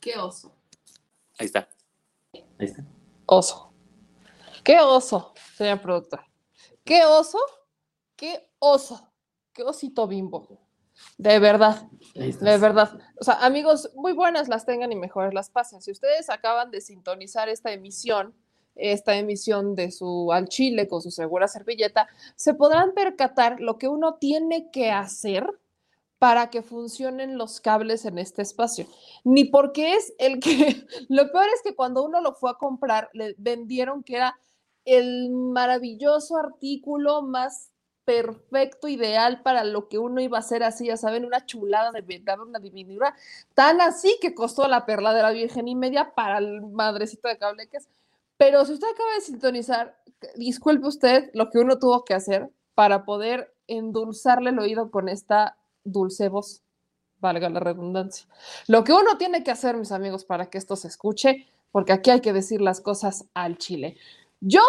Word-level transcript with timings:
Qué 0.00 0.16
oso. 0.18 0.54
Ahí 1.38 1.46
está. 1.46 1.68
Ahí 2.34 2.66
está. 2.66 2.84
Oso. 3.26 3.72
Qué 4.62 4.80
oso, 4.80 5.32
señor 5.56 5.80
productor. 5.80 6.20
Qué 6.84 7.04
oso. 7.04 7.38
Qué 8.16 8.50
oso. 8.58 9.12
Qué 9.52 9.62
osito 9.62 10.06
bimbo. 10.06 10.60
De 11.18 11.38
verdad. 11.38 11.88
De 12.14 12.58
verdad. 12.58 12.98
O 13.20 13.24
sea, 13.24 13.34
amigos, 13.44 13.90
muy 13.94 14.12
buenas 14.12 14.48
las 14.48 14.64
tengan 14.64 14.92
y 14.92 14.96
mejores 14.96 15.34
las 15.34 15.50
pasen. 15.50 15.82
Si 15.82 15.90
ustedes 15.90 16.30
acaban 16.30 16.70
de 16.70 16.80
sintonizar 16.80 17.48
esta 17.48 17.72
emisión, 17.72 18.34
esta 18.74 19.16
emisión 19.16 19.74
de 19.74 19.90
su 19.90 20.32
al 20.32 20.48
chile 20.48 20.88
con 20.88 21.02
su 21.02 21.10
segura 21.10 21.48
servilleta, 21.48 22.08
se 22.34 22.54
podrán 22.54 22.94
percatar 22.94 23.60
lo 23.60 23.78
que 23.78 23.88
uno 23.88 24.14
tiene 24.16 24.70
que 24.70 24.90
hacer 24.90 25.48
para 26.18 26.50
que 26.50 26.62
funcionen 26.62 27.36
los 27.36 27.60
cables 27.60 28.04
en 28.04 28.18
este 28.18 28.42
espacio. 28.42 28.86
Ni 29.24 29.44
porque 29.44 29.94
es 29.94 30.14
el 30.18 30.40
que, 30.40 30.86
lo 31.08 31.30
peor 31.30 31.46
es 31.54 31.62
que 31.62 31.74
cuando 31.74 32.04
uno 32.04 32.20
lo 32.20 32.34
fue 32.34 32.50
a 32.50 32.54
comprar, 32.54 33.10
le 33.12 33.34
vendieron 33.38 34.02
que 34.02 34.16
era 34.16 34.38
el 34.84 35.30
maravilloso 35.30 36.36
artículo 36.36 37.22
más 37.22 37.70
perfecto, 38.04 38.86
ideal 38.86 39.42
para 39.42 39.64
lo 39.64 39.88
que 39.88 39.98
uno 39.98 40.20
iba 40.20 40.38
a 40.38 40.40
hacer 40.40 40.62
así, 40.62 40.86
ya 40.86 40.96
saben, 40.96 41.24
una 41.24 41.44
chulada 41.44 41.90
de 41.90 42.02
verdad, 42.02 42.40
una 42.40 42.60
divinidad, 42.60 43.12
tan 43.52 43.80
así 43.80 44.16
que 44.20 44.32
costó 44.32 44.68
la 44.68 44.86
perla 44.86 45.12
de 45.12 45.22
la 45.22 45.32
Virgen 45.32 45.66
y 45.66 45.74
media 45.74 46.14
para 46.14 46.38
el 46.38 46.62
madrecito 46.62 47.26
de 47.26 47.36
cable 47.36 47.68
que 47.68 47.78
es. 47.78 47.88
Pero 48.36 48.64
si 48.64 48.74
usted 48.74 48.86
acaba 48.86 49.12
de 49.14 49.20
sintonizar, 49.22 49.96
disculpe 50.36 50.86
usted 50.86 51.30
lo 51.34 51.50
que 51.50 51.58
uno 51.58 51.80
tuvo 51.80 52.04
que 52.04 52.14
hacer 52.14 52.48
para 52.74 53.04
poder 53.04 53.52
endulzarle 53.66 54.50
el 54.50 54.58
oído 54.60 54.92
con 54.92 55.08
esta 55.08 55.56
dulce 55.86 56.28
voz, 56.28 56.62
valga 57.18 57.48
la 57.48 57.60
redundancia. 57.60 58.26
Lo 58.66 58.84
que 58.84 58.92
uno 58.92 59.16
tiene 59.16 59.42
que 59.42 59.50
hacer, 59.50 59.76
mis 59.76 59.92
amigos, 59.92 60.24
para 60.24 60.50
que 60.50 60.58
esto 60.58 60.76
se 60.76 60.88
escuche, 60.88 61.46
porque 61.72 61.92
aquí 61.92 62.10
hay 62.10 62.20
que 62.20 62.32
decir 62.32 62.60
las 62.60 62.80
cosas 62.80 63.26
al 63.34 63.58
chile. 63.58 63.96
Yo, 64.40 64.62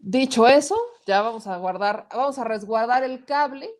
dicho 0.00 0.46
eso, 0.46 0.76
ya 1.06 1.22
vamos 1.22 1.46
a 1.46 1.56
guardar, 1.56 2.06
vamos 2.10 2.38
a 2.38 2.44
resguardar 2.44 3.02
el 3.04 3.24
cable, 3.24 3.70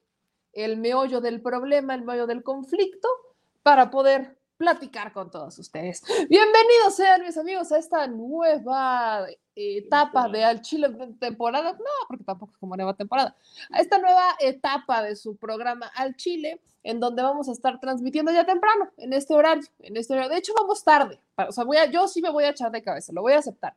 el 0.52 0.76
meollo 0.76 1.20
del 1.20 1.40
problema, 1.40 1.94
el 1.94 2.02
meollo 2.02 2.26
del 2.26 2.42
conflicto, 2.42 3.08
para 3.62 3.90
poder 3.90 4.38
platicar 4.56 5.12
con 5.12 5.30
todos 5.30 5.58
ustedes. 5.58 6.02
Bienvenidos 6.28 6.94
sean 6.94 7.22
mis 7.22 7.36
amigos 7.36 7.72
a 7.72 7.78
esta 7.78 8.06
nueva 8.06 9.26
etapa 9.54 10.28
de 10.28 10.44
Al 10.44 10.60
Chile 10.62 10.88
temporada, 11.18 11.72
no, 11.72 12.06
porque 12.08 12.24
tampoco 12.24 12.52
es 12.52 12.58
como 12.58 12.76
nueva 12.76 12.94
temporada, 12.94 13.36
a 13.70 13.80
esta 13.80 13.98
nueva 13.98 14.36
etapa 14.40 15.02
de 15.02 15.16
su 15.16 15.36
programa 15.36 15.90
Al 15.94 16.16
Chile, 16.16 16.60
en 16.82 16.98
donde 17.00 17.22
vamos 17.22 17.48
a 17.48 17.52
estar 17.52 17.78
transmitiendo 17.80 18.32
ya 18.32 18.44
temprano, 18.44 18.90
en 18.96 19.12
este 19.12 19.34
horario, 19.34 19.68
en 19.80 19.96
este 19.96 20.14
horario. 20.14 20.30
De 20.30 20.38
hecho, 20.38 20.52
vamos 20.58 20.82
tarde, 20.82 21.20
o 21.36 21.52
sea, 21.52 21.64
voy 21.64 21.76
a, 21.76 21.86
yo 21.86 22.08
sí 22.08 22.20
me 22.22 22.30
voy 22.30 22.44
a 22.44 22.50
echar 22.50 22.70
de 22.70 22.82
cabeza, 22.82 23.12
lo 23.12 23.22
voy 23.22 23.34
a 23.34 23.38
aceptar. 23.38 23.74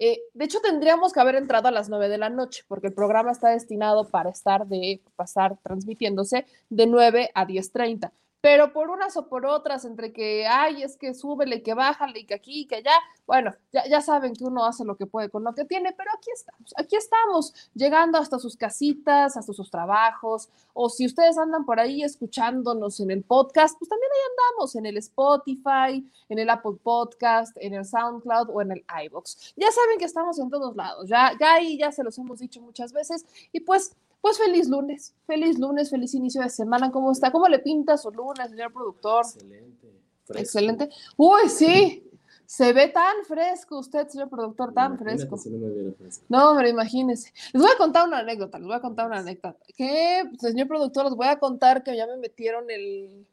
Eh, 0.00 0.20
de 0.32 0.44
hecho, 0.44 0.60
tendríamos 0.60 1.12
que 1.12 1.20
haber 1.20 1.34
entrado 1.34 1.68
a 1.68 1.72
las 1.72 1.88
9 1.88 2.08
de 2.08 2.18
la 2.18 2.30
noche, 2.30 2.64
porque 2.68 2.86
el 2.86 2.94
programa 2.94 3.32
está 3.32 3.50
destinado 3.50 4.08
para 4.08 4.30
estar 4.30 4.66
de 4.66 5.02
pasar 5.16 5.58
transmitiéndose 5.62 6.46
de 6.70 6.86
9 6.86 7.30
a 7.34 7.46
10.30 7.46 8.12
pero 8.40 8.72
por 8.72 8.90
unas 8.90 9.16
o 9.16 9.28
por 9.28 9.46
otras, 9.46 9.84
entre 9.84 10.12
que, 10.12 10.46
ay, 10.46 10.82
es 10.82 10.96
que 10.96 11.14
súbele, 11.14 11.62
que 11.62 11.74
bájale, 11.74 12.24
que 12.24 12.34
aquí, 12.34 12.66
que 12.66 12.76
allá, 12.76 12.92
bueno, 13.26 13.54
ya, 13.72 13.86
ya 13.88 14.00
saben 14.00 14.34
que 14.34 14.44
uno 14.44 14.64
hace 14.64 14.84
lo 14.84 14.96
que 14.96 15.06
puede 15.06 15.28
con 15.28 15.42
lo 15.42 15.54
que 15.54 15.64
tiene, 15.64 15.92
pero 15.92 16.10
aquí 16.16 16.30
estamos, 16.32 16.72
aquí 16.76 16.96
estamos, 16.96 17.70
llegando 17.74 18.18
hasta 18.18 18.38
sus 18.38 18.56
casitas, 18.56 19.36
hasta 19.36 19.52
sus 19.52 19.70
trabajos, 19.70 20.48
o 20.72 20.88
si 20.88 21.06
ustedes 21.06 21.36
andan 21.36 21.64
por 21.64 21.80
ahí 21.80 22.02
escuchándonos 22.02 23.00
en 23.00 23.10
el 23.10 23.24
podcast, 23.24 23.76
pues 23.78 23.88
también 23.88 24.10
ahí 24.12 24.30
andamos, 24.30 24.76
en 24.76 24.86
el 24.86 24.96
Spotify, 24.98 26.08
en 26.28 26.38
el 26.38 26.48
Apple 26.48 26.78
Podcast, 26.82 27.56
en 27.60 27.74
el 27.74 27.84
SoundCloud 27.84 28.50
o 28.50 28.62
en 28.62 28.72
el 28.72 28.84
iVoox. 29.06 29.54
Ya 29.56 29.70
saben 29.72 29.98
que 29.98 30.04
estamos 30.04 30.38
en 30.38 30.48
todos 30.48 30.76
lados, 30.76 31.08
ya, 31.08 31.32
ya 31.40 31.54
ahí 31.54 31.76
ya 31.76 31.90
se 31.90 32.04
los 32.04 32.16
hemos 32.18 32.38
dicho 32.38 32.60
muchas 32.60 32.92
veces, 32.92 33.26
y 33.52 33.60
pues 33.60 33.96
pues 34.20 34.38
feliz 34.38 34.68
lunes, 34.68 35.14
feliz 35.26 35.58
lunes, 35.58 35.90
feliz 35.90 36.14
inicio 36.14 36.42
de 36.42 36.50
semana. 36.50 36.90
¿Cómo 36.90 37.12
está? 37.12 37.30
¿Cómo 37.30 37.48
le 37.48 37.58
pinta 37.60 37.96
su 37.96 38.10
lunes, 38.10 38.50
señor 38.50 38.72
productor? 38.72 39.24
Excelente. 39.24 39.88
fresco. 40.24 40.40
Excelente. 40.42 40.88
Uy, 41.16 41.48
sí, 41.48 42.04
se 42.46 42.72
ve 42.72 42.88
tan 42.88 43.24
fresco 43.26 43.78
usted, 43.78 44.08
señor 44.08 44.28
productor, 44.28 44.72
tan 44.72 44.92
Imagínate 44.94 45.16
fresco. 45.18 45.36
si 45.36 45.50
no 45.50 45.58
me 45.66 45.92
fresco. 45.92 46.24
No, 46.28 46.54
pero 46.56 46.68
imagínese. 46.68 47.32
Les 47.52 47.62
voy 47.62 47.70
a 47.72 47.76
contar 47.78 48.06
una 48.08 48.18
anécdota, 48.18 48.58
les 48.58 48.66
voy 48.66 48.76
a 48.76 48.80
contar 48.80 49.06
una 49.06 49.18
anécdota. 49.18 49.56
Que, 49.76 50.24
señor 50.38 50.66
productor, 50.68 51.04
les 51.06 51.14
voy 51.14 51.26
a 51.28 51.38
contar 51.38 51.82
que 51.82 51.96
ya 51.96 52.06
me 52.06 52.16
metieron 52.16 52.70
el, 52.70 53.26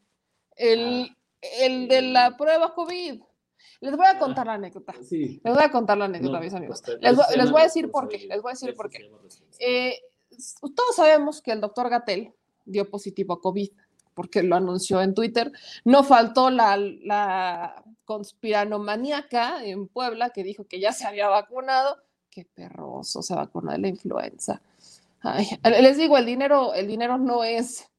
el, 0.55 1.09
Ah, 1.11 1.17
el 1.61 1.87
de 1.87 2.01
la 2.01 2.35
prueba 2.37 2.73
COVID. 2.73 3.21
Les 3.81 3.95
voy 3.97 4.05
a 4.05 4.17
contar 4.19 4.47
la 4.47 4.53
anécdota. 4.53 4.93
Sí. 5.03 5.39
Les 5.43 5.53
voy 5.53 5.63
a 5.63 5.71
contar 5.71 5.97
la 5.97 6.05
anécdota, 6.05 6.37
No, 6.37 6.43
mis 6.43 6.53
amigos. 6.53 6.81
pues, 6.85 6.97
Les, 7.01 7.17
les 7.37 7.51
voy 7.51 7.61
a 7.61 7.65
decir 7.65 7.91
por 7.91 8.07
qué. 8.07 8.19
Les 8.27 8.41
voy 8.41 8.51
a 8.51 8.53
decir 8.53 8.73
por 8.75 8.89
qué. 8.89 9.09
Eh, 9.59 9.99
todos 10.59 10.95
sabemos 10.95 11.41
que 11.41 11.51
el 11.51 11.61
doctor 11.61 11.89
Gatel 11.89 12.33
dio 12.65 12.89
positivo 12.89 13.33
a 13.33 13.41
COVID 13.41 13.69
porque 14.13 14.41
lo 14.43 14.55
anunció 14.55 15.01
en 15.01 15.13
Twitter. 15.13 15.51
No 15.83 16.03
faltó 16.03 16.49
la, 16.49 16.77
la 16.77 17.83
conspiranomaníaca 18.05 19.63
en 19.63 19.87
Puebla 19.87 20.31
que 20.31 20.43
dijo 20.43 20.65
que 20.65 20.79
ya 20.79 20.93
se 20.93 21.05
había 21.05 21.27
vacunado. 21.27 21.97
Qué 22.29 22.45
perroso 22.45 23.21
se 23.21 23.35
vacunó 23.35 23.71
de 23.73 23.77
la 23.77 23.87
influenza. 23.89 24.61
Ay, 25.21 25.47
les 25.63 25.97
digo, 25.97 26.17
el 26.17 26.25
dinero, 26.25 26.73
el 26.73 26.87
dinero 26.87 27.17
no 27.17 27.43
es, 27.43 27.89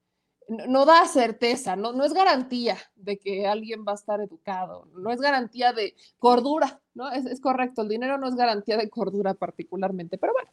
no, 0.49 0.85
da 0.85 1.07
certeza, 1.07 1.75
no, 1.75 1.93
no 1.93 2.05
es 2.05 2.13
garantía 2.13 2.77
de 2.95 3.19
que 3.19 3.47
alguien 3.47 3.85
va 3.87 3.93
a 3.93 3.97
estar 3.97 4.21
educado, 4.21 4.87
no 4.97 5.11
es 5.11 5.21
garantía 5.21 5.73
de 5.73 5.95
cordura, 6.19 6.81
¿no? 6.95 7.11
Es, 7.11 7.27
es 7.27 7.41
correcto, 7.41 7.83
el 7.83 7.89
dinero 7.89 8.17
no 8.19 8.29
es 8.29 8.37
garantía 8.37 8.77
de 8.77 8.89
cordura 8.89 9.35
particularmente, 9.35 10.19
pero 10.19 10.33
bueno. 10.33 10.49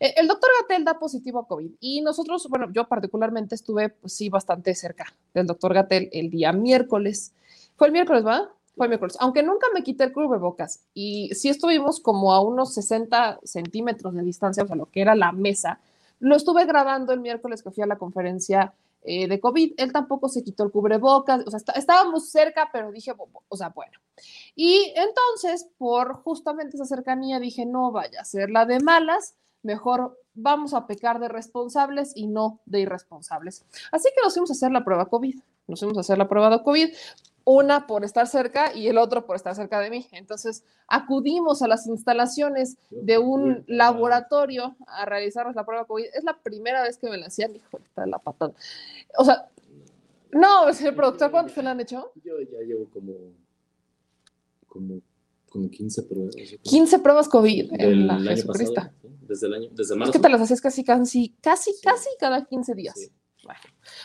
Eh, 0.00 0.14
El 0.16 0.26
doctor 0.26 0.50
Gatel 0.60 0.84
da 0.84 0.98
positivo 0.98 1.40
a 1.40 1.46
COVID 1.46 1.70
y 1.80 2.00
nosotros, 2.00 2.48
bueno, 2.48 2.66
yo 2.72 2.88
particularmente 2.88 3.54
estuve, 3.54 3.90
pues 3.90 4.14
sí, 4.14 4.28
bastante 4.28 4.74
cerca 4.74 5.06
del 5.32 5.46
doctor 5.46 5.74
Gatel 5.74 6.08
el 6.12 6.28
día 6.28 6.52
miércoles. 6.52 7.32
Fue 7.76 7.86
el 7.86 7.92
miércoles, 7.92 8.26
¿va? 8.26 8.50
Fue 8.74 8.86
el 8.86 8.90
miércoles. 8.90 9.16
Aunque 9.20 9.42
nunca 9.42 9.68
me 9.72 9.82
quité 9.82 10.04
el 10.04 10.12
cubrebocas 10.12 10.80
y 10.92 11.30
sí 11.34 11.48
estuvimos 11.48 12.00
como 12.00 12.34
a 12.34 12.40
unos 12.40 12.74
60 12.74 13.40
centímetros 13.44 14.14
de 14.14 14.22
distancia, 14.22 14.64
o 14.64 14.66
sea, 14.66 14.76
lo 14.76 14.86
que 14.86 15.02
era 15.02 15.14
la 15.14 15.30
mesa. 15.32 15.78
Lo 16.18 16.34
estuve 16.34 16.64
grabando 16.64 17.12
el 17.12 17.20
miércoles 17.20 17.62
que 17.62 17.70
fui 17.70 17.82
a 17.82 17.86
la 17.86 17.96
conferencia 17.96 18.74
eh, 19.06 19.28
de 19.28 19.40
COVID. 19.40 19.74
Él 19.76 19.92
tampoco 19.92 20.28
se 20.28 20.42
quitó 20.42 20.64
el 20.64 20.70
cubrebocas, 20.70 21.46
o 21.46 21.50
sea, 21.50 21.58
está- 21.58 21.72
estábamos 21.72 22.30
cerca, 22.30 22.68
pero 22.72 22.90
dije, 22.90 23.12
o 23.48 23.56
sea, 23.56 23.70
bueno. 23.70 23.98
Y 24.54 24.92
entonces, 24.96 25.68
por 25.78 26.14
justamente 26.22 26.76
esa 26.76 26.86
cercanía, 26.86 27.38
dije, 27.40 27.64
no 27.66 27.92
vaya 27.92 28.20
a 28.20 28.24
ser 28.24 28.50
la 28.50 28.66
de 28.66 28.80
malas, 28.80 29.34
mejor 29.62 30.18
vamos 30.34 30.74
a 30.74 30.86
pecar 30.86 31.18
de 31.18 31.28
responsables 31.28 32.12
y 32.14 32.26
no 32.26 32.60
de 32.66 32.80
irresponsables. 32.80 33.64
Así 33.90 34.08
que 34.14 34.22
nos 34.22 34.34
fuimos 34.34 34.50
a 34.50 34.52
hacer 34.52 34.70
la 34.70 34.84
prueba 34.84 35.06
COVID. 35.06 35.38
Nos 35.66 35.80
fuimos 35.80 35.96
a 35.96 36.00
hacer 36.00 36.18
la 36.18 36.28
prueba 36.28 36.50
de 36.50 36.62
COVID, 36.62 36.88
una 37.48 37.86
por 37.86 38.04
estar 38.04 38.26
cerca 38.26 38.74
y 38.74 38.88
el 38.88 38.98
otro 38.98 39.24
por 39.24 39.36
estar 39.36 39.54
cerca 39.54 39.78
de 39.78 39.88
mí. 39.88 40.08
Entonces, 40.10 40.64
acudimos 40.88 41.62
a 41.62 41.68
las 41.68 41.86
instalaciones 41.86 42.76
de 42.90 43.18
un 43.18 43.62
laboratorio 43.68 44.76
a 44.88 45.04
realizarnos 45.06 45.54
la 45.54 45.64
prueba 45.64 45.84
COVID. 45.86 46.06
Es 46.12 46.24
la 46.24 46.36
primera 46.42 46.82
vez 46.82 46.98
que 46.98 47.08
me 47.08 47.16
la 47.16 47.26
hacían, 47.26 47.54
hijo 47.54 47.78
de 47.96 48.06
la 48.08 48.18
patada. 48.18 48.52
O 49.16 49.24
sea, 49.24 49.48
no, 50.32 50.72
señor 50.74 50.96
productor, 50.96 51.30
¿cuántos 51.30 51.54
se 51.54 51.62
la 51.62 51.70
han 51.70 51.80
hecho? 51.80 52.10
Yo 52.24 52.40
ya 52.40 52.58
llevo 52.66 52.90
como, 52.90 53.14
como, 54.66 55.00
como 55.48 55.70
15 55.70 56.02
pruebas. 56.02 56.34
yo 56.34 56.44
creo. 56.44 56.58
15 56.62 56.98
pruebas 56.98 57.28
COVID 57.28 57.70
Del 57.70 57.80
en 57.92 58.06
la 58.08 58.14
año 58.14 58.30
Jesucristo. 58.30 58.74
pasado, 58.74 58.94
¿sí? 59.02 59.08
Desde 59.22 59.46
el 59.46 59.54
año, 59.54 59.68
desde 59.72 59.94
Es 59.94 59.98
marzo. 59.98 60.12
que 60.12 60.18
te 60.18 60.28
las 60.28 60.40
hacías 60.40 60.60
casi, 60.60 60.82
casi, 60.84 61.34
casi, 61.40 61.72
Sí. 61.72 61.80
casi 61.82 62.08
cada 62.18 62.44
15 62.44 62.74
días. 62.74 62.94
Sí. 62.98 63.08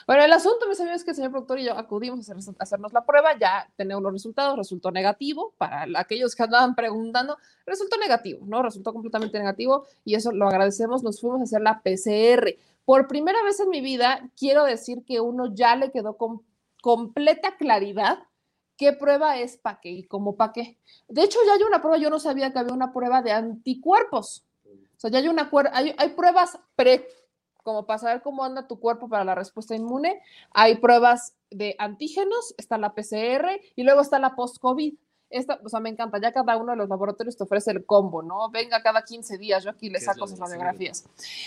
Bueno. 0.08 0.24
El 0.24 0.34
asunto, 0.34 0.68
mis 0.70 0.80
amigos, 0.80 0.98
es 0.98 1.04
que 1.04 1.12
el 1.12 1.16
señor 1.16 1.32
productor 1.32 1.60
y 1.60 1.66
yo 1.66 1.78
acudimos 1.78 2.30
a, 2.30 2.34
hacer- 2.34 2.56
a 2.60 2.64
hacernos 2.64 2.94
la 2.94 3.06
prueba, 3.06 3.38
ya 3.40 3.68
tenemos 3.76 4.04
los 4.04 4.14
resultados, 4.14 4.58
resultó 4.58 4.92
negativo, 4.92 5.54
para 5.58 5.86
aquellos 5.96 6.36
que 6.36 6.44
andaban 6.44 6.76
preguntando, 6.76 7.38
resultó 7.66 7.98
negativo, 7.98 8.46
¿no? 8.46 8.62
Resultó 8.64 8.94
completamente 8.94 9.38
negativo 9.40 9.86
y 10.06 10.16
eso 10.16 10.32
lo 10.32 10.48
agradecemos, 10.48 11.04
nos 11.04 11.20
fuimos 11.20 11.42
a 11.42 11.44
hacer 11.44 11.62
la 11.62 11.82
PCR. 11.82 12.56
Por 12.86 13.08
primera 13.08 13.42
vez 13.44 13.60
en 13.60 13.70
mi 13.70 13.82
vida, 13.82 14.30
quiero 14.38 14.64
decir 14.64 15.04
que 15.06 15.20
uno 15.20 15.54
ya 15.54 15.76
le 15.76 15.92
quedó 15.92 16.18
con 16.18 16.42
completa 16.82 17.56
claridad 17.58 18.20
qué 18.76 18.92
prueba 18.94 19.38
es 19.38 19.58
para 19.58 19.80
qué 19.80 19.92
y 19.92 20.04
cómo 20.04 20.36
para 20.36 20.54
qué. 20.54 20.80
De 21.08 21.22
hecho, 21.24 21.38
ya 21.46 21.54
hay 21.54 21.62
una 21.62 21.80
prueba, 21.82 21.98
yo 21.98 22.10
no 22.10 22.20
sabía 22.20 22.52
que 22.52 22.58
había 22.58 22.74
una 22.74 22.92
prueba 22.92 23.22
de 23.22 23.32
anticuerpos. 23.32 24.44
O 24.66 25.00
sea, 25.02 25.12
ya 25.12 25.20
hay 25.20 25.28
una 25.28 25.50
hay, 25.74 25.94
hay 25.98 26.10
pruebas 26.10 26.58
pre, 26.76 27.08
como 27.64 27.86
para 27.86 28.00
saber 28.00 28.22
cómo 28.22 28.44
anda 28.44 28.68
tu 28.68 28.80
cuerpo 28.80 29.10
para 29.10 29.24
la 29.24 29.36
respuesta 29.36 29.76
inmune. 29.76 30.22
Hay 30.52 30.76
pruebas 30.78 31.36
de 31.50 31.76
antígenos, 31.80 32.56
está 32.58 32.78
la 32.78 32.94
PCR 32.94 33.60
y 33.76 33.84
luego 33.84 34.02
está 34.02 34.20
la 34.20 34.36
post-COVID. 34.36 34.96
Esta, 35.30 35.62
o 35.64 35.70
sea, 35.70 35.80
me 35.80 35.90
encanta, 35.90 36.20
ya 36.20 36.34
cada 36.34 36.58
uno 36.58 36.74
de 36.74 36.78
los 36.78 36.90
laboratorios 36.90 37.38
te 37.38 37.44
ofrece 37.44 37.72
el 37.72 37.86
combo, 37.86 38.22
¿no? 38.22 38.50
Venga 38.50 38.84
cada 38.84 39.04
15 39.04 39.38
días, 39.38 39.64
yo 39.64 39.70
aquí 39.70 39.88
le 39.88 39.94
¿Qué 39.94 40.00
es 40.00 40.06
saco 40.06 40.28
sus 40.28 40.38
radiografías. 40.38 41.06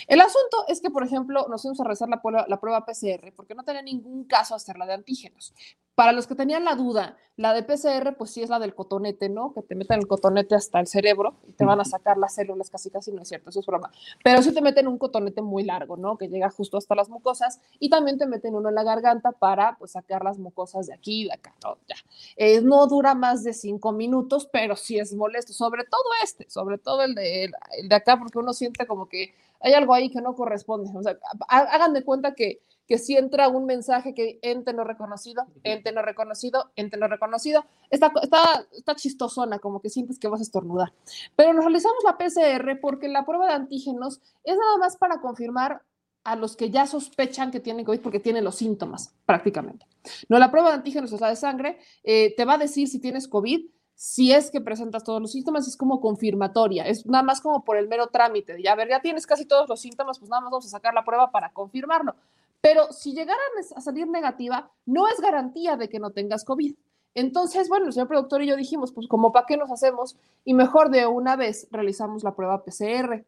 El 0.09 0.23
asunto 0.23 0.65
es 0.69 0.81
que, 0.81 0.89
por 0.89 1.05
ejemplo, 1.05 1.47
nos 1.51 1.61
fuimos 1.61 1.79
a 1.81 1.85
realizar 1.85 2.09
la 2.09 2.23
prueba, 2.23 2.47
la 2.49 2.59
prueba 2.59 2.87
PCR 2.87 3.33
porque 3.37 3.55
no 3.55 3.63
tenía 3.63 3.83
ningún 3.83 4.25
caso 4.25 4.55
hacerla 4.55 4.87
de 4.87 4.95
antígenos. 4.95 5.53
Para 5.95 6.13
los 6.13 6.27
que 6.27 6.35
tenían 6.35 6.65
la 6.65 6.75
duda, 6.75 7.17
la 7.37 7.53
de 7.53 7.63
PCR, 7.63 8.17
pues 8.17 8.31
sí 8.31 8.43
es 8.43 8.49
la 8.51 8.59
del 8.59 8.75
cotonete, 8.75 9.29
¿no? 9.29 9.53
Que 9.53 9.63
te 9.63 9.75
meten 9.75 10.01
el 10.01 10.07
cotonete 10.07 10.55
hasta 10.55 10.81
el 10.81 10.87
cerebro 10.87 11.35
y 11.49 11.53
te 11.53 11.65
van 11.65 11.81
a 11.81 11.85
sacar 11.85 12.17
las 12.17 12.35
células 12.35 12.71
casi, 12.71 12.91
casi, 12.91 13.13
no 13.13 13.23
es 13.23 13.29
cierto, 13.29 13.51
eso 13.51 13.61
es 13.61 13.67
broma. 13.67 13.91
Pero 14.23 14.43
sí 14.43 14.53
te 14.53 14.61
meten 14.61 14.87
un 14.89 14.99
cotonete 14.99 15.43
muy 15.43 15.65
largo, 15.65 15.97
¿no? 15.97 16.17
Que 16.17 16.29
llega 16.29 16.51
justo 16.51 16.77
hasta 16.77 16.95
las 16.95 17.09
mucosas 17.09 17.61
y 17.79 17.91
también 17.91 18.19
te 18.19 18.27
meten 18.27 18.55
uno 18.55 18.69
en 18.69 18.75
la 18.75 18.85
garganta 18.85 19.33
para, 19.33 19.77
pues, 19.79 19.93
sacar 19.93 20.25
las 20.25 20.39
mucosas 20.39 20.87
de 20.87 20.95
aquí 20.95 21.23
y 21.23 21.25
de 21.25 21.33
acá, 21.35 21.55
¿no? 21.65 21.79
Ya. 21.89 21.97
Eh, 22.37 22.61
no 22.61 22.87
dura 22.87 23.15
más 23.15 23.43
de 23.45 23.53
cinco 23.53 23.93
minutos, 23.93 24.49
pero 24.53 24.77
sí 24.77 24.99
es 24.99 25.15
molesto, 25.15 25.53
sobre 25.53 25.85
todo 25.85 26.05
este, 26.23 26.49
sobre 26.51 26.79
todo 26.79 27.03
el 27.03 27.15
de, 27.15 27.45
el 27.79 27.89
de 27.89 27.95
acá, 27.95 28.19
porque 28.19 28.39
uno 28.39 28.53
siente 28.53 28.87
como 28.87 29.09
que 29.09 29.35
hay 29.61 29.73
algo 29.73 29.95
ahí 29.95 30.11
que 30.11 30.21
no 30.21 30.35
corresponde. 30.35 30.91
O 30.95 31.03
sea, 31.03 31.17
hagan 31.49 31.95
de 31.95 32.05
cuenta 32.05 32.35
que, 32.35 32.61
que 32.87 32.99
si 32.99 33.17
entra 33.17 33.49
un 33.49 33.67
mensaje 33.67 34.15
que 34.15 34.39
ente 34.43 34.73
no 34.73 34.85
reconocido, 34.85 35.47
ente 35.63 35.93
no 35.93 36.03
reconocido, 36.03 36.71
ente 36.77 36.97
no 36.97 37.09
reconocido, 37.09 37.65
está, 37.91 38.13
está, 38.23 38.67
está 38.73 38.95
chistosona, 38.95 39.59
como 39.59 39.81
que 39.81 39.91
sientes 39.91 40.19
que 40.19 40.29
vas 40.29 40.41
a 40.41 40.45
estornudar. 40.45 40.93
Pero 41.37 41.53
nos 41.53 41.65
realizamos 41.65 42.05
la 42.05 42.19
PCR 42.19 42.81
porque 42.81 43.09
la 43.09 43.25
prueba 43.25 43.47
de 43.47 43.55
antígenos 43.55 44.21
es 44.45 44.57
nada 44.57 44.77
más 44.79 44.97
para 44.97 45.21
confirmar 45.21 45.83
a 46.25 46.37
los 46.37 46.57
que 46.57 46.71
ya 46.71 46.87
sospechan 46.87 47.51
que 47.51 47.61
tienen 47.61 47.85
COVID 47.85 48.01
porque 48.01 48.21
tienen 48.21 48.45
los 48.45 48.57
síntomas, 48.57 49.15
prácticamente. 49.27 49.87
No, 50.29 50.39
la 50.39 50.51
prueba 50.51 50.71
de 50.71 50.77
antígenos 50.77 51.13
es 51.13 51.21
la 51.21 51.29
de 51.29 51.37
sangre, 51.37 51.79
eh, 52.03 52.35
te 52.35 52.45
va 52.45 52.55
a 52.55 52.59
decir 52.59 52.89
si 52.89 52.99
tienes 52.99 53.29
COVID, 53.29 53.67
si 53.95 54.33
es 54.33 54.51
que 54.51 54.61
presentas 54.61 55.05
todos 55.05 55.21
los 55.21 55.33
síntomas, 55.33 55.69
es 55.69 55.77
como 55.77 56.01
confirmatoria, 56.01 56.87
es 56.87 57.07
nada 57.07 57.23
más 57.23 57.41
como 57.41 57.65
por 57.65 57.77
el 57.77 57.89
mero 57.89 58.09
trámite. 58.09 58.61
Ya, 58.63 58.73
a 58.73 58.75
ver, 58.75 58.89
ya 58.89 59.01
tienes 59.01 59.27
casi 59.27 59.47
todos 59.47 59.69
los 59.69 59.81
síntomas, 59.81 60.19
pues 60.19 60.31
nada 60.31 60.41
más 60.41 60.51
vamos 60.51 60.67
a 60.67 60.71
sacar 60.71 60.95
la 60.95 61.05
prueba 61.05 61.31
para 61.31 61.53
confirmarlo. 61.53 62.17
Pero 62.65 62.91
si 62.95 63.13
llegaran 63.13 63.37
a 63.77 63.81
salir 63.83 64.09
negativa, 64.09 64.71
no 64.87 65.07
es 65.07 65.21
garantía 65.21 65.77
de 65.77 65.91
que 65.91 65.99
no 65.99 66.13
tengas 66.13 66.47
COVID. 66.47 66.75
Entonces, 67.15 67.69
bueno, 67.69 67.85
el 67.85 67.93
señor 67.93 68.09
productor 68.09 68.41
y 68.41 68.47
yo 68.47 68.57
dijimos, 68.57 68.91
pues 68.91 69.07
como 69.07 69.33
para 69.33 69.45
qué 69.45 69.59
nos 69.59 69.71
hacemos 69.71 70.17
y 70.47 70.55
mejor 70.55 70.89
de 70.89 71.07
una 71.07 71.37
vez 71.37 71.69
realizamos 71.71 72.25
la 72.25 72.35
prueba 72.35 72.65
PCR. 72.65 73.23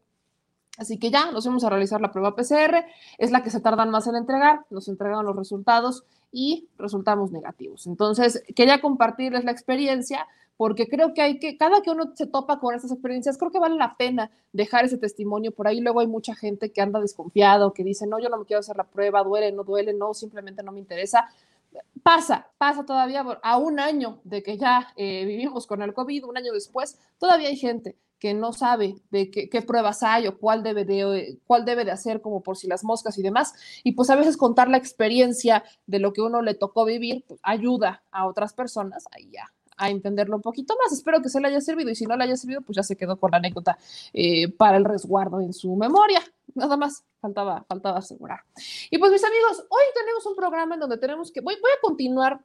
Así 0.79 0.97
que 0.97 1.11
ya 1.11 1.31
nos 1.31 1.43
fuimos 1.43 1.63
a 1.63 1.69
realizar 1.69 2.01
la 2.01 2.11
prueba 2.11 2.35
PCR, 2.35 2.83
es 3.19 3.29
la 3.29 3.43
que 3.43 3.51
se 3.51 3.59
tardan 3.59 3.91
más 3.91 4.07
en 4.07 4.15
entregar, 4.15 4.65
nos 4.71 4.87
entregaron 4.87 5.23
los 5.23 5.35
resultados 5.35 6.03
y 6.31 6.67
resultamos 6.79 7.31
negativos. 7.31 7.85
Entonces, 7.85 8.43
quería 8.55 8.81
compartirles 8.81 9.43
la 9.43 9.51
experiencia 9.51 10.25
porque 10.57 10.87
creo 10.87 11.13
que 11.13 11.21
hay 11.21 11.39
que, 11.39 11.55
cada 11.55 11.81
que 11.81 11.91
uno 11.91 12.11
se 12.15 12.25
topa 12.25 12.59
con 12.59 12.75
estas 12.75 12.91
experiencias, 12.91 13.37
creo 13.37 13.51
que 13.51 13.59
vale 13.59 13.75
la 13.75 13.95
pena 13.95 14.31
dejar 14.51 14.85
ese 14.85 14.97
testimonio 14.97 15.51
por 15.51 15.67
ahí. 15.67 15.79
Luego 15.79 15.99
hay 15.99 16.07
mucha 16.07 16.35
gente 16.35 16.71
que 16.71 16.81
anda 16.81 16.99
desconfiado, 16.99 17.73
que 17.73 17.83
dice, 17.83 18.07
no, 18.07 18.19
yo 18.19 18.29
no 18.29 18.39
me 18.39 18.45
quiero 18.45 18.59
hacer 18.59 18.75
la 18.75 18.83
prueba, 18.83 19.23
duele, 19.23 19.51
no 19.51 19.63
duele, 19.63 19.93
no, 19.93 20.15
simplemente 20.15 20.63
no 20.63 20.71
me 20.71 20.79
interesa. 20.79 21.29
Pasa, 22.01 22.47
pasa 22.57 22.85
todavía 22.85 23.23
a 23.43 23.57
un 23.57 23.79
año 23.79 24.19
de 24.23 24.41
que 24.41 24.57
ya 24.57 24.93
eh, 24.95 25.25
vivimos 25.25 25.67
con 25.67 25.83
el 25.83 25.93
COVID, 25.93 26.25
un 26.25 26.37
año 26.37 26.53
después, 26.53 26.97
todavía 27.19 27.49
hay 27.49 27.57
gente 27.57 27.95
que 28.17 28.33
no 28.33 28.51
sabe 28.51 28.95
de 29.11 29.29
qué, 29.29 29.61
pruebas 29.61 30.01
hay 30.01 30.25
o 30.25 30.39
cuál 30.39 30.63
debe, 30.63 30.85
de, 30.85 31.37
cuál 31.45 31.65
debe 31.65 31.85
de 31.85 31.91
hacer, 31.91 32.19
como 32.19 32.41
por 32.41 32.57
si 32.57 32.67
las 32.67 32.83
moscas 32.83 33.15
y 33.19 33.21
demás. 33.21 33.53
Y 33.83 33.91
pues 33.91 34.09
a 34.09 34.15
veces 34.15 34.37
contar 34.37 34.69
la 34.69 34.77
experiencia 34.77 35.63
de 35.85 35.99
lo 35.99 36.13
que 36.13 36.21
uno 36.21 36.41
le 36.41 36.55
tocó 36.55 36.83
vivir 36.83 37.25
pues, 37.27 37.39
ayuda 37.43 38.01
a 38.09 38.25
otras 38.25 38.53
personas 38.53 39.05
ahí 39.11 39.29
ya 39.31 39.51
a 39.77 39.89
entenderlo 39.89 40.35
un 40.35 40.41
poquito 40.41 40.75
más. 40.83 40.91
Espero 40.91 41.21
que 41.21 41.29
se 41.29 41.39
le 41.39 41.47
haya 41.47 41.61
servido 41.61 41.89
y 41.89 41.95
si 41.95 42.05
no 42.05 42.17
le 42.17 42.25
haya 42.25 42.35
servido, 42.35 42.61
pues 42.61 42.75
ya 42.75 42.83
se 42.83 42.95
quedó 42.95 43.17
con 43.17 43.31
la 43.31 43.37
anécdota 43.37 43.77
eh, 44.13 44.51
para 44.51 44.77
el 44.77 44.85
resguardo 44.85 45.39
en 45.39 45.53
su 45.53 45.75
memoria. 45.75 46.21
Nada 46.55 46.75
más, 46.77 47.03
faltaba, 47.21 47.63
faltaba 47.67 47.99
asegurar. 47.99 48.41
Y 48.89 48.97
pues 48.97 49.11
mis 49.11 49.23
amigos, 49.23 49.65
hoy 49.69 49.83
tenemos 49.95 50.25
un 50.25 50.35
programa 50.35 50.75
en 50.75 50.81
donde 50.81 50.97
tenemos 50.97 51.31
que, 51.31 51.41
voy, 51.41 51.55
voy 51.61 51.71
a 51.71 51.81
continuar 51.81 52.41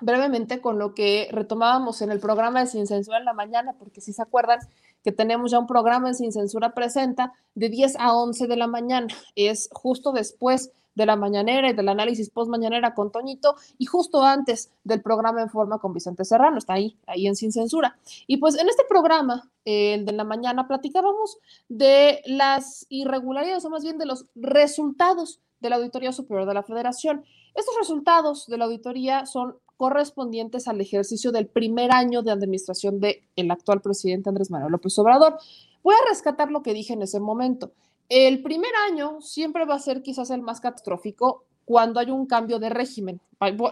brevemente 0.00 0.60
con 0.60 0.78
lo 0.78 0.94
que 0.94 1.28
retomábamos 1.30 2.02
en 2.02 2.10
el 2.10 2.20
programa 2.20 2.60
de 2.60 2.66
Sin 2.66 2.86
Censura 2.86 3.18
en 3.18 3.24
la 3.24 3.32
mañana, 3.32 3.74
porque 3.78 4.00
si 4.00 4.12
se 4.12 4.22
acuerdan 4.22 4.58
que 5.02 5.12
tenemos 5.12 5.50
ya 5.50 5.58
un 5.58 5.66
programa 5.66 6.08
en 6.08 6.14
Sin 6.14 6.32
Censura 6.32 6.74
Presenta 6.74 7.32
de 7.54 7.68
10 7.68 7.96
a 7.98 8.14
11 8.14 8.46
de 8.46 8.56
la 8.56 8.66
mañana, 8.66 9.06
es 9.34 9.68
justo 9.72 10.12
después 10.12 10.70
de 10.96 11.06
la 11.06 11.14
mañanera 11.14 11.70
y 11.70 11.74
del 11.74 11.88
análisis 11.88 12.30
post 12.30 12.50
mañanera 12.50 12.94
con 12.94 13.12
Toñito 13.12 13.54
y 13.78 13.84
justo 13.84 14.24
antes 14.24 14.72
del 14.82 15.02
programa 15.02 15.42
en 15.42 15.50
forma 15.50 15.78
con 15.78 15.92
Vicente 15.92 16.24
Serrano, 16.24 16.58
está 16.58 16.72
ahí, 16.72 16.98
ahí 17.06 17.28
en 17.28 17.36
Sin 17.36 17.52
Censura. 17.52 17.96
Y 18.26 18.38
pues 18.38 18.58
en 18.58 18.68
este 18.68 18.82
programa, 18.88 19.48
eh, 19.64 19.94
el 19.94 20.04
de 20.04 20.12
la 20.12 20.24
mañana, 20.24 20.66
platicábamos 20.66 21.38
de 21.68 22.22
las 22.26 22.86
irregularidades 22.88 23.64
o 23.64 23.70
más 23.70 23.84
bien 23.84 23.98
de 23.98 24.06
los 24.06 24.26
resultados 24.34 25.40
de 25.60 25.70
la 25.70 25.76
Auditoría 25.76 26.12
Superior 26.12 26.48
de 26.48 26.54
la 26.54 26.62
Federación. 26.62 27.24
Estos 27.54 27.76
resultados 27.78 28.46
de 28.46 28.58
la 28.58 28.64
auditoría 28.64 29.26
son 29.26 29.56
correspondientes 29.76 30.68
al 30.68 30.80
ejercicio 30.80 31.32
del 31.32 31.46
primer 31.46 31.92
año 31.92 32.22
de 32.22 32.30
administración 32.30 33.00
del 33.00 33.16
el 33.36 33.50
actual 33.50 33.82
presidente 33.82 34.28
Andrés 34.28 34.50
Manuel 34.50 34.72
López 34.72 34.98
Obrador. 34.98 35.38
Voy 35.82 35.94
a 35.94 36.08
rescatar 36.08 36.50
lo 36.50 36.62
que 36.62 36.72
dije 36.72 36.94
en 36.94 37.02
ese 37.02 37.20
momento. 37.20 37.72
El 38.08 38.42
primer 38.42 38.70
año 38.88 39.20
siempre 39.20 39.64
va 39.64 39.74
a 39.74 39.80
ser 39.80 40.02
quizás 40.02 40.30
el 40.30 40.42
más 40.42 40.60
catastrófico 40.60 41.44
cuando 41.64 41.98
hay 42.00 42.10
un 42.10 42.26
cambio 42.26 42.58
de 42.58 42.68
régimen. 42.68 43.20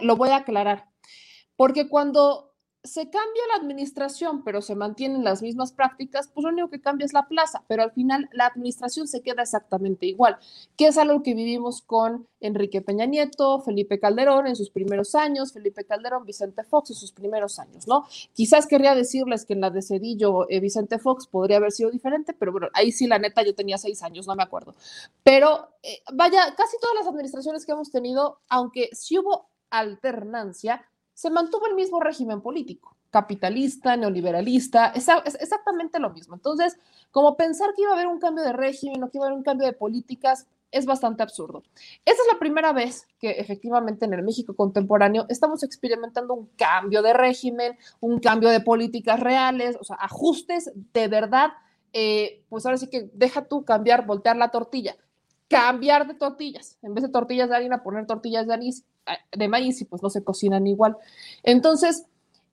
Lo 0.01 0.15
voy 0.15 0.29
a 0.29 0.37
aclarar. 0.37 0.89
Porque 1.55 1.87
cuando 1.87 2.54
se 2.85 3.09
cambia 3.09 3.43
la 3.49 3.61
administración, 3.61 4.43
pero 4.43 4.61
se 4.61 4.75
mantienen 4.75 5.23
las 5.23 5.41
mismas 5.41 5.71
prácticas, 5.71 6.29
pues 6.33 6.43
lo 6.43 6.49
único 6.49 6.69
que 6.69 6.81
cambia 6.81 7.05
es 7.05 7.13
la 7.13 7.27
plaza, 7.27 7.63
pero 7.67 7.83
al 7.83 7.91
final 7.91 8.29
la 8.31 8.47
administración 8.47 9.07
se 9.07 9.21
queda 9.21 9.43
exactamente 9.43 10.05
igual, 10.05 10.37
que 10.77 10.87
es 10.87 10.97
algo 10.97 11.23
que 11.23 11.33
vivimos 11.33 11.81
con 11.81 12.27
Enrique 12.39 12.81
Peña 12.81 13.05
Nieto, 13.05 13.61
Felipe 13.61 13.99
Calderón 13.99 14.47
en 14.47 14.55
sus 14.55 14.69
primeros 14.69 15.15
años, 15.15 15.53
Felipe 15.53 15.85
Calderón, 15.85 16.25
Vicente 16.25 16.63
Fox 16.63 16.91
en 16.91 16.95
sus 16.95 17.11
primeros 17.11 17.59
años, 17.59 17.87
¿no? 17.87 18.05
Quizás 18.33 18.67
querría 18.67 18.95
decirles 18.95 19.45
que 19.45 19.53
en 19.53 19.61
la 19.61 19.69
de 19.69 19.81
Cedillo, 19.81 20.49
eh, 20.49 20.59
Vicente 20.59 20.99
Fox 20.99 21.27
podría 21.27 21.57
haber 21.57 21.71
sido 21.71 21.89
diferente, 21.89 22.33
pero 22.33 22.51
bueno, 22.51 22.67
ahí 22.73 22.91
sí, 22.91 23.07
la 23.07 23.19
neta, 23.19 23.43
yo 23.43 23.55
tenía 23.55 23.77
seis 23.77 24.03
años, 24.03 24.27
no 24.27 24.35
me 24.35 24.43
acuerdo. 24.43 24.75
Pero 25.23 25.69
eh, 25.81 26.01
vaya, 26.13 26.53
casi 26.55 26.77
todas 26.79 26.95
las 26.95 27.07
administraciones 27.07 27.65
que 27.65 27.71
hemos 27.71 27.91
tenido, 27.91 28.39
aunque 28.47 28.89
sí 28.93 29.17
hubo 29.17 29.49
alternancia, 29.69 30.85
se 31.15 31.29
mantuvo 31.29 31.65
el 31.65 31.75
mismo 31.75 31.99
régimen 32.01 32.41
político, 32.41 32.95
capitalista, 33.09 33.95
neoliberalista, 33.95 34.87
es, 34.87 35.07
exactamente 35.39 35.99
lo 35.99 36.11
mismo. 36.11 36.35
Entonces, 36.35 36.77
como 37.09 37.37
pensar 37.37 37.73
que 37.73 37.83
iba 37.83 37.91
a 37.91 37.93
haber 37.95 38.07
un 38.07 38.19
cambio 38.19 38.43
de 38.43 38.53
régimen 38.53 39.01
o 39.01 39.09
que 39.09 39.17
iba 39.17 39.25
a 39.25 39.29
haber 39.29 39.37
un 39.37 39.43
cambio 39.43 39.65
de 39.65 39.73
políticas 39.73 40.45
es 40.71 40.85
bastante 40.85 41.23
absurdo. 41.23 41.63
Esta 42.03 42.21
es 42.21 42.33
la 42.33 42.37
primera 42.37 42.73
vez 42.73 43.07
que 43.17 43.31
efectivamente 43.31 44.03
en 44.03 44.13
el 44.13 44.23
México 44.23 44.53
contemporáneo 44.55 45.25
estamos 45.29 45.63
experimentando 45.63 46.33
un 46.33 46.47
cambio 46.57 47.01
de 47.01 47.13
régimen, 47.13 47.77
un 48.01 48.19
cambio 48.19 48.49
de 48.49 48.59
políticas 48.59 49.21
reales, 49.21 49.77
o 49.79 49.85
sea, 49.85 49.95
ajustes 49.95 50.71
de 50.75 51.07
verdad. 51.07 51.53
Eh, 51.93 52.43
pues 52.49 52.65
ahora 52.65 52.77
sí 52.77 52.89
que 52.89 53.09
deja 53.13 53.45
tú 53.45 53.63
cambiar, 53.63 54.05
voltear 54.05 54.35
la 54.35 54.51
tortilla 54.51 54.97
cambiar 55.47 56.07
de 56.07 56.15
tortillas. 56.15 56.77
En 56.81 56.93
vez 56.93 57.03
de 57.03 57.09
tortillas 57.09 57.49
de 57.49 57.55
harina, 57.55 57.83
poner 57.83 58.05
tortillas 58.05 58.47
de, 58.47 58.53
anís, 58.53 58.83
de 59.31 59.47
maíz 59.47 59.81
y 59.81 59.85
pues 59.85 60.01
no 60.01 60.09
se 60.09 60.23
cocinan 60.23 60.67
igual. 60.67 60.97
Entonces, 61.43 62.05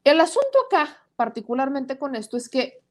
el 0.05 0.21
asunto 0.21 0.59
acá, 0.67 0.97
particularmente 1.17 1.99
con 1.99 2.17
esto, 2.17 2.37
es 2.37 2.49
que 2.49 2.83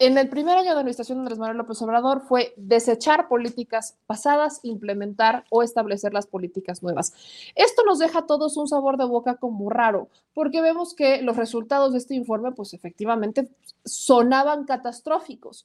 en 0.00 0.16
el 0.16 0.28
primer 0.28 0.56
año 0.56 0.74
de 0.74 0.78
administración 0.78 1.18
de 1.18 1.22
Andrés 1.22 1.40
Manuel 1.40 1.58
López 1.58 1.82
Obrador 1.82 2.20
fue 2.20 2.54
desechar 2.56 3.26
políticas 3.26 3.96
pasadas, 4.06 4.60
implementar 4.62 5.44
o 5.50 5.64
establecer 5.64 6.14
las 6.14 6.28
políticas 6.28 6.84
nuevas. 6.84 7.12
Esto 7.56 7.82
nos 7.84 7.98
deja 7.98 8.20
a 8.20 8.26
todos 8.26 8.56
un 8.56 8.68
sabor 8.68 8.96
de 8.96 9.06
boca 9.06 9.38
como 9.38 9.70
raro, 9.70 10.08
porque 10.34 10.60
vemos 10.60 10.94
que 10.94 11.20
los 11.22 11.36
resultados 11.36 11.92
de 11.92 11.98
este 11.98 12.14
informe, 12.14 12.52
pues 12.52 12.74
efectivamente 12.74 13.48
sonaban 13.84 14.66
catastróficos 14.66 15.64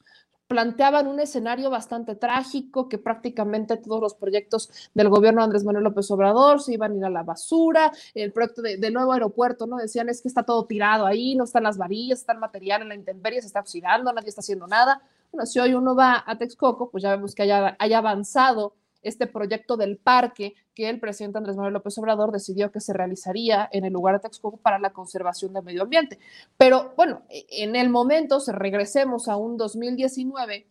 planteaban 0.53 1.07
un 1.07 1.19
escenario 1.19 1.71
bastante 1.71 2.15
trágico, 2.15 2.87
que 2.87 2.99
prácticamente 2.99 3.75
todos 3.77 3.99
los 3.99 4.13
proyectos 4.13 4.69
del 4.93 5.09
gobierno 5.09 5.41
de 5.41 5.45
Andrés 5.45 5.63
Manuel 5.63 5.85
López 5.85 6.11
Obrador 6.11 6.61
se 6.61 6.73
iban 6.73 6.91
a 6.91 6.95
ir 6.95 7.05
a 7.05 7.09
la 7.09 7.23
basura, 7.23 7.91
el 8.13 8.31
proyecto 8.31 8.61
de, 8.61 8.91
nuevo 8.91 9.13
aeropuerto, 9.13 9.65
¿no? 9.65 9.77
Decían, 9.77 10.09
es 10.09 10.21
que 10.21 10.27
está 10.27 10.43
todo 10.43 10.63
tirado 10.67 11.07
ahí, 11.07 11.33
no 11.33 11.45
están 11.45 11.63
las 11.63 11.79
varillas, 11.79 12.19
está 12.19 12.33
el 12.33 12.37
material 12.37 12.83
en 12.83 12.89
la 12.89 12.95
intemperie, 12.95 13.41
se 13.41 13.47
está 13.47 13.61
oxidando, 13.61 14.13
nadie 14.13 14.29
está 14.29 14.41
haciendo 14.41 14.67
nada. 14.67 15.01
Bueno, 15.31 15.47
si 15.47 15.57
hoy 15.57 15.73
uno 15.73 15.95
va 15.95 16.23
a 16.23 16.37
Texcoco, 16.37 16.91
pues 16.91 17.01
ya 17.01 17.09
vemos 17.09 17.33
que 17.33 17.41
haya, 17.41 17.75
haya 17.79 17.97
avanzado 17.97 18.75
este 19.03 19.27
proyecto 19.27 19.77
del 19.77 19.97
parque 19.97 20.55
que 20.73 20.89
el 20.89 20.99
presidente 20.99 21.37
Andrés 21.37 21.55
Manuel 21.55 21.73
López 21.73 21.97
Obrador 21.97 22.31
decidió 22.31 22.71
que 22.71 22.79
se 22.79 22.93
realizaría 22.93 23.69
en 23.71 23.85
el 23.85 23.93
lugar 23.93 24.15
de 24.15 24.21
Texcoco 24.21 24.57
para 24.57 24.79
la 24.79 24.91
conservación 24.91 25.53
del 25.53 25.63
medio 25.63 25.83
ambiente. 25.83 26.17
Pero 26.57 26.93
bueno, 26.97 27.21
e, 27.29 27.45
en 27.49 27.75
el 27.75 27.89
momento, 27.89 28.39
se 28.39 28.51
regresemos 28.51 29.27
a 29.27 29.37
un 29.37 29.57
2019 29.57 30.67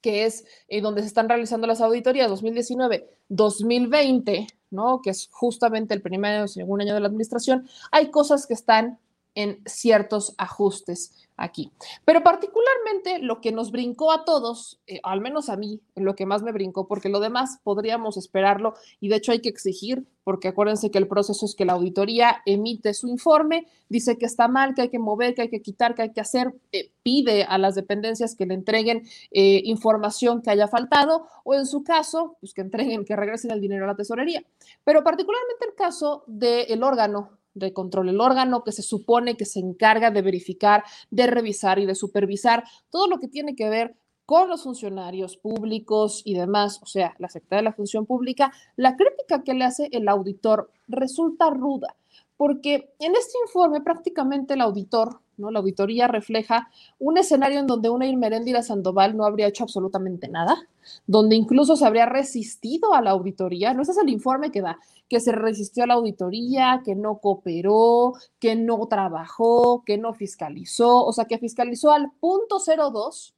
que 0.00 0.24
es 0.24 0.46
eh, 0.68 0.80
donde 0.80 1.02
se 1.02 1.08
están 1.08 1.28
realizando 1.28 1.66
las 1.66 1.82
auditorías 1.82 2.30
2019-2020, 2.30 4.46
¿no? 4.70 5.02
Que 5.02 5.10
es 5.10 5.28
justamente 5.30 5.92
el 5.94 6.00
primer 6.00 6.42
o 6.42 6.48
segundo 6.48 6.82
año 6.82 6.94
de 6.94 7.00
la 7.00 7.08
administración, 7.08 7.68
hay 7.90 8.10
cosas 8.10 8.46
que 8.46 8.54
están 8.54 8.98
en 9.34 9.62
ciertos 9.66 10.34
ajustes 10.38 11.28
aquí. 11.40 11.72
Pero 12.04 12.22
particularmente 12.22 13.18
lo 13.20 13.40
que 13.40 13.50
nos 13.50 13.70
brincó 13.70 14.12
a 14.12 14.24
todos, 14.24 14.78
eh, 14.86 15.00
al 15.02 15.20
menos 15.20 15.48
a 15.48 15.56
mí, 15.56 15.80
lo 15.96 16.14
que 16.14 16.26
más 16.26 16.42
me 16.42 16.52
brincó, 16.52 16.86
porque 16.86 17.08
lo 17.08 17.18
demás 17.18 17.58
podríamos 17.64 18.16
esperarlo 18.16 18.74
y 19.00 19.08
de 19.08 19.16
hecho 19.16 19.32
hay 19.32 19.40
que 19.40 19.48
exigir, 19.48 20.06
porque 20.22 20.48
acuérdense 20.48 20.90
que 20.90 20.98
el 20.98 21.08
proceso 21.08 21.46
es 21.46 21.54
que 21.54 21.64
la 21.64 21.72
auditoría 21.72 22.42
emite 22.44 22.92
su 22.92 23.08
informe, 23.08 23.66
dice 23.88 24.18
que 24.18 24.26
está 24.26 24.48
mal, 24.48 24.74
que 24.74 24.82
hay 24.82 24.88
que 24.90 24.98
mover, 24.98 25.34
que 25.34 25.42
hay 25.42 25.48
que 25.48 25.62
quitar, 25.62 25.94
que 25.94 26.02
hay 26.02 26.12
que 26.12 26.20
hacer, 26.20 26.54
eh, 26.72 26.92
pide 27.02 27.44
a 27.44 27.56
las 27.56 27.74
dependencias 27.74 28.36
que 28.36 28.46
le 28.46 28.54
entreguen 28.54 29.04
eh, 29.30 29.62
información 29.64 30.42
que 30.42 30.50
haya 30.50 30.68
faltado 30.68 31.26
o 31.44 31.54
en 31.54 31.64
su 31.64 31.82
caso, 31.82 32.36
pues 32.40 32.52
que 32.52 32.60
entreguen, 32.60 33.04
que 33.04 33.16
regresen 33.16 33.50
el 33.50 33.60
dinero 33.60 33.84
a 33.84 33.88
la 33.88 33.96
tesorería. 33.96 34.44
Pero 34.84 35.02
particularmente 35.02 35.66
el 35.66 35.74
caso 35.74 36.22
del 36.26 36.82
órgano 36.82 37.39
de 37.54 37.72
control, 37.72 38.08
el 38.08 38.20
órgano 38.20 38.62
que 38.64 38.72
se 38.72 38.82
supone 38.82 39.36
que 39.36 39.44
se 39.44 39.60
encarga 39.60 40.10
de 40.10 40.22
verificar, 40.22 40.84
de 41.10 41.26
revisar 41.26 41.78
y 41.78 41.86
de 41.86 41.94
supervisar 41.94 42.64
todo 42.90 43.06
lo 43.06 43.18
que 43.18 43.28
tiene 43.28 43.56
que 43.56 43.68
ver 43.68 43.96
con 44.30 44.48
los 44.48 44.62
funcionarios 44.62 45.36
públicos 45.36 46.22
y 46.24 46.34
demás, 46.34 46.78
o 46.82 46.86
sea, 46.86 47.16
la 47.18 47.28
Secretaría 47.28 47.62
de 47.62 47.70
la 47.70 47.72
Función 47.72 48.06
Pública, 48.06 48.52
la 48.76 48.94
crítica 48.94 49.42
que 49.42 49.54
le 49.54 49.64
hace 49.64 49.88
el 49.90 50.08
auditor 50.08 50.70
resulta 50.86 51.50
ruda, 51.50 51.96
porque 52.36 52.94
en 53.00 53.16
este 53.16 53.38
informe 53.44 53.80
prácticamente 53.80 54.54
el 54.54 54.60
auditor, 54.60 55.20
La 55.48 55.60
auditoría 55.60 56.08
refleja 56.08 56.68
un 56.98 57.18
escenario 57.18 57.60
en 57.60 57.68
donde 57.68 57.88
una 57.88 58.06
Irmeréndira 58.06 58.62
Sandoval 58.62 59.16
no 59.16 59.24
habría 59.24 59.46
hecho 59.46 59.62
absolutamente 59.62 60.28
nada, 60.28 60.68
donde 61.06 61.36
incluso 61.36 61.76
se 61.76 61.86
habría 61.86 62.06
resistido 62.06 62.94
a 62.94 63.00
la 63.00 63.10
auditoría, 63.10 63.72
no 63.72 63.82
ese 63.82 63.92
es 63.92 63.98
el 63.98 64.08
informe 64.08 64.50
que 64.50 64.60
da, 64.60 64.78
que 65.08 65.20
se 65.20 65.32
resistió 65.32 65.84
a 65.84 65.86
la 65.86 65.94
auditoría, 65.94 66.82
que 66.84 66.94
no 66.94 67.18
cooperó, 67.18 68.14
que 68.38 68.56
no 68.56 68.86
trabajó, 68.88 69.84
que 69.84 69.98
no 69.98 70.14
fiscalizó, 70.14 71.04
o 71.04 71.12
sea, 71.12 71.26
que 71.26 71.38
fiscalizó 71.38 71.92
al 71.92 72.10
punto 72.20 72.58
02, 72.58 73.34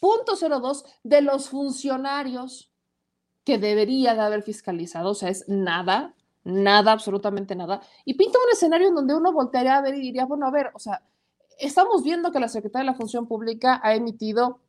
punto 0.00 0.36
02 0.36 0.84
de 1.02 1.22
los 1.22 1.48
funcionarios 1.48 2.70
que 3.44 3.58
debería 3.58 4.14
de 4.14 4.20
haber 4.20 4.42
fiscalizado, 4.42 5.10
o 5.10 5.14
sea, 5.14 5.30
es 5.30 5.48
nada, 5.48 6.14
nada, 6.48 6.92
absolutamente 6.92 7.54
nada, 7.54 7.80
y 8.04 8.14
pinta 8.14 8.38
un 8.38 8.52
escenario 8.52 8.88
en 8.88 8.94
donde 8.94 9.14
uno 9.14 9.32
voltearía 9.32 9.76
a 9.76 9.82
ver 9.82 9.94
y 9.94 10.00
diría, 10.00 10.24
bueno, 10.24 10.46
a 10.46 10.50
ver, 10.50 10.70
o 10.74 10.78
sea, 10.78 11.02
estamos 11.58 12.02
viendo 12.02 12.32
que 12.32 12.40
la 12.40 12.48
Secretaría 12.48 12.86
de 12.86 12.92
la 12.92 12.98
Función 12.98 13.26
Pública 13.26 13.80
ha 13.82 13.94
emitido 13.94 14.60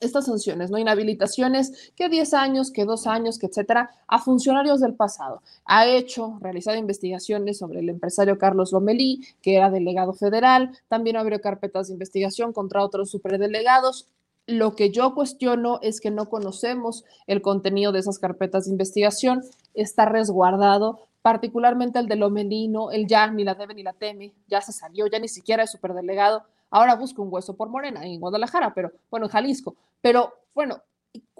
estas 0.00 0.26
sanciones, 0.26 0.70
¿no? 0.70 0.78
Inhabilitaciones 0.78 1.92
que 1.96 2.08
10 2.08 2.34
años, 2.34 2.70
que 2.70 2.84
2 2.84 3.08
años, 3.08 3.36
que 3.36 3.46
etcétera, 3.46 3.90
a 4.06 4.20
funcionarios 4.20 4.80
del 4.80 4.94
pasado. 4.94 5.42
Ha 5.64 5.86
hecho, 5.86 6.38
realizado 6.40 6.76
investigaciones 6.76 7.58
sobre 7.58 7.80
el 7.80 7.88
empresario 7.88 8.38
Carlos 8.38 8.70
Lomelí, 8.70 9.24
que 9.42 9.56
era 9.56 9.70
delegado 9.70 10.12
federal, 10.12 10.70
también 10.86 11.16
abrió 11.16 11.40
carpetas 11.40 11.88
de 11.88 11.94
investigación 11.94 12.52
contra 12.52 12.84
otros 12.84 13.10
superdelegados. 13.10 14.06
Lo 14.46 14.76
que 14.76 14.90
yo 14.90 15.16
cuestiono 15.16 15.80
es 15.82 16.00
que 16.00 16.12
no 16.12 16.28
conocemos 16.28 17.04
el 17.26 17.42
contenido 17.42 17.90
de 17.90 17.98
esas 17.98 18.20
carpetas 18.20 18.66
de 18.66 18.70
investigación, 18.70 19.42
está 19.74 20.04
resguardado, 20.04 21.07
particularmente 21.22 21.98
el 21.98 22.06
de 22.06 22.16
Lomelí, 22.16 22.68
no, 22.68 22.90
él 22.90 23.06
ya 23.06 23.26
ni 23.30 23.44
la 23.44 23.54
debe 23.54 23.74
ni 23.74 23.82
la 23.82 23.92
teme, 23.92 24.34
ya 24.46 24.60
se 24.60 24.72
salió, 24.72 25.06
ya 25.06 25.18
ni 25.18 25.28
siquiera 25.28 25.62
es 25.62 25.70
superdelegado 25.72 26.44
Ahora 26.70 26.96
busca 26.96 27.22
un 27.22 27.32
hueso 27.32 27.56
por 27.56 27.68
Morena 27.68 28.04
en 28.04 28.20
Guadalajara, 28.20 28.74
pero 28.74 28.92
bueno, 29.10 29.26
en 29.26 29.32
Jalisco. 29.32 29.76
Pero 30.00 30.34
bueno, 30.54 30.82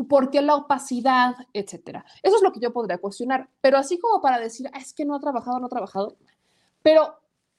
¿por 0.08 0.30
qué 0.30 0.40
la 0.40 0.56
opacidad, 0.56 1.34
etcétera? 1.52 2.04
Eso 2.22 2.36
es 2.36 2.42
lo 2.42 2.52
que 2.52 2.60
yo 2.60 2.72
podría 2.72 2.98
cuestionar. 2.98 3.48
Pero 3.60 3.76
así 3.76 3.98
como 3.98 4.20
para 4.20 4.38
decir, 4.38 4.68
ah, 4.72 4.78
es 4.78 4.94
que 4.94 5.04
no 5.04 5.14
ha 5.14 5.20
trabajado, 5.20 5.58
no 5.58 5.66
ha 5.66 5.70
trabajado. 5.70 6.16
Pero 6.82 7.14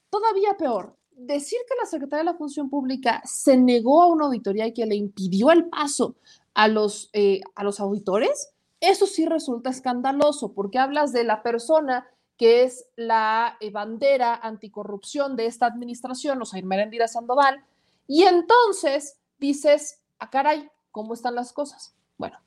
todavía 0.10 0.56
peor, 0.58 0.96
decir 1.12 1.60
que 1.68 1.76
la 1.80 1.86
Secretaría 1.86 2.20
de 2.20 2.32
la 2.32 2.38
Función 2.38 2.70
Pública 2.70 3.22
se 3.24 3.56
negó 3.56 4.02
a 4.02 4.08
una 4.08 4.26
auditoría 4.26 4.66
y 4.66 4.74
que 4.74 4.86
le 4.86 4.96
impidió 4.96 5.52
el 5.52 5.70
paso 5.70 6.16
a 6.56 6.68
los, 6.68 7.10
eh, 7.14 7.42
a 7.54 7.64
los 7.64 7.80
auditores, 7.80 8.52
eso 8.82 9.06
sí 9.06 9.26
resulta 9.26 9.70
escandaloso, 9.70 10.54
porque 10.54 10.80
hablas 10.80 11.12
de 11.12 11.24
la 11.24 11.44
persona 11.44 12.08
que 12.38 12.64
es 12.64 12.86
la 12.96 13.58
eh, 13.60 13.70
bandera 13.70 14.36
anticorrupción 14.36 15.36
de 15.36 15.46
esta 15.46 15.66
administración, 15.66 16.42
o 16.42 16.46
sea, 16.46 16.62
Merendira 16.64 17.08
Sandoval, 17.08 17.66
y 18.08 18.24
entonces 18.24 19.18
dices, 19.40 20.00
a 20.20 20.26
ah, 20.26 20.30
caray, 20.30 20.70
¿cómo 20.92 21.14
están 21.14 21.36
las 21.36 21.52
cosas? 21.52 21.94
Bueno, 22.18 22.38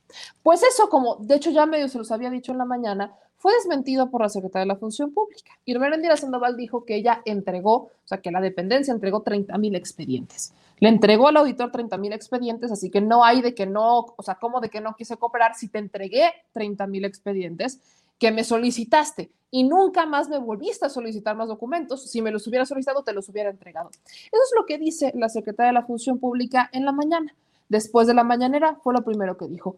pues 0.41 0.63
eso, 0.63 0.89
como 0.89 1.17
de 1.17 1.35
hecho 1.35 1.51
ya 1.51 1.65
medio 1.65 1.87
se 1.87 1.97
los 1.97 2.11
había 2.11 2.29
dicho 2.29 2.51
en 2.51 2.57
la 2.57 2.65
mañana, 2.65 3.15
fue 3.43 3.53
desmentido 3.55 4.09
por 4.09 4.21
la 4.21 4.29
Secretaría 4.29 4.61
de 4.61 4.67
la 4.67 4.77
Función 4.77 5.13
Pública. 5.13 5.51
Y 5.65 5.77
Merendira 5.77 6.15
Sandoval 6.15 6.55
dijo 6.55 6.85
que 6.85 6.95
ella 6.95 7.21
entregó, 7.25 7.73
o 7.73 7.91
sea, 8.05 8.21
que 8.21 8.31
la 8.31 8.39
dependencia 8.39 8.93
entregó 8.93 9.21
30 9.21 9.57
mil 9.57 9.75
expedientes. 9.75 10.53
Le 10.79 10.87
entregó 10.87 11.27
al 11.27 11.35
auditor 11.35 11.69
30 11.69 11.97
mil 11.97 12.13
expedientes, 12.13 12.71
así 12.71 12.89
que 12.89 13.01
no 13.01 13.25
hay 13.25 13.41
de 13.41 13.53
que 13.53 13.65
no, 13.65 14.05
o 14.15 14.23
sea, 14.23 14.35
¿cómo 14.35 14.61
de 14.61 14.69
que 14.69 14.79
no 14.79 14.95
quise 14.95 15.17
cooperar 15.17 15.55
si 15.55 15.67
te 15.67 15.79
entregué 15.79 16.31
30 16.53 16.87
mil 16.87 17.03
expedientes? 17.03 17.81
que 18.17 18.31
me 18.31 18.45
solicitaste 18.45 19.31
y 19.51 19.63
nunca 19.63 20.05
más 20.05 20.29
me 20.29 20.37
volviste 20.37 20.85
a 20.85 20.89
solicitar 20.89 21.35
más 21.35 21.49
documentos. 21.49 22.09
Si 22.09 22.21
me 22.21 22.31
los 22.31 22.47
hubiera 22.47 22.65
solicitado, 22.65 23.03
te 23.03 23.11
los 23.11 23.27
hubiera 23.27 23.49
entregado. 23.49 23.89
Eso 23.89 24.43
es 24.45 24.53
lo 24.55 24.65
que 24.65 24.77
dice 24.77 25.11
la 25.15 25.27
secretaria 25.27 25.71
de 25.71 25.73
la 25.73 25.85
Función 25.85 26.19
Pública 26.19 26.69
en 26.71 26.85
la 26.85 26.93
mañana. 26.93 27.35
Después 27.67 28.07
de 28.07 28.13
la 28.13 28.23
mañanera 28.23 28.77
fue 28.81 28.93
lo 28.93 29.03
primero 29.03 29.35
que 29.35 29.47
dijo. 29.47 29.75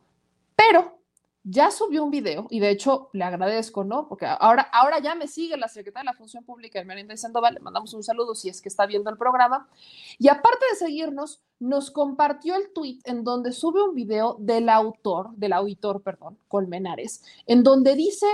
Pero 0.56 1.00
ya 1.48 1.70
subió 1.70 2.04
un 2.04 2.10
video 2.10 2.48
y 2.50 2.60
de 2.60 2.72
hecho 2.72 3.10
le 3.14 3.24
agradezco, 3.24 3.84
¿no? 3.84 4.08
Porque 4.08 4.26
ahora, 4.26 4.64
ahora 4.74 4.98
ya 4.98 5.14
me 5.14 5.28
sigue 5.28 5.56
la 5.58 5.68
secretaria 5.68 6.10
de 6.10 6.14
la 6.14 6.18
Función 6.18 6.44
Pública, 6.44 6.84
Melinda 6.84 7.16
Sandoval, 7.16 7.54
le 7.54 7.60
mandamos 7.60 7.94
un 7.94 8.04
saludo 8.04 8.34
si 8.34 8.50
es 8.50 8.62
que 8.64 8.70
está 8.70 8.88
viendo 8.88 9.12
el 9.12 9.18
programa. 9.18 9.70
Y 10.18 10.28
aparte 10.28 10.66
de 10.72 10.76
seguirnos, 10.76 11.42
nos 11.60 11.92
compartió 11.92 12.56
el 12.56 12.74
tweet 12.74 12.98
en 13.04 13.24
donde 13.24 13.52
sube 13.52 13.84
un 13.84 13.94
video 13.94 14.38
del 14.40 14.70
autor, 14.70 15.30
del 15.36 15.54
auditor, 15.54 16.02
perdón, 16.02 16.40
Colmenares, 16.48 17.24
en 17.46 17.62
donde 17.62 17.94
dice 17.94 18.26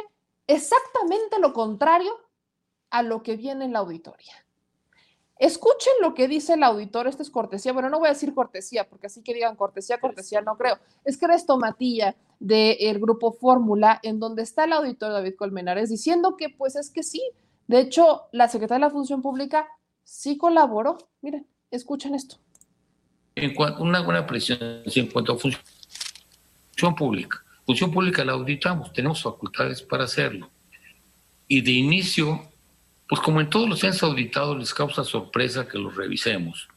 exactamente 0.48 1.38
lo 1.40 1.52
contrario 1.52 2.14
a 2.92 3.04
lo 3.04 3.24
que 3.24 3.36
viene 3.36 3.66
en 3.66 3.74
la 3.74 3.80
auditoría. 3.80 4.46
Escuchen 5.38 5.94
lo 6.02 6.14
que 6.14 6.30
dice 6.30 6.54
el 6.54 6.64
auditor, 6.64 7.08
esto 7.08 7.24
es 7.24 7.30
cortesía, 7.30 7.74
bueno, 7.74 7.90
no 7.90 8.00
voy 8.00 8.08
a 8.08 8.14
decir 8.14 8.34
cortesía, 8.34 8.88
porque 8.88 9.08
así 9.08 9.22
que 9.22 9.34
digan 9.34 9.58
cortesía, 9.58 10.00
cortesía, 10.00 10.42
no 10.42 10.56
creo. 10.56 10.78
Es 11.04 11.18
que 11.18 11.26
eres 11.26 11.46
Tomatilla 11.46 12.16
del 12.42 13.00
grupo 13.00 13.32
Fórmula, 13.32 14.00
en 14.02 14.20
donde 14.20 14.42
está 14.42 14.66
el 14.66 14.74
auditor 14.74 15.14
David 15.14 15.36
Colmenares 15.38 15.90
diciendo 15.90 16.36
que 16.38 16.50
pues 16.50 16.76
es 16.76 16.90
que 16.90 17.04
sí, 17.04 17.22
de 17.68 17.80
hecho, 17.80 18.24
la 18.34 18.50
Secretaría 18.50 18.86
de 18.86 18.90
la 18.90 18.94
Función 18.94 19.22
Pública 19.22 19.66
sí 20.04 20.38
colaboró. 20.38 20.98
Miren, 21.22 21.48
escuchen 21.70 22.14
esto. 22.16 22.36
En 23.36 23.54
cuanto, 23.54 23.82
una 23.82 24.02
buena 24.02 24.28
presión 24.28 24.60
en 24.84 25.08
cuanto 25.08 25.32
a 25.32 25.38
función 25.38 26.96
pública. 26.98 27.46
Función 27.66 27.92
pública 27.92 28.26
la 28.26 28.34
auditamos, 28.34 28.92
tenemos 28.92 29.24
facultades 29.24 29.82
para 29.84 30.04
hacerlo. 30.04 30.50
Y 31.48 31.62
de 31.62 31.72
inicio, 31.72 32.42
pues 33.08 33.22
como 33.22 33.40
en 33.40 33.50
todos 33.50 33.70
los 33.70 33.82
años 33.86 34.04
auditados, 34.04 34.58
les 34.58 34.74
causa 34.74 35.06
sorpresa 35.06 35.68
que 35.68 35.78
los 35.78 35.96
revisemos. 35.96 36.68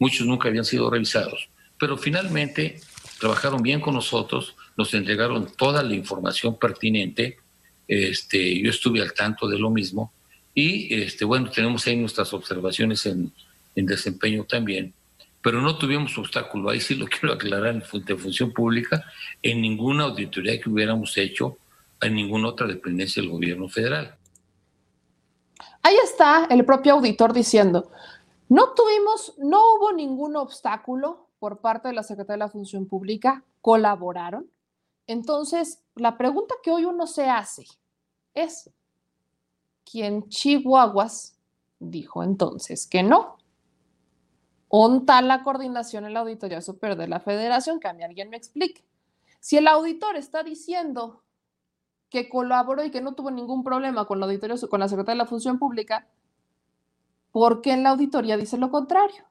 Muchos 0.00 0.26
nunca 0.26 0.48
habían 0.48 0.64
sido 0.64 0.90
revisados, 0.90 1.48
pero 1.78 1.96
finalmente 1.96 2.80
trabajaron 3.20 3.62
bien 3.62 3.80
con 3.80 3.94
nosotros, 3.94 4.56
nos 4.76 4.94
entregaron 4.94 5.48
toda 5.56 5.82
la 5.82 5.94
información 5.94 6.58
pertinente. 6.58 7.38
Este, 7.86 8.60
yo 8.60 8.70
estuve 8.70 9.02
al 9.02 9.12
tanto 9.12 9.48
de 9.48 9.58
lo 9.58 9.70
mismo 9.70 10.12
y 10.54 10.94
este, 10.94 11.24
bueno, 11.24 11.50
tenemos 11.50 11.86
ahí 11.86 11.96
nuestras 11.96 12.32
observaciones 12.32 13.04
en, 13.06 13.32
en 13.74 13.86
desempeño 13.86 14.44
también 14.44 14.94
pero 15.42 15.60
no 15.62 15.78
tuvimos 15.78 16.16
obstáculo, 16.18 16.70
ahí 16.70 16.80
sí 16.80 16.94
lo 16.94 17.06
quiero 17.08 17.34
aclarar 17.34 17.74
en 17.74 17.82
función 17.82 18.52
pública, 18.52 19.04
en 19.42 19.60
ninguna 19.60 20.04
auditoría 20.04 20.60
que 20.60 20.68
hubiéramos 20.68 21.16
hecho 21.16 21.56
en 22.00 22.14
ninguna 22.14 22.48
otra 22.48 22.66
dependencia 22.66 23.20
del 23.20 23.30
gobierno 23.30 23.68
federal. 23.68 24.16
Ahí 25.82 25.96
está 26.02 26.46
el 26.50 26.64
propio 26.64 26.94
auditor 26.94 27.32
diciendo, 27.32 27.90
no 28.48 28.72
tuvimos, 28.74 29.34
no 29.38 29.74
hubo 29.74 29.92
ningún 29.92 30.36
obstáculo 30.36 31.26
por 31.38 31.58
parte 31.58 31.88
de 31.88 31.94
la 31.94 32.02
Secretaría 32.02 32.44
de 32.44 32.48
la 32.48 32.52
Función 32.52 32.86
Pública, 32.86 33.44
colaboraron. 33.60 34.46
Entonces, 35.10 35.82
la 35.96 36.16
pregunta 36.16 36.54
que 36.62 36.70
hoy 36.70 36.84
uno 36.84 37.04
se 37.08 37.28
hace 37.28 37.66
es, 38.32 38.70
¿quién 39.84 40.28
Chihuahuas 40.28 41.36
dijo 41.80 42.22
entonces 42.22 42.86
que 42.86 43.02
no? 43.02 43.36
¿Onta 44.68 45.20
la 45.20 45.42
coordinación 45.42 46.04
en 46.04 46.14
la 46.14 46.20
Auditoría 46.20 46.60
Superior 46.60 46.96
de 46.96 47.08
la 47.08 47.18
Federación? 47.18 47.80
Que 47.80 47.88
a 47.88 47.92
mí 47.92 48.04
alguien 48.04 48.30
me 48.30 48.36
explique. 48.36 48.84
Si 49.40 49.56
el 49.56 49.66
auditor 49.66 50.14
está 50.14 50.44
diciendo 50.44 51.24
que 52.08 52.28
colaboró 52.28 52.84
y 52.84 52.92
que 52.92 53.00
no 53.00 53.16
tuvo 53.16 53.32
ningún 53.32 53.64
problema 53.64 54.04
con 54.04 54.20
la 54.20 54.26
auditoría, 54.26 54.54
con 54.68 54.78
la 54.78 54.86
Secretaría 54.86 55.16
de 55.16 55.24
la 55.24 55.28
Función 55.28 55.58
Pública, 55.58 56.06
¿por 57.32 57.62
qué 57.62 57.72
en 57.72 57.82
la 57.82 57.90
auditoría 57.90 58.36
dice 58.36 58.58
lo 58.58 58.70
contrario? 58.70 59.24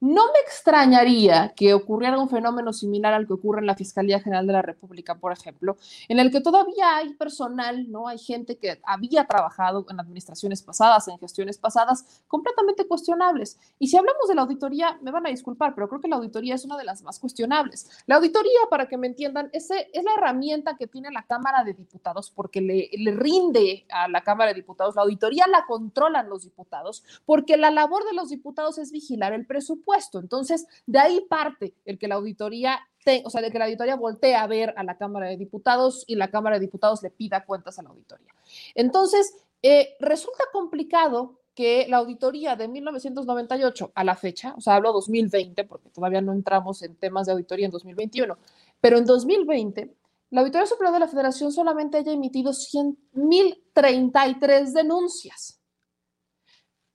No 0.00 0.24
me 0.28 0.38
extrañaría 0.46 1.52
que 1.54 1.74
ocurriera 1.74 2.18
un 2.18 2.30
fenómeno 2.30 2.72
similar 2.72 3.12
al 3.12 3.26
que 3.26 3.34
ocurre 3.34 3.60
en 3.60 3.66
la 3.66 3.76
Fiscalía 3.76 4.18
General 4.18 4.46
de 4.46 4.54
la 4.54 4.62
República, 4.62 5.16
por 5.16 5.30
ejemplo, 5.30 5.76
en 6.08 6.18
el 6.18 6.30
que 6.30 6.40
todavía 6.40 6.96
hay 6.96 7.12
personal, 7.12 7.90
¿no? 7.90 8.08
Hay 8.08 8.16
gente 8.16 8.56
que 8.56 8.80
había 8.82 9.26
trabajado 9.26 9.84
en 9.90 10.00
administraciones 10.00 10.62
pasadas, 10.62 11.06
en 11.08 11.18
gestiones 11.18 11.58
pasadas, 11.58 12.22
completamente 12.28 12.88
cuestionables. 12.88 13.58
Y 13.78 13.88
si 13.88 13.98
hablamos 13.98 14.26
de 14.26 14.36
la 14.36 14.40
auditoría, 14.40 14.98
me 15.02 15.10
van 15.10 15.26
a 15.26 15.28
disculpar, 15.30 15.74
pero 15.74 15.86
creo 15.90 16.00
que 16.00 16.08
la 16.08 16.16
auditoría 16.16 16.54
es 16.54 16.64
una 16.64 16.78
de 16.78 16.84
las 16.84 17.02
más 17.02 17.18
cuestionables. 17.18 17.90
La 18.06 18.16
auditoría, 18.16 18.58
para 18.70 18.88
que 18.88 18.96
me 18.96 19.06
entiendan, 19.06 19.50
es, 19.52 19.68
la 19.68 20.14
herramienta 20.16 20.78
que 20.78 20.86
tiene 20.86 21.10
la 21.10 21.24
Cámara 21.24 21.62
de 21.62 21.74
Diputados 21.74 22.32
porque 22.34 22.62
le 22.62 23.10
rinde 23.10 23.84
a 23.90 24.08
la 24.08 24.22
Cámara 24.22 24.48
de 24.48 24.54
Diputados. 24.54 24.96
La 24.96 25.02
auditoría 25.02 25.46
la 25.46 25.66
controlan 25.66 26.30
los 26.30 26.44
diputados 26.44 27.04
porque 27.26 27.58
la 27.58 27.70
labor 27.70 28.02
de 28.06 28.14
los 28.14 28.30
diputados 28.30 28.78
es 28.78 28.92
vigilar 28.92 29.34
el 29.34 29.44
presupuesto 29.44 29.89
entonces, 30.18 30.66
de 30.86 30.98
ahí 30.98 31.20
parte 31.28 31.74
el 31.84 31.98
que 31.98 32.08
la 32.08 32.16
auditoría, 32.16 32.80
o 33.24 33.30
sea, 33.30 33.40
de 33.40 33.50
que 33.50 33.58
la 33.58 33.66
auditoría 33.66 33.96
voltee 33.96 34.34
a 34.34 34.46
ver 34.46 34.74
a 34.76 34.84
la 34.84 34.96
Cámara 34.96 35.28
de 35.28 35.36
Diputados 35.36 36.04
y 36.06 36.16
la 36.16 36.30
Cámara 36.30 36.56
de 36.56 36.60
Diputados 36.60 37.02
le 37.02 37.10
pida 37.10 37.44
cuentas 37.44 37.78
a 37.78 37.82
la 37.82 37.90
auditoría. 37.90 38.32
Entonces, 38.74 39.34
eh, 39.62 39.96
resulta 40.00 40.44
complicado 40.52 41.40
que 41.54 41.86
la 41.88 41.98
auditoría 41.98 42.56
de 42.56 42.68
1998 42.68 43.92
a 43.94 44.04
la 44.04 44.16
fecha, 44.16 44.54
o 44.56 44.60
sea, 44.60 44.76
hablo 44.76 44.92
2020 44.92 45.64
porque 45.64 45.90
todavía 45.90 46.20
no 46.20 46.32
entramos 46.32 46.82
en 46.82 46.96
temas 46.96 47.26
de 47.26 47.32
auditoría 47.32 47.66
en 47.66 47.72
2021, 47.72 48.38
pero 48.80 48.98
en 48.98 49.04
2020 49.04 49.94
la 50.30 50.40
Auditoría 50.42 50.66
Superior 50.66 50.92
de 50.94 51.00
la 51.00 51.08
Federación 51.08 51.50
solamente 51.52 51.98
haya 51.98 52.12
emitido 52.12 52.52
100.033 52.52 54.72
denuncias. 54.72 55.60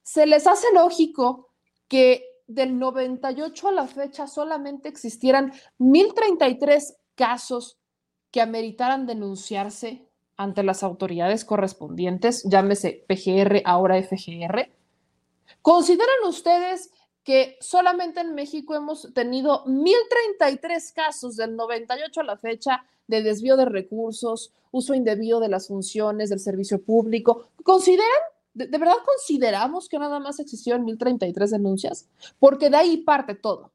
Se 0.03 0.25
les 0.25 0.47
hace 0.47 0.67
lógico 0.73 1.49
que 1.89 2.23
del 2.47 2.77
98 2.77 3.67
a 3.67 3.71
la 3.71 3.87
fecha 3.87 4.27
solamente 4.27 4.89
existieran 4.89 5.53
1.033 5.79 6.95
casos 7.15 7.77
que 8.31 8.41
ameritaran 8.41 9.05
denunciarse 9.05 10.07
ante 10.37 10.63
las 10.63 10.83
autoridades 10.83 11.45
correspondientes, 11.45 12.43
llámese 12.43 13.05
PGR, 13.07 13.61
ahora 13.63 14.01
FGR. 14.01 14.69
¿Consideran 15.61 16.27
ustedes 16.27 16.91
que 17.23 17.57
solamente 17.59 18.19
en 18.19 18.35
México 18.35 18.75
hemos 18.75 19.13
tenido 19.13 19.63
1.033 19.65 20.93
casos 20.93 21.37
del 21.37 21.55
98 21.55 22.21
a 22.21 22.23
la 22.23 22.37
fecha 22.37 22.85
de 23.07 23.23
desvío 23.23 23.55
de 23.55 23.65
recursos, 23.65 24.53
uso 24.71 24.93
indebido 24.93 25.39
de 25.39 25.49
las 25.49 25.67
funciones 25.67 26.29
del 26.29 26.39
servicio 26.39 26.83
público? 26.83 27.47
¿Consideran 27.63 28.09
¿De, 28.55 28.77
verdad 28.77 28.95
consideramos 29.05 29.89
que 29.89 29.99
nada 29.99 30.17
más 30.19 30.39
existieron 30.39 30.85
1033 30.85 31.51
denuncias? 31.51 32.07
Porque 32.39 32.69
de 32.69 32.77
ahí 32.77 32.97
parte 32.97 33.35
todo. 33.35 33.73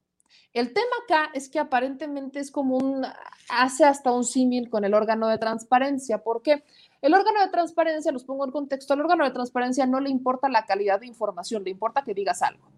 El 0.54 0.72
tema 0.72 0.90
acá 1.04 1.30
es 1.34 1.50
que 1.50 1.58
aparentemente 1.58 2.40
es 2.40 2.50
como 2.50 2.78
un, 2.78 3.06
hace 3.50 3.84
hasta 3.84 4.10
un 4.10 4.24
símil 4.24 4.70
con 4.70 4.84
el 4.84 4.94
órgano 4.94 5.28
de 5.28 5.36
transparencia. 5.36 6.24
¿Por 6.24 6.40
qué? 6.40 6.64
El 7.02 7.12
órgano 7.12 7.40
de 7.40 7.50
transparencia, 7.50 8.10
los 8.10 8.24
pongo 8.24 8.46
en 8.46 8.52
contexto, 8.52 8.94
al 8.94 9.00
órgano 9.02 9.24
de 9.24 9.30
transparencia 9.30 9.86
no 9.86 10.00
le 10.00 10.08
importa 10.08 10.48
la 10.48 10.64
calidad 10.64 10.98
de 10.98 11.06
información, 11.06 11.62
le 11.62 11.70
importa 11.70 12.02
que 12.02 12.14
digas 12.14 12.40
algo. 12.40 12.70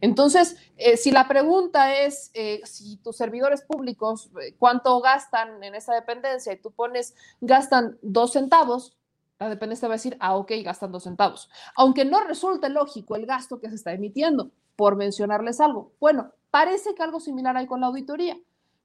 Entonces, 0.00 0.56
eh, 0.76 0.96
si 0.96 1.12
la 1.12 1.28
pregunta 1.28 1.96
es 1.96 2.30
eh, 2.34 2.60
si 2.64 2.96
tus 2.96 3.16
servidores 3.16 3.62
públicos, 3.62 4.30
eh, 4.40 4.54
cuánto 4.58 5.00
gastan 5.00 5.62
en 5.62 5.74
esa 5.76 5.94
dependencia 5.94 6.52
y 6.52 6.60
tú 6.60 6.72
pones, 6.72 7.14
gastan 7.40 7.96
dos 8.02 8.32
centavos, 8.32 8.96
la 9.42 9.50
dependencia 9.50 9.88
va 9.88 9.94
a 9.94 9.96
decir, 9.96 10.16
ah, 10.20 10.36
ok, 10.36 10.52
gastan 10.64 10.92
dos 10.92 11.04
centavos. 11.04 11.50
Aunque 11.76 12.04
no 12.04 12.24
resulte 12.24 12.68
lógico 12.68 13.16
el 13.16 13.26
gasto 13.26 13.60
que 13.60 13.68
se 13.68 13.76
está 13.76 13.92
emitiendo, 13.92 14.50
por 14.76 14.96
mencionarles 14.96 15.60
algo. 15.60 15.92
Bueno, 16.00 16.32
parece 16.50 16.94
que 16.94 17.02
algo 17.02 17.20
similar 17.20 17.56
hay 17.56 17.66
con 17.66 17.80
la 17.80 17.88
auditoría. 17.88 18.38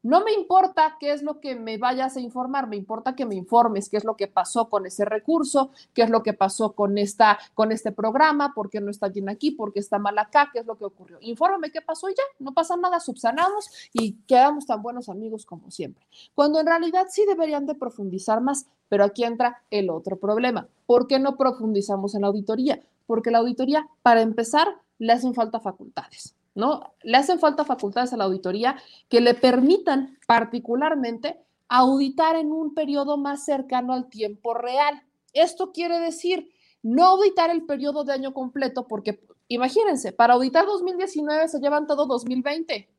No 0.04 0.24
me 0.24 0.32
importa 0.32 0.96
qué 1.00 1.12
es 1.12 1.24
lo 1.24 1.40
que 1.40 1.56
me 1.56 1.78
vayas 1.78 2.16
a 2.16 2.20
informar, 2.20 2.68
me 2.68 2.76
importa 2.76 3.16
que 3.16 3.26
me 3.26 3.36
informes 3.36 3.90
qué 3.90 3.98
es 3.98 4.06
lo 4.06 4.16
que 4.16 4.28
pasó 4.28 4.70
con 4.70 4.86
ese 4.86 5.06
recurso, 5.06 5.72
qué 5.94 6.04
es 6.04 6.10
lo 6.10 6.22
que 6.22 6.34
pasó 6.34 6.74
con, 6.74 6.98
esta, 6.98 7.40
con 7.56 7.72
este 7.72 7.92
programa, 7.92 8.54
por 8.54 8.70
qué 8.70 8.80
no 8.80 8.92
está 8.92 9.10
bien 9.10 9.28
aquí, 9.28 9.52
por 9.52 9.74
qué 9.74 9.80
está 9.80 9.98
mal 9.98 10.18
acá, 10.20 10.50
qué 10.54 10.60
es 10.60 10.66
lo 10.66 10.78
que 10.78 10.86
ocurrió. 10.86 11.18
Infórmame 11.22 11.72
qué 11.72 11.82
pasó 11.82 12.10
y 12.10 12.14
ya, 12.14 12.24
no 12.40 12.54
pasa 12.54 12.78
nada, 12.78 13.00
subsanamos 13.00 13.70
y 13.92 14.14
quedamos 14.28 14.68
tan 14.68 14.82
buenos 14.82 15.10
amigos 15.10 15.46
como 15.46 15.72
siempre. 15.72 16.06
Cuando 16.36 16.60
en 16.60 16.68
realidad 16.68 17.08
sí 17.10 17.26
deberían 17.26 17.66
de 17.66 17.76
profundizar 17.76 18.40
más, 18.40 18.68
pero 18.90 19.04
aquí 19.04 19.24
entra 19.24 19.64
el 19.72 19.90
otro 19.90 20.18
problema. 20.18 20.68
¿Por 20.86 21.08
qué 21.08 21.20
no 21.20 21.36
profundizamos 21.38 22.16
en 22.16 22.22
la 22.22 22.28
auditoría? 22.28 22.80
Porque 23.08 23.32
la 23.32 23.40
auditoría, 23.40 23.88
para 24.04 24.22
empezar, 24.22 24.68
le 25.00 25.14
hacen 25.14 25.34
falta 25.34 25.60
facultades. 25.60 26.37
¿No? 26.58 26.96
Le 27.04 27.17
hacen 27.17 27.39
falta 27.39 27.63
facultades 27.63 28.12
a 28.12 28.17
la 28.17 28.24
auditoría 28.24 28.78
que 29.10 29.22
le 29.22 29.36
permitan 29.36 30.17
particularmente 30.26 31.39
auditar 31.70 32.36
en 32.36 32.52
un 32.52 32.74
periodo 32.74 33.15
más 33.15 33.46
cercano 33.46 33.93
al 33.93 34.10
tiempo 34.10 34.56
real. 34.56 35.04
Esto 35.34 35.72
quiere 35.72 36.00
decir 36.00 36.50
no 36.82 37.06
auditar 37.06 37.52
el 37.52 37.65
periodo 37.65 38.04
de 38.04 38.13
año 38.13 38.34
completo 38.34 38.88
porque 38.88 39.22
imagínense, 39.48 40.13
para 40.13 40.34
auditar 40.34 40.65
2019 40.65 41.48
se 41.48 41.60
llevan 41.60 41.86
todo 41.86 42.08
2020. 42.08 42.89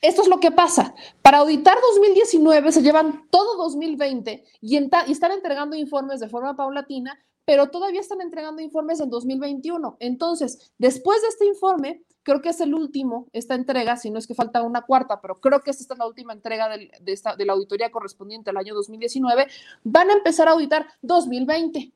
esto 0.00 0.22
es 0.22 0.28
lo 0.28 0.40
que 0.40 0.52
pasa. 0.52 0.94
Para 1.20 1.38
auditar 1.38 1.76
2019 1.92 2.72
se 2.72 2.80
llevan 2.80 3.28
todo 3.28 3.56
2020 3.58 4.42
y, 4.62 4.76
están 4.76 5.32
entregando 5.32 5.76
informes 5.76 6.20
de 6.20 6.30
forma 6.30 6.56
paulatina, 6.56 7.22
pero 7.46 7.70
todavía 7.70 8.00
están 8.00 8.20
entregando 8.20 8.60
informes 8.60 9.00
en 9.00 9.08
2021. 9.08 9.96
Entonces, 10.00 10.72
después 10.78 11.22
de 11.22 11.28
este 11.28 11.46
informe, 11.46 12.02
creo 12.24 12.42
que 12.42 12.48
es 12.48 12.60
el 12.60 12.74
último, 12.74 13.28
esta 13.32 13.54
entrega, 13.54 13.96
si 13.96 14.10
no 14.10 14.18
es 14.18 14.26
que 14.26 14.34
falta 14.34 14.62
una 14.62 14.82
cuarta, 14.82 15.20
pero 15.20 15.40
creo 15.40 15.60
que 15.60 15.70
esta 15.70 15.94
es 15.94 15.98
la 15.98 16.08
última 16.08 16.32
entrega 16.32 16.68
de, 16.68 16.90
esta, 17.06 17.36
de 17.36 17.46
la 17.46 17.52
auditoría 17.52 17.92
correspondiente 17.92 18.50
al 18.50 18.56
año 18.56 18.74
2019, 18.74 19.46
van 19.84 20.10
a 20.10 20.14
empezar 20.14 20.48
a 20.48 20.52
auditar 20.52 20.88
2020. 21.02 21.94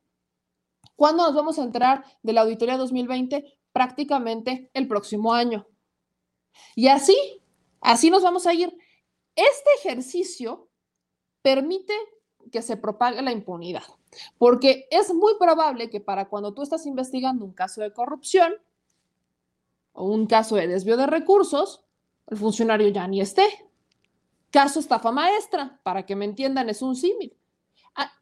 ¿Cuándo 0.94 1.24
nos 1.24 1.34
vamos 1.34 1.58
a 1.58 1.64
enterar 1.64 2.04
de 2.22 2.32
la 2.32 2.42
auditoría 2.42 2.76
2020? 2.76 3.58
Prácticamente 3.72 4.70
el 4.72 4.86
próximo 4.86 5.34
año. 5.34 5.66
Y 6.76 6.86
así, 6.86 7.42
así 7.80 8.08
nos 8.08 8.22
vamos 8.22 8.46
a 8.46 8.54
ir. 8.54 8.72
Este 9.34 9.70
ejercicio 9.80 10.68
permite 11.42 11.94
que 12.52 12.62
se 12.62 12.76
propague 12.76 13.20
la 13.20 13.32
impunidad, 13.32 13.82
porque 14.38 14.86
es 14.90 15.12
muy 15.14 15.34
probable 15.38 15.90
que 15.90 16.00
para 16.00 16.28
cuando 16.28 16.52
tú 16.52 16.62
estás 16.62 16.86
investigando 16.86 17.44
un 17.44 17.52
caso 17.52 17.80
de 17.80 17.92
corrupción, 17.92 18.54
o 19.92 20.04
un 20.04 20.26
caso 20.26 20.56
de 20.56 20.66
desvío 20.66 20.96
de 20.96 21.06
recursos, 21.06 21.84
el 22.26 22.38
funcionario 22.38 22.88
ya 22.88 23.06
ni 23.06 23.20
esté. 23.20 23.46
Caso 24.50 24.80
estafa 24.80 25.12
maestra, 25.12 25.80
para 25.82 26.06
que 26.06 26.16
me 26.16 26.24
entiendan, 26.24 26.68
es 26.68 26.82
un 26.82 26.96
símil. 26.96 27.36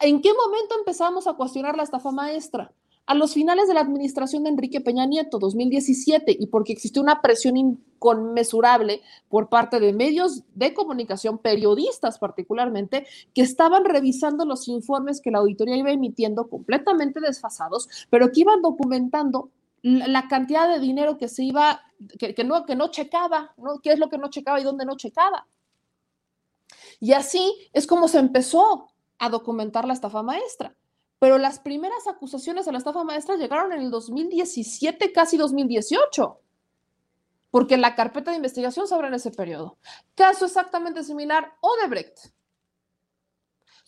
¿En 0.01 0.21
qué 0.21 0.33
momento 0.33 0.77
empezamos 0.79 1.27
a 1.27 1.35
cuestionar 1.35 1.77
la 1.77 1.83
estafa 1.83 2.11
maestra? 2.11 2.73
A 3.09 3.15
los 3.15 3.33
finales 3.33 3.69
de 3.69 3.73
la 3.73 3.81
administración 3.81 4.45
de 4.45 4.51
Enrique 4.51 4.83
Peña 4.83 5.07
Nieto, 5.07 5.39
2017, 5.39 6.37
y 6.39 6.47
porque 6.49 6.75
existió 6.75 7.01
una 7.01 7.23
presión 7.23 7.57
inconmensurable 7.57 9.01
por 9.31 9.49
parte 9.49 9.81
de 9.81 9.95
medios 9.95 10.43
de 10.55 10.75
comunicación, 10.75 11.39
periodistas 11.39 12.19
particularmente, 12.19 13.07
que 13.33 13.41
estaban 13.41 13.87
revisando 13.87 14.45
los 14.45 14.69
informes 14.69 15.23
que 15.23 15.31
la 15.31 15.39
auditoría 15.39 15.79
iba 15.79 15.91
emitiendo 15.91 16.49
completamente 16.51 17.19
desfasados, 17.19 17.89
pero 18.11 18.31
que 18.31 18.41
iban 18.43 18.61
documentando 18.61 19.53
la 19.81 20.29
cantidad 20.29 20.69
de 20.69 20.79
dinero 20.79 21.17
que 21.17 21.29
se 21.29 21.45
iba, 21.45 21.81
que, 22.19 22.45
no, 22.45 22.67
que 22.67 22.77
no 22.77 22.91
checaba, 22.91 23.55
¿no? 23.57 23.79
¿Qué 23.83 23.93
es 23.93 23.99
lo 23.99 24.11
que 24.11 24.19
no 24.19 24.29
checaba 24.29 24.61
y 24.61 24.65
dónde 24.65 24.85
no 24.85 24.99
checaba? 24.99 25.47
Y 27.01 27.15
así 27.15 27.71
es 27.73 27.87
como 27.87 28.07
se 28.07 28.19
empezó 28.19 28.89
a 29.19 29.31
documentar 29.31 29.87
la 29.87 29.95
estafa 29.95 30.23
maestra. 30.23 30.77
Pero 31.19 31.39
las 31.39 31.59
primeras 31.59 32.07
acusaciones 32.07 32.69
a 32.69 32.73
la 32.73 32.79
estafa 32.79 33.03
maestra 33.05 33.37
llegaron 33.37 33.73
en 33.73 33.81
el 33.81 33.91
2017, 33.91 35.13
casi 35.13 35.37
2018, 35.37 36.41
porque 37.51 37.77
la 37.77 37.95
carpeta 37.95 38.31
de 38.31 38.37
investigación 38.37 38.87
se 38.87 38.95
abre 38.95 39.09
en 39.09 39.15
ese 39.15 39.31
periodo. 39.31 39.79
Caso 40.15 40.45
exactamente 40.45 41.03
similar, 41.03 41.55
Odebrecht. 41.61 42.27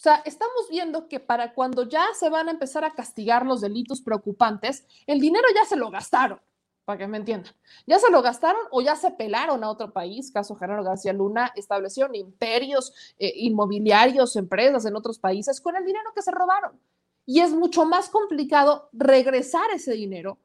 O 0.00 0.02
sea, 0.02 0.22
estamos 0.24 0.66
viendo 0.70 1.08
que 1.08 1.20
para 1.20 1.52
cuando 1.52 1.86
ya 1.86 2.06
se 2.18 2.30
van 2.30 2.48
a 2.48 2.52
empezar 2.52 2.84
a 2.84 2.94
castigar 2.94 3.44
los 3.44 3.60
delitos 3.60 4.00
preocupantes, 4.00 4.86
el 5.06 5.20
dinero 5.20 5.46
ya 5.54 5.66
se 5.66 5.76
lo 5.76 5.90
gastaron, 5.90 6.40
para 6.86 6.98
que 6.98 7.06
me 7.06 7.18
entiendan. 7.18 7.52
Ya 7.86 7.98
se 7.98 8.10
lo 8.10 8.22
gastaron 8.22 8.62
o 8.70 8.80
ya 8.80 8.96
se 8.96 9.10
pelaron 9.10 9.62
a 9.62 9.68
otro 9.68 9.92
país. 9.92 10.32
Caso 10.32 10.56
Gerardo 10.56 10.84
García 10.84 11.12
Luna, 11.12 11.52
establecieron 11.54 12.14
imperios 12.14 12.94
eh, 13.18 13.30
inmobiliarios, 13.36 14.36
empresas 14.36 14.86
en 14.86 14.96
otros 14.96 15.18
países 15.18 15.60
con 15.60 15.76
el 15.76 15.84
dinero 15.84 16.10
que 16.14 16.22
se 16.22 16.30
robaron. 16.30 16.80
Y 17.26 17.40
es 17.40 17.52
mucho 17.52 17.85
más 17.85 18.09
complicado 18.09 18.88
regresar 18.92 19.70
ese 19.72 19.92
dinero 19.92 20.38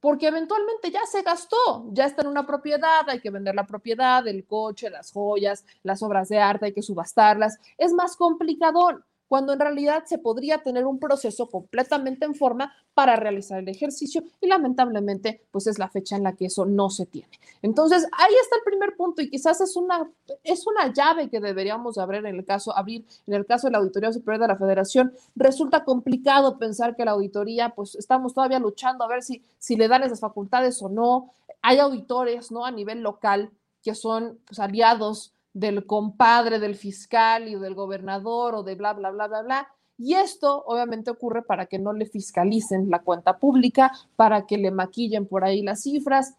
porque 0.00 0.28
eventualmente 0.28 0.90
ya 0.90 1.04
se 1.04 1.22
gastó, 1.22 1.86
ya 1.92 2.06
está 2.06 2.22
en 2.22 2.28
una 2.28 2.46
propiedad, 2.46 3.08
hay 3.08 3.20
que 3.20 3.30
vender 3.30 3.54
la 3.54 3.66
propiedad, 3.66 4.26
el 4.26 4.46
coche, 4.46 4.88
las 4.88 5.12
joyas, 5.12 5.64
las 5.82 6.02
obras 6.02 6.28
de 6.30 6.38
arte, 6.38 6.66
hay 6.66 6.72
que 6.72 6.82
subastarlas. 6.82 7.58
Es 7.76 7.92
más 7.92 8.16
complicado 8.16 9.04
cuando 9.30 9.52
en 9.52 9.60
realidad 9.60 10.02
se 10.06 10.18
podría 10.18 10.58
tener 10.58 10.84
un 10.86 10.98
proceso 10.98 11.48
completamente 11.48 12.24
en 12.24 12.34
forma 12.34 12.74
para 12.94 13.14
realizar 13.14 13.60
el 13.60 13.68
ejercicio 13.68 14.24
y 14.40 14.48
lamentablemente 14.48 15.46
pues 15.52 15.68
es 15.68 15.78
la 15.78 15.88
fecha 15.88 16.16
en 16.16 16.24
la 16.24 16.34
que 16.34 16.46
eso 16.46 16.66
no 16.66 16.90
se 16.90 17.06
tiene. 17.06 17.30
Entonces, 17.62 18.08
ahí 18.18 18.34
está 18.42 18.56
el 18.56 18.64
primer 18.64 18.96
punto 18.96 19.22
y 19.22 19.30
quizás 19.30 19.60
es 19.60 19.76
una, 19.76 20.10
es 20.42 20.66
una 20.66 20.92
llave 20.92 21.30
que 21.30 21.38
deberíamos 21.38 21.96
abrir 21.96 22.26
en 22.26 22.34
el 22.34 22.44
caso, 22.44 22.76
abrir 22.76 23.06
en 23.28 23.34
el 23.34 23.46
caso 23.46 23.68
de 23.68 23.70
la 23.70 23.78
Auditoría 23.78 24.12
Superior 24.12 24.42
de 24.42 24.48
la 24.48 24.56
Federación. 24.56 25.12
Resulta 25.36 25.84
complicado 25.84 26.58
pensar 26.58 26.96
que 26.96 27.04
la 27.04 27.12
auditoría, 27.12 27.68
pues 27.68 27.94
estamos 27.94 28.34
todavía 28.34 28.58
luchando 28.58 29.04
a 29.04 29.06
ver 29.06 29.22
si, 29.22 29.44
si 29.60 29.76
le 29.76 29.86
dan 29.86 30.02
esas 30.02 30.18
facultades 30.18 30.82
o 30.82 30.88
no. 30.88 31.30
Hay 31.62 31.78
auditores, 31.78 32.50
¿no? 32.50 32.64
A 32.64 32.72
nivel 32.72 33.00
local 33.00 33.52
que 33.80 33.94
son 33.94 34.40
pues, 34.44 34.58
aliados 34.58 35.34
del 35.60 35.86
compadre 35.86 36.58
del 36.58 36.74
fiscal 36.74 37.46
y 37.46 37.54
del 37.54 37.74
gobernador 37.74 38.54
o 38.54 38.62
de 38.62 38.74
bla, 38.74 38.94
bla, 38.94 39.10
bla, 39.10 39.28
bla, 39.28 39.42
bla. 39.42 39.68
Y 39.98 40.14
esto 40.14 40.64
obviamente 40.66 41.10
ocurre 41.10 41.42
para 41.42 41.66
que 41.66 41.78
no 41.78 41.92
le 41.92 42.06
fiscalicen 42.06 42.88
la 42.88 43.00
cuenta 43.00 43.38
pública, 43.38 43.92
para 44.16 44.46
que 44.46 44.56
le 44.56 44.70
maquillen 44.70 45.26
por 45.26 45.44
ahí 45.44 45.62
las 45.62 45.82
cifras. 45.82 46.34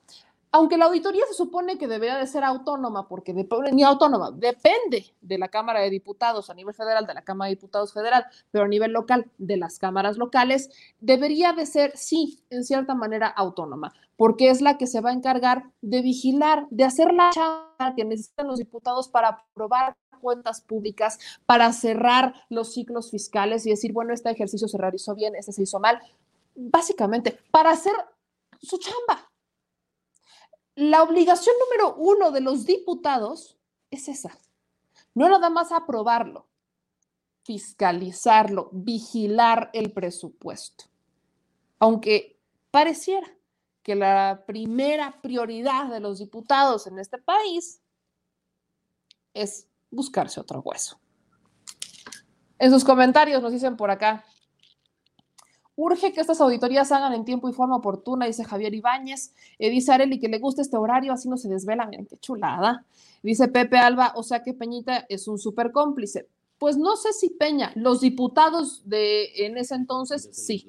Aunque 0.54 0.78
la 0.78 0.86
auditoría 0.86 1.24
se 1.28 1.34
supone 1.34 1.78
que 1.78 1.88
debería 1.88 2.18
de 2.18 2.28
ser 2.28 2.44
autónoma, 2.44 3.08
porque 3.08 3.34
ni 3.34 3.84
autónoma, 3.84 4.32
depende 4.32 5.14
de 5.22 5.38
la 5.38 5.48
Cámara 5.48 5.80
de 5.80 5.90
Diputados 5.90 6.50
a 6.50 6.54
nivel 6.54 6.74
federal, 6.74 7.08
de 7.08 7.14
la 7.14 7.22
Cámara 7.22 7.48
de 7.48 7.56
Diputados 7.56 7.94
federal, 7.94 8.26
pero 8.52 8.66
a 8.66 8.68
nivel 8.68 8.92
local, 8.92 9.32
de 9.38 9.56
las 9.56 9.80
cámaras 9.80 10.18
locales, 10.18 10.70
debería 11.00 11.54
de 11.54 11.66
ser, 11.66 11.96
sí, 11.96 12.44
en 12.50 12.66
cierta 12.66 12.96
manera 12.96 13.28
autónoma, 13.28 13.94
porque 14.18 14.50
es 14.50 14.62
la 14.62 14.78
que 14.78 14.88
se 14.88 15.00
va 15.00 15.12
a 15.12 15.14
encargar 15.14 15.72
de 15.82 16.02
vigilar, 16.02 16.68
de 16.70 16.84
hacer 16.84 17.14
la 17.14 17.30
chamba 17.30 17.96
que 17.96 18.04
necesitan 18.04 18.48
los 18.48 18.60
diputados 18.60 19.08
para 19.08 19.30
aprobar 19.30 19.96
cuentas 20.20 20.60
públicas, 20.60 21.18
para 21.46 21.72
cerrar 21.72 22.34
los 22.50 22.74
ciclos 22.74 23.10
fiscales 23.10 23.66
y 23.66 23.70
decir, 23.70 23.94
bueno, 23.94 24.14
este 24.14 24.30
ejercicio 24.30 24.68
se 24.68 24.78
realizó 24.78 25.16
bien, 25.16 25.34
este 25.34 25.54
se 25.54 25.64
hizo 25.64 25.80
mal, 25.80 26.00
básicamente, 26.56 27.40
para 27.52 27.72
hacer 27.72 27.94
su 28.62 28.78
chamba 28.78 29.31
la 30.76 31.04
obligación 31.04 31.56
número 31.60 31.96
uno 31.96 32.32
de 32.32 32.42
los 32.42 32.66
diputados 32.66 33.58
es 33.90 34.08
esa. 34.08 34.38
No 35.14 35.28
nada 35.28 35.50
más 35.50 35.72
aprobarlo, 35.72 36.48
fiscalizarlo, 37.44 38.70
vigilar 38.72 39.70
el 39.74 39.92
presupuesto. 39.92 40.86
Aunque 41.80 42.40
pareciera 42.70 43.28
que 43.84 43.96
la 43.96 44.44
primera 44.46 45.22
prioridad 45.22 45.88
de 45.90 46.00
los 46.00 46.20
diputados 46.20 46.88
en 46.88 47.00
este 47.00 47.18
país 47.18 47.82
es 49.34 49.68
buscarse 49.90 50.40
otro 50.40 50.62
hueso. 50.62 51.00
En 52.60 52.70
sus 52.70 52.84
comentarios 52.84 53.42
nos 53.42 53.52
dicen 53.52 53.76
por 53.76 53.90
acá, 53.90 54.24
Urge 55.76 56.12
que 56.12 56.22
estas 56.22 56.42
auditorías 56.42 56.92
hagan 56.92 57.14
en 57.14 57.26
tiempo 57.26 57.50
y 57.50 57.54
forma 57.54 57.78
oportuna, 57.78 58.26
dice 58.26 58.44
Javier 58.44 58.74
Ibáñez. 58.74 59.34
Eh, 59.58 59.70
dice 59.70 59.92
Areli 59.92 60.20
que 60.20 60.28
le 60.28 60.40
gusta 60.40 60.62
este 60.62 60.78
horario, 60.78 61.14
así 61.14 61.30
no 61.30 61.38
se 61.38 61.50
desvela. 61.50 61.86
Miren 61.88 62.06
qué 62.06 62.18
chulada. 62.18 62.86
Dice 63.24 63.48
Pepe 63.48 63.78
Alba, 63.78 64.14
o 64.16 64.24
sea 64.24 64.44
que 64.44 64.54
Peñita 64.54 65.06
es 65.10 65.28
un 65.28 65.38
súper 65.38 65.72
cómplice. 65.72 66.28
Pues 66.58 66.78
no 66.78 66.96
sé 66.96 67.14
si 67.14 67.30
Peña, 67.30 67.72
los 67.76 68.02
diputados 68.02 68.88
de 68.88 69.46
en 69.46 69.58
ese 69.58 69.76
entonces, 69.76 70.30
sí, 70.32 70.68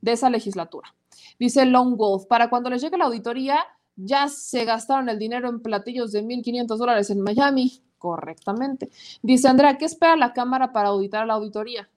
de 0.00 0.12
esa 0.12 0.28
legislatura. 0.28 0.94
Dice 1.38 1.64
Long 1.64 1.96
Wolf, 1.96 2.26
para 2.26 2.50
cuando 2.50 2.68
les 2.68 2.82
llegue 2.82 2.98
la 2.98 3.06
auditoría, 3.06 3.64
ya 3.96 4.28
se 4.28 4.64
gastaron 4.64 5.08
el 5.08 5.18
dinero 5.18 5.48
en 5.48 5.60
platillos 5.60 6.12
de 6.12 6.22
1.500 6.22 6.76
dólares 6.76 7.10
en 7.10 7.22
Miami. 7.22 7.82
Correctamente. 7.98 8.90
Dice 9.22 9.48
Andrea, 9.48 9.76
¿qué 9.76 9.84
espera 9.84 10.16
la 10.16 10.32
Cámara 10.32 10.72
para 10.72 10.88
auditar 10.88 11.26
la 11.26 11.34
auditoría? 11.34 11.88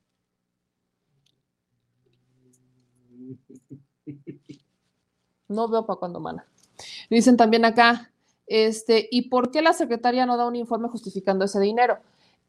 No 5.53 5.67
veo 5.67 5.85
para 5.85 5.99
cuando 5.99 6.19
mana. 6.19 6.45
Dicen 7.09 7.37
también 7.37 7.65
acá, 7.65 8.11
este, 8.47 9.07
¿y 9.11 9.29
por 9.29 9.51
qué 9.51 9.61
la 9.61 9.73
secretaria 9.73 10.25
no 10.25 10.37
da 10.37 10.47
un 10.47 10.55
informe 10.55 10.89
justificando 10.89 11.45
ese 11.45 11.59
dinero? 11.59 11.99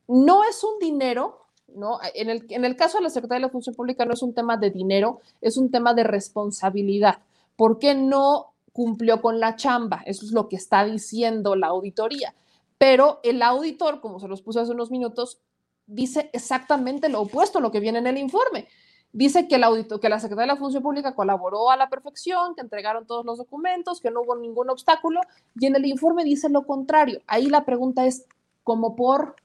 No 0.08 0.44
es 0.44 0.62
un 0.64 0.78
dinero, 0.78 1.46
¿no? 1.68 1.98
En 2.14 2.30
el, 2.30 2.46
en 2.50 2.64
el 2.64 2.76
caso 2.76 2.98
de 2.98 3.04
la 3.04 3.10
Secretaría 3.10 3.40
de 3.40 3.46
la 3.46 3.52
Función 3.52 3.74
Pública 3.74 4.04
no 4.04 4.14
es 4.14 4.22
un 4.22 4.34
tema 4.34 4.56
de 4.56 4.70
dinero, 4.70 5.20
es 5.40 5.56
un 5.56 5.70
tema 5.70 5.94
de 5.94 6.04
responsabilidad. 6.04 7.18
¿Por 7.56 7.78
qué 7.78 7.94
no 7.94 8.52
cumplió 8.72 9.22
con 9.22 9.40
la 9.40 9.56
chamba? 9.56 10.02
Eso 10.04 10.24
es 10.24 10.32
lo 10.32 10.48
que 10.48 10.56
está 10.56 10.84
diciendo 10.84 11.56
la 11.56 11.68
auditoría. 11.68 12.34
Pero 12.76 13.20
el 13.22 13.40
auditor, 13.42 14.00
como 14.00 14.18
se 14.18 14.28
los 14.28 14.42
puse 14.42 14.60
hace 14.60 14.72
unos 14.72 14.90
minutos, 14.90 15.38
dice 15.86 16.30
exactamente 16.32 17.08
lo 17.08 17.22
opuesto 17.22 17.58
a 17.58 17.62
lo 17.62 17.70
que 17.70 17.80
viene 17.80 17.98
en 17.98 18.06
el 18.06 18.18
informe 18.18 18.68
dice 19.14 19.46
que, 19.46 19.54
el 19.54 19.64
audito, 19.64 20.00
que 20.00 20.08
la 20.08 20.18
Secretaría 20.18 20.52
de 20.52 20.54
la 20.54 20.60
Función 20.60 20.82
Pública 20.82 21.14
colaboró 21.14 21.70
a 21.70 21.76
la 21.76 21.88
perfección, 21.88 22.54
que 22.54 22.60
entregaron 22.60 23.06
todos 23.06 23.24
los 23.24 23.38
documentos, 23.38 24.00
que 24.00 24.10
no 24.10 24.22
hubo 24.22 24.36
ningún 24.36 24.68
obstáculo, 24.68 25.20
y 25.58 25.66
en 25.66 25.76
el 25.76 25.86
informe 25.86 26.24
dice 26.24 26.50
lo 26.50 26.66
contrario. 26.66 27.22
Ahí 27.26 27.46
la 27.46 27.64
pregunta 27.64 28.04
es, 28.06 28.26
¿cómo 28.64 28.96
por? 28.96 29.36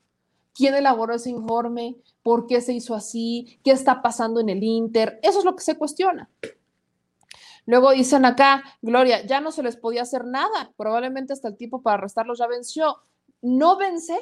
¿Quién 0.56 0.74
elaboró 0.74 1.14
ese 1.14 1.30
informe? 1.30 1.98
¿Por 2.24 2.48
qué 2.48 2.62
se 2.62 2.74
hizo 2.74 2.96
así? 2.96 3.60
¿Qué 3.64 3.72
está 3.72 4.02
pasando 4.02 4.40
en 4.40 4.50
el 4.50 4.64
Inter? 4.64 5.20
Eso 5.22 5.40
es 5.40 5.46
lo 5.46 5.56
que 5.56 5.64
se 5.64 5.78
cuestiona. 5.78 6.30
Luego 7.68 7.92
dicen 7.92 8.26
acá, 8.26 8.64
Gloria, 8.82 9.24
ya 9.26 9.40
no 9.40 9.52
se 9.52 9.62
les 9.62 9.78
podía 9.78 10.02
hacer 10.02 10.26
nada, 10.26 10.74
probablemente 10.76 11.34
hasta 11.34 11.48
el 11.48 11.58
tiempo 11.58 11.84
para 11.84 12.00
arrestarlos 12.00 12.40
ya 12.40 12.48
venció. 12.48 12.98
no 13.42 13.78
vence, 13.78 14.18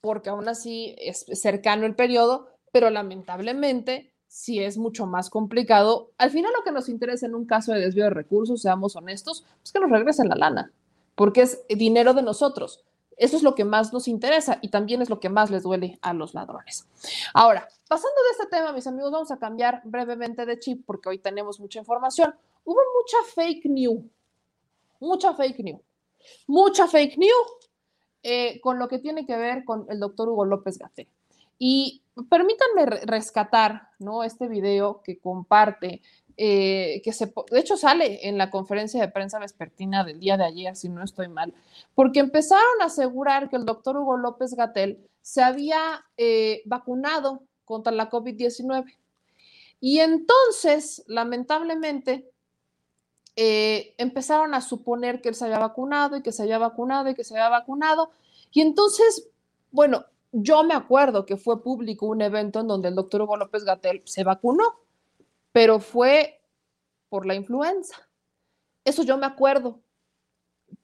porque 0.00 0.30
aún 0.30 0.48
así 0.48 0.96
es 0.98 1.26
cercano 1.34 1.84
el 1.84 1.94
periodo, 1.94 2.48
pero 2.72 2.88
lamentablemente 2.88 4.15
sí 4.28 4.62
es 4.62 4.78
mucho 4.78 5.06
más 5.06 5.30
complicado. 5.30 6.10
Al 6.18 6.30
final 6.30 6.52
lo 6.56 6.64
que 6.64 6.72
nos 6.72 6.88
interesa 6.88 7.26
en 7.26 7.34
un 7.34 7.46
caso 7.46 7.72
de 7.72 7.80
desvío 7.80 8.04
de 8.04 8.10
recursos, 8.10 8.62
seamos 8.62 8.96
honestos, 8.96 9.44
es 9.64 9.72
que 9.72 9.80
nos 9.80 9.90
regresen 9.90 10.28
la 10.28 10.36
lana, 10.36 10.72
porque 11.14 11.42
es 11.42 11.60
dinero 11.68 12.14
de 12.14 12.22
nosotros. 12.22 12.84
Eso 13.16 13.38
es 13.38 13.42
lo 13.42 13.54
que 13.54 13.64
más 13.64 13.92
nos 13.94 14.08
interesa 14.08 14.58
y 14.60 14.68
también 14.68 15.00
es 15.00 15.08
lo 15.08 15.20
que 15.20 15.30
más 15.30 15.50
les 15.50 15.62
duele 15.62 15.98
a 16.02 16.12
los 16.12 16.34
ladrones. 16.34 16.86
Ahora, 17.32 17.66
pasando 17.88 18.16
de 18.24 18.30
este 18.32 18.46
tema, 18.56 18.72
mis 18.72 18.86
amigos, 18.86 19.10
vamos 19.10 19.30
a 19.30 19.38
cambiar 19.38 19.80
brevemente 19.84 20.44
de 20.44 20.58
chip 20.58 20.84
porque 20.84 21.08
hoy 21.08 21.18
tenemos 21.18 21.58
mucha 21.58 21.78
información. 21.78 22.34
Hubo 22.64 22.80
mucha 23.00 23.16
fake 23.34 23.64
news, 23.66 24.04
mucha 25.00 25.34
fake 25.34 25.60
news, 25.60 25.80
mucha 26.46 26.86
fake 26.86 27.16
news 27.16 27.52
eh, 28.22 28.60
con 28.60 28.78
lo 28.78 28.86
que 28.86 28.98
tiene 28.98 29.24
que 29.24 29.36
ver 29.36 29.64
con 29.64 29.86
el 29.88 29.98
doctor 29.98 30.28
Hugo 30.28 30.44
López 30.44 30.78
Gatel. 30.78 31.08
Y 31.58 32.02
permítanme 32.28 32.86
rescatar 33.06 33.90
¿no? 33.98 34.24
este 34.24 34.48
video 34.48 35.02
que 35.02 35.18
comparte 35.18 36.02
eh, 36.38 37.00
que 37.02 37.14
se, 37.14 37.32
de 37.50 37.58
hecho 37.58 37.78
sale 37.78 38.28
en 38.28 38.36
la 38.36 38.50
conferencia 38.50 39.00
de 39.00 39.08
prensa 39.08 39.38
vespertina 39.38 40.04
del 40.04 40.20
día 40.20 40.36
de 40.36 40.44
ayer, 40.44 40.76
si 40.76 40.90
no 40.90 41.02
estoy 41.02 41.28
mal, 41.28 41.54
porque 41.94 42.20
empezaron 42.20 42.82
a 42.82 42.86
asegurar 42.86 43.48
que 43.48 43.56
el 43.56 43.64
doctor 43.64 43.96
Hugo 43.96 44.18
López 44.18 44.52
Gatel 44.52 44.98
se 45.22 45.42
había 45.42 46.04
eh, 46.18 46.60
vacunado 46.66 47.42
contra 47.64 47.90
la 47.90 48.10
COVID-19. 48.10 48.96
Y 49.80 50.00
entonces, 50.00 51.04
lamentablemente, 51.06 52.30
eh, 53.34 53.94
empezaron 53.96 54.54
a 54.54 54.60
suponer 54.60 55.22
que 55.22 55.30
él 55.30 55.34
se 55.34 55.46
había 55.46 55.58
vacunado 55.58 56.18
y 56.18 56.22
que 56.22 56.32
se 56.32 56.42
había 56.42 56.58
vacunado 56.58 57.08
y 57.08 57.14
que 57.14 57.24
se 57.24 57.34
había 57.34 57.48
vacunado. 57.48 58.10
Y 58.52 58.60
entonces, 58.60 59.30
bueno, 59.70 60.04
yo 60.32 60.64
me 60.64 60.74
acuerdo 60.74 61.24
que 61.24 61.36
fue 61.36 61.62
público 61.62 62.06
un 62.06 62.20
evento 62.20 62.60
en 62.60 62.68
donde 62.68 62.88
el 62.88 62.94
doctor 62.94 63.22
Hugo 63.22 63.36
López 63.36 63.64
Gatel 63.64 64.02
se 64.04 64.24
vacunó 64.24 64.86
pero 65.56 65.80
fue 65.80 66.38
por 67.08 67.24
la 67.24 67.34
influenza. 67.34 67.96
Eso 68.84 69.04
yo 69.04 69.16
me 69.16 69.24
acuerdo. 69.24 69.80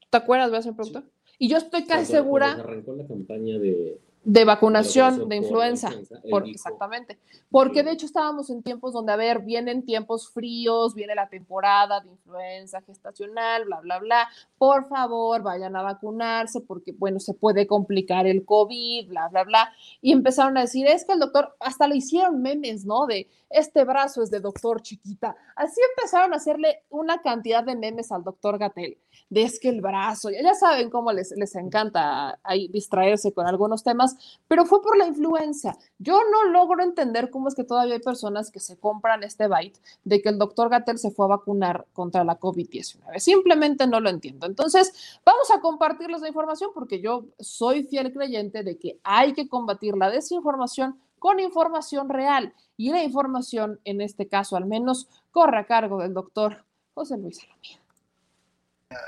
¿Te 0.08 0.16
acuerdas, 0.16 0.64
señor 0.64 0.76
productor? 0.76 1.04
Y 1.38 1.50
yo 1.50 1.58
estoy 1.58 1.84
casi 1.84 2.06
segura. 2.06 2.52
arrancó 2.52 2.94
la 2.94 3.06
campaña 3.06 3.58
de, 3.58 4.00
de 4.24 4.44
vacunación 4.44 5.28
de 5.28 5.36
influenza. 5.36 5.90
Por, 6.30 6.48
exactamente. 6.48 7.18
Porque 7.50 7.82
de 7.82 7.92
hecho 7.92 8.06
estábamos 8.06 8.50
en 8.50 8.62
tiempos 8.62 8.92
donde, 8.92 9.12
a 9.12 9.16
ver, 9.16 9.40
vienen 9.40 9.84
tiempos 9.84 10.30
fríos, 10.30 10.94
viene 10.94 11.14
la 11.14 11.28
temporada 11.28 12.00
de 12.00 12.10
influenza 12.10 12.80
gestacional, 12.82 13.64
bla, 13.64 13.80
bla, 13.80 13.98
bla. 13.98 14.28
Por 14.58 14.88
favor, 14.88 15.42
vayan 15.42 15.74
a 15.76 15.82
vacunarse 15.82 16.60
porque, 16.60 16.92
bueno, 16.92 17.18
se 17.18 17.34
puede 17.34 17.66
complicar 17.66 18.26
el 18.26 18.44
COVID, 18.44 19.08
bla, 19.08 19.28
bla, 19.28 19.44
bla. 19.44 19.72
Y 20.00 20.12
empezaron 20.12 20.56
a 20.56 20.62
decir, 20.62 20.86
es 20.86 21.04
que 21.04 21.14
el 21.14 21.18
doctor, 21.18 21.56
hasta 21.60 21.88
le 21.88 21.96
hicieron 21.96 22.40
memes, 22.40 22.84
¿no? 22.84 23.06
De 23.06 23.28
este 23.50 23.84
brazo 23.84 24.22
es 24.22 24.30
de 24.30 24.40
doctor 24.40 24.82
chiquita. 24.82 25.36
Así 25.56 25.80
empezaron 25.96 26.32
a 26.32 26.36
hacerle 26.36 26.84
una 26.90 27.20
cantidad 27.20 27.64
de 27.64 27.76
memes 27.76 28.12
al 28.12 28.22
doctor 28.22 28.58
Gatel 28.58 28.98
de 29.32 29.42
es 29.42 29.58
que 29.58 29.70
el 29.70 29.80
brazo, 29.80 30.28
ya 30.30 30.54
saben 30.54 30.90
cómo 30.90 31.10
les, 31.12 31.32
les 31.36 31.54
encanta 31.54 32.38
ahí 32.42 32.68
distraerse 32.68 33.32
con 33.32 33.46
algunos 33.46 33.82
temas, 33.82 34.11
pero 34.48 34.64
fue 34.64 34.82
por 34.82 34.96
la 34.96 35.06
influenza. 35.06 35.76
Yo 35.98 36.20
no 36.30 36.44
logro 36.50 36.82
entender 36.82 37.30
cómo 37.30 37.48
es 37.48 37.54
que 37.54 37.64
todavía 37.64 37.94
hay 37.94 38.00
personas 38.00 38.50
que 38.50 38.60
se 38.60 38.78
compran 38.78 39.22
este 39.22 39.48
byte 39.48 39.80
de 40.04 40.20
que 40.22 40.28
el 40.28 40.38
doctor 40.38 40.68
Gatel 40.68 40.98
se 40.98 41.10
fue 41.10 41.26
a 41.26 41.30
vacunar 41.36 41.86
contra 41.92 42.24
la 42.24 42.38
COVID-19. 42.38 43.18
Simplemente 43.18 43.86
no 43.86 44.00
lo 44.00 44.10
entiendo. 44.10 44.46
Entonces, 44.46 45.20
vamos 45.24 45.50
a 45.50 45.60
compartirles 45.60 46.20
la 46.20 46.28
información 46.28 46.70
porque 46.74 47.00
yo 47.00 47.26
soy 47.38 47.84
fiel 47.84 48.12
creyente 48.12 48.62
de 48.62 48.78
que 48.78 48.98
hay 49.02 49.32
que 49.32 49.48
combatir 49.48 49.96
la 49.96 50.10
desinformación 50.10 50.98
con 51.18 51.40
información 51.40 52.08
real. 52.08 52.52
Y 52.76 52.90
la 52.90 53.02
información, 53.02 53.80
en 53.84 54.00
este 54.00 54.28
caso 54.28 54.56
al 54.56 54.66
menos, 54.66 55.08
corre 55.30 55.58
a 55.58 55.66
cargo 55.66 56.00
del 56.00 56.14
doctor 56.14 56.64
José 56.94 57.16
Luis 57.16 57.38
Salomía 57.38 57.82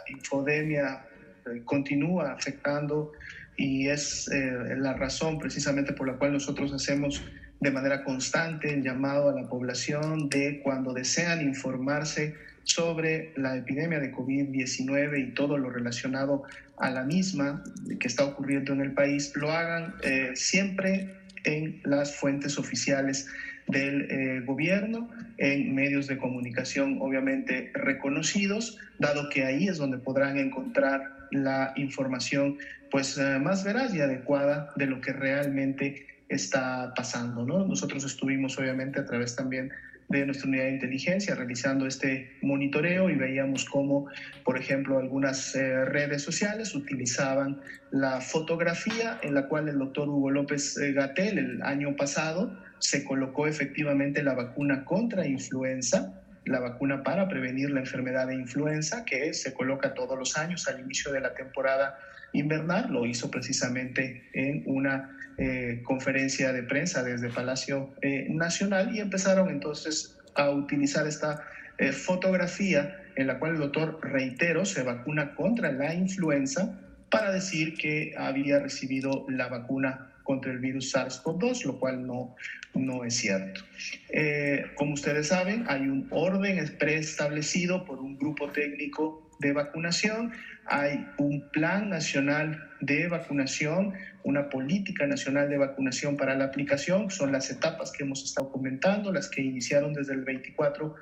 infodemia 0.08 1.06
eh, 1.46 1.62
continúa 1.64 2.32
afectando 2.32 3.12
y 3.56 3.88
es 3.88 4.28
eh, 4.28 4.76
la 4.76 4.94
razón 4.94 5.38
precisamente 5.38 5.92
por 5.92 6.06
la 6.06 6.14
cual 6.14 6.32
nosotros 6.32 6.72
hacemos 6.72 7.22
de 7.60 7.70
manera 7.70 8.02
constante 8.04 8.72
el 8.72 8.82
llamado 8.82 9.28
a 9.28 9.40
la 9.40 9.48
población 9.48 10.28
de 10.28 10.60
cuando 10.62 10.92
desean 10.92 11.40
informarse 11.40 12.34
sobre 12.64 13.32
la 13.36 13.56
epidemia 13.56 14.00
de 14.00 14.12
COVID-19 14.12 15.28
y 15.28 15.34
todo 15.34 15.58
lo 15.58 15.70
relacionado 15.70 16.42
a 16.78 16.90
la 16.90 17.04
misma 17.04 17.62
que 18.00 18.08
está 18.08 18.24
ocurriendo 18.24 18.72
en 18.72 18.80
el 18.80 18.92
país, 18.92 19.32
lo 19.36 19.52
hagan 19.52 19.94
eh, 20.02 20.32
siempre 20.34 21.14
en 21.44 21.80
las 21.84 22.16
fuentes 22.16 22.58
oficiales 22.58 23.28
del 23.68 24.10
eh, 24.10 24.42
gobierno, 24.44 25.08
en 25.38 25.74
medios 25.74 26.06
de 26.06 26.18
comunicación 26.18 26.98
obviamente 27.00 27.70
reconocidos, 27.74 28.78
dado 28.98 29.28
que 29.30 29.44
ahí 29.44 29.68
es 29.68 29.78
donde 29.78 29.98
podrán 29.98 30.38
encontrar 30.38 31.13
la 31.30 31.72
información 31.76 32.58
pues 32.90 33.18
eh, 33.18 33.38
más 33.40 33.64
veraz 33.64 33.94
y 33.94 34.00
adecuada 34.00 34.70
de 34.76 34.86
lo 34.86 35.00
que 35.00 35.12
realmente 35.12 36.06
está 36.28 36.92
pasando. 36.94 37.44
¿no? 37.44 37.66
Nosotros 37.66 38.04
estuvimos 38.04 38.58
obviamente 38.58 39.00
a 39.00 39.04
través 39.04 39.34
también 39.36 39.70
de 40.08 40.26
nuestra 40.26 40.48
unidad 40.48 40.64
de 40.64 40.72
inteligencia 40.72 41.34
realizando 41.34 41.86
este 41.86 42.30
monitoreo 42.42 43.08
y 43.08 43.14
veíamos 43.14 43.64
cómo, 43.64 44.06
por 44.44 44.58
ejemplo, 44.58 44.98
algunas 44.98 45.54
eh, 45.54 45.84
redes 45.86 46.22
sociales 46.22 46.74
utilizaban 46.74 47.60
la 47.90 48.20
fotografía 48.20 49.18
en 49.22 49.34
la 49.34 49.48
cual 49.48 49.68
el 49.68 49.78
doctor 49.78 50.08
Hugo 50.08 50.30
López 50.30 50.76
Gatel 50.76 51.38
el 51.38 51.62
año 51.62 51.96
pasado 51.96 52.54
se 52.78 53.02
colocó 53.02 53.46
efectivamente 53.46 54.22
la 54.22 54.34
vacuna 54.34 54.84
contra 54.84 55.26
influenza, 55.26 56.22
la 56.44 56.60
vacuna 56.60 57.02
para 57.02 57.28
prevenir 57.28 57.70
la 57.70 57.80
enfermedad 57.80 58.26
de 58.26 58.34
influenza, 58.34 59.04
que 59.04 59.32
se 59.34 59.54
coloca 59.54 59.94
todos 59.94 60.18
los 60.18 60.36
años 60.36 60.68
al 60.68 60.80
inicio 60.80 61.12
de 61.12 61.20
la 61.20 61.34
temporada 61.34 61.98
invernal. 62.32 62.92
Lo 62.92 63.06
hizo 63.06 63.30
precisamente 63.30 64.28
en 64.32 64.62
una 64.66 65.16
eh, 65.38 65.80
conferencia 65.84 66.52
de 66.52 66.62
prensa 66.62 67.02
desde 67.02 67.28
Palacio 67.30 67.94
eh, 68.02 68.26
Nacional 68.28 68.94
y 68.94 69.00
empezaron 69.00 69.48
entonces 69.48 70.16
a 70.34 70.50
utilizar 70.50 71.06
esta 71.06 71.42
eh, 71.78 71.92
fotografía 71.92 73.00
en 73.16 73.26
la 73.26 73.38
cual 73.38 73.52
el 73.52 73.58
doctor, 73.58 73.98
reitero, 74.02 74.64
se 74.64 74.82
vacuna 74.82 75.34
contra 75.34 75.72
la 75.72 75.94
influenza 75.94 76.80
para 77.10 77.32
decir 77.32 77.74
que 77.74 78.12
había 78.16 78.58
recibido 78.58 79.24
la 79.28 79.48
vacuna 79.48 80.12
contra 80.24 80.50
el 80.50 80.58
virus 80.58 80.94
SARS-CoV-2, 80.94 81.64
lo 81.64 81.78
cual 81.78 82.06
no, 82.06 82.34
no 82.74 83.04
es 83.04 83.14
cierto. 83.14 83.62
Eh, 84.10 84.66
como 84.76 84.94
ustedes 84.94 85.28
saben, 85.28 85.64
hay 85.68 85.82
un 85.82 86.06
orden 86.10 86.76
preestablecido 86.78 87.84
por 87.84 88.00
un 88.00 88.16
grupo 88.18 88.50
técnico 88.50 89.30
de 89.40 89.52
vacunación, 89.52 90.32
hay 90.66 91.06
un 91.18 91.48
plan 91.50 91.90
nacional 91.90 92.70
de 92.80 93.08
vacunación, 93.08 93.94
una 94.22 94.48
política 94.48 95.06
nacional 95.06 95.48
de 95.48 95.58
vacunación 95.58 96.16
para 96.16 96.34
la 96.34 96.44
aplicación, 96.44 97.10
son 97.10 97.32
las 97.32 97.50
etapas 97.50 97.92
que 97.92 98.04
hemos 98.04 98.22
estado 98.24 98.50
comentando, 98.50 99.12
las 99.12 99.28
que 99.28 99.42
iniciaron 99.42 99.92
desde 99.92 100.14
el 100.14 100.22
24 100.22 100.94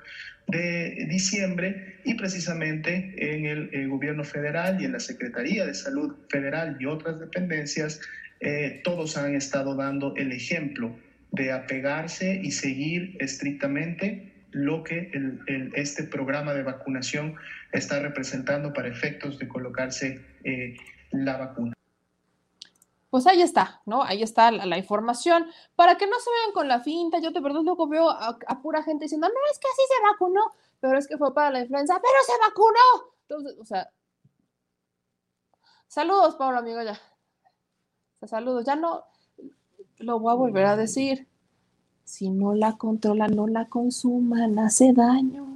de 0.47 1.05
diciembre 1.09 1.99
y 2.03 2.15
precisamente 2.15 3.13
en 3.17 3.45
el, 3.45 3.69
el 3.73 3.87
gobierno 3.87 4.23
federal 4.23 4.81
y 4.81 4.85
en 4.85 4.93
la 4.93 4.99
Secretaría 4.99 5.65
de 5.65 5.73
Salud 5.73 6.15
Federal 6.29 6.77
y 6.79 6.85
otras 6.85 7.19
dependencias 7.19 8.01
eh, 8.45 8.81
todos 8.83 9.15
han 9.15 9.35
estado 9.35 9.73
dando 9.75 10.15
el 10.17 10.33
ejemplo 10.33 10.93
de 11.33 11.51
apegarse 11.51 12.39
y 12.41 12.51
seguir 12.51 13.17
estrictamente 13.19 14.47
lo 14.51 14.83
que 14.83 15.11
este 15.73 16.03
programa 16.03 16.53
de 16.53 16.61
vacunación 16.61 17.35
está 17.71 17.99
representando 17.99 18.71
para 18.71 18.87
efectos 18.87 19.39
de 19.39 19.47
colocarse 19.47 20.23
eh, 20.43 20.75
la 21.11 21.37
vacuna. 21.37 21.73
Pues 23.09 23.25
ahí 23.25 23.41
está, 23.41 23.81
¿no? 23.87 24.03
Ahí 24.03 24.21
está 24.21 24.51
la, 24.51 24.77
información. 24.77 25.47
Para 25.75 25.97
que 25.97 26.05
no 26.05 26.19
se 26.19 26.29
vean 26.29 26.53
con 26.53 26.67
la 26.67 26.81
finta, 26.81 27.19
yo 27.19 27.33
te 27.33 27.41
perdón, 27.41 27.65
luego 27.65 27.87
veo 27.87 28.09
a, 28.11 28.37
a, 28.47 28.61
pura 28.61 28.83
gente 28.83 29.05
diciendo, 29.05 29.27
no, 29.27 29.51
es 29.51 29.57
que 29.57 29.67
así 29.67 29.81
se 29.87 30.03
vacunó, 30.03 30.51
pero 30.79 30.97
es 30.99 31.07
que 31.07 31.17
fue 31.17 31.33
para 31.33 31.49
la 31.49 31.61
influenza, 31.61 31.99
pero 31.99 32.23
se 32.25 32.33
vacunó. 32.47 33.15
Entonces, 33.27 33.59
o 33.59 33.65
sea, 33.65 33.89
saludos, 35.87 36.35
Pablo, 36.35 36.59
amigo, 36.59 36.81
ya 36.83 36.99
saludos. 38.27 38.65
Ya 38.65 38.75
no 38.75 39.05
lo 39.99 40.19
voy 40.19 40.31
a 40.31 40.35
volver 40.35 40.65
a 40.65 40.75
decir. 40.75 41.27
Si 42.03 42.29
no 42.29 42.53
la 42.53 42.73
controlan, 42.73 43.35
no 43.35 43.47
la 43.47 43.65
consuman, 43.69 44.59
hace 44.59 44.93
daño. 44.93 45.47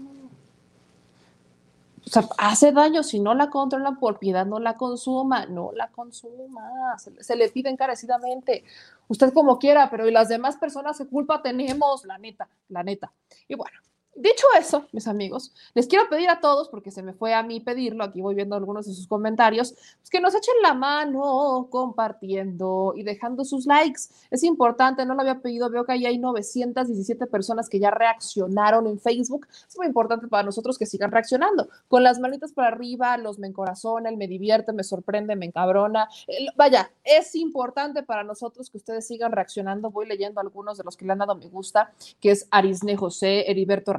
O 2.05 2.09
sea, 2.09 2.23
hace 2.37 2.71
daño 2.71 3.03
si 3.03 3.19
no 3.19 3.33
la 3.33 3.49
controlan 3.49 3.99
por 3.99 4.17
piedad, 4.17 4.45
no 4.45 4.59
la 4.59 4.77
consuma, 4.77 5.45
no 5.45 5.71
la 5.73 5.89
consuma. 5.89 6.97
Se, 6.97 7.21
se, 7.21 7.35
le 7.35 7.49
pide 7.49 7.69
encarecidamente. 7.69 8.63
Usted 9.09 9.33
como 9.33 9.59
quiera, 9.59 9.89
pero 9.89 10.07
y 10.07 10.11
las 10.11 10.29
demás 10.29 10.55
personas 10.55 10.97
qué 10.97 11.05
culpa 11.05 11.41
tenemos, 11.41 12.05
la 12.05 12.17
neta, 12.17 12.47
la 12.69 12.83
neta. 12.83 13.11
Y 13.49 13.55
bueno, 13.55 13.77
Dicho 14.19 14.47
eso, 14.59 14.87
mis 14.93 15.07
amigos, 15.07 15.53
les 15.75 15.85
quiero 15.85 16.09
pedir 16.09 16.27
a 16.27 16.39
todos, 16.39 16.69
porque 16.69 16.89
se 16.89 17.03
me 17.03 17.13
fue 17.13 17.35
a 17.35 17.43
mí 17.43 17.59
pedirlo, 17.59 18.03
aquí 18.03 18.19
voy 18.19 18.33
viendo 18.33 18.55
algunos 18.55 18.87
de 18.87 18.93
sus 18.93 19.05
comentarios, 19.05 19.73
pues 19.99 20.09
que 20.09 20.19
nos 20.19 20.33
echen 20.33 20.55
la 20.63 20.73
mano 20.73 21.67
compartiendo 21.69 22.93
y 22.95 23.03
dejando 23.03 23.45
sus 23.45 23.67
likes. 23.67 24.01
Es 24.31 24.43
importante, 24.43 25.05
no 25.05 25.13
lo 25.13 25.21
había 25.21 25.39
pedido, 25.39 25.69
veo 25.69 25.85
que 25.85 25.91
ahí 25.91 26.07
hay 26.07 26.17
917 26.17 27.27
personas 27.27 27.69
que 27.69 27.77
ya 27.79 27.91
reaccionaron 27.91 28.87
en 28.87 28.99
Facebook. 28.99 29.45
Es 29.67 29.77
muy 29.77 29.85
importante 29.85 30.27
para 30.27 30.41
nosotros 30.41 30.79
que 30.79 30.87
sigan 30.87 31.11
reaccionando. 31.11 31.69
Con 31.87 32.01
las 32.01 32.17
manitas 32.19 32.53
para 32.53 32.69
arriba, 32.69 33.17
los 33.17 33.37
me 33.37 33.45
encorazona, 33.45 34.09
el 34.09 34.17
me 34.17 34.27
divierte, 34.27 34.73
me 34.73 34.83
sorprende, 34.83 35.35
me 35.35 35.45
encabrona. 35.45 36.09
Vaya, 36.55 36.91
es 37.03 37.35
importante 37.35 38.01
para 38.01 38.23
nosotros 38.23 38.71
que 38.71 38.77
ustedes 38.77 39.05
sigan 39.05 39.31
reaccionando. 39.31 39.91
Voy 39.91 40.07
leyendo 40.07 40.41
algunos 40.41 40.79
de 40.79 40.83
los 40.83 40.97
que 40.97 41.05
le 41.05 41.11
han 41.11 41.19
dado 41.19 41.35
me 41.35 41.47
gusta, 41.49 41.93
que 42.19 42.31
es 42.31 42.47
Arisne 42.49 42.97
José, 42.97 43.51
Heriberto 43.51 43.93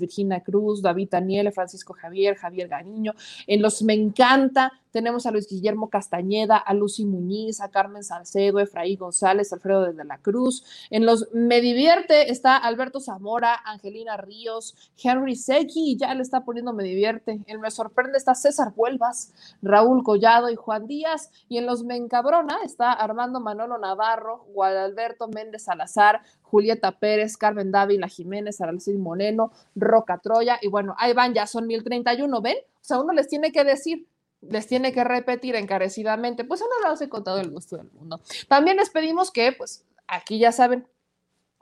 Virginia 0.00 0.40
Cruz, 0.40 0.82
David 0.82 1.08
Daniel, 1.10 1.52
Francisco 1.52 1.92
Javier, 1.94 2.36
Javier 2.36 2.68
Gariño. 2.68 3.14
En 3.46 3.62
los 3.62 3.82
me 3.82 3.94
encanta 3.94 4.72
tenemos 4.92 5.26
a 5.26 5.30
Luis 5.30 5.48
Guillermo 5.48 5.88
Castañeda, 5.88 6.56
a 6.56 6.74
Lucy 6.74 7.04
Muñiz, 7.04 7.60
a 7.60 7.70
Carmen 7.70 8.04
Salcedo, 8.04 8.60
Efraín 8.60 8.98
González, 8.98 9.52
Alfredo 9.52 9.92
de 9.92 10.04
la 10.04 10.18
Cruz. 10.18 10.64
En 10.90 11.06
los 11.06 11.28
Me 11.32 11.60
Divierte 11.60 12.30
está 12.30 12.56
Alberto 12.56 13.00
Zamora, 13.00 13.58
Angelina 13.64 14.16
Ríos, 14.16 14.76
Henry 15.02 15.34
Secchi, 15.34 15.96
ya 15.96 16.14
le 16.14 16.22
está 16.22 16.44
poniendo 16.44 16.72
Me 16.72 16.84
Divierte. 16.84 17.40
En 17.46 17.60
Me 17.60 17.70
Sorprende 17.70 18.18
está 18.18 18.34
César 18.34 18.72
Huelvas, 18.76 19.32
Raúl 19.62 20.04
Collado 20.04 20.50
y 20.50 20.56
Juan 20.56 20.86
Díaz. 20.86 21.30
Y 21.48 21.58
en 21.58 21.66
los 21.66 21.84
Me 21.84 21.96
Encabrona 21.96 22.58
está 22.64 22.92
Armando 22.92 23.40
Manolo 23.40 23.78
Navarro, 23.78 24.44
Guadalberto 24.52 25.28
Méndez 25.28 25.64
Salazar, 25.64 26.20
Julieta 26.42 26.98
Pérez, 26.98 27.38
Carmen 27.38 27.72
Dávila 27.72 28.08
Jiménez, 28.08 28.60
Araceli 28.60 28.98
Moreno, 28.98 29.52
Roca 29.74 30.18
Troya. 30.18 30.58
Y 30.60 30.68
bueno, 30.68 30.94
ahí 30.98 31.14
van, 31.14 31.32
ya 31.32 31.46
son 31.46 31.66
1031, 31.66 32.42
¿ven? 32.42 32.58
O 32.58 32.84
sea, 32.84 33.00
uno 33.00 33.12
les 33.12 33.28
tiene 33.28 33.52
que 33.52 33.64
decir, 33.64 34.06
les 34.42 34.66
tiene 34.66 34.92
que 34.92 35.04
repetir 35.04 35.54
encarecidamente, 35.56 36.44
pues 36.44 36.60
uno 36.60 36.70
lo 36.82 36.92
hace 36.92 37.08
con 37.08 37.24
todo 37.24 37.38
el 37.38 37.50
gusto 37.50 37.76
del 37.76 37.90
mundo. 37.92 38.20
También 38.48 38.76
les 38.76 38.90
pedimos 38.90 39.30
que, 39.30 39.52
pues, 39.52 39.84
aquí 40.06 40.38
ya 40.38 40.52
saben, 40.52 40.86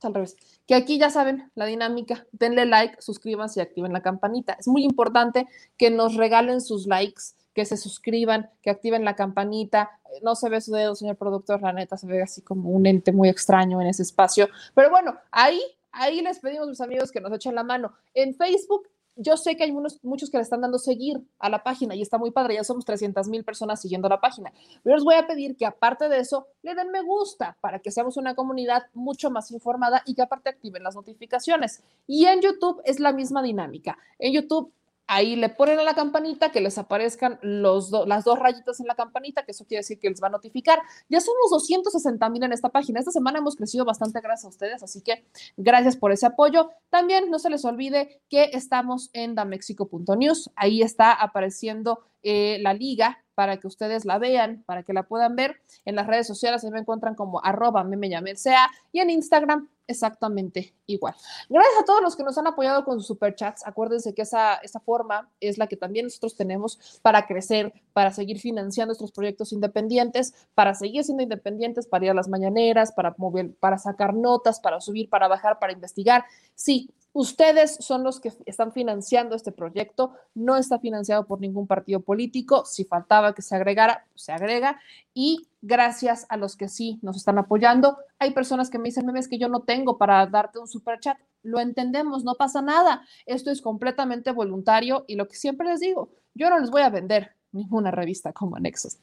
al 0.03 0.14
revés, 0.14 0.37
que 0.66 0.75
aquí 0.75 0.99
ya 0.99 1.11
saben 1.11 1.51
la 1.55 1.66
dinámica, 1.66 2.27
denle 2.33 2.64
like, 2.64 3.01
suscríbanse 3.01 3.61
y 3.61 3.62
activen 3.62 3.93
la 3.93 4.03
campanita. 4.03 4.57
Es 4.59 4.66
muy 4.66 4.83
importante 4.83 5.47
que 5.77 5.90
nos 5.90 6.16
regalen 6.16 6.61
sus 6.61 6.87
likes, 6.87 7.23
que 7.55 7.64
se 7.64 7.77
suscriban, 7.77 8.51
que 8.62 8.71
activen 8.71 9.05
la 9.05 9.14
campanita. 9.14 9.90
No 10.23 10.35
se 10.35 10.49
ve 10.49 10.61
su 10.61 10.73
dedo, 10.73 10.95
señor 10.95 11.16
productor, 11.16 11.61
la 11.61 11.73
neta, 11.73 11.99
se 11.99 12.07
ve 12.07 12.23
así 12.23 12.40
como 12.40 12.71
un 12.71 12.87
ente 12.87 13.12
muy 13.12 13.29
extraño 13.29 13.81
en 13.81 13.88
ese 13.88 14.03
espacio. 14.03 14.49
Pero 14.75 14.88
bueno, 14.88 15.19
ahí, 15.31 15.61
ahí 15.93 16.23
les 16.23 16.38
pedimos, 16.38 16.69
mis 16.69 16.81
amigos, 16.81 17.11
que 17.11 17.21
nos 17.21 17.33
echen 17.33 17.55
la 17.55 17.64
mano. 17.64 17.93
En 18.14 18.35
Facebook 18.35 18.88
yo 19.16 19.37
sé 19.37 19.57
que 19.57 19.64
hay 19.64 19.70
unos, 19.70 20.03
muchos 20.03 20.31
que 20.31 20.38
le 20.38 20.42
están 20.42 20.61
dando 20.61 20.79
seguir 20.79 21.20
a 21.38 21.51
la 21.51 21.62
página 21.62 21.94
y 21.94 22.03
está 22.03 22.18
muy 22.18 22.31
padre, 22.31 22.55
ya 22.55 22.64
somos 22.64 22.85
300 22.85 23.29
mil 23.29 23.44
personas 23.44 23.81
siguiendo 23.81 24.09
la 24.09 24.20
página. 24.20 24.53
Pero 24.83 24.96
les 24.96 25.05
voy 25.05 25.14
a 25.14 25.27
pedir 25.27 25.57
que 25.57 25.66
aparte 25.66 26.09
de 26.09 26.18
eso, 26.18 26.46
le 26.62 26.75
den 26.75 26.90
me 26.90 27.03
gusta 27.03 27.57
para 27.61 27.81
que 27.81 27.90
seamos 27.90 28.16
una 28.16 28.35
comunidad 28.35 28.85
mucho 28.94 29.31
más 29.31 29.51
informada 29.51 30.03
y 30.07 30.14
que 30.14 30.23
aparte 30.23 30.49
activen 30.49 30.83
las 30.83 30.94
notificaciones. 30.94 31.83
Y 32.07 32.27
en 32.27 32.40
YouTube 32.40 32.81
es 32.85 33.01
la 33.01 33.12
misma 33.12 33.42
dinámica. 33.42 33.99
En 34.18 34.33
YouTube 34.33 34.73
ahí 35.11 35.35
le 35.35 35.49
ponen 35.49 35.81
a 35.81 35.83
la 35.83 35.94
campanita 35.94 36.53
que 36.53 36.61
les 36.61 36.79
aparezcan 36.79 37.40
las 37.42 37.90
dos 37.90 38.38
rayitas 38.38 38.79
en 38.79 38.87
la 38.87 38.94
campanita, 38.94 39.44
que 39.44 39.51
eso 39.51 39.66
quiere 39.66 39.81
decir 39.81 39.99
que 39.99 40.09
les 40.09 40.23
va 40.23 40.29
a 40.29 40.31
notificar. 40.31 40.81
Ya 41.09 41.20
somos 41.20 41.51
260 41.51 42.31
mil 42.31 42.44
en 42.44 42.53
esta 42.53 42.68
página. 42.68 43.01
Esta 43.01 43.11
semana 43.11 43.40
hemos 43.40 43.57
crecido 43.57 43.85
bastante 43.85 44.20
gracias 44.20 44.44
a 44.44 44.49
ustedes, 44.49 44.83
así 44.85 45.03
que 45.03 45.25
gracias 45.57 45.96
por 45.96 46.12
ese 46.12 46.27
apoyo. 46.27 46.70
También 46.90 47.29
no 47.29 47.40
se 47.40 47.51
les 47.51 47.64
olvide 47.64 48.20
que 48.29 48.51
estamos 48.53 49.11
en 49.12 49.35
damexico.news. 49.35 50.53
Ahí 50.55 50.81
está 50.81 51.12
apareciendo 51.12 52.05
eh, 52.23 52.59
la 52.61 52.73
liga 52.73 53.18
para 53.35 53.57
que 53.57 53.66
ustedes 53.66 54.05
la 54.05 54.18
vean, 54.18 54.62
para 54.66 54.85
que 54.85 54.92
la 54.92 55.05
puedan 55.05 55.35
ver. 55.35 55.61
En 55.85 55.96
las 55.96 56.07
redes 56.07 56.29
sociales 56.29 56.61
se 56.61 56.70
me 56.70 56.79
encuentran 56.79 57.16
como 57.16 57.44
arroba 57.44 57.83
me, 57.83 57.96
me 57.96 58.37
sea 58.37 58.70
y 58.92 59.01
en 59.01 59.11
Instagram 59.11 59.68
exactamente 59.90 60.74
igual. 60.87 61.14
Gracias 61.48 61.74
a 61.81 61.85
todos 61.85 62.03
los 62.03 62.16
que 62.16 62.22
nos 62.22 62.38
han 62.38 62.46
apoyado 62.46 62.85
con 62.85 62.98
sus 62.98 63.07
superchats. 63.07 63.66
Acuérdense 63.66 64.14
que 64.14 64.22
esa, 64.22 64.55
esa 64.57 64.81
forma 64.81 65.31
es 65.40 65.59
la 65.59 65.66
que 65.66 65.76
también 65.76 66.07
nosotros 66.07 66.37
tenemos 66.37 67.00
para 67.03 67.26
crecer, 67.26 67.72
para 67.92 68.12
seguir 68.12 68.38
financiando 68.38 68.90
nuestros 68.90 69.12
proyectos 69.12 69.53
independientes, 69.53 70.35
para 70.55 70.74
seguir 70.74 71.05
siendo 71.05 71.22
independientes, 71.22 71.87
para 71.87 72.07
ir 72.07 72.11
a 72.11 72.14
las 72.14 72.29
mañaneras, 72.29 72.92
para, 72.92 73.14
mover, 73.18 73.55
para 73.57 73.79
sacar 73.79 74.14
notas, 74.14 74.61
para 74.61 74.81
subir, 74.81 75.09
para 75.09 75.29
bajar, 75.29 75.59
para 75.59 75.72
investigar. 75.72 76.24
Sí, 76.55 76.90
Ustedes 77.12 77.76
son 77.81 78.05
los 78.05 78.20
que 78.20 78.33
están 78.46 78.72
financiando 78.72 79.35
este 79.35 79.50
proyecto, 79.50 80.12
no 80.33 80.57
está 80.57 80.79
financiado 80.79 81.26
por 81.26 81.40
ningún 81.40 81.66
partido 81.66 82.00
político, 82.00 82.64
si 82.64 82.85
faltaba 82.85 83.35
que 83.35 83.42
se 83.42 83.57
agregara, 83.57 84.07
se 84.14 84.31
agrega 84.31 84.81
y 85.12 85.48
gracias 85.62 86.27
a 86.29 86.37
los 86.37 86.57
que 86.57 86.68
sí 86.68 86.99
nos 87.03 87.16
están 87.16 87.38
apoyando. 87.38 87.99
Hay 88.18 88.33
personas 88.33 88.70
que 88.70 88.79
me 88.79 88.88
dicen, 88.88 89.07
memes 89.07 89.29
que 89.29 89.38
yo 89.38 89.49
no 89.49 89.62
tengo 89.62 89.99
para 89.99 90.27
darte 90.27 90.59
un 90.59 90.68
super 90.68 91.01
chat. 91.01 91.18
Lo 91.42 91.61
entendemos, 91.61 92.25
no 92.25 92.35
pasa 92.35 92.62
nada. 92.62 93.07
Esto 93.27 93.51
es 93.51 93.61
completamente 93.61 94.33
voluntario 94.33 95.05
y 95.07 95.16
lo 95.16 95.29
que 95.29 95.37
siempre 95.37 95.68
les 95.68 95.81
digo, 95.81 96.11
yo 96.35 96.51
no 96.51 96.59
les 96.59 96.70
voy 96.70 96.83
a 96.83 96.90
vender 96.90 97.37
ninguna 97.53 97.90
revista 97.90 98.33
como 98.33 98.57
anexos. 98.57 98.99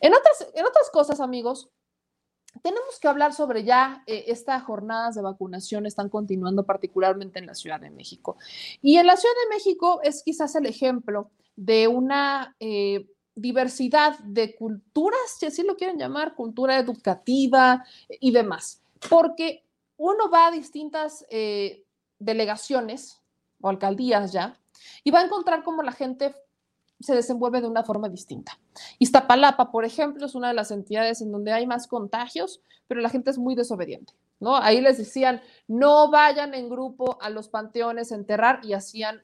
En 0.00 0.12
otras, 0.14 0.48
en 0.54 0.64
otras 0.66 0.90
cosas, 0.90 1.20
amigos, 1.20 1.70
tenemos 2.62 2.98
que 3.00 3.08
hablar 3.08 3.32
sobre 3.32 3.64
ya 3.64 4.02
eh, 4.06 4.24
estas 4.28 4.62
jornadas 4.62 5.14
de 5.14 5.22
vacunación 5.22 5.86
están 5.86 6.08
continuando 6.08 6.64
particularmente 6.64 7.38
en 7.38 7.46
la 7.46 7.54
Ciudad 7.54 7.80
de 7.80 7.90
México. 7.90 8.36
Y 8.82 8.96
en 8.96 9.06
la 9.06 9.16
Ciudad 9.16 9.34
de 9.44 9.56
México 9.56 10.00
es 10.02 10.22
quizás 10.22 10.54
el 10.56 10.66
ejemplo 10.66 11.30
de 11.56 11.88
una 11.88 12.56
eh, 12.58 13.06
diversidad 13.40 14.18
de 14.20 14.54
culturas, 14.54 15.20
si 15.38 15.46
así 15.46 15.62
lo 15.62 15.76
quieren 15.76 15.98
llamar, 15.98 16.34
cultura 16.34 16.78
educativa 16.78 17.84
y 18.20 18.30
demás, 18.32 18.82
porque 19.08 19.64
uno 19.96 20.30
va 20.30 20.48
a 20.48 20.50
distintas 20.50 21.24
eh, 21.30 21.84
delegaciones 22.18 23.20
o 23.60 23.68
alcaldías 23.68 24.32
ya 24.32 24.58
y 25.04 25.10
va 25.10 25.20
a 25.20 25.24
encontrar 25.24 25.62
cómo 25.62 25.82
la 25.82 25.92
gente 25.92 26.34
se 27.00 27.14
desenvuelve 27.14 27.60
de 27.60 27.66
una 27.66 27.82
forma 27.82 28.08
distinta. 28.08 28.58
Iztapalapa, 28.98 29.70
por 29.70 29.84
ejemplo, 29.84 30.26
es 30.26 30.34
una 30.34 30.48
de 30.48 30.54
las 30.54 30.70
entidades 30.70 31.22
en 31.22 31.32
donde 31.32 31.52
hay 31.52 31.66
más 31.66 31.86
contagios, 31.86 32.62
pero 32.86 33.00
la 33.00 33.08
gente 33.08 33.30
es 33.30 33.38
muy 33.38 33.54
desobediente, 33.54 34.12
¿no? 34.38 34.56
Ahí 34.56 34.80
les 34.80 34.98
decían, 34.98 35.40
no 35.66 36.10
vayan 36.10 36.54
en 36.54 36.68
grupo 36.68 37.18
a 37.20 37.30
los 37.30 37.48
panteones 37.48 38.12
enterrar 38.12 38.60
y 38.62 38.74
hacían 38.74 39.22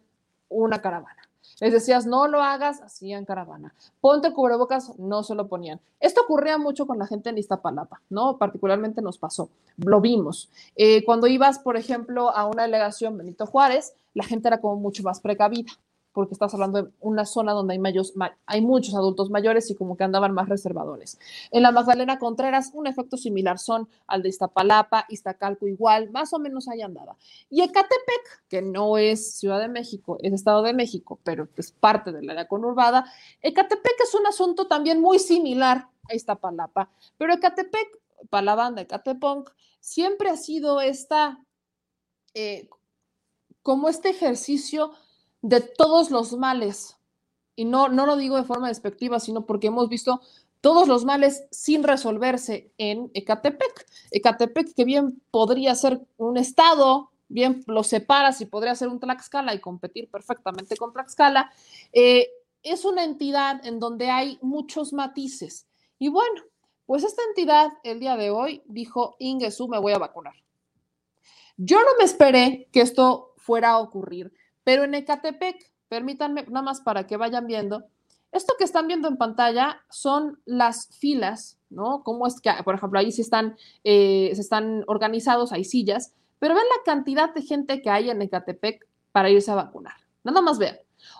una 0.49 0.81
caravana. 0.81 1.26
Les 1.61 1.73
decías, 1.73 2.05
no 2.05 2.29
lo 2.29 2.43
hagas, 2.43 2.83
hacían 2.83 3.25
caravana. 3.25 3.75
Ponte 4.01 4.33
cubrebocas, 4.33 4.99
no 4.99 5.23
se 5.23 5.35
lo 5.35 5.49
ponían. 5.49 5.81
Esto 6.01 6.23
ocurría 6.23 6.59
mucho 6.59 6.87
con 6.87 6.99
la 6.99 7.07
gente 7.07 7.31
en 7.31 7.39
Iztapalapa, 7.39 8.03
¿no? 8.11 8.37
Particularmente 8.37 9.01
nos 9.01 9.17
pasó, 9.17 9.49
lo 9.79 10.01
vimos. 10.01 10.51
Eh, 10.77 11.05
cuando 11.05 11.27
ibas, 11.27 11.59
por 11.59 11.77
ejemplo, 11.77 12.31
a 12.31 12.47
una 12.47 12.65
delegación 12.65 13.17
Benito 13.17 13.47
Juárez, 13.47 13.95
la 14.13 14.25
gente 14.25 14.49
era 14.49 14.61
como 14.61 14.77
mucho 14.77 15.03
más 15.03 15.21
precavida 15.21 15.73
porque 16.17 16.33
estás 16.33 16.55
hablando 16.55 16.83
de 16.83 16.91
una 17.01 17.27
zona 17.27 17.53
donde 17.53 17.75
hay, 17.75 17.79
mayos, 17.79 18.15
hay 18.47 18.63
muchos 18.63 18.95
adultos 18.95 19.29
mayores 19.29 19.71
y 19.71 19.75
como 19.75 19.99
que 19.99 20.05
andaban 20.05 20.33
más 20.33 20.49
reservadores. 20.49 21.19
En 21.51 21.63
la 21.63 21.73
Magdalena 21.73 22.19
Contreras, 22.19 22.71
un 22.73 22.87
efecto 22.87 23.19
similar 23.19 23.59
son 23.59 23.87
al 24.07 24.23
de 24.23 24.31
Iztapalapa, 24.31 25.05
Iztacalco 25.11 25.67
igual, 25.67 26.11
más 26.13 26.33
o 26.33 26.39
menos 26.39 26.69
ahí 26.69 26.81
andaba. 26.81 27.19
Y 27.51 27.61
Ecatepec, 27.61 28.49
que 28.49 28.63
no 28.63 28.97
es 28.97 29.35
Ciudad 29.35 29.61
de 29.61 29.69
México, 29.69 30.17
es 30.23 30.33
Estado 30.33 30.63
de 30.63 30.73
México, 30.73 31.21
pero 31.23 31.49
es 31.55 31.71
parte 31.71 32.13
de 32.13 32.23
la 32.23 32.33
área 32.33 32.49
conurbada, 32.49 33.05
Ecatepec 33.43 34.01
es 34.03 34.15
un 34.15 34.27
asunto 34.27 34.67
también 34.67 35.03
muy 35.03 35.19
similar 35.19 35.91
a 36.09 36.15
Iztapalapa, 36.15 36.89
pero 37.19 37.35
Ecatepec, 37.35 38.01
para 38.31 38.43
la 38.43 38.55
banda 38.55 38.81
Ecatepunk, 38.81 39.51
siempre 39.81 40.31
ha 40.31 40.37
sido 40.39 40.81
esta, 40.81 41.45
eh, 42.33 42.71
como 43.61 43.91
este 43.91 44.09
ejercicio 44.09 44.93
de 45.49 45.61
todos 45.61 46.11
los 46.11 46.33
males. 46.33 46.97
Y 47.55 47.65
no, 47.65 47.89
no 47.89 48.05
lo 48.05 48.17
digo 48.17 48.37
de 48.37 48.45
forma 48.45 48.69
despectiva, 48.69 49.21
sino 49.21 49.47
porque 49.47 49.69
hemos 49.69 49.89
visto 49.89 50.21
todos 50.61 50.89
los 50.89 51.05
males 51.05 51.45
sin 51.53 51.85
resolverse 51.85 52.73
en 52.79 53.11
Ecatepec. 53.15 53.87
Ecatepec, 54.11 54.75
que 54.75 54.85
bien 54.85 55.23
podría 55.31 55.75
ser 55.77 56.01
un 56.17 56.37
estado, 56.37 57.13
bien 57.29 57.63
lo 57.69 57.85
separas 57.85 58.41
y 58.41 58.47
podría 58.47 58.75
ser 58.75 58.89
un 58.89 58.99
Tlaxcala 58.99 59.55
y 59.55 59.61
competir 59.61 60.11
perfectamente 60.11 60.77
con 60.77 60.93
Tlaxcala, 60.93 61.53
eh, 61.93 62.29
es 62.65 62.85
una 62.85 63.05
entidad 63.05 63.65
en 63.65 63.79
donde 63.79 64.11
hay 64.11 64.39
muchos 64.43 64.93
matices. 64.93 65.69
Y 66.01 66.09
bueno, 66.09 66.43
pues 66.87 67.05
esta 67.05 67.23
entidad 67.29 67.69
el 67.85 68.01
día 68.01 68.17
de 68.17 68.31
hoy 68.31 68.63
dijo, 68.67 69.15
Ingesu, 69.21 69.69
me 69.69 69.79
voy 69.79 69.93
a 69.93 69.99
vacunar. 69.99 70.35
Yo 71.57 71.79
no 71.79 71.97
me 71.99 72.05
esperé 72.05 72.69
que 72.73 72.81
esto 72.81 73.33
fuera 73.37 73.71
a 73.71 73.79
ocurrir. 73.79 74.33
Pero 74.67 74.83
en 74.83 74.97
Ecatepec, 74.97 75.71
permítanme 75.89 76.43
nada 76.49 76.63
más 76.63 76.81
para 76.81 77.07
que 77.07 77.17
vayan 77.17 77.47
viendo, 77.47 77.85
esto 78.33 78.55
que 78.59 78.65
están 78.65 78.89
viendo 78.89 79.07
en 79.07 79.17
pantalla 79.17 79.81
son 79.91 80.41
las 80.45 80.89
filas, 80.99 81.57
¿no? 81.71 82.03
Cómo 82.03 82.27
es 82.27 82.41
que, 82.41 82.51
por 82.65 82.75
ejemplo, 82.75 82.99
ahí 82.99 83.13
sí 83.13 83.23
están, 83.23 83.57
eh, 83.85 84.33
se 84.35 84.41
están 84.41 84.83
organizados, 84.89 85.53
hay 85.53 85.63
sillas, 85.63 86.13
pero 86.41 86.57
ven 86.57 86.65
la 86.65 86.83
cantidad 86.85 87.33
de 87.33 87.43
gente 87.43 87.81
que 87.81 87.91
hay 87.91 88.11
en 88.11 88.21
Ecatepec, 88.21 88.85
para 89.13 89.31
irse 89.31 89.53
a 89.53 89.55
vacunar. 89.55 89.95
Nada 90.25 90.43
más 90.43 90.59
vean. 90.59 90.77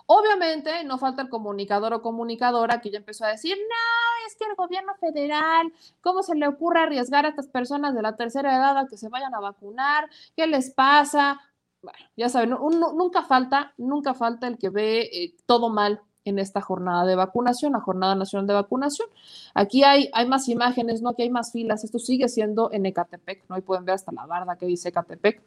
Obviamente 0.07 0.83
no 0.83 0.97
falta 0.97 1.21
el 1.21 1.29
comunicador 1.29 1.93
o 1.93 2.01
comunicadora 2.01 2.81
que 2.81 2.91
ya 2.91 2.97
empezó 2.97 3.23
a 3.23 3.29
decir, 3.29 3.57
no, 3.57 4.27
es 4.27 4.35
que 4.35 4.43
el 4.43 4.55
gobierno 4.55 4.93
federal, 4.99 5.71
¿cómo 6.01 6.21
se 6.21 6.35
le 6.35 6.47
ocurre 6.47 6.81
arriesgar 6.81 7.25
a 7.25 7.29
estas 7.29 7.47
personas 7.47 7.95
de 7.95 8.01
la 8.01 8.17
tercera 8.17 8.55
edad 8.55 8.77
a 8.77 8.87
que 8.87 8.97
se 8.97 9.09
vayan 9.09 9.33
a 9.33 9.39
vacunar? 9.39 10.09
¿Qué 10.35 10.45
les 10.47 10.71
pasa? 10.71 11.39
Bueno, 11.87 12.05
ya 12.17 12.27
saben, 12.27 12.49
nunca 12.49 13.23
falta, 13.23 13.73
nunca 13.77 14.13
falta 14.13 14.45
el 14.47 14.57
que 14.57 14.69
ve 14.69 15.03
eh, 15.03 15.35
todo 15.45 15.69
mal 15.69 16.01
en 16.25 16.37
esta 16.37 16.59
jornada 16.59 17.05
de 17.05 17.15
vacunación, 17.15 17.71
la 17.71 17.79
Jornada 17.79 18.13
Nacional 18.13 18.45
de 18.45 18.55
Vacunación. 18.55 19.07
Aquí 19.53 19.85
hay, 19.85 20.09
hay 20.11 20.27
más 20.27 20.49
imágenes, 20.49 21.01
¿no? 21.01 21.11
Aquí 21.11 21.21
hay 21.21 21.29
más 21.29 21.53
filas. 21.53 21.85
Esto 21.85 21.97
sigue 21.97 22.27
siendo 22.27 22.73
en 22.73 22.85
Ecatepec, 22.85 23.45
¿no? 23.47 23.57
Y 23.57 23.61
pueden 23.61 23.85
ver 23.85 23.95
hasta 23.95 24.11
la 24.11 24.25
barda 24.25 24.57
que 24.57 24.65
dice 24.65 24.89
Ecatepec. 24.89 25.41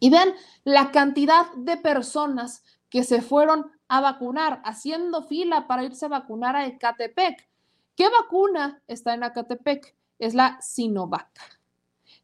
Y 0.00 0.08
vean 0.08 0.32
la 0.64 0.92
cantidad 0.92 1.52
de 1.54 1.76
personas 1.76 2.64
que 2.88 3.04
se 3.04 3.20
fueron 3.20 3.70
a 3.86 4.00
vacunar, 4.00 4.62
haciendo 4.64 5.24
fila 5.24 5.66
para 5.66 5.84
irse 5.84 6.06
a 6.06 6.08
vacunar 6.08 6.56
a 6.56 6.64
Ecatepec. 6.64 7.46
¿Qué 7.94 8.08
vacuna 8.08 8.82
está 8.88 9.12
en 9.12 9.24
Ecatepec? 9.24 9.94
Es 10.18 10.32
la 10.32 10.58
Sinovac. 10.62 11.28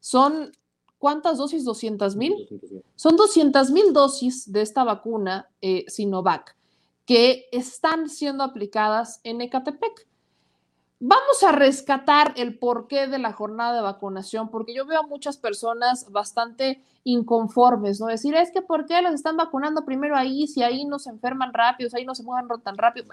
Son, 0.00 0.52
¿cuántas 0.98 1.38
dosis? 1.38 1.64
200 1.64 2.16
mil. 2.16 2.48
Son 2.94 3.16
200 3.16 3.70
mil 3.70 3.92
dosis 3.92 4.50
de 4.50 4.62
esta 4.62 4.84
vacuna 4.84 5.48
eh, 5.60 5.84
Sinovac 5.88 6.56
que 7.06 7.48
están 7.52 8.10
siendo 8.10 8.42
aplicadas 8.42 9.20
en 9.22 9.40
Ecatepec. 9.40 10.06
Vamos 10.98 11.42
a 11.42 11.52
rescatar 11.52 12.32
el 12.36 12.58
porqué 12.58 13.06
de 13.06 13.18
la 13.18 13.32
jornada 13.32 13.74
de 13.74 13.82
vacunación, 13.82 14.50
porque 14.50 14.74
yo 14.74 14.86
veo 14.86 15.00
a 15.00 15.06
muchas 15.06 15.36
personas 15.36 16.10
bastante 16.10 16.82
inconformes, 17.04 18.00
¿no? 18.00 18.06
Decir, 18.06 18.34
es 18.34 18.50
que 18.50 18.62
¿por 18.62 18.86
qué 18.86 19.00
los 19.02 19.14
están 19.14 19.36
vacunando 19.36 19.84
primero 19.84 20.16
ahí, 20.16 20.48
si 20.48 20.62
ahí 20.62 20.84
no 20.84 20.98
se 20.98 21.10
enferman 21.10 21.52
rápido, 21.52 21.90
si 21.90 21.98
ahí 21.98 22.04
no 22.04 22.14
se 22.14 22.22
mueven 22.22 22.48
tan 22.62 22.76
rápido? 22.76 23.06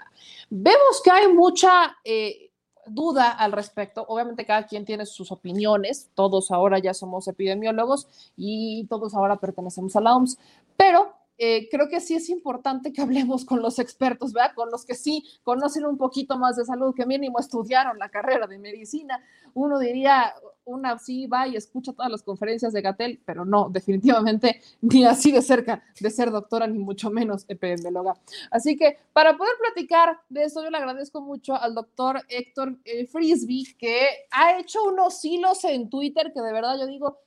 Vemos 0.50 1.02
que 1.04 1.10
hay 1.10 1.28
mucha 1.32 1.96
eh, 2.02 2.50
duda 2.86 3.30
al 3.30 3.52
respecto. 3.52 4.04
Obviamente 4.08 4.44
cada 4.44 4.66
quien 4.66 4.84
tiene 4.84 5.06
sus 5.06 5.32
opiniones, 5.32 6.10
todos 6.14 6.50
ahora 6.50 6.78
ya 6.78 6.94
somos 6.94 7.28
epidemiólogos 7.28 8.08
y 8.36 8.86
todos 8.88 9.14
ahora 9.14 9.36
pertenecemos 9.36 9.96
a 9.96 10.00
la 10.00 10.16
OMS, 10.16 10.38
pero 10.76 11.14
eh, 11.36 11.68
creo 11.70 11.88
que 11.88 12.00
sí 12.00 12.14
es 12.14 12.28
importante 12.28 12.92
que 12.92 13.02
hablemos 13.02 13.44
con 13.44 13.60
los 13.60 13.78
expertos, 13.78 14.32
¿verdad? 14.32 14.52
Con 14.54 14.70
los 14.70 14.84
que 14.84 14.94
sí 14.94 15.24
conocen 15.42 15.84
un 15.84 15.98
poquito 15.98 16.38
más 16.38 16.56
de 16.56 16.64
salud, 16.64 16.94
que 16.94 17.06
mínimo 17.06 17.38
estudiaron 17.38 17.98
la 17.98 18.08
carrera 18.08 18.46
de 18.46 18.58
medicina. 18.58 19.20
Uno 19.54 19.78
diría, 19.78 20.32
una 20.64 20.98
sí 20.98 21.26
va 21.26 21.46
y 21.46 21.56
escucha 21.56 21.92
todas 21.92 22.10
las 22.10 22.22
conferencias 22.22 22.72
de 22.72 22.82
Gatel, 22.82 23.20
pero 23.24 23.44
no, 23.44 23.68
definitivamente 23.68 24.60
ni 24.80 25.04
así 25.04 25.32
de 25.32 25.42
cerca 25.42 25.82
de 25.98 26.10
ser 26.10 26.30
doctora, 26.30 26.66
ni 26.66 26.78
mucho 26.78 27.10
menos 27.10 27.44
epidemióloga. 27.48 28.14
Así 28.50 28.76
que 28.76 28.98
para 29.12 29.36
poder 29.36 29.54
platicar 29.58 30.20
de 30.28 30.44
eso, 30.44 30.62
yo 30.62 30.70
le 30.70 30.78
agradezco 30.78 31.20
mucho 31.20 31.54
al 31.54 31.74
doctor 31.74 32.20
Héctor 32.28 32.76
eh, 32.84 33.06
Frisby, 33.06 33.74
que 33.78 34.06
ha 34.30 34.58
hecho 34.58 34.84
unos 34.84 35.24
hilos 35.24 35.64
en 35.64 35.90
Twitter 35.90 36.32
que 36.32 36.40
de 36.40 36.52
verdad 36.52 36.78
yo 36.78 36.86
digo, 36.86 37.18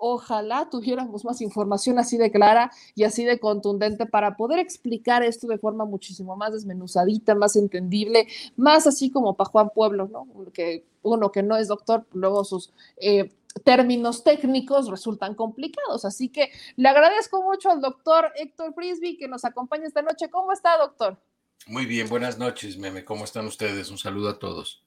ojalá 0.00 0.68
tuviéramos 0.70 1.24
más 1.24 1.40
información 1.40 1.98
así 1.98 2.16
de 2.16 2.32
clara 2.32 2.72
y 2.94 3.04
así 3.04 3.24
de 3.24 3.38
contundente 3.38 4.06
para 4.06 4.36
poder 4.36 4.58
explicar 4.58 5.22
esto 5.22 5.46
de 5.46 5.58
forma 5.58 5.84
muchísimo 5.84 6.36
más 6.36 6.52
desmenuzadita, 6.52 7.34
más 7.34 7.54
entendible, 7.56 8.26
más 8.56 8.86
así 8.86 9.10
como 9.10 9.36
para 9.36 9.50
Juan 9.50 9.70
Pueblo, 9.74 10.08
¿no? 10.08 10.26
Que 10.52 10.84
uno 11.02 11.30
que 11.30 11.42
no 11.42 11.56
es 11.56 11.68
doctor, 11.68 12.06
luego 12.12 12.44
sus 12.44 12.72
eh, 12.96 13.30
términos 13.64 14.24
técnicos 14.24 14.88
resultan 14.88 15.34
complicados. 15.34 16.04
Así 16.04 16.28
que 16.28 16.50
le 16.76 16.88
agradezco 16.88 17.42
mucho 17.42 17.70
al 17.70 17.80
doctor 17.80 18.32
Héctor 18.36 18.74
Frisby 18.74 19.16
que 19.16 19.28
nos 19.28 19.44
acompaña 19.44 19.86
esta 19.86 20.02
noche. 20.02 20.30
¿Cómo 20.30 20.52
está, 20.52 20.78
doctor? 20.78 21.18
Muy 21.66 21.86
bien, 21.86 22.08
buenas 22.08 22.38
noches, 22.38 22.78
Meme. 22.78 23.04
¿Cómo 23.04 23.24
están 23.24 23.46
ustedes? 23.46 23.90
Un 23.90 23.98
saludo 23.98 24.30
a 24.30 24.38
todos. 24.38 24.82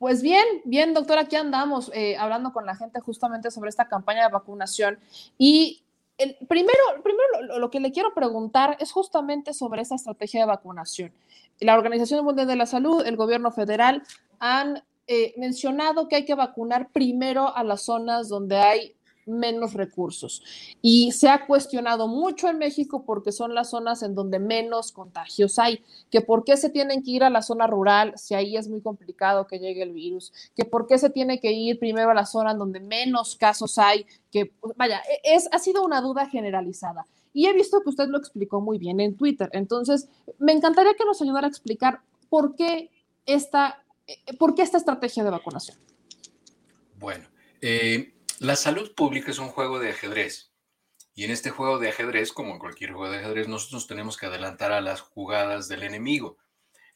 Pues 0.00 0.22
bien, 0.22 0.46
bien, 0.64 0.94
doctor, 0.94 1.18
aquí 1.18 1.36
andamos 1.36 1.90
eh, 1.92 2.16
hablando 2.16 2.54
con 2.54 2.64
la 2.64 2.74
gente 2.74 3.00
justamente 3.00 3.50
sobre 3.50 3.68
esta 3.68 3.86
campaña 3.86 4.22
de 4.22 4.32
vacunación. 4.32 4.98
Y 5.36 5.82
el, 6.16 6.38
primero, 6.48 6.72
primero 7.02 7.58
lo, 7.58 7.70
que 7.70 7.80
le 7.80 7.92
quiero 7.92 8.14
preguntar 8.14 8.78
es 8.80 8.92
justamente 8.92 9.52
sobre 9.52 9.82
esa 9.82 9.96
estrategia 9.96 10.40
de 10.40 10.46
vacunación. 10.46 11.12
La 11.60 11.76
Organización 11.76 12.24
Mundial 12.24 12.46
de 12.46 12.56
la 12.56 12.64
Salud, 12.64 13.04
el 13.04 13.16
gobierno 13.16 13.52
federal 13.52 14.02
han 14.38 14.82
eh, 15.06 15.34
mencionado 15.36 16.08
que 16.08 16.16
hay 16.16 16.24
que 16.24 16.34
vacunar 16.34 16.88
primero 16.88 17.54
a 17.54 17.62
las 17.62 17.82
zonas 17.82 18.30
donde 18.30 18.56
hay 18.56 18.94
menos 19.26 19.74
recursos. 19.74 20.42
Y 20.82 21.12
se 21.12 21.28
ha 21.28 21.46
cuestionado 21.46 22.08
mucho 22.08 22.48
en 22.48 22.58
México 22.58 23.04
porque 23.04 23.32
son 23.32 23.54
las 23.54 23.70
zonas 23.70 24.02
en 24.02 24.14
donde 24.14 24.38
menos 24.38 24.92
contagios 24.92 25.58
hay, 25.58 25.82
que 26.10 26.20
por 26.20 26.44
qué 26.44 26.56
se 26.56 26.70
tienen 26.70 27.02
que 27.02 27.12
ir 27.12 27.24
a 27.24 27.30
la 27.30 27.42
zona 27.42 27.66
rural 27.66 28.14
si 28.16 28.34
ahí 28.34 28.56
es 28.56 28.68
muy 28.68 28.80
complicado 28.80 29.46
que 29.46 29.58
llegue 29.58 29.82
el 29.82 29.92
virus, 29.92 30.32
que 30.54 30.64
por 30.64 30.86
qué 30.86 30.98
se 30.98 31.10
tiene 31.10 31.40
que 31.40 31.52
ir 31.52 31.78
primero 31.78 32.10
a 32.10 32.14
la 32.14 32.26
zona 32.26 32.52
en 32.52 32.58
donde 32.58 32.80
menos 32.80 33.36
casos 33.36 33.78
hay, 33.78 34.06
que 34.30 34.52
vaya, 34.76 35.00
e, 35.08 35.34
es, 35.34 35.48
ha 35.52 35.58
sido 35.58 35.84
una 35.84 36.00
duda 36.00 36.26
generalizada. 36.26 37.06
Y 37.32 37.46
he 37.46 37.52
visto 37.52 37.80
que 37.82 37.90
usted 37.90 38.08
lo 38.08 38.18
explicó 38.18 38.60
muy 38.60 38.78
bien 38.78 38.98
en 39.00 39.16
Twitter. 39.16 39.48
Entonces, 39.52 40.08
me 40.38 40.52
encantaría 40.52 40.94
que 40.94 41.04
nos 41.04 41.22
ayudara 41.22 41.46
a 41.46 41.50
explicar 41.50 42.00
por 42.28 42.56
qué 42.56 42.90
esta, 43.24 43.84
eh, 44.06 44.36
por 44.36 44.54
qué 44.54 44.62
esta 44.62 44.78
estrategia 44.78 45.22
de 45.22 45.30
vacunación. 45.30 45.78
Bueno, 46.98 47.28
eh, 47.60 48.12
la 48.40 48.56
salud 48.56 48.94
pública 48.94 49.30
es 49.30 49.38
un 49.38 49.50
juego 49.50 49.78
de 49.78 49.90
ajedrez. 49.90 50.50
Y 51.14 51.24
en 51.24 51.30
este 51.30 51.50
juego 51.50 51.78
de 51.78 51.90
ajedrez, 51.90 52.32
como 52.32 52.54
en 52.54 52.58
cualquier 52.58 52.92
juego 52.92 53.12
de 53.12 53.18
ajedrez, 53.18 53.48
nosotros 53.48 53.86
tenemos 53.86 54.16
que 54.16 54.24
adelantar 54.24 54.72
a 54.72 54.80
las 54.80 55.02
jugadas 55.02 55.68
del 55.68 55.82
enemigo. 55.82 56.38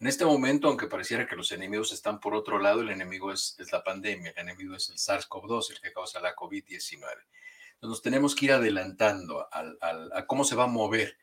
En 0.00 0.06
este 0.06 0.24
momento, 0.24 0.68
aunque 0.68 0.86
pareciera 0.86 1.26
que 1.26 1.36
los 1.36 1.52
enemigos 1.52 1.92
están 1.92 2.18
por 2.18 2.34
otro 2.34 2.58
lado, 2.58 2.80
el 2.80 2.88
enemigo 2.88 3.30
es, 3.30 3.58
la 3.70 3.84
pandemia, 3.84 4.30
el 4.30 4.38
enemigo 4.48 4.74
es 4.74 4.88
el 4.88 4.96
SARS-CoV-2, 4.96 5.72
el 5.72 5.80
que 5.82 5.92
causa 5.92 6.18
la 6.18 6.34
COVID-19. 6.34 6.94
Entonces 6.94 7.28
nos 7.82 8.00
tenemos 8.00 8.34
que 8.34 8.46
ir 8.46 8.52
adelantando 8.52 9.46
a 9.52 10.26
cómo 10.26 10.44
se 10.44 10.56
va 10.56 10.64
a 10.64 10.68
mover. 10.68 11.18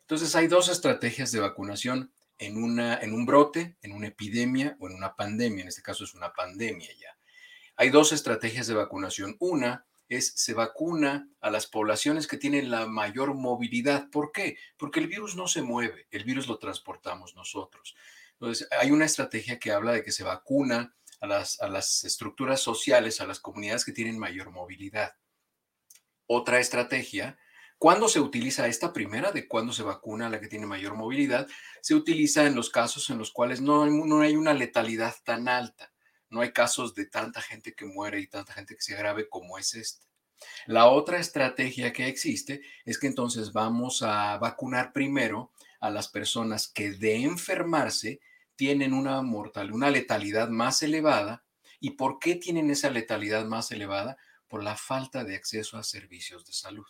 Entonces 0.00 0.34
hay 0.34 0.48
dos 0.48 0.70
estrategias 0.70 1.30
de 1.30 1.38
vacunación 1.38 2.12
en, 2.38 2.56
un 2.56 3.26
brote, 3.26 3.76
en 3.80 3.92
una 3.92 4.08
epidemia 4.08 4.76
o 4.80 4.88
en 4.88 4.96
una 4.96 5.14
pandemia. 5.14 5.62
En 5.62 5.68
este 5.68 5.82
caso 5.82 6.02
es 6.02 6.14
una 6.14 6.32
pandemia 6.32 6.90
ya. 6.98 7.16
Hay 7.82 7.90
dos 7.90 8.12
estrategias 8.12 8.68
de 8.68 8.74
vacunación. 8.74 9.34
Una 9.40 9.84
es 10.08 10.34
se 10.36 10.54
vacuna 10.54 11.28
a 11.40 11.50
las 11.50 11.66
poblaciones 11.66 12.28
que 12.28 12.36
tienen 12.36 12.70
la 12.70 12.86
mayor 12.86 13.34
movilidad. 13.34 14.08
¿Por 14.10 14.30
qué? 14.30 14.56
Porque 14.76 15.00
el 15.00 15.08
virus 15.08 15.34
no 15.34 15.48
se 15.48 15.62
mueve, 15.62 16.06
el 16.12 16.22
virus 16.22 16.46
lo 16.46 16.60
transportamos 16.60 17.34
nosotros. 17.34 17.96
Entonces, 18.34 18.68
hay 18.80 18.92
una 18.92 19.04
estrategia 19.04 19.58
que 19.58 19.72
habla 19.72 19.90
de 19.90 20.04
que 20.04 20.12
se 20.12 20.22
vacuna 20.22 20.94
a 21.20 21.26
las, 21.26 21.60
a 21.60 21.66
las 21.66 22.04
estructuras 22.04 22.60
sociales, 22.60 23.20
a 23.20 23.26
las 23.26 23.40
comunidades 23.40 23.84
que 23.84 23.90
tienen 23.90 24.16
mayor 24.16 24.52
movilidad. 24.52 25.16
Otra 26.28 26.60
estrategia 26.60 27.36
¿Cuándo 27.78 28.08
se 28.08 28.20
utiliza 28.20 28.68
esta 28.68 28.92
primera 28.92 29.32
de 29.32 29.48
cuándo 29.48 29.72
se 29.72 29.82
vacuna 29.82 30.28
a 30.28 30.30
la 30.30 30.38
que 30.38 30.46
tiene 30.46 30.66
mayor 30.66 30.94
movilidad? 30.94 31.48
Se 31.80 31.96
utiliza 31.96 32.46
en 32.46 32.54
los 32.54 32.70
casos 32.70 33.10
en 33.10 33.18
los 33.18 33.32
cuales 33.32 33.60
no, 33.60 33.84
no 33.86 34.20
hay 34.20 34.36
una 34.36 34.54
letalidad 34.54 35.16
tan 35.24 35.48
alta 35.48 35.91
no 36.32 36.40
hay 36.40 36.52
casos 36.52 36.94
de 36.94 37.06
tanta 37.06 37.40
gente 37.42 37.74
que 37.74 37.84
muere 37.84 38.18
y 38.18 38.26
tanta 38.26 38.54
gente 38.54 38.74
que 38.74 38.82
se 38.82 38.94
agrave 38.94 39.28
como 39.28 39.58
es 39.58 39.74
este. 39.74 40.06
La 40.66 40.86
otra 40.86 41.18
estrategia 41.18 41.92
que 41.92 42.08
existe 42.08 42.62
es 42.84 42.98
que 42.98 43.06
entonces 43.06 43.52
vamos 43.52 44.02
a 44.02 44.38
vacunar 44.38 44.92
primero 44.92 45.52
a 45.78 45.90
las 45.90 46.08
personas 46.08 46.68
que 46.68 46.92
de 46.92 47.22
enfermarse 47.22 48.20
tienen 48.56 48.94
una 48.94 49.20
mortalidad, 49.22 49.74
una 49.74 49.90
letalidad 49.90 50.48
más 50.48 50.82
elevada. 50.82 51.44
¿Y 51.80 51.90
por 51.92 52.18
qué 52.18 52.36
tienen 52.36 52.70
esa 52.70 52.90
letalidad 52.90 53.44
más 53.44 53.70
elevada? 53.70 54.16
Por 54.48 54.62
la 54.62 54.76
falta 54.76 55.24
de 55.24 55.36
acceso 55.36 55.76
a 55.76 55.84
servicios 55.84 56.46
de 56.46 56.52
salud. 56.52 56.86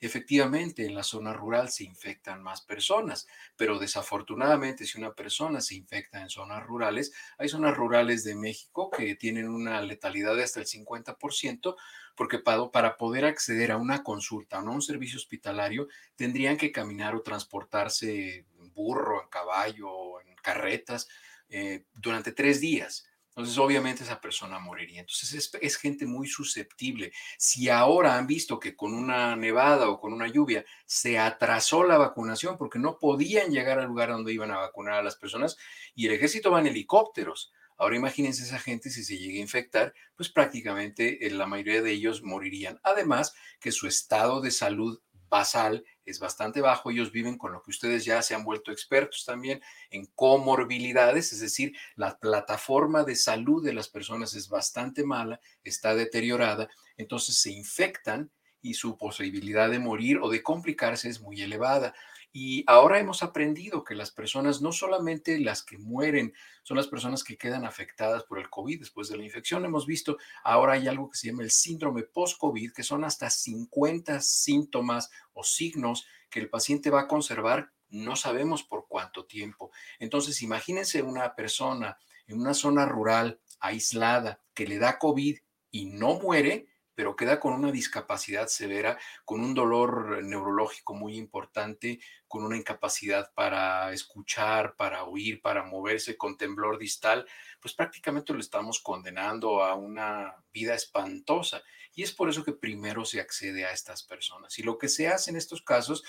Efectivamente, 0.00 0.86
en 0.86 0.94
la 0.94 1.02
zona 1.02 1.32
rural 1.32 1.70
se 1.70 1.84
infectan 1.84 2.42
más 2.42 2.60
personas, 2.60 3.26
pero 3.56 3.78
desafortunadamente 3.78 4.84
si 4.84 4.98
una 4.98 5.12
persona 5.12 5.60
se 5.60 5.74
infecta 5.74 6.20
en 6.20 6.30
zonas 6.30 6.64
rurales, 6.64 7.12
hay 7.36 7.48
zonas 7.48 7.76
rurales 7.76 8.22
de 8.24 8.36
México 8.36 8.90
que 8.90 9.16
tienen 9.16 9.48
una 9.48 9.80
letalidad 9.82 10.36
de 10.36 10.44
hasta 10.44 10.60
el 10.60 10.66
50%, 10.66 11.76
porque 12.14 12.38
para, 12.38 12.96
poder 12.96 13.24
acceder 13.24 13.72
a 13.72 13.76
una 13.76 14.02
consulta 14.02 14.58
o 14.58 14.68
a 14.68 14.70
un 14.70 14.82
servicio 14.82 15.18
hospitalario 15.18 15.88
tendrían 16.16 16.56
que 16.56 16.72
caminar 16.72 17.14
o 17.14 17.22
transportarse 17.22 18.46
en 18.58 18.72
burro, 18.74 19.22
en 19.22 19.28
caballo, 19.28 20.20
en 20.20 20.34
carretas 20.42 21.08
eh, 21.48 21.84
durante 21.94 22.32
tres 22.32 22.60
días. 22.60 23.07
Entonces, 23.38 23.58
obviamente 23.58 24.02
esa 24.02 24.20
persona 24.20 24.58
moriría. 24.58 24.98
Entonces, 24.98 25.52
es, 25.60 25.76
gente 25.76 26.06
muy 26.06 26.26
susceptible. 26.26 27.12
Si 27.38 27.68
ahora 27.68 28.16
han 28.16 28.26
visto 28.26 28.58
que 28.58 28.74
con 28.74 28.92
una 28.92 29.36
nevada 29.36 29.88
o 29.88 30.00
con 30.00 30.12
una 30.12 30.26
lluvia 30.26 30.64
se 30.86 31.20
atrasó 31.20 31.84
la 31.84 31.98
vacunación 31.98 32.58
porque 32.58 32.80
no 32.80 32.98
podían 32.98 33.52
llegar 33.52 33.78
al 33.78 33.86
lugar 33.86 34.08
donde 34.08 34.32
iban 34.32 34.50
a 34.50 34.56
vacunar 34.56 34.94
a 34.94 35.04
las 35.04 35.14
personas 35.14 35.56
y 35.94 36.06
el 36.06 36.14
ejército 36.14 36.50
va 36.50 36.58
en 36.58 36.66
helicópteros. 36.66 37.52
Ahora 37.76 37.94
imagínense 37.94 38.42
esa 38.42 38.58
gente 38.58 38.90
si 38.90 39.04
se 39.04 39.16
llega 39.18 39.38
a 39.38 39.42
infectar, 39.42 39.94
pues 40.16 40.28
prácticamente 40.30 41.24
eh, 41.24 41.30
la 41.30 41.46
mayoría 41.46 41.80
de 41.80 41.92
ellos 41.92 42.24
morirían. 42.24 42.80
Además, 42.82 43.36
que 43.60 43.70
su 43.70 43.86
estado 43.86 44.40
de 44.40 44.50
salud 44.50 45.00
basal 45.28 45.84
es 46.04 46.18
bastante 46.18 46.60
bajo. 46.60 46.90
Ellos 46.90 47.12
viven 47.12 47.36
con 47.36 47.52
lo 47.52 47.62
que 47.62 47.70
ustedes 47.70 48.04
ya 48.04 48.22
se 48.22 48.34
han 48.34 48.44
vuelto 48.44 48.72
expertos 48.72 49.24
también 49.24 49.60
en 49.90 50.06
comorbilidades, 50.14 51.32
es 51.32 51.40
decir, 51.40 51.76
la 51.96 52.18
plataforma 52.18 53.04
de 53.04 53.16
salud 53.16 53.64
de 53.64 53.74
las 53.74 53.88
personas 53.88 54.34
es 54.34 54.48
bastante 54.48 55.04
mala, 55.04 55.40
está 55.64 55.94
deteriorada, 55.94 56.68
entonces 56.96 57.36
se 57.40 57.50
infectan 57.50 58.30
y 58.60 58.74
su 58.74 58.96
posibilidad 58.96 59.70
de 59.70 59.78
morir 59.78 60.18
o 60.20 60.28
de 60.28 60.42
complicarse 60.42 61.08
es 61.08 61.20
muy 61.20 61.40
elevada. 61.42 61.94
Y 62.40 62.62
ahora 62.68 63.00
hemos 63.00 63.24
aprendido 63.24 63.82
que 63.82 63.96
las 63.96 64.12
personas, 64.12 64.62
no 64.62 64.70
solamente 64.70 65.40
las 65.40 65.64
que 65.64 65.76
mueren, 65.76 66.32
son 66.62 66.76
las 66.76 66.86
personas 66.86 67.24
que 67.24 67.36
quedan 67.36 67.64
afectadas 67.64 68.22
por 68.22 68.38
el 68.38 68.48
COVID 68.48 68.78
después 68.78 69.08
de 69.08 69.16
la 69.16 69.24
infección. 69.24 69.64
Hemos 69.64 69.86
visto, 69.86 70.18
ahora 70.44 70.74
hay 70.74 70.86
algo 70.86 71.10
que 71.10 71.18
se 71.18 71.26
llama 71.26 71.42
el 71.42 71.50
síndrome 71.50 72.04
post-COVID, 72.04 72.72
que 72.72 72.84
son 72.84 73.02
hasta 73.02 73.28
50 73.28 74.20
síntomas 74.20 75.10
o 75.32 75.42
signos 75.42 76.06
que 76.30 76.38
el 76.38 76.48
paciente 76.48 76.90
va 76.90 77.00
a 77.00 77.08
conservar, 77.08 77.72
no 77.88 78.14
sabemos 78.14 78.62
por 78.62 78.86
cuánto 78.86 79.26
tiempo. 79.26 79.72
Entonces, 79.98 80.40
imagínense 80.40 81.02
una 81.02 81.34
persona 81.34 81.98
en 82.28 82.40
una 82.40 82.54
zona 82.54 82.86
rural 82.86 83.40
aislada 83.58 84.40
que 84.54 84.68
le 84.68 84.78
da 84.78 85.00
COVID 85.00 85.38
y 85.72 85.86
no 85.86 86.20
muere, 86.20 86.68
pero 86.98 87.14
queda 87.14 87.38
con 87.38 87.52
una 87.52 87.70
discapacidad 87.70 88.48
severa, 88.48 88.98
con 89.24 89.40
un 89.40 89.54
dolor 89.54 90.20
neurológico 90.24 90.96
muy 90.96 91.16
importante, 91.16 92.00
con 92.26 92.42
una 92.42 92.56
incapacidad 92.56 93.32
para 93.34 93.92
escuchar, 93.92 94.74
para 94.74 95.04
oír, 95.04 95.40
para 95.40 95.62
moverse, 95.62 96.16
con 96.16 96.36
temblor 96.36 96.76
distal, 96.76 97.24
pues 97.60 97.72
prácticamente 97.72 98.32
lo 98.32 98.40
estamos 98.40 98.80
condenando 98.80 99.62
a 99.62 99.76
una 99.76 100.42
vida 100.52 100.74
espantosa. 100.74 101.62
Y 101.94 102.02
es 102.02 102.10
por 102.10 102.30
eso 102.30 102.42
que 102.44 102.52
primero 102.52 103.04
se 103.04 103.20
accede 103.20 103.64
a 103.64 103.70
estas 103.70 104.02
personas. 104.02 104.58
Y 104.58 104.64
lo 104.64 104.76
que 104.76 104.88
se 104.88 105.06
hace 105.06 105.30
en 105.30 105.36
estos 105.36 105.62
casos 105.62 106.02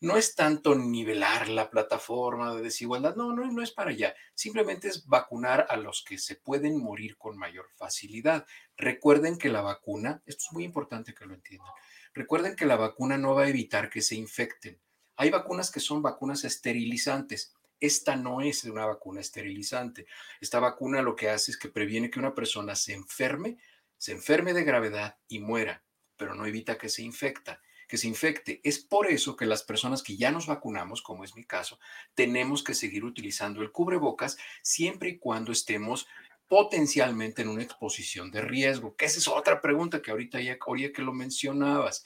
no 0.00 0.16
es 0.16 0.34
tanto 0.34 0.74
nivelar 0.74 1.48
la 1.48 1.70
plataforma 1.70 2.54
de 2.54 2.62
desigualdad, 2.62 3.16
no, 3.16 3.32
no, 3.32 3.50
no 3.50 3.62
es 3.62 3.70
para 3.70 3.90
allá, 3.90 4.14
simplemente 4.34 4.88
es 4.88 5.06
vacunar 5.06 5.66
a 5.70 5.76
los 5.76 6.04
que 6.04 6.18
se 6.18 6.36
pueden 6.36 6.78
morir 6.78 7.16
con 7.16 7.38
mayor 7.38 7.68
facilidad. 7.76 8.46
Recuerden 8.76 9.38
que 9.38 9.48
la 9.48 9.62
vacuna, 9.62 10.22
esto 10.26 10.44
es 10.46 10.52
muy 10.52 10.64
importante 10.64 11.14
que 11.14 11.24
lo 11.24 11.34
entiendan, 11.34 11.72
recuerden 12.12 12.56
que 12.56 12.66
la 12.66 12.76
vacuna 12.76 13.16
no 13.16 13.34
va 13.34 13.44
a 13.44 13.48
evitar 13.48 13.88
que 13.88 14.02
se 14.02 14.14
infecten. 14.14 14.78
Hay 15.16 15.30
vacunas 15.30 15.70
que 15.70 15.80
son 15.80 16.02
vacunas 16.02 16.44
esterilizantes. 16.44 17.54
Esta 17.80 18.16
no 18.16 18.40
es 18.40 18.64
una 18.64 18.86
vacuna 18.86 19.20
esterilizante. 19.20 20.06
Esta 20.40 20.58
vacuna 20.58 21.02
lo 21.02 21.14
que 21.16 21.30
hace 21.30 21.52
es 21.52 21.56
que 21.56 21.68
previene 21.68 22.10
que 22.10 22.18
una 22.18 22.34
persona 22.34 22.74
se 22.74 22.94
enferme, 22.94 23.58
se 23.96 24.12
enferme 24.12 24.52
de 24.52 24.64
gravedad 24.64 25.16
y 25.28 25.38
muera, 25.38 25.82
pero 26.16 26.34
no 26.34 26.46
evita 26.46 26.78
que 26.78 26.88
se 26.88 27.02
infecta 27.02 27.60
que 27.88 27.96
se 27.98 28.08
infecte. 28.08 28.60
Es 28.64 28.78
por 28.78 29.06
eso 29.10 29.36
que 29.36 29.46
las 29.46 29.62
personas 29.62 30.02
que 30.02 30.16
ya 30.16 30.30
nos 30.30 30.46
vacunamos, 30.46 31.02
como 31.02 31.24
es 31.24 31.34
mi 31.34 31.44
caso, 31.44 31.78
tenemos 32.14 32.62
que 32.62 32.74
seguir 32.74 33.04
utilizando 33.04 33.62
el 33.62 33.72
cubrebocas 33.72 34.36
siempre 34.62 35.10
y 35.10 35.18
cuando 35.18 35.52
estemos 35.52 36.06
potencialmente 36.48 37.42
en 37.42 37.48
una 37.48 37.62
exposición 37.62 38.30
de 38.30 38.42
riesgo, 38.42 38.96
que 38.96 39.06
esa 39.06 39.18
es 39.18 39.28
otra 39.28 39.60
pregunta 39.60 40.02
que 40.02 40.10
ahorita 40.10 40.40
ya, 40.40 40.58
oye 40.66 40.92
que 40.92 41.02
lo 41.02 41.12
mencionabas. 41.12 42.04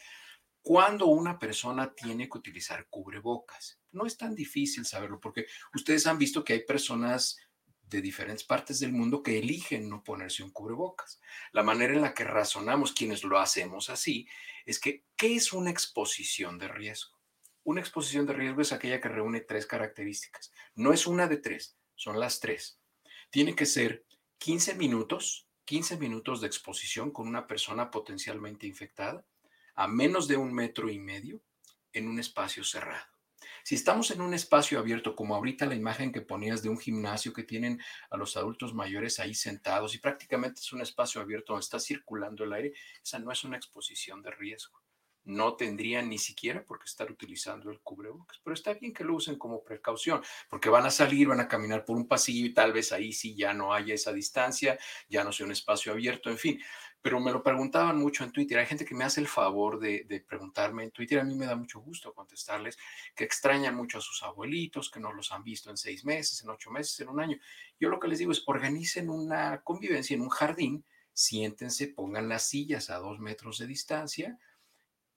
¿Cuándo 0.63 1.07
una 1.07 1.39
persona 1.39 1.95
tiene 1.95 2.29
que 2.29 2.39
utilizar 2.39 2.87
cubrebocas? 2.91 3.81
No 3.91 4.07
es 4.07 4.17
tan 4.17 4.35
difícil 4.35 4.85
saberlo 4.85 5.19
porque 5.19 5.47
ustedes 5.75 6.07
han 6.07 6.19
visto 6.19 6.45
que 6.45 6.53
hay 6.53 6.65
personas 6.65 7.39
de 7.89 8.03
diferentes 8.03 8.45
partes 8.45 8.81
del 8.81 8.93
mundo 8.93 9.23
que 9.23 9.39
eligen 9.39 9.89
no 9.89 10.05
ponerse 10.05 10.43
un 10.43 10.51
cubrebocas. 10.51 11.21
La 11.53 11.63
manera 11.63 11.95
en 11.95 12.03
la 12.03 12.15
que 12.15 12.25
razonamos 12.25 12.93
quienes 12.93 13.25
lo 13.25 13.39
hacemos 13.39 13.91
así 13.91 14.29
es 14.67 14.79
que, 14.79 15.05
¿qué 15.17 15.35
es 15.35 15.53
una 15.53 15.71
exposición 15.71 16.59
de 16.59 16.69
riesgo? 16.69 17.19
Una 17.65 17.81
exposición 17.81 18.27
de 18.27 18.35
riesgo 18.35 18.63
es 18.63 18.73
aquella 18.73 19.01
que 19.01 19.09
reúne 19.09 19.41
tres 19.41 19.67
características. 19.67 20.53
No 20.75 20.93
es 20.93 21.07
una 21.07 21.27
de 21.27 21.39
tres, 21.39 21.77
son 21.95 22.21
las 22.21 22.41
tres. 22.41 22.79
Tiene 23.31 23.55
que 23.55 23.67
ser 23.67 24.05
15 24.39 24.75
minutos, 24.75 25.49
15 25.65 25.97
minutos 25.97 26.41
de 26.41 26.47
exposición 26.47 27.11
con 27.11 27.29
una 27.29 27.47
persona 27.47 27.91
potencialmente 27.91 28.67
infectada 28.67 29.27
a 29.75 29.87
menos 29.87 30.27
de 30.29 30.37
un 30.37 30.53
metro 30.53 30.91
y 30.91 30.99
medio 30.99 31.41
en 31.93 32.09
un 32.09 32.19
espacio 32.19 32.65
cerrado. 32.65 33.18
Si 33.69 33.75
estamos 33.75 34.11
en 34.13 34.23
un 34.23 34.33
espacio 34.33 34.79
abierto, 34.79 35.15
como 35.15 35.35
ahorita 35.35 35.67
la 35.67 35.75
imagen 35.75 36.11
que 36.11 36.23
ponías 36.23 36.63
de 36.63 36.71
un 36.71 36.79
gimnasio 36.79 37.35
que 37.35 37.43
tienen 37.43 37.79
a 38.09 38.17
los 38.17 38.35
adultos 38.39 38.73
mayores 38.73 39.21
ahí 39.21 39.35
sentados 39.35 39.95
y 39.95 39.99
prácticamente 39.99 40.63
es 40.63 40.73
un 40.73 40.81
espacio 40.81 41.21
abierto 41.21 41.53
donde 41.53 41.65
está 41.65 41.79
circulando 41.79 42.45
el 42.45 42.55
aire, 42.55 42.73
esa 43.05 43.19
no 43.19 43.31
es 43.31 43.45
una 43.45 43.59
exposición 43.59 44.23
de 44.23 44.31
riesgo. 44.31 44.81
No 45.29 45.55
tendrían 45.55 46.09
ni 46.09 46.19
siquiera 46.19 46.65
por 46.65 46.79
qué 46.79 46.87
estar 46.87 47.11
utilizando 47.11 47.71
el 47.71 47.81
cubrebocas, 47.81 48.41
pero 48.43 48.55
está 48.55 48.75
bien 48.75 48.93
que 48.93 49.05
lo 49.05 49.15
usen 49.15 49.37
como 49.37 49.63
precaución, 49.63 50.23
porque 50.49 50.69
van 50.71 50.87
a 50.87 50.91
salir, 50.91 51.29
van 51.29 51.41
a 51.41 51.49
caminar 51.49 51.85
por 51.85 51.97
un 51.97 52.09
pasillo 52.09 52.47
y 52.47 52.55
tal 52.55 52.73
vez 52.73 52.93
ahí 52.93 53.13
sí 53.13 53.35
ya 53.37 53.53
no 53.53 53.73
haya 53.73 53.95
esa 53.95 54.13
distancia, 54.13 54.79
ya 55.09 55.25
no 55.25 55.33
sea 55.33 55.47
un 55.47 55.53
espacio 55.53 55.93
abierto, 55.93 56.31
en 56.31 56.39
fin 56.39 56.61
pero 57.01 57.21
me 57.21 57.31
lo 57.31 57.43
preguntaban 57.43 57.97
mucho 57.99 58.25
en 58.25 58.33
Twitter. 58.33 58.59
Hay 58.59 58.67
gente 58.67 58.85
que 58.85 58.95
me 58.95 59.05
hace 59.05 59.21
el 59.21 59.29
favor 59.29 59.79
de, 59.79 60.25
preguntarme 60.29 60.85
en 60.85 60.91
Twitter. 60.91 61.21
A 61.21 61.25
mí 61.25 61.35
me 61.35 61.47
da 61.47 61.55
mucho 61.55 61.81
gusto 61.81 62.13
contestarles 62.13 62.77
que 63.15 63.25
extrañan 63.25 63.75
mucho 63.75 63.99
a 63.99 64.01
sus 64.01 64.23
abuelitos, 64.23 64.91
que 64.91 65.01
no 65.01 65.13
los 65.13 65.33
han 65.33 65.45
visto 65.45 65.71
en 65.71 65.77
seis 65.77 66.05
meses, 66.05 66.43
en 66.43 66.51
ocho 66.51 66.71
meses, 66.71 66.99
en 67.01 67.09
un 67.09 67.21
año. 67.21 67.39
Yo 67.79 67.89
lo 67.89 68.01
que 68.01 68.09
les 68.09 68.19
digo 68.19 68.33
es 68.33 68.43
organicen 68.47 69.09
una 69.11 69.63
convivencia 69.63 70.15
en 70.15 70.23
un 70.23 70.29
jardín, 70.29 70.85
siéntense, 71.13 71.89
pongan 71.89 72.29
las 72.29 72.49
sillas 72.49 72.91
a 72.91 72.99
dos 72.99 73.19
metros 73.21 73.59
de 73.59 73.67
distancia, 73.67 74.39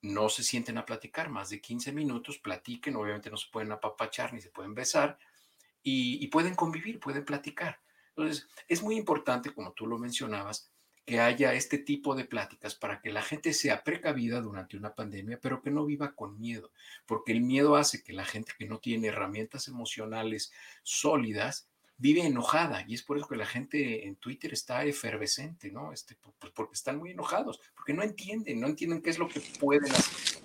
no 0.01 0.29
se 0.29 0.43
sienten 0.43 0.77
a 0.77 0.85
platicar 0.85 1.29
más 1.29 1.49
de 1.49 1.61
15 1.61 1.91
minutos, 1.91 2.39
platiquen, 2.39 2.95
obviamente 2.95 3.29
no 3.29 3.37
se 3.37 3.49
pueden 3.51 3.71
apapachar 3.71 4.33
ni 4.33 4.41
se 4.41 4.49
pueden 4.49 4.73
besar 4.73 5.17
y, 5.83 6.23
y 6.23 6.27
pueden 6.27 6.55
convivir, 6.55 6.99
pueden 6.99 7.25
platicar. 7.25 7.79
Entonces, 8.15 8.47
es 8.67 8.81
muy 8.81 8.95
importante, 8.95 9.53
como 9.53 9.73
tú 9.73 9.87
lo 9.87 9.97
mencionabas, 9.97 10.71
que 11.05 11.19
haya 11.19 11.53
este 11.53 11.77
tipo 11.77 12.15
de 12.15 12.25
pláticas 12.25 12.75
para 12.75 13.01
que 13.01 13.11
la 13.11 13.21
gente 13.21 13.53
sea 13.53 13.83
precavida 13.83 14.39
durante 14.39 14.77
una 14.77 14.93
pandemia, 14.93 15.39
pero 15.41 15.61
que 15.61 15.71
no 15.71 15.85
viva 15.85 16.13
con 16.13 16.39
miedo, 16.39 16.71
porque 17.05 17.31
el 17.31 17.41
miedo 17.41 17.75
hace 17.75 18.03
que 18.03 18.13
la 18.13 18.25
gente 18.25 18.53
que 18.57 18.67
no 18.67 18.79
tiene 18.79 19.07
herramientas 19.07 19.67
emocionales 19.67 20.51
sólidas 20.83 21.67
vive 22.01 22.25
enojada 22.25 22.83
y 22.87 22.95
es 22.95 23.03
por 23.03 23.17
eso 23.17 23.27
que 23.27 23.35
la 23.35 23.45
gente 23.45 24.07
en 24.07 24.15
Twitter 24.15 24.51
está 24.51 24.83
efervescente, 24.83 25.71
¿no? 25.71 25.93
Este, 25.93 26.17
pues 26.39 26.51
porque 26.51 26.73
están 26.73 26.97
muy 26.97 27.11
enojados, 27.11 27.61
porque 27.75 27.93
no 27.93 28.01
entienden, 28.01 28.59
no 28.59 28.67
entienden 28.67 29.03
qué 29.03 29.11
es 29.11 29.19
lo 29.19 29.27
que 29.27 29.39
pueden 29.59 29.91
hacer. 29.91 30.41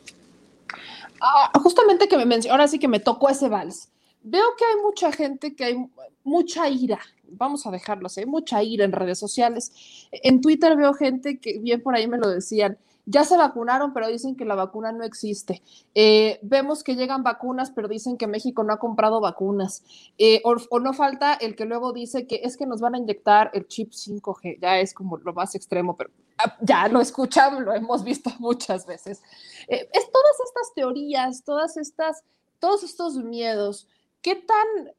Ah, 1.18 1.50
justamente 1.54 2.08
que 2.08 2.18
me 2.18 2.26
mencionó, 2.26 2.52
ahora 2.52 2.68
sí 2.68 2.78
que 2.78 2.88
me 2.88 3.00
tocó 3.00 3.30
ese 3.30 3.48
vals. 3.48 3.88
Veo 4.22 4.44
que 4.58 4.66
hay 4.66 4.82
mucha 4.82 5.10
gente 5.12 5.56
que 5.56 5.64
hay 5.64 5.76
mucha 6.24 6.68
ira, 6.68 7.00
vamos 7.28 7.66
a 7.66 7.70
dejarlo 7.70 8.08
hay 8.14 8.26
mucha 8.26 8.62
ira 8.62 8.84
en 8.84 8.92
redes 8.92 9.18
sociales. 9.18 9.72
En 10.12 10.42
Twitter 10.42 10.76
veo 10.76 10.92
gente 10.92 11.38
que 11.38 11.58
bien 11.58 11.80
por 11.80 11.94
ahí 11.94 12.06
me 12.06 12.18
lo 12.18 12.28
decían, 12.28 12.76
ya 13.06 13.24
se 13.24 13.36
vacunaron, 13.36 13.92
pero 13.92 14.08
dicen 14.08 14.34
que 14.34 14.44
la 14.44 14.56
vacuna 14.56 14.90
no 14.90 15.04
existe. 15.04 15.62
Eh, 15.94 16.40
vemos 16.42 16.82
que 16.82 16.96
llegan 16.96 17.22
vacunas, 17.22 17.70
pero 17.70 17.86
dicen 17.86 18.16
que 18.16 18.26
México 18.26 18.64
no 18.64 18.72
ha 18.72 18.78
comprado 18.78 19.20
vacunas. 19.20 19.84
Eh, 20.18 20.42
o, 20.44 20.80
no 20.80 20.92
falta 20.92 21.34
el 21.34 21.54
que 21.54 21.66
luego 21.66 21.92
dice 21.92 22.26
que 22.26 22.40
es 22.42 22.56
que 22.56 22.66
nos 22.66 22.80
van 22.80 22.96
a 22.96 22.98
inyectar 22.98 23.50
el 23.54 23.68
chip 23.68 23.92
5G, 23.92 24.58
ya 24.60 24.80
es 24.80 24.92
como 24.92 25.18
lo 25.18 25.32
más 25.32 25.54
extremo, 25.54 25.96
pero 25.96 26.10
ah, 26.38 26.56
ya 26.60 26.88
lo 26.88 27.00
escuchamos, 27.00 27.62
lo 27.62 27.72
hemos 27.72 28.02
visto 28.02 28.30
muchas 28.40 28.84
veces. 28.86 29.22
Eh, 29.68 29.88
es 29.92 30.10
todas 30.10 30.36
estas 30.44 30.74
teorías, 30.74 31.44
todas 31.44 31.76
estas, 31.76 32.24
todos 32.58 32.82
estos 32.82 33.16
miedos, 33.18 33.86
¿qué 34.20 34.34
tan 34.34 34.92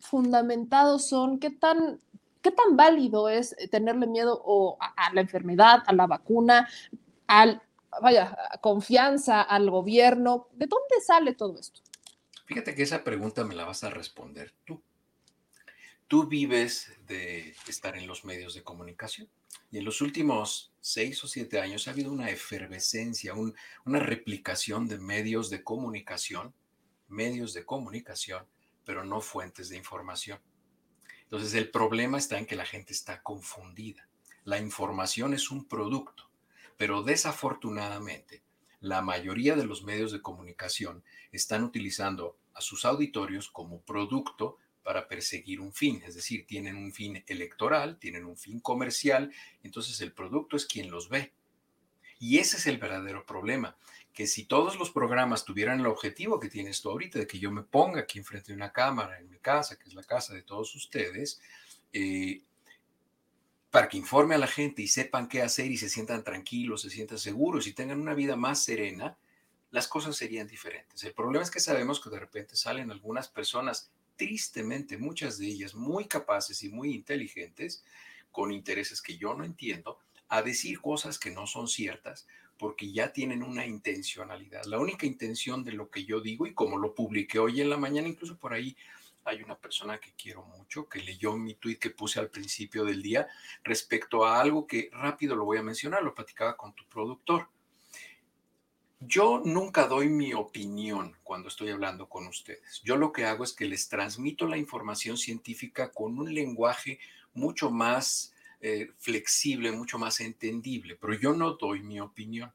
fundamentados 0.00 1.06
son, 1.06 1.38
qué 1.38 1.50
tan, 1.50 2.00
qué 2.42 2.50
tan 2.50 2.76
válido 2.76 3.28
es 3.28 3.54
tenerle 3.70 4.08
miedo 4.08 4.42
o 4.44 4.76
a, 4.80 5.12
la 5.14 5.20
enfermedad, 5.20 5.84
a 5.86 5.92
la 5.92 6.08
vacuna, 6.08 6.68
al, 7.26 7.62
vaya, 8.00 8.36
confianza 8.60 9.42
al 9.42 9.70
gobierno. 9.70 10.48
¿De 10.52 10.66
dónde 10.66 11.00
sale 11.06 11.34
todo 11.34 11.58
esto? 11.58 11.80
Fíjate 12.46 12.74
que 12.74 12.82
esa 12.82 13.04
pregunta 13.04 13.44
me 13.44 13.54
la 13.54 13.64
vas 13.64 13.84
a 13.84 13.90
responder 13.90 14.52
tú. 14.64 14.82
Tú 16.06 16.26
vives 16.26 16.92
de 17.06 17.54
estar 17.66 17.96
en 17.96 18.06
los 18.06 18.24
medios 18.24 18.54
de 18.54 18.62
comunicación 18.62 19.28
y 19.70 19.78
en 19.78 19.84
los 19.84 20.00
últimos 20.02 20.72
seis 20.80 21.24
o 21.24 21.28
siete 21.28 21.60
años 21.60 21.88
ha 21.88 21.92
habido 21.92 22.12
una 22.12 22.28
efervescencia, 22.30 23.32
una 23.34 23.98
replicación 23.98 24.86
de 24.86 24.98
medios 24.98 25.48
de 25.48 25.64
comunicación, 25.64 26.54
medios 27.08 27.54
de 27.54 27.64
comunicación 27.64 28.46
pero 28.84 29.04
no 29.04 29.20
fuentes 29.20 29.68
de 29.68 29.76
información. 29.76 30.38
Entonces 31.22 31.54
el 31.54 31.70
problema 31.70 32.18
está 32.18 32.38
en 32.38 32.46
que 32.46 32.56
la 32.56 32.66
gente 32.66 32.92
está 32.92 33.22
confundida. 33.22 34.08
La 34.44 34.58
información 34.58 35.32
es 35.34 35.50
un 35.50 35.66
producto, 35.66 36.30
pero 36.76 37.02
desafortunadamente 37.02 38.42
la 38.80 39.00
mayoría 39.00 39.56
de 39.56 39.64
los 39.64 39.82
medios 39.82 40.12
de 40.12 40.20
comunicación 40.20 41.02
están 41.32 41.64
utilizando 41.64 42.38
a 42.52 42.60
sus 42.60 42.84
auditorios 42.84 43.50
como 43.50 43.80
producto 43.80 44.58
para 44.82 45.08
perseguir 45.08 45.60
un 45.60 45.72
fin, 45.72 46.02
es 46.06 46.14
decir, 46.14 46.46
tienen 46.46 46.76
un 46.76 46.92
fin 46.92 47.24
electoral, 47.26 47.98
tienen 47.98 48.26
un 48.26 48.36
fin 48.36 48.60
comercial, 48.60 49.32
entonces 49.62 50.00
el 50.02 50.12
producto 50.12 50.56
es 50.56 50.66
quien 50.66 50.90
los 50.90 51.08
ve. 51.08 51.32
Y 52.18 52.38
ese 52.38 52.58
es 52.58 52.66
el 52.66 52.76
verdadero 52.78 53.24
problema, 53.24 53.76
que 54.12 54.26
si 54.26 54.44
todos 54.44 54.78
los 54.78 54.90
programas 54.90 55.44
tuvieran 55.44 55.80
el 55.80 55.86
objetivo 55.86 56.38
que 56.38 56.50
tienes 56.50 56.80
tú 56.80 56.90
ahorita, 56.90 57.18
de 57.18 57.26
que 57.26 57.38
yo 57.38 57.50
me 57.50 57.62
ponga 57.62 58.00
aquí 58.00 58.18
enfrente 58.18 58.52
de 58.52 58.56
una 58.56 58.72
cámara 58.72 59.18
en 59.18 59.30
mi 59.30 59.38
casa, 59.38 59.78
que 59.78 59.88
es 59.88 59.94
la 59.94 60.04
casa 60.04 60.34
de 60.34 60.42
todos 60.42 60.74
ustedes, 60.74 61.40
eh, 61.92 62.42
para 63.74 63.88
que 63.88 63.96
informe 63.96 64.36
a 64.36 64.38
la 64.38 64.46
gente 64.46 64.82
y 64.82 64.86
sepan 64.86 65.26
qué 65.26 65.42
hacer 65.42 65.68
y 65.68 65.76
se 65.76 65.88
sientan 65.88 66.22
tranquilos, 66.22 66.82
se 66.82 66.90
sientan 66.90 67.18
seguros 67.18 67.66
y 67.66 67.72
tengan 67.72 68.00
una 68.00 68.14
vida 68.14 68.36
más 68.36 68.62
serena, 68.62 69.18
las 69.72 69.88
cosas 69.88 70.14
serían 70.14 70.46
diferentes. 70.46 71.02
El 71.02 71.12
problema 71.12 71.42
es 71.42 71.50
que 71.50 71.58
sabemos 71.58 72.00
que 72.00 72.08
de 72.08 72.20
repente 72.20 72.54
salen 72.54 72.92
algunas 72.92 73.26
personas, 73.26 73.90
tristemente, 74.14 74.96
muchas 74.96 75.38
de 75.38 75.48
ellas 75.48 75.74
muy 75.74 76.04
capaces 76.04 76.62
y 76.62 76.68
muy 76.68 76.94
inteligentes, 76.94 77.82
con 78.30 78.52
intereses 78.52 79.02
que 79.02 79.16
yo 79.16 79.34
no 79.34 79.42
entiendo, 79.42 79.98
a 80.28 80.42
decir 80.42 80.80
cosas 80.80 81.18
que 81.18 81.32
no 81.32 81.48
son 81.48 81.66
ciertas 81.66 82.28
porque 82.56 82.92
ya 82.92 83.12
tienen 83.12 83.42
una 83.42 83.66
intencionalidad. 83.66 84.66
La 84.66 84.78
única 84.78 85.04
intención 85.04 85.64
de 85.64 85.72
lo 85.72 85.90
que 85.90 86.04
yo 86.04 86.20
digo 86.20 86.46
y 86.46 86.54
como 86.54 86.78
lo 86.78 86.94
publiqué 86.94 87.40
hoy 87.40 87.60
en 87.60 87.70
la 87.70 87.76
mañana, 87.76 88.06
incluso 88.06 88.36
por 88.36 88.52
ahí 88.52 88.76
hay 89.24 89.42
una 89.42 89.58
persona 89.58 89.98
que 89.98 90.12
quiero 90.12 90.44
mucho 90.44 90.88
que 90.88 91.00
leyó 91.00 91.36
mi 91.36 91.54
tweet 91.54 91.76
que 91.76 91.90
puse 91.90 92.20
al 92.20 92.30
principio 92.30 92.84
del 92.84 93.02
día 93.02 93.26
respecto 93.62 94.24
a 94.24 94.40
algo 94.40 94.66
que 94.66 94.90
rápido 94.92 95.34
lo 95.34 95.44
voy 95.44 95.58
a 95.58 95.62
mencionar, 95.62 96.02
lo 96.02 96.14
platicaba 96.14 96.56
con 96.56 96.74
tu 96.74 96.84
productor. 96.86 97.48
Yo 99.00 99.42
nunca 99.44 99.86
doy 99.86 100.08
mi 100.08 100.32
opinión 100.32 101.16
cuando 101.22 101.48
estoy 101.48 101.70
hablando 101.70 102.08
con 102.08 102.26
ustedes. 102.26 102.80
Yo 102.84 102.96
lo 102.96 103.12
que 103.12 103.24
hago 103.24 103.44
es 103.44 103.52
que 103.52 103.66
les 103.66 103.88
transmito 103.88 104.46
la 104.46 104.56
información 104.56 105.18
científica 105.18 105.90
con 105.92 106.18
un 106.18 106.32
lenguaje 106.32 106.98
mucho 107.34 107.70
más 107.70 108.34
eh, 108.60 108.92
flexible, 108.98 109.72
mucho 109.72 109.98
más 109.98 110.20
entendible, 110.20 110.96
pero 110.96 111.14
yo 111.14 111.34
no 111.34 111.52
doy 111.52 111.82
mi 111.82 112.00
opinión. 112.00 112.52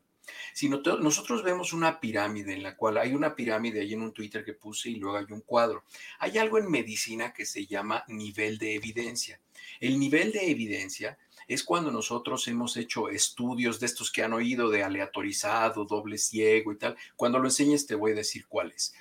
Sino 0.53 0.81
nosotros 0.99 1.43
vemos 1.43 1.73
una 1.73 1.99
pirámide 1.99 2.53
en 2.53 2.63
la 2.63 2.75
cual 2.75 2.97
hay 2.97 3.13
una 3.13 3.35
pirámide 3.35 3.81
ahí 3.81 3.93
en 3.93 4.01
un 4.01 4.13
Twitter 4.13 4.43
que 4.43 4.53
puse 4.53 4.89
y 4.89 4.95
luego 4.95 5.17
hay 5.17 5.25
un 5.29 5.41
cuadro. 5.41 5.83
Hay 6.19 6.37
algo 6.37 6.57
en 6.57 6.69
medicina 6.69 7.33
que 7.33 7.45
se 7.45 7.65
llama 7.65 8.03
nivel 8.07 8.57
de 8.57 8.75
evidencia. 8.75 9.39
El 9.79 9.99
nivel 9.99 10.31
de 10.31 10.51
evidencia 10.51 11.17
es 11.47 11.63
cuando 11.63 11.91
nosotros 11.91 12.47
hemos 12.47 12.77
hecho 12.77 13.09
estudios 13.09 13.79
de 13.79 13.87
estos 13.87 14.11
que 14.11 14.23
han 14.23 14.33
oído 14.33 14.69
de 14.69 14.83
aleatorizado, 14.83 15.85
doble 15.85 16.17
ciego 16.17 16.71
y 16.71 16.77
tal. 16.77 16.95
Cuando 17.15 17.39
lo 17.39 17.47
enseñes 17.47 17.85
te 17.85 17.95
voy 17.95 18.11
a 18.11 18.15
decir 18.15 18.45
cuáles. 18.47 18.93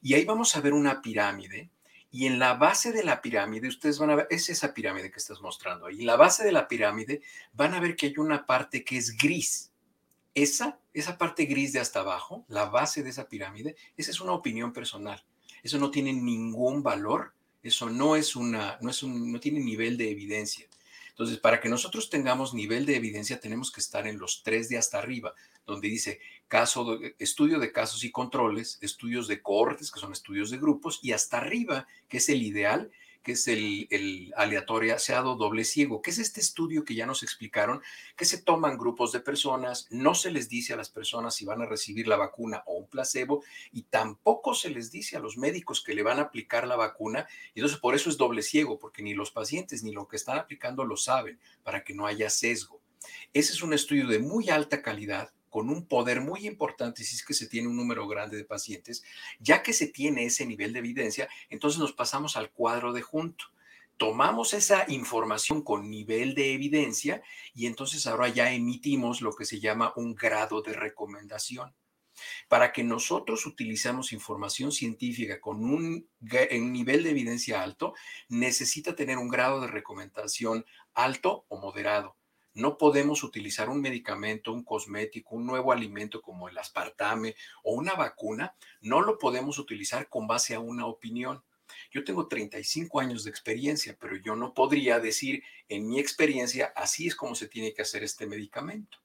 Y 0.00 0.14
ahí 0.14 0.24
vamos 0.24 0.56
a 0.56 0.60
ver 0.60 0.72
una 0.72 1.00
pirámide 1.00 1.70
y 2.14 2.26
en 2.26 2.38
la 2.38 2.54
base 2.54 2.92
de 2.92 3.02
la 3.02 3.22
pirámide, 3.22 3.68
ustedes 3.68 3.98
van 3.98 4.10
a 4.10 4.16
ver, 4.16 4.26
es 4.28 4.50
esa 4.50 4.74
pirámide 4.74 5.10
que 5.10 5.18
estás 5.18 5.40
mostrando 5.40 5.86
ahí. 5.86 6.00
En 6.00 6.06
la 6.06 6.16
base 6.16 6.44
de 6.44 6.52
la 6.52 6.68
pirámide 6.68 7.22
van 7.54 7.72
a 7.72 7.80
ver 7.80 7.96
que 7.96 8.06
hay 8.06 8.18
una 8.18 8.44
parte 8.44 8.84
que 8.84 8.98
es 8.98 9.16
gris. 9.16 9.71
Esa, 10.34 10.78
esa 10.94 11.18
parte 11.18 11.44
gris 11.44 11.72
de 11.72 11.80
hasta 11.80 12.00
abajo, 12.00 12.44
la 12.48 12.66
base 12.66 13.02
de 13.02 13.10
esa 13.10 13.28
pirámide, 13.28 13.76
esa 13.96 14.10
es 14.10 14.20
una 14.20 14.32
opinión 14.32 14.72
personal. 14.72 15.22
Eso 15.62 15.78
no 15.78 15.90
tiene 15.90 16.12
ningún 16.12 16.82
valor. 16.82 17.32
Eso 17.62 17.88
no 17.88 18.16
es 18.16 18.34
una, 18.34 18.78
no 18.80 18.90
es 18.90 19.02
no 19.02 19.38
tiene 19.38 19.60
nivel 19.60 19.96
de 19.96 20.10
evidencia. 20.10 20.66
Entonces, 21.10 21.38
para 21.38 21.60
que 21.60 21.68
nosotros 21.68 22.08
tengamos 22.08 22.54
nivel 22.54 22.86
de 22.86 22.96
evidencia, 22.96 23.38
tenemos 23.38 23.70
que 23.70 23.80
estar 23.80 24.06
en 24.06 24.18
los 24.18 24.42
tres 24.42 24.68
de 24.68 24.78
hasta 24.78 24.98
arriba, 24.98 25.34
donde 25.66 25.88
dice 25.88 26.20
caso, 26.48 26.98
estudio 27.18 27.58
de 27.58 27.70
casos 27.70 28.02
y 28.02 28.10
controles, 28.10 28.78
estudios 28.80 29.28
de 29.28 29.42
cohortes, 29.42 29.92
que 29.92 30.00
son 30.00 30.12
estudios 30.12 30.50
de 30.50 30.58
grupos, 30.58 30.98
y 31.02 31.12
hasta 31.12 31.36
arriba, 31.36 31.86
que 32.08 32.16
es 32.16 32.28
el 32.30 32.42
ideal, 32.42 32.90
que 33.22 33.32
es 33.32 33.48
el, 33.48 33.86
el 33.90 34.32
aleatoriado 34.36 35.36
doble 35.36 35.64
ciego, 35.64 36.02
que 36.02 36.10
es 36.10 36.18
este 36.18 36.40
estudio 36.40 36.84
que 36.84 36.94
ya 36.94 37.06
nos 37.06 37.22
explicaron, 37.22 37.82
que 38.16 38.24
se 38.24 38.42
toman 38.42 38.78
grupos 38.78 39.12
de 39.12 39.20
personas, 39.20 39.86
no 39.90 40.14
se 40.14 40.30
les 40.30 40.48
dice 40.48 40.72
a 40.72 40.76
las 40.76 40.90
personas 40.90 41.34
si 41.34 41.44
van 41.44 41.62
a 41.62 41.66
recibir 41.66 42.08
la 42.08 42.16
vacuna 42.16 42.62
o 42.66 42.74
un 42.74 42.88
placebo, 42.88 43.42
y 43.72 43.82
tampoco 43.82 44.54
se 44.54 44.70
les 44.70 44.90
dice 44.90 45.16
a 45.16 45.20
los 45.20 45.36
médicos 45.36 45.82
que 45.82 45.94
le 45.94 46.02
van 46.02 46.18
a 46.18 46.22
aplicar 46.22 46.66
la 46.66 46.76
vacuna, 46.76 47.26
y 47.54 47.60
entonces 47.60 47.78
por 47.78 47.94
eso 47.94 48.10
es 48.10 48.16
doble 48.16 48.42
ciego, 48.42 48.78
porque 48.78 49.02
ni 49.02 49.14
los 49.14 49.30
pacientes 49.30 49.82
ni 49.82 49.92
lo 49.92 50.08
que 50.08 50.16
están 50.16 50.38
aplicando 50.38 50.84
lo 50.84 50.96
saben, 50.96 51.38
para 51.62 51.84
que 51.84 51.94
no 51.94 52.06
haya 52.06 52.30
sesgo. 52.30 52.80
Ese 53.32 53.52
es 53.52 53.62
un 53.62 53.72
estudio 53.72 54.06
de 54.06 54.18
muy 54.18 54.50
alta 54.50 54.82
calidad, 54.82 55.32
con 55.52 55.68
un 55.68 55.86
poder 55.86 56.22
muy 56.22 56.46
importante 56.46 57.04
si 57.04 57.14
es 57.14 57.22
que 57.22 57.34
se 57.34 57.46
tiene 57.46 57.68
un 57.68 57.76
número 57.76 58.08
grande 58.08 58.38
de 58.38 58.44
pacientes, 58.46 59.04
ya 59.38 59.62
que 59.62 59.74
se 59.74 59.86
tiene 59.86 60.24
ese 60.24 60.46
nivel 60.46 60.72
de 60.72 60.78
evidencia, 60.78 61.28
entonces 61.50 61.78
nos 61.78 61.92
pasamos 61.92 62.38
al 62.38 62.50
cuadro 62.50 62.94
de 62.94 63.02
junto. 63.02 63.44
Tomamos 63.98 64.54
esa 64.54 64.86
información 64.88 65.60
con 65.60 65.90
nivel 65.90 66.34
de 66.34 66.54
evidencia 66.54 67.22
y 67.54 67.66
entonces 67.66 68.06
ahora 68.06 68.28
ya 68.28 68.50
emitimos 68.50 69.20
lo 69.20 69.34
que 69.34 69.44
se 69.44 69.60
llama 69.60 69.92
un 69.94 70.14
grado 70.14 70.62
de 70.62 70.72
recomendación. 70.72 71.74
Para 72.48 72.72
que 72.72 72.82
nosotros 72.82 73.44
utilicemos 73.44 74.14
información 74.14 74.72
científica 74.72 75.38
con 75.38 75.62
un, 75.62 76.08
un, 76.18 76.72
nivel 76.72 77.02
de 77.02 77.10
evidencia 77.10 77.62
alto, 77.62 77.92
necesita 78.30 78.96
tener 78.96 79.18
un 79.18 79.28
grado 79.28 79.60
de 79.60 79.66
recomendación 79.66 80.64
alto 80.94 81.44
o 81.48 81.58
moderado. 81.58 82.16
No 82.54 82.76
podemos 82.76 83.22
utilizar 83.22 83.68
un 83.68 83.80
medicamento, 83.80 84.52
un 84.52 84.64
cosmético, 84.64 85.36
un 85.36 85.46
nuevo 85.46 85.72
alimento 85.72 86.20
como 86.20 86.48
el 86.48 86.58
aspartame 86.58 87.34
o 87.62 87.74
una 87.74 87.94
vacuna, 87.94 88.54
no 88.80 89.00
lo 89.00 89.18
podemos 89.18 89.58
utilizar 89.58 90.08
con 90.08 90.26
base 90.26 90.54
a 90.54 90.60
una 90.60 90.86
opinión. 90.86 91.42
Yo 91.90 92.04
tengo 92.04 92.28
35 92.28 93.00
años 93.00 93.24
de 93.24 93.30
experiencia, 93.30 93.96
pero 93.98 94.16
yo 94.16 94.36
no 94.36 94.52
podría 94.52 95.00
decir 95.00 95.42
en 95.68 95.88
mi 95.88 95.98
experiencia, 95.98 96.72
así 96.76 97.06
es 97.06 97.14
como 97.14 97.34
se 97.34 97.48
tiene 97.48 97.72
que 97.72 97.82
hacer 97.82 98.02
este 98.02 98.26
medicamento. 98.26 98.98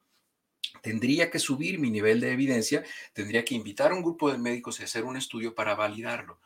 Tendría 0.82 1.32
que 1.32 1.40
subir 1.40 1.80
mi 1.80 1.90
nivel 1.90 2.20
de 2.20 2.34
evidencia, 2.34 2.84
tendría 3.14 3.46
que 3.46 3.56
invitar 3.56 3.92
a 3.92 3.96
un 3.96 4.04
grupo 4.04 4.30
de 4.30 4.38
médicos 4.38 4.80
a 4.80 4.84
hacer 4.84 5.06
un 5.06 5.16
estudio 5.16 5.56
para 5.56 5.76
validarlo 5.76 6.40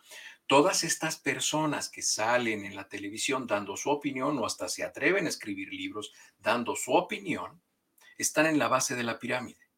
todas 0.51 0.83
estas 0.83 1.15
personas 1.15 1.87
que 1.87 2.01
salen 2.01 2.65
en 2.65 2.75
la 2.75 2.89
televisión 2.89 3.47
dando 3.47 3.77
su 3.77 3.89
opinión 3.89 4.37
o 4.37 4.45
hasta 4.45 4.67
se 4.67 4.83
atreven 4.83 5.25
a 5.25 5.29
escribir 5.29 5.73
libros 5.73 6.11
dando 6.39 6.75
su 6.75 6.91
opinión, 6.91 7.61
están 8.17 8.45
en 8.47 8.59
la 8.59 8.67
base 8.67 8.97
de 8.97 9.03
la 9.03 9.17
pirámide. 9.17 9.69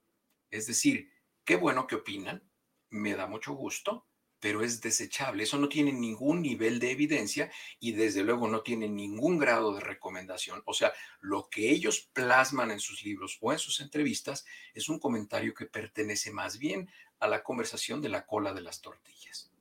Es 0.50 0.66
decir, 0.66 1.12
qué 1.46 1.58
bueno 1.58 1.86
que 1.86 1.94
opinan, 1.94 2.50
me 2.90 3.14
da 3.14 3.28
mucho 3.28 3.54
gusto, 3.54 4.08
pero 4.40 4.64
es 4.64 4.82
desechable. 4.82 5.44
Eso 5.44 5.60
no 5.60 5.70
tiene 5.70 5.94
ningún 5.94 6.42
nivel 6.42 6.80
de 6.80 6.90
evidencia 6.90 7.52
y 7.80 7.92
desde 7.92 8.24
luego 8.24 8.48
no 8.48 8.64
tiene 8.64 8.90
ningún 8.90 9.38
grado 9.38 9.76
de 9.76 9.82
recomendación. 9.82 10.64
O 10.66 10.74
sea, 10.74 10.92
lo 11.20 11.50
que 11.52 11.70
ellos 11.70 12.10
plasman 12.14 12.72
en 12.72 12.80
sus 12.80 13.04
libros 13.04 13.38
o 13.42 13.54
en 13.54 13.60
sus 13.60 13.80
entrevistas 13.80 14.44
es 14.74 14.90
un 14.90 14.98
comentario 14.98 15.54
que 15.54 15.68
pertenece 15.68 16.32
más 16.32 16.58
bien 16.58 16.90
a 17.20 17.28
la 17.28 17.44
conversación 17.44 18.02
de 18.02 18.10
la 18.10 18.26
cola 18.26 18.56
de 18.56 18.62
las 18.62 18.82
tortillas. 18.82 19.53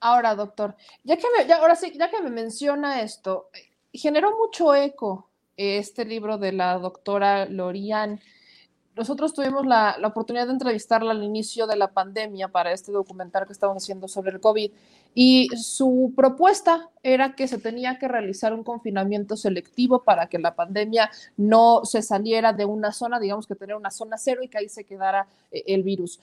Ahora, 0.00 0.34
doctor, 0.34 0.76
ya 1.04 1.16
que 1.16 1.26
me, 1.36 1.46
ya, 1.46 1.56
ahora 1.56 1.74
sí, 1.74 1.92
ya 1.98 2.10
que 2.10 2.20
me 2.20 2.30
menciona 2.30 3.00
esto, 3.00 3.48
generó 3.92 4.36
mucho 4.36 4.74
eco 4.74 5.30
este 5.56 6.04
libro 6.04 6.38
de 6.38 6.52
la 6.52 6.78
doctora 6.78 7.46
Lorian. 7.46 8.20
Nosotros 8.94 9.34
tuvimos 9.34 9.66
la, 9.66 9.96
la, 9.98 10.08
oportunidad 10.08 10.46
de 10.46 10.52
entrevistarla 10.52 11.12
al 11.12 11.22
inicio 11.22 11.66
de 11.66 11.76
la 11.76 11.88
pandemia 11.92 12.48
para 12.48 12.72
este 12.72 12.92
documental 12.92 13.46
que 13.46 13.52
estamos 13.52 13.82
haciendo 13.82 14.08
sobre 14.08 14.32
el 14.32 14.40
COVID 14.40 14.70
y 15.18 15.48
su 15.56 16.12
propuesta 16.14 16.90
era 17.02 17.34
que 17.36 17.48
se 17.48 17.58
tenía 17.58 17.98
que 17.98 18.06
realizar 18.06 18.52
un 18.52 18.64
confinamiento 18.64 19.36
selectivo 19.36 20.02
para 20.02 20.26
que 20.28 20.38
la 20.38 20.54
pandemia 20.54 21.08
no 21.36 21.84
se 21.84 22.02
saliera 22.02 22.52
de 22.52 22.66
una 22.66 22.92
zona, 22.92 23.18
digamos 23.20 23.46
que 23.46 23.54
tener 23.54 23.76
una 23.76 23.90
zona 23.90 24.18
cero 24.18 24.42
y 24.42 24.48
que 24.48 24.58
ahí 24.58 24.68
se 24.68 24.84
quedara 24.84 25.26
eh, 25.52 25.62
el 25.68 25.84
virus. 25.84 26.20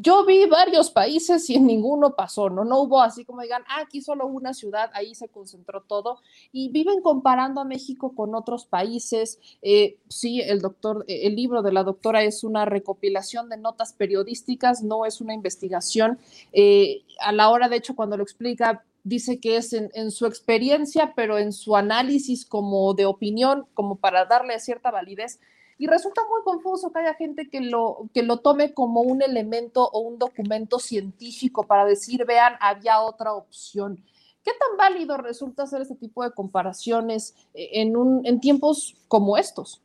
Yo 0.00 0.24
vi 0.24 0.46
varios 0.46 0.90
países 0.90 1.48
y 1.50 1.54
en 1.54 1.66
ninguno 1.66 2.16
pasó, 2.16 2.48
¿no? 2.50 2.64
No 2.64 2.80
hubo 2.80 3.00
así 3.00 3.24
como 3.24 3.42
digan, 3.42 3.62
ah, 3.68 3.82
aquí 3.82 4.00
solo 4.00 4.26
una 4.26 4.54
ciudad, 4.54 4.90
ahí 4.94 5.14
se 5.14 5.28
concentró 5.28 5.82
todo 5.82 6.18
y 6.50 6.70
viven 6.70 7.00
comparando 7.00 7.60
a 7.60 7.64
México 7.64 8.12
con 8.16 8.34
otros 8.34 8.64
países. 8.64 9.38
Eh, 9.60 9.98
sí, 10.08 10.40
el 10.40 10.62
doctor, 10.62 11.04
el 11.06 11.36
libro 11.36 11.62
de 11.62 11.72
la 11.72 11.84
doctora 11.84 12.22
es 12.24 12.42
una 12.42 12.64
recopilación 12.64 13.50
de 13.50 13.58
notas 13.58 13.92
periodísticas, 13.92 14.82
no 14.82 15.04
es 15.06 15.20
una 15.20 15.34
investigación. 15.34 16.18
Eh, 16.52 17.02
a 17.20 17.32
la 17.32 17.50
hora, 17.50 17.68
de 17.68 17.76
hecho, 17.76 17.94
cuando 17.94 18.16
lo 18.16 18.22
explica, 18.32 18.84
dice 19.04 19.38
que 19.40 19.56
es 19.56 19.72
en, 19.72 20.10
su 20.10 20.26
experiencia, 20.26 21.12
pero 21.14 21.38
en 21.38 21.52
su 21.52 21.76
análisis 21.76 22.46
como 22.46 22.94
de 22.94 23.06
opinión, 23.06 23.66
como 23.74 23.96
para 23.96 24.24
darle 24.24 24.58
cierta 24.58 24.90
validez. 24.90 25.38
Y 25.78 25.86
resulta 25.86 26.22
muy 26.28 26.42
confuso 26.44 26.92
que 26.92 27.00
haya 27.00 27.14
gente 27.14 27.48
que 27.48 27.60
lo, 27.60 28.08
que 28.14 28.22
lo 28.22 28.38
tome 28.38 28.72
como 28.72 29.00
un 29.02 29.22
elemento 29.22 29.88
o 29.88 30.00
un 30.00 30.18
documento 30.18 30.78
científico 30.78 31.66
para 31.66 31.84
decir, 31.84 32.24
vean, 32.24 32.54
había 32.60 33.00
otra 33.00 33.32
opción. 33.32 34.04
¿Qué 34.44 34.52
tan 34.52 34.76
válido 34.76 35.16
resulta 35.16 35.64
hacer 35.64 35.82
este 35.82 35.94
tipo 35.94 36.24
de 36.24 36.32
comparaciones 36.32 37.34
eh, 37.54 37.70
en, 37.74 37.96
un, 37.96 38.26
en 38.26 38.40
tiempos 38.40 38.96
como 39.08 39.36
estos? 39.36 39.82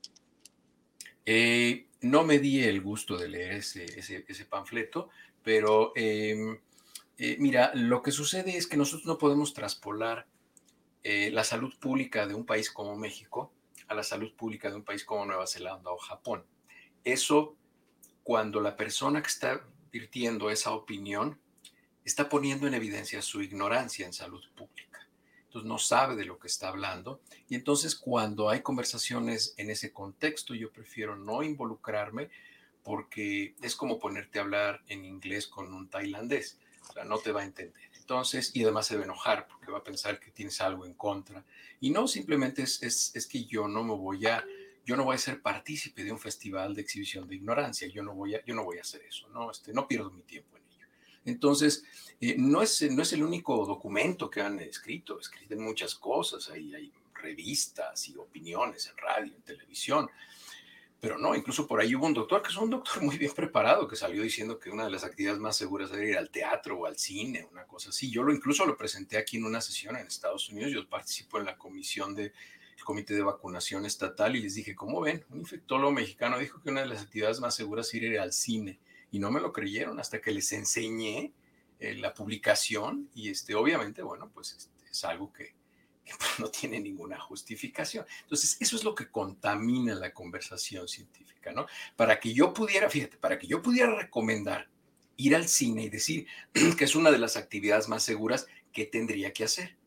Eh, 1.26 1.88
no 2.02 2.24
me 2.24 2.40
di 2.40 2.64
el 2.64 2.82
gusto 2.82 3.18
de 3.18 3.30
leer 3.30 3.54
ese, 3.54 3.86
ese, 3.86 4.46
panfleto, 4.46 5.10
pero 5.44 5.92
em, 5.96 6.58
eh, 7.18 7.38
mira, 7.40 7.72
lo 7.74 8.02
que 8.02 8.12
sucede 8.12 8.58
es 8.58 8.68
que 8.68 8.78
nosotros 8.78 9.06
no 9.06 9.18
podemos 9.18 9.54
traspolar 9.54 10.28
eh, 11.04 11.32
la 11.32 11.44
salud 11.44 11.74
pública 11.80 12.28
de 12.28 12.36
un 12.36 12.46
país 12.46 12.70
como 12.70 12.96
México 12.96 13.52
a 13.88 13.94
la 13.94 14.04
salud 14.04 14.34
pública 14.36 14.70
de 14.70 14.76
un 14.76 14.84
país 14.84 15.06
como 15.06 15.26
Nueva 15.26 15.48
Zelanda 15.48 15.92
o 15.92 15.98
Japón. 15.98 16.46
eso, 17.04 17.56
cuando 18.24 18.60
la 18.60 18.76
persona 18.76 19.22
que 19.22 19.30
está 19.30 19.66
virtiendo 19.92 20.50
esa 20.50 20.72
opinión 20.72 21.40
está 22.04 22.28
poniendo 22.30 22.68
en 22.68 22.74
evidencia 22.74 23.22
su 23.22 23.42
ignorancia 23.42 24.06
en 24.06 24.14
salud 24.14 24.44
pública. 24.56 25.08
Entonces 25.46 25.68
no 25.68 25.78
sabe 25.78 26.16
de 26.16 26.26
lo 26.26 26.38
que 26.38 26.48
está 26.48 26.68
hablando. 26.68 27.22
Y 27.48 27.56
entonces 27.56 27.96
cuando 27.96 28.50
hay 28.50 28.62
conversaciones 28.62 29.54
en 29.58 29.70
ese 29.70 29.94
contexto, 29.94 30.54
yo 30.54 30.72
prefiero 30.72 31.16
no 31.16 31.42
involucrarme 31.44 32.30
porque 32.84 33.56
es 33.62 33.76
como 33.76 34.00
ponerte 34.00 34.40
a 34.40 34.44
hablar 34.44 34.82
en 34.88 35.06
inglés 35.06 35.48
con 35.48 35.74
un 35.74 35.90
tailandés. 35.90 36.60
No 37.06 37.20
te 37.20 37.32
va 37.32 37.42
a 37.42 37.46
entender. 37.46 37.90
Entonces, 37.98 38.52
y 38.54 38.64
además 38.64 38.88
se 38.88 38.98
va 38.98 39.04
enojar 39.04 39.48
porque 39.48 39.72
va 39.72 39.80
a 39.80 39.84
pensar 39.84 40.20
que 40.20 40.32
tienes 40.32 40.62
algo 40.62 40.86
en 40.86 40.94
contra. 40.94 41.44
Y 41.82 41.90
no, 41.90 42.08
simplemente 42.08 42.64
es, 42.64 42.82
es, 42.82 43.12
es 43.16 43.28
que 43.28 43.46
yo 43.46 43.68
no 43.68 43.84
me 43.84 43.94
voy 43.94 44.26
a 44.28 44.44
yo 44.88 44.96
no 44.96 45.04
voy 45.04 45.16
a 45.16 45.20
ser 45.20 45.42
partícipe 45.42 46.02
de 46.02 46.14
un 46.14 46.18
festival 46.18 46.74
de 46.74 46.82
exhibición 46.82 47.28
de 47.28 47.36
ignorancia, 47.36 47.90
yo 47.90 48.02
no 48.02 48.14
voy 48.16 48.36
a, 48.36 48.46
yo 48.46 48.56
no 48.56 48.64
voy 48.64 48.78
a 48.78 48.82
hacer 48.82 49.02
eso, 49.02 49.28
no, 49.34 49.52
este, 49.52 49.74
no 49.74 49.86
pierdo 49.86 50.10
mi 50.10 50.22
tiempo 50.22 50.56
en 50.56 50.64
ello. 50.64 50.88
Entonces, 51.26 51.84
eh, 52.22 52.36
no, 52.38 52.62
es, 52.62 52.82
no 52.90 53.02
es 53.02 53.12
el 53.12 53.22
único 53.22 53.66
documento 53.66 54.30
que 54.30 54.40
han 54.40 54.62
escrito, 54.62 55.20
escriben 55.20 55.60
muchas 55.60 55.94
cosas, 55.94 56.50
hay, 56.50 56.74
hay 56.74 56.94
revistas 57.14 58.08
y 58.08 58.16
opiniones 58.16 58.88
en 58.88 58.96
radio, 58.96 59.34
en 59.36 59.42
televisión, 59.42 60.10
pero 61.00 61.18
no, 61.18 61.36
incluso 61.36 61.68
por 61.68 61.80
ahí 61.80 61.96
hubo 61.96 62.08
un 62.08 62.14
doctor 62.14 62.42
que 62.42 62.50
es 62.50 62.58
un 62.58 62.70
doctor 62.70 63.02
muy 63.04 63.18
bien 63.18 63.34
preparado 63.34 63.88
que 63.88 63.96
salió 63.96 64.24
diciendo 64.24 64.60
que 64.60 64.70
una 64.70 64.86
de 64.86 64.92
las 64.92 65.04
actividades 65.04 65.40
más 65.40 65.56
seguras 65.56 65.92
era 65.92 66.04
ir 66.04 66.18
al 66.18 66.30
teatro 66.30 66.80
o 66.80 66.86
al 66.86 66.98
cine, 66.98 67.48
una 67.52 67.66
cosa 67.66 67.90
así. 67.90 68.10
Yo 68.10 68.24
lo 68.24 68.34
incluso 68.34 68.66
lo 68.66 68.78
presenté 68.78 69.18
aquí 69.18 69.38
en 69.38 69.46
una 69.46 69.62
sesión 69.62 69.96
en 69.96 70.08
Estados 70.08 70.50
Unidos, 70.50 70.72
yo 70.72 70.88
participo 70.88 71.38
en 71.38 71.46
la 71.46 71.58
comisión 71.58 72.16
de 72.16 72.34
comité 72.88 73.16
de 73.16 73.22
vacunación 73.22 73.86
estatal 73.86 74.38
y 74.38 74.42
les 74.42 74.56
dije, 74.56 74.74
¿cómo 74.74 75.02
ven? 75.02 75.26
Un 75.30 75.40
infectólogo 75.40 75.92
mexicano 75.92 76.40
dijo 76.40 76.62
que 76.62 76.70
una 76.70 76.82
de 76.82 76.88
las 76.88 77.02
actividades 77.02 77.42
más 77.42 77.54
seguras 77.54 77.94
era 77.94 78.06
ir 78.06 78.20
al 78.20 78.32
cine 78.32 78.80
y 79.12 79.20
no 79.20 79.30
me 79.30 79.42
lo 79.42 79.52
creyeron 79.52 80.00
hasta 80.00 80.22
que 80.22 80.32
les 80.32 80.54
enseñé 80.54 81.34
eh, 81.80 81.96
la 81.96 82.14
publicación 82.14 83.10
y 83.14 83.30
este, 83.30 83.56
obviamente, 83.56 84.02
bueno, 84.04 84.32
pues 84.34 84.54
este, 84.54 84.90
es 84.90 85.04
algo 85.04 85.34
que, 85.34 85.54
no 86.40 86.50
tiene 86.50 86.80
ninguna 86.80 87.20
justificación. 87.20 88.06
Entonces, 88.24 88.58
eso 88.60 88.76
es 88.76 88.84
lo 88.84 88.96
que 88.96 89.10
contamina 89.10 89.96
la 89.96 90.14
conversación 90.14 90.88
científica, 90.88 91.52
¿no? 91.52 91.66
Para 91.96 92.20
que 92.20 92.34
yo 92.34 92.54
pudiera, 92.54 92.90
fíjate, 92.90 93.18
para 93.18 93.38
que 93.40 93.48
yo 93.48 93.62
pudiera 93.62 93.96
recomendar 93.96 94.70
ir 95.18 95.36
al 95.36 95.48
cine 95.48 95.84
y 95.84 95.90
decir 95.90 96.28
que 96.78 96.86
es 96.86 96.96
una 96.96 97.12
de 97.12 97.20
las 97.20 97.38
actividades 97.38 97.88
más 97.88 98.04
seguras, 98.04 98.48
¿qué 98.72 98.86
tendría 98.86 99.34
que 99.34 99.44
hacer? 99.44 99.78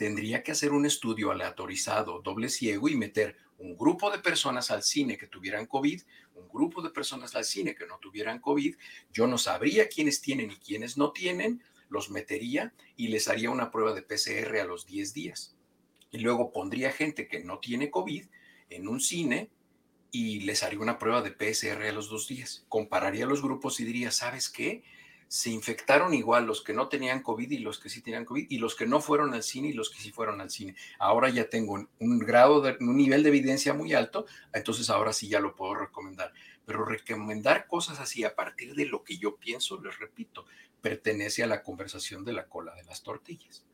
tendría 0.00 0.42
que 0.42 0.52
hacer 0.52 0.72
un 0.72 0.86
estudio 0.86 1.30
aleatorizado, 1.30 2.22
doble 2.22 2.48
ciego 2.48 2.88
y 2.88 2.96
meter 2.96 3.36
un 3.58 3.76
grupo 3.76 4.10
de 4.10 4.18
personas 4.18 4.70
al 4.70 4.82
cine 4.82 5.18
que 5.18 5.26
tuvieran 5.26 5.66
COVID, 5.66 6.00
un 6.36 6.48
grupo 6.48 6.80
de 6.80 6.88
personas 6.88 7.36
al 7.36 7.44
cine 7.44 7.74
que 7.74 7.86
no 7.86 7.98
tuvieran 7.98 8.38
COVID. 8.38 8.76
Yo 9.12 9.26
no 9.26 9.36
sabría 9.36 9.90
quiénes 9.90 10.22
tienen 10.22 10.52
y 10.52 10.56
quiénes 10.56 10.96
no 10.96 11.12
tienen, 11.12 11.62
los 11.90 12.08
metería 12.08 12.72
y 12.96 13.08
les 13.08 13.28
haría 13.28 13.50
una 13.50 13.70
prueba 13.70 13.92
de 13.92 14.00
PCR 14.00 14.60
a 14.60 14.64
los 14.64 14.86
10 14.86 15.12
días. 15.12 15.54
Y 16.10 16.18
luego 16.18 16.52
pondría 16.52 16.92
gente 16.92 17.28
que 17.28 17.40
no 17.40 17.58
tiene 17.58 17.90
COVID 17.90 18.24
en 18.68 18.88
un 18.88 19.00
cine 19.00 19.50
y 20.10 20.40
les 20.40 20.62
haría 20.62 20.80
una 20.80 20.98
prueba 20.98 21.22
de 21.22 21.30
PCR 21.30 21.82
a 21.84 21.92
los 21.92 22.08
dos 22.08 22.26
días. 22.26 22.64
Compararía 22.68 23.26
los 23.26 23.42
grupos 23.42 23.80
y 23.80 23.84
diría, 23.84 24.10
¿sabes 24.10 24.48
qué? 24.48 24.82
se 25.30 25.48
infectaron 25.50 26.12
igual 26.12 26.44
los 26.44 26.60
que 26.60 26.72
no 26.72 26.88
tenían 26.88 27.22
COVID 27.22 27.52
y 27.52 27.58
los 27.58 27.78
que 27.78 27.88
sí 27.88 28.02
tenían 28.02 28.24
COVID 28.24 28.46
y 28.50 28.58
los 28.58 28.74
que 28.74 28.84
no 28.84 29.00
fueron 29.00 29.32
al 29.32 29.44
cine 29.44 29.68
y 29.68 29.72
los 29.72 29.88
que 29.88 30.00
sí 30.00 30.10
fueron 30.10 30.40
al 30.40 30.50
cine. 30.50 30.74
Ahora 30.98 31.28
ya 31.30 31.48
tengo 31.48 31.86
un 32.00 32.18
grado 32.18 32.60
de 32.60 32.76
un 32.80 32.96
nivel 32.96 33.22
de 33.22 33.28
evidencia 33.28 33.72
muy 33.72 33.94
alto, 33.94 34.26
entonces 34.52 34.90
ahora 34.90 35.12
sí 35.12 35.28
ya 35.28 35.38
lo 35.38 35.54
puedo 35.54 35.76
recomendar. 35.76 36.32
Pero 36.66 36.84
recomendar 36.84 37.68
cosas 37.68 38.00
así 38.00 38.24
a 38.24 38.34
partir 38.34 38.74
de 38.74 38.86
lo 38.86 39.04
que 39.04 39.18
yo 39.18 39.36
pienso, 39.36 39.80
les 39.80 39.96
repito, 40.00 40.46
pertenece 40.80 41.44
a 41.44 41.46
la 41.46 41.62
conversación 41.62 42.24
de 42.24 42.32
la 42.32 42.48
cola 42.48 42.74
de 42.74 42.82
las 42.82 43.04
tortillas. 43.04 43.64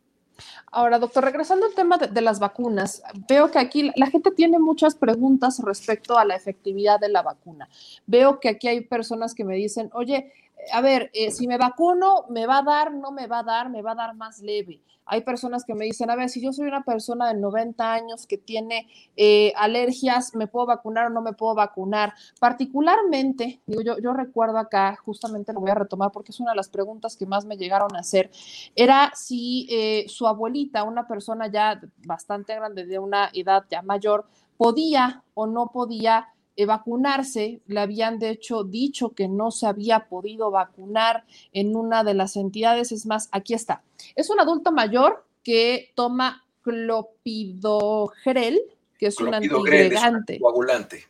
Ahora, 0.71 0.99
doctor, 0.99 1.25
regresando 1.25 1.67
al 1.67 1.75
tema 1.75 1.99
de, 1.99 2.21
las 2.21 2.39
vacunas, 2.39 3.03
veo 3.29 3.51
que 3.51 3.59
aquí 3.59 3.91
la 3.97 4.07
gente 4.09 4.31
tiene 4.31 4.59
muchas 4.59 4.95
preguntas 4.95 5.61
respecto 5.65 6.19
a 6.19 6.25
la 6.25 6.37
efectividad 6.37 7.01
de 7.01 7.09
la 7.09 7.23
vacuna. 7.23 7.69
Veo 8.07 8.41
que 8.41 8.49
aquí 8.49 8.69
hay 8.69 8.81
personas 8.83 9.35
que 9.35 9.45
me 9.45 9.57
dicen, 9.57 9.91
oye, 9.93 10.33
a 10.73 10.81
ver, 10.81 11.11
eh, 11.13 11.31
si 11.31 11.47
me 11.47 11.59
vacuno, 11.59 12.25
me 12.29 12.47
va 12.47 12.59
a 12.59 12.63
dar, 12.63 12.93
no 12.93 13.13
me 13.13 13.27
va 13.27 13.41
a 13.41 13.43
dar, 13.43 13.71
me 13.71 13.83
va 13.83 13.93
a 13.93 13.97
dar 13.97 14.15
más 14.15 14.41
leve. 14.41 14.83
Hay 15.09 15.21
personas 15.21 15.65
que 15.65 15.75
me 15.75 15.85
dicen, 15.85 16.11
a 16.11 16.17
ver, 16.17 16.29
si 16.29 16.41
yo 16.41 16.53
soy 16.53 16.67
una 16.67 16.83
persona 16.83 17.29
de 17.33 17.39
90 17.39 17.93
años 17.93 18.27
que 18.27 18.39
tiene 18.39 18.89
eh, 19.17 19.53
alergias, 19.55 20.35
¿me 20.35 20.49
puedo 20.49 20.67
vacunar 20.67 21.07
o 21.07 21.11
no 21.11 21.23
me 21.23 21.33
puedo 21.33 21.55
vacunar? 21.55 22.13
Particularmente, 22.41 23.61
digo, 23.67 23.83
yo, 23.83 23.99
yo 23.99 24.13
recuerdo 24.13 24.59
acá, 24.59 24.97
justamente 25.05 25.53
lo 25.53 25.61
voy 25.61 25.71
a 25.71 25.77
retomar 25.77 26.11
porque 26.11 26.33
es 26.33 26.41
una 26.41 26.51
de 26.51 26.57
las 26.57 26.69
preguntas 26.69 27.17
que 27.17 27.25
más 27.25 27.45
me 27.45 27.57
llegaron 27.57 27.95
a 27.95 28.01
hacer, 28.01 28.31
era 28.75 29.13
si 29.15 29.69
eh, 29.71 30.07
su 30.09 30.27
abuelita, 30.27 30.83
una 30.83 31.07
persona 31.07 31.47
ya 31.47 31.81
bastante 32.05 32.57
grande, 32.57 32.85
de 32.85 32.99
una 32.99 33.31
edad 33.33 33.65
ya 33.71 33.83
mayor, 33.83 34.27
podía 34.57 35.23
o 35.35 35.47
no 35.47 35.69
podía 35.69 36.29
vacunarse, 36.65 37.61
le 37.67 37.81
habían 37.81 38.19
de 38.19 38.31
hecho 38.31 38.65
dicho 38.65 39.11
que 39.11 39.29
no 39.29 39.51
se 39.51 39.67
había 39.67 40.09
podido 40.09 40.51
vacunar 40.51 41.25
en 41.53 41.77
una 41.77 42.03
de 42.05 42.15
las 42.15 42.37
entidades, 42.37 42.93
es 42.93 43.05
más, 43.05 43.29
aquí 43.33 43.53
está. 43.53 43.83
Es 44.15 44.31
un 44.31 44.41
adulto 44.41 44.73
mayor 44.73 45.27
que 45.43 45.93
toma 45.95 46.45
clopidogrel, 46.63 48.59
que 48.99 49.09
es 49.09 49.21
un 49.21 49.35
antiagregante. 49.35 50.41
coagulante. 50.41 51.05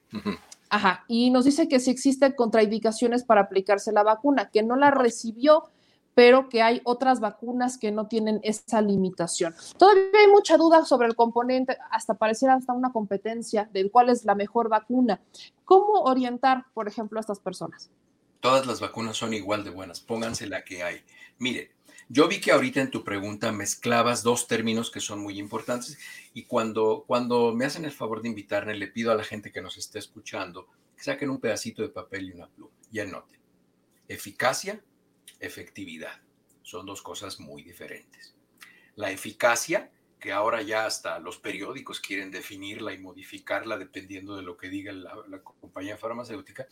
Ajá, 0.69 1.05
y 1.07 1.31
nos 1.31 1.45
dice 1.45 1.69
que 1.69 1.79
si 1.79 1.91
existen 1.91 2.33
contraindicaciones 2.33 3.23
para 3.23 3.43
aplicarse 3.43 3.93
la 3.93 4.03
vacuna, 4.03 4.51
que 4.51 4.65
no 4.65 4.75
la 4.77 4.91
recibió 4.91 5.71
pero 6.17 6.49
que 6.49 6.63
hay 6.63 6.81
otras 6.85 7.21
vacunas 7.21 7.77
que 7.77 7.93
no 7.93 8.09
tienen 8.09 8.41
esa 8.43 8.81
limitación. 8.81 9.55
Todavía 9.77 10.19
hay 10.19 10.29
mucha 10.29 10.57
duda 10.57 10.87
sobre 10.87 11.09
el 11.09 11.15
componente, 11.15 11.77
hasta 11.91 12.15
pareciera 12.15 12.55
hasta 12.55 12.73
una 12.73 12.91
competencia 12.91 13.69
de 13.71 13.91
cuál 13.91 14.09
es 14.09 14.25
la 14.25 14.35
mejor 14.35 14.71
vacuna. 14.71 15.21
¿Cómo 15.67 16.01
orientar, 16.05 16.65
por 16.73 16.89
ejemplo, 16.89 17.19
a 17.19 17.21
estas 17.21 17.39
personas? 17.39 17.91
Todas 18.41 18.67
las 18.67 18.81
vacunas 18.81 19.19
son 19.19 19.35
igual 19.35 19.63
de 19.63 19.69
buenas, 19.69 20.01
pónganse 20.01 20.47
la 20.47 20.65
que 20.65 20.83
hay. 20.83 21.03
Mire, 21.37 21.73
yo 22.09 22.27
vi 22.29 22.41
que 22.41 22.53
ahorita 22.53 22.81
en 22.81 22.91
tu 22.91 23.05
pregunta 23.05 23.53
mezclabas 23.53 24.23
dos 24.23 24.47
términos 24.47 24.91
que 24.91 25.01
son 25.01 25.21
muy 25.21 25.39
importantes 25.39 25.99
y 26.33 26.45
cuando, 26.45 27.05
cuando 27.07 27.53
me 27.55 27.67
hacen 27.67 27.85
el 27.85 27.93
favor 27.93 28.23
de 28.23 28.31
invitarme, 28.31 28.75
le 28.75 28.87
pido 28.87 29.13
a 29.13 29.17
la 29.17 29.25
gente 29.25 29.53
que 29.53 29.61
nos 29.61 29.77
esté 29.77 29.99
escuchando 29.99 30.67
que 30.97 31.03
saquen 31.03 31.29
un 31.29 31.41
pedacito 31.41 31.83
de 31.83 31.91
papel 31.91 32.31
y 32.31 32.33
una 32.33 32.49
pluma 32.49 32.73
y 32.91 33.01
anoten. 33.01 33.39
Eficacia 34.09 34.83
efectividad. 35.41 36.21
Son 36.63 36.87
dos 36.87 37.03
cosas 37.03 37.39
muy 37.41 37.63
diferentes. 37.63 38.35
La 38.97 39.11
eficacia, 39.11 39.91
que 40.19 40.33
ahora 40.33 40.63
ya 40.63 40.87
hasta 40.87 41.19
los 41.19 41.39
periódicos 41.39 42.01
quieren 42.01 42.31
definirla 42.31 42.93
y 42.93 42.99
modificarla 42.99 43.79
dependiendo 43.79 44.37
de 44.37 44.43
lo 44.43 44.57
que 44.57 44.69
diga 44.69 44.93
la, 44.93 45.43
compañía 45.43 45.97
farmacéutica, 45.97 46.67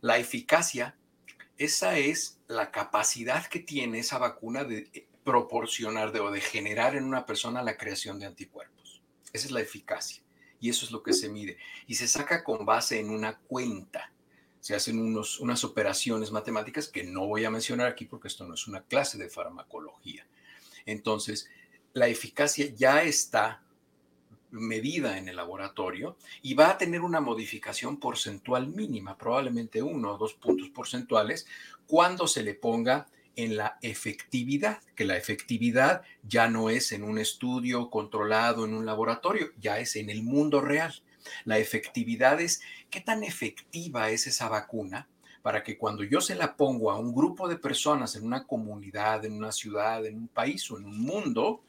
la 0.00 0.18
eficacia, 0.18 0.96
esa 1.56 1.98
es 1.98 2.40
la 2.46 2.70
capacidad 2.70 3.46
que 3.46 3.60
tiene 3.60 3.98
esa 3.98 4.18
vacuna 4.18 4.64
de 4.64 5.08
proporcionar 5.24 6.12
de, 6.12 6.20
o 6.20 6.30
de 6.30 6.40
generar 6.40 6.96
en 6.96 7.04
una 7.04 7.26
persona 7.26 7.62
la 7.62 7.76
creación 7.76 8.18
de 8.18 8.26
anticuerpos. 8.26 9.02
Esa 9.32 9.46
es 9.46 9.52
la 9.52 9.60
eficacia. 9.60 10.22
Y 10.60 10.68
eso 10.68 10.84
es 10.84 10.90
lo 10.90 11.02
que 11.02 11.12
se 11.12 11.28
mide. 11.28 11.56
Y 11.86 11.94
se 11.94 12.06
saca 12.06 12.44
con 12.44 12.66
base 12.66 13.00
en 13.00 13.10
una 13.10 13.38
cuenta 13.38 14.12
se 14.60 14.74
hacen 14.74 14.98
unos, 14.98 15.40
unas 15.40 15.64
operaciones 15.64 16.30
matemáticas 16.30 16.88
que 16.88 17.04
no 17.04 17.26
voy 17.26 17.44
a 17.44 17.50
mencionar 17.50 17.86
aquí 17.86 18.04
porque 18.04 18.28
esto 18.28 18.46
no 18.46 18.54
es 18.54 18.66
una 18.68 18.82
clase 18.82 19.18
de 19.18 19.28
farmacología. 19.28 20.26
Entonces, 20.86 21.48
la 21.92 22.08
eficacia 22.08 22.66
ya 22.74 23.02
está 23.02 23.62
medida 24.50 25.18
en 25.18 25.28
el 25.28 25.36
laboratorio 25.36 26.16
y 26.42 26.54
va 26.54 26.70
a 26.70 26.78
tener 26.78 27.00
una 27.02 27.20
modificación 27.20 27.98
porcentual 27.98 28.68
mínima, 28.68 29.16
probablemente 29.16 29.82
uno 29.82 30.14
o 30.14 30.18
dos 30.18 30.34
puntos 30.34 30.68
porcentuales, 30.70 31.46
cuando 31.86 32.26
se 32.26 32.42
le 32.42 32.54
ponga 32.54 33.06
en 33.36 33.56
la 33.56 33.78
efectividad, 33.80 34.82
que 34.94 35.04
la 35.04 35.16
efectividad 35.16 36.02
ya 36.22 36.48
no 36.48 36.68
es 36.68 36.92
en 36.92 37.04
un 37.04 37.18
estudio 37.18 37.90
controlado 37.90 38.64
en 38.64 38.74
un 38.74 38.84
laboratorio, 38.84 39.50
ya 39.58 39.78
es 39.78 39.96
en 39.96 40.10
el 40.10 40.22
mundo 40.22 40.60
real. 40.60 40.94
La 41.44 41.58
efectividad 41.58 42.40
es 42.40 42.60
qué 42.90 43.00
tan 43.00 43.22
efectiva 43.24 44.10
es 44.10 44.26
esa 44.26 44.48
vacuna 44.48 45.08
para 45.42 45.62
que 45.62 45.78
cuando 45.78 46.04
yo 46.04 46.20
se 46.20 46.34
la 46.34 46.56
pongo 46.56 46.90
a 46.90 46.98
un 46.98 47.14
grupo 47.14 47.48
de 47.48 47.56
personas 47.56 48.14
en 48.16 48.24
una 48.24 48.46
comunidad, 48.46 49.24
en 49.24 49.32
una 49.32 49.52
ciudad, 49.52 50.04
en 50.04 50.16
un 50.16 50.28
país 50.28 50.70
o 50.70 50.78
en 50.78 50.84
un 50.84 51.00
mundo, 51.00 51.62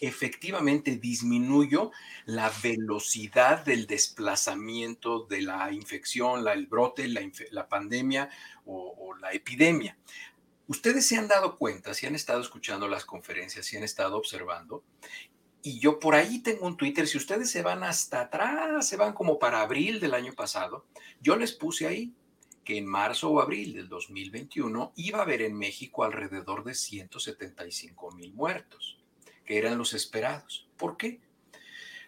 efectivamente 0.00 0.96
disminuyo 0.96 1.92
la 2.24 2.52
velocidad 2.62 3.64
del 3.64 3.86
desplazamiento 3.86 5.24
de 5.26 5.42
la 5.42 5.72
infección, 5.72 6.42
la, 6.42 6.54
el 6.54 6.66
brote, 6.66 7.06
la, 7.06 7.68
pandemia 7.68 8.28
o, 8.66 8.94
o, 8.98 9.16
la 9.18 9.32
epidemia. 9.32 9.96
Ustedes 10.66 11.06
se 11.06 11.16
han 11.16 11.28
dado 11.28 11.56
cuenta, 11.56 11.94
si 11.94 12.06
han 12.06 12.16
estado 12.16 12.40
escuchando 12.40 12.88
las 12.88 13.04
conferencias, 13.04 13.66
si 13.66 13.76
han 13.76 13.84
estado 13.84 14.16
observando, 14.16 14.82
y 15.62 15.78
yo 15.78 15.98
por 15.98 16.14
ahí 16.14 16.40
tengo 16.40 16.66
un 16.66 16.76
Twitter, 16.76 17.06
si 17.06 17.18
ustedes 17.18 17.50
se 17.50 17.62
van 17.62 17.84
hasta 17.84 18.22
atrás, 18.22 18.86
se 18.86 18.96
van 18.96 19.12
como 19.12 19.38
para 19.38 19.60
abril 19.60 20.00
del 20.00 20.14
año 20.14 20.32
pasado, 20.32 20.86
yo 21.20 21.36
les 21.36 21.52
puse 21.52 21.86
ahí 21.86 22.12
que 22.64 22.78
en 22.78 22.86
marzo 22.86 23.30
o 23.30 23.40
abril 23.40 23.74
del 23.74 23.88
2021 23.88 24.92
iba 24.96 25.18
a 25.18 25.22
haber 25.22 25.42
en 25.42 25.56
México 25.56 26.04
alrededor 26.04 26.64
de 26.64 26.74
175 26.74 28.12
mil 28.12 28.32
muertos, 28.34 28.98
que 29.44 29.58
eran 29.58 29.78
los 29.78 29.94
esperados. 29.94 30.68
¿Por 30.76 30.96
qué? 30.96 31.20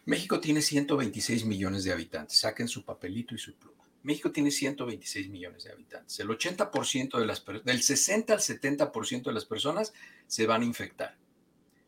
México 0.05 0.40
tiene 0.40 0.61
126 0.61 1.44
millones 1.44 1.84
de 1.84 1.92
habitantes. 1.92 2.38
Saquen 2.38 2.68
su 2.68 2.84
papelito 2.84 3.34
y 3.34 3.38
su 3.38 3.55
pluma. 3.55 3.84
México 4.02 4.30
tiene 4.30 4.50
126 4.50 5.30
millones 5.30 5.64
de 5.64 5.72
habitantes. 5.72 6.20
El 6.20 6.28
80% 6.28 7.18
de 7.18 7.26
las 7.26 7.42
del 7.64 7.82
60 7.82 8.34
al 8.34 8.40
70% 8.40 9.22
de 9.22 9.32
las 9.32 9.46
personas 9.46 9.94
se 10.26 10.46
van 10.46 10.62
a 10.62 10.66
infectar. 10.66 11.16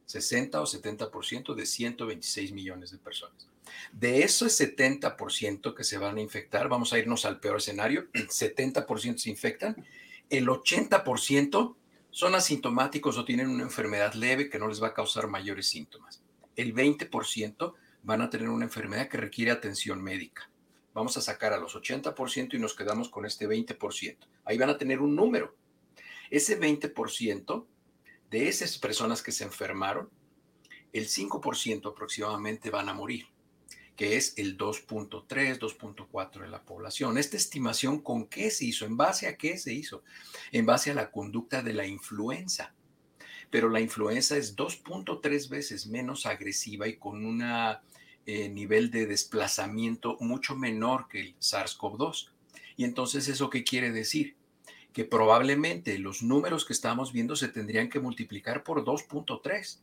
60 0.07 0.61
o 0.61 0.65
70% 0.65 1.55
de 1.55 1.67
126 1.67 2.53
millones 2.53 2.91
de 2.91 2.99
personas. 2.99 3.49
De 3.93 4.23
esos 4.23 4.59
70% 4.59 5.75
que 5.75 5.85
se 5.85 5.99
van 5.99 6.17
a 6.17 6.21
infectar, 6.21 6.69
vamos 6.69 6.93
a 6.93 6.99
irnos 6.99 7.25
al 7.25 7.41
peor 7.41 7.59
escenario, 7.59 8.07
70% 8.13 9.19
se 9.19 9.31
infectan, 9.31 9.85
el 10.31 10.47
80% 10.47 11.77
son 12.11 12.35
asintomáticos 12.35 13.19
o 13.19 13.25
tienen 13.25 13.49
una 13.49 13.65
enfermedad 13.65 14.15
leve 14.15 14.49
que 14.49 14.59
no 14.59 14.69
les 14.69 14.83
va 14.83 14.89
a 14.89 14.95
causar 14.95 15.29
mayores 15.29 15.67
síntomas. 15.69 16.23
El 16.57 16.75
20% 16.75 17.75
van 18.03 18.23
a 18.23 18.31
tener 18.31 18.49
una 18.49 18.65
enfermedad 18.65 19.09
que 19.09 19.19
requiere 19.19 19.51
atención 19.51 20.03
médica. 20.03 20.49
Vamos 20.95 21.17
a 21.19 21.21
sacar 21.21 21.53
a 21.53 21.59
los 21.59 21.77
80% 21.77 22.55
y 22.55 22.59
nos 22.59 22.75
quedamos 22.75 23.11
con 23.11 23.27
este 23.27 23.47
20%. 23.47 24.17
Ahí 24.47 24.57
van 24.57 24.71
a 24.71 24.79
tener 24.79 25.01
un 25.01 25.15
número. 25.15 25.55
Ese 26.31 26.59
20% 26.59 27.67
de 28.31 28.49
esas 28.49 28.79
personas 28.79 29.23
que 29.23 29.33
se 29.33 29.45
enfermaron, 29.45 30.11
el 30.93 31.09
5% 31.09 31.91
aproximadamente 31.91 32.71
van 32.71 32.89
a 32.89 32.95
morir, 32.95 33.27
que 33.97 34.17
es 34.17 34.35
el 34.37 34.57
2.3, 34.57 35.59
2.4 35.59 36.41
de 36.41 36.49
la 36.49 36.63
población. 36.63 37.19
Esta 37.19 37.37
estimación, 37.37 38.01
¿con 38.01 38.27
qué 38.27 38.51
se 38.51 38.67
hizo? 38.67 38.87
¿En 38.87 38.97
base 38.97 39.27
a 39.27 39.37
qué 39.37 39.59
se 39.59 39.73
hizo? 39.73 40.03
En 40.53 40.67
base 40.67 40.91
a 40.91 40.95
la 40.95 41.11
conducta 41.11 41.63
de 41.63 41.75
la 41.75 41.87
influenza. 41.87 42.75
Pero 43.51 43.69
la 43.69 43.81
influenza 43.81 44.37
es 44.37 44.57
2.3 44.57 45.49
veces 45.49 45.87
menos 45.87 46.27
agresiva 46.27 46.89
y 46.89 46.97
con 46.97 47.25
un 47.25 47.43
eh, 47.43 48.49
nivel 48.49 48.91
de 48.91 49.07
desplazamiento 49.07 50.17
mucho 50.21 50.57
menor 50.57 51.09
que 51.09 51.21
el 51.21 51.37
SARS-CoV-2. 51.39 52.31
Y 52.77 52.85
entonces, 52.85 53.29
¿eso 53.29 53.49
qué 53.51 53.65
quiere 53.65 53.93
decir? 53.93 54.36
Que 54.97 55.05
probablemente 55.05 55.99
los 55.99 56.23
números 56.23 56.65
que 56.65 56.73
estamos 56.73 57.13
viendo 57.13 57.37
se 57.37 57.49
tendrían 57.49 57.91
que 57.91 58.01
multiplicar 58.01 58.65
por 58.65 58.83
2.3. 58.83 59.81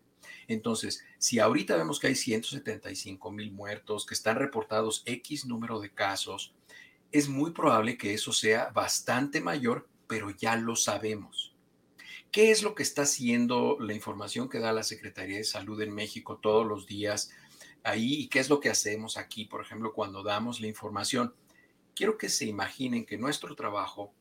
Entonces, 0.47 1.03
si 1.19 1.37
ahorita 1.37 1.77
vemos 1.77 1.99
que 1.99 2.07
hay 2.07 2.15
175 2.15 3.31
mil 3.31 3.51
muertos, 3.51 4.07
que 4.07 4.15
están 4.15 4.37
reportados 4.37 5.03
X 5.05 5.45
número 5.45 5.79
de 5.79 5.91
casos, 5.91 6.55
es 7.11 7.29
muy 7.29 7.51
probable 7.51 7.95
que 7.95 8.15
eso 8.15 8.33
sea 8.33 8.71
bastante 8.73 9.39
mayor, 9.39 9.87
pero 10.07 10.31
ya 10.31 10.55
lo 10.55 10.75
sabemos. 10.75 11.53
¿Qué 12.31 12.49
es 12.49 12.63
lo 12.63 12.73
que 12.73 12.81
está 12.81 13.03
haciendo 13.03 13.77
la 13.79 13.93
información 13.93 14.49
que 14.49 14.57
da 14.57 14.73
la 14.73 14.81
Secretaría 14.81 15.37
de 15.37 15.43
Salud 15.43 15.79
en 15.83 15.93
México 15.93 16.39
todos 16.41 16.65
los 16.65 16.87
días 16.87 17.29
ahí 17.83 18.15
y 18.15 18.29
qué 18.29 18.39
es 18.39 18.49
lo 18.49 18.59
que 18.59 18.71
hacemos 18.71 19.17
aquí, 19.17 19.45
por 19.45 19.61
ejemplo, 19.61 19.93
cuando 19.93 20.23
damos 20.23 20.59
la 20.59 20.65
información? 20.65 21.35
Quiero 21.93 22.17
que 22.17 22.29
se 22.29 22.45
imaginen 22.45 23.05
que 23.05 23.19
nuestro 23.19 23.55
trabajo 23.55 24.11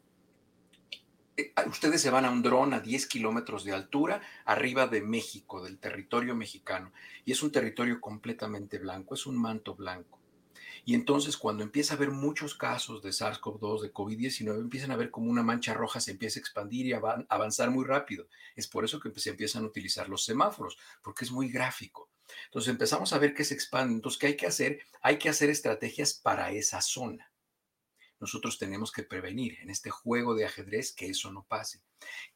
ustedes 1.67 2.01
se 2.01 2.11
van 2.11 2.25
a 2.25 2.31
un 2.31 2.43
dron 2.43 2.75
a 2.75 2.81
10 2.81 3.07
kilómetros 3.07 3.65
de 3.65 3.73
altura 3.73 4.21
arriba 4.45 4.87
de 4.87 5.01
México, 5.01 5.63
del 5.63 5.79
territorio 5.79 6.35
mexicano, 6.35 6.93
y 7.25 7.33
es 7.33 7.43
un 7.43 7.53
territorio 7.53 8.01
completamente 8.01 8.79
blanco, 8.79 9.15
es 9.15 9.27
un 9.27 9.41
manto 9.41 9.75
blanco. 9.75 10.19
Y 10.85 10.95
entonces 10.95 11.37
cuando 11.37 11.63
empieza 11.63 11.95
a 11.95 11.97
haber 11.97 12.11
muchos 12.11 12.55
casos 12.55 13.03
de 13.03 13.11
SARS-CoV-2, 13.11 13.83
de 13.83 13.93
COVID-19, 13.93 14.61
empiezan 14.61 14.91
a 14.91 14.97
ver 14.97 15.11
como 15.11 15.31
una 15.31 15.43
mancha 15.43 15.75
roja 15.75 16.01
se 16.01 16.11
empieza 16.11 16.39
a 16.39 16.43
expandir 16.43 16.87
y 16.87 16.93
a 16.93 17.01
avanzar 17.29 17.71
muy 17.71 17.85
rápido. 17.85 18.27
Es 18.57 18.67
por 18.67 18.85
eso 18.85 18.99
que 18.99 19.13
se 19.19 19.31
empiezan 19.31 19.63
a 19.63 19.69
utilizar 19.69 20.09
los 20.09 20.25
semáforos, 20.25 20.77
porque 21.03 21.25
es 21.25 21.31
muy 21.31 21.49
gráfico. 21.49 22.11
Entonces 22.47 22.71
empezamos 22.71 23.13
a 23.13 23.19
ver 23.19 23.35
que 23.35 23.45
se 23.45 23.55
expande. 23.55 23.95
Entonces, 23.95 24.19
¿qué 24.19 24.27
hay 24.29 24.37
que 24.37 24.47
hacer? 24.47 24.81
Hay 25.03 25.19
que 25.19 25.29
hacer 25.29 25.51
estrategias 25.51 26.15
para 26.15 26.51
esa 26.51 26.81
zona 26.81 27.32
nosotros 28.23 28.57
tenemos 28.57 28.93
que 28.93 29.03
prevenir 29.03 29.59
en 29.63 29.69
este 29.69 29.91
juego 29.91 30.37
de 30.37 30.45
ajedrez 30.45 30.93
que 30.93 31.07
eso 31.07 31.33
no 31.33 31.45
pase. 31.49 31.83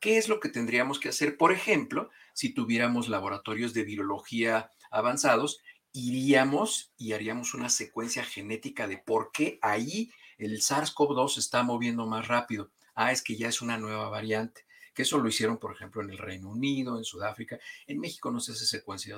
¿Qué 0.01 0.19
es 0.19 0.29
lo 0.29 0.41
que 0.41 0.49
tendríamos 0.49 0.99
que 0.99 1.11
hacer? 1.11 1.37
Por 1.37 1.53
ejemplo, 1.53 2.11
si 2.35 2.53
tuviéramos 2.53 3.09
laboratorios 3.09 3.73
de 3.73 3.85
virología 3.85 4.73
avanzados, 4.91 5.61
iríamos 5.93 6.93
y 6.99 7.13
haríamos 7.13 7.55
una 7.55 7.69
secuencia 7.69 8.25
genética 8.25 8.89
de 8.89 8.99
por 8.99 9.31
qué 9.31 9.61
ahí 9.63 10.11
el 10.39 10.61
SARS-CoV-2 10.61 11.35
se 11.35 11.41
está 11.41 11.63
moviendo 11.63 12.05
más 12.05 12.27
rápido. 12.27 12.73
Ah, 12.97 13.13
es 13.13 13.23
que 13.23 13.37
ya 13.37 13.49
es 13.49 13.63
una 13.63 13.79
nueva 13.79 14.09
variante 14.09 14.66
que 14.97 15.03
eso 15.03 15.19
lo 15.19 15.29
hicieron, 15.29 15.59
por 15.59 15.73
ejemplo, 15.75 16.01
en 16.01 16.09
el 16.09 16.17
Reino 16.17 16.49
Unido, 16.49 16.97
en 16.97 17.05
Sudáfrica. 17.05 17.61
En 17.87 18.01
México 18.01 18.31
no 18.31 18.41
se 18.41 18.53
hace 18.53 18.65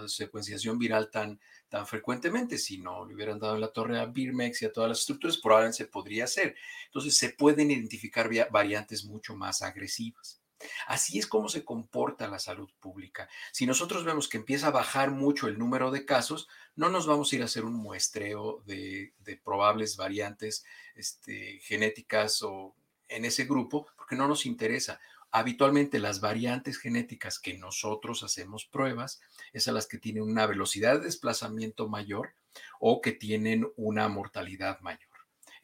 secuenciación 0.09 0.77
viral 0.77 1.09
tan, 1.09 1.39
tan 1.69 1.87
frecuentemente. 1.87 2.59
Si 2.59 2.79
no 2.79 3.07
le 3.07 3.15
hubieran 3.15 3.39
dado 3.39 3.55
en 3.55 3.61
la 3.61 3.73
torre 3.73 4.01
a 4.01 4.07
Birmex 4.07 4.61
y 4.61 4.67
a 4.67 4.73
todas 4.73 4.89
las 4.89 4.99
estructuras, 4.99 5.39
probablemente 5.39 5.79
se 5.79 5.87
podría 5.87 6.25
hacer. 6.25 6.57
Entonces, 6.87 7.17
se 7.17 7.31
pueden 7.31 7.71
identificar 7.71 8.29
variantes 8.51 9.05
mucho 9.05 9.37
más 9.37 9.63
agresivas. 9.63 10.41
Así 10.89 11.21
es 11.21 11.29
como 11.29 11.49
se 11.49 11.65
comporta 11.65 12.27
la 12.27 12.41
salud 12.41 12.69
pública. 12.81 13.29
Si 13.53 13.65
nosotros 13.65 14.05
vemos 14.05 14.29
que 14.29 14.39
empieza 14.39 14.67
a 14.67 14.73
bajar 14.73 15.13
mucho 15.13 15.47
el 15.47 15.61
número 15.61 15.93
de 15.93 16.05
casos, 16.05 16.49
no 16.75 16.89
nos 16.89 17.07
vamos 17.07 17.33
a 17.33 17.37
ir 17.37 17.43
a 17.43 17.45
hacer 17.45 17.65
un 17.65 17.75
muestreo 17.75 18.65
de, 18.67 19.13
probables 19.45 19.97
variantes 19.97 20.65
este, 20.97 21.61
genéticas 21.63 22.43
o 22.43 22.75
en 23.07 23.25
ese 23.25 23.45
grupo, 23.45 23.87
porque 23.97 24.17
no 24.17 24.27
nos 24.27 24.45
interesa. 24.45 25.01
Habitualmente 25.31 25.99
las 25.99 26.21
variantes 26.21 26.79
genéticas 26.79 27.39
que 27.39 27.59
nosotros 27.59 28.23
hacemos 28.23 28.65
pruebas 28.65 29.21
es 29.53 29.69
a 29.69 29.73
las 29.73 29.87
que 29.87 29.99
tienen 29.99 30.23
una 30.23 30.47
velocidad 30.47 30.99
de 30.99 31.05
desplazamiento 31.05 31.89
mayor 31.89 32.35
o 32.81 33.01
que 33.01 33.13
tienen 33.13 33.71
una 33.77 34.09
mortalidad 34.09 34.81
mayor. 34.81 35.08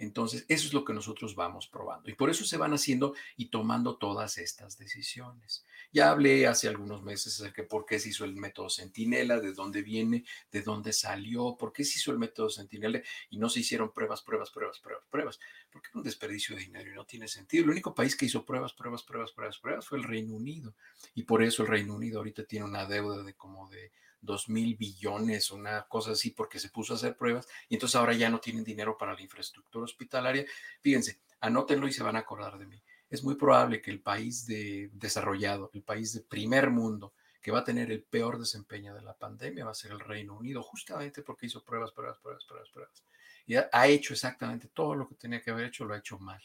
Entonces, 0.05 0.45
eso 0.49 0.67
es 0.67 0.73
lo 0.73 0.85
que 0.85 0.93
nosotros 0.93 1.35
vamos 1.35 1.67
probando. 1.67 2.11
Y 2.11 2.15
por 2.15 2.31
eso 2.31 2.45
se 2.45 2.57
van 2.57 2.73
haciendo 2.73 3.15
y 3.37 3.47
tomando 3.47 3.97
todas 3.97 4.39
estas 4.39 4.79
decisiones. 4.79 5.65
Ya 5.93 6.11
hablé 6.11 6.47
hace 6.47 6.69
algunos 6.69 7.03
meses 7.03 7.39
de 7.39 7.51
por 7.65 7.87
qué 7.87 7.99
se 7.99 8.11
hizo 8.11 8.25
el 8.25 8.35
método 8.35 8.69
Centinela, 8.69 9.41
de 9.41 9.53
dónde 9.53 9.83
viene, 9.83 10.25
de 10.51 10.63
dónde 10.63 10.93
salió, 10.93 11.57
por 11.57 11.73
qué 11.73 11.85
se 11.85 11.99
hizo 11.99 12.11
el 12.11 12.19
método 12.19 12.51
Centinela 12.51 13.03
y 13.31 13.39
no 13.39 13.49
se 13.49 13.61
hicieron 13.61 13.93
pruebas, 13.93 14.23
pruebas, 14.23 14.51
pruebas, 14.51 14.79
pruebas, 14.81 15.05
pruebas. 15.11 15.41
Porque 15.71 15.89
es 15.89 15.95
un 15.95 16.03
desperdicio 16.03 16.57
de 16.57 16.63
dinero 16.63 16.91
y 16.91 16.95
no 16.95 17.05
tiene 17.05 17.29
sentido. 17.29 17.65
El 17.65 17.71
único 17.71 17.95
país 17.95 18.17
que 18.17 18.27
hizo 18.27 18.45
pruebas, 18.45 18.73
pruebas, 18.73 19.03
pruebas, 19.03 19.33
pruebas, 19.33 19.59
pruebas 19.59 19.87
fue 19.87 19.99
el 19.99 20.05
Reino 20.05 20.35
Unido. 20.35 20.75
Y 21.15 21.23
por 21.23 21.43
eso 21.43 21.63
el 21.63 21.69
Reino 21.69 21.95
Unido 21.95 22.19
ahorita 22.19 22.45
tiene 22.45 22.67
una 22.67 22.87
deuda 22.87 23.23
de 23.23 23.35
como 23.35 23.69
de 23.69 23.93
dos 24.25 24.49
mil 24.49 24.77
billones, 24.77 25.51
una 25.51 25.83
cosa 25.89 26.13
así, 26.13 26.31
porque 26.31 26.59
se 26.59 26.71
puso 26.71 26.93
a 26.93 26.97
hacer 26.97 27.17
pruebas 27.17 27.47
y 27.69 27.75
entonces 27.75 27.97
ahora 27.97 28.15
ya 28.15 28.31
no 28.31 28.41
tienen 28.41 28.65
dinero 28.65 28.97
para 28.97 29.15
la 29.15 29.23
infraestructura 29.23 29.85
hospitalaria. 29.85 30.45
Fíjense, 30.81 31.21
anótenlo 31.41 31.87
y 31.87 31.93
se 31.93 32.03
van 32.03 32.17
a 32.17 32.21
acordar 32.21 32.59
de 32.59 32.67
mí. 32.67 32.83
Es 33.09 33.23
muy 33.23 33.37
probable 33.37 33.81
que 33.81 33.91
el 33.91 34.01
país 34.01 34.47
de 34.47 34.91
desarrollado, 34.93 35.71
el 35.75 35.83
país 35.83 36.13
de 36.13 36.23
primer 36.23 36.71
mundo, 36.71 37.15
que 37.41 37.53
va 37.53 37.59
a 37.59 37.65
tener 37.65 37.93
el 37.93 38.03
peor 38.03 38.39
desempeño 38.39 38.95
de 38.95 39.03
la 39.03 39.13
pandemia 39.13 39.67
va 39.67 39.73
a 39.73 39.75
ser 39.75 39.93
el 39.93 40.01
Reino 40.01 40.35
Unido, 40.35 40.63
justamente 40.63 41.23
porque 41.23 41.45
hizo 41.47 41.63
pruebas, 41.63 41.93
pruebas, 41.93 42.19
pruebas, 42.19 42.45
pruebas, 42.47 42.71
pruebas. 42.71 43.05
Y 43.47 43.57
ha 43.57 43.87
hecho 43.87 44.15
exactamente 44.15 44.69
todo 44.69 44.95
lo 44.95 45.07
que 45.07 45.15
tenía 45.17 45.43
que 45.43 45.51
haber 45.51 45.67
hecho, 45.67 45.85
lo 45.85 45.93
ha 45.93 45.99
hecho 45.99 46.19
mal. 46.19 46.43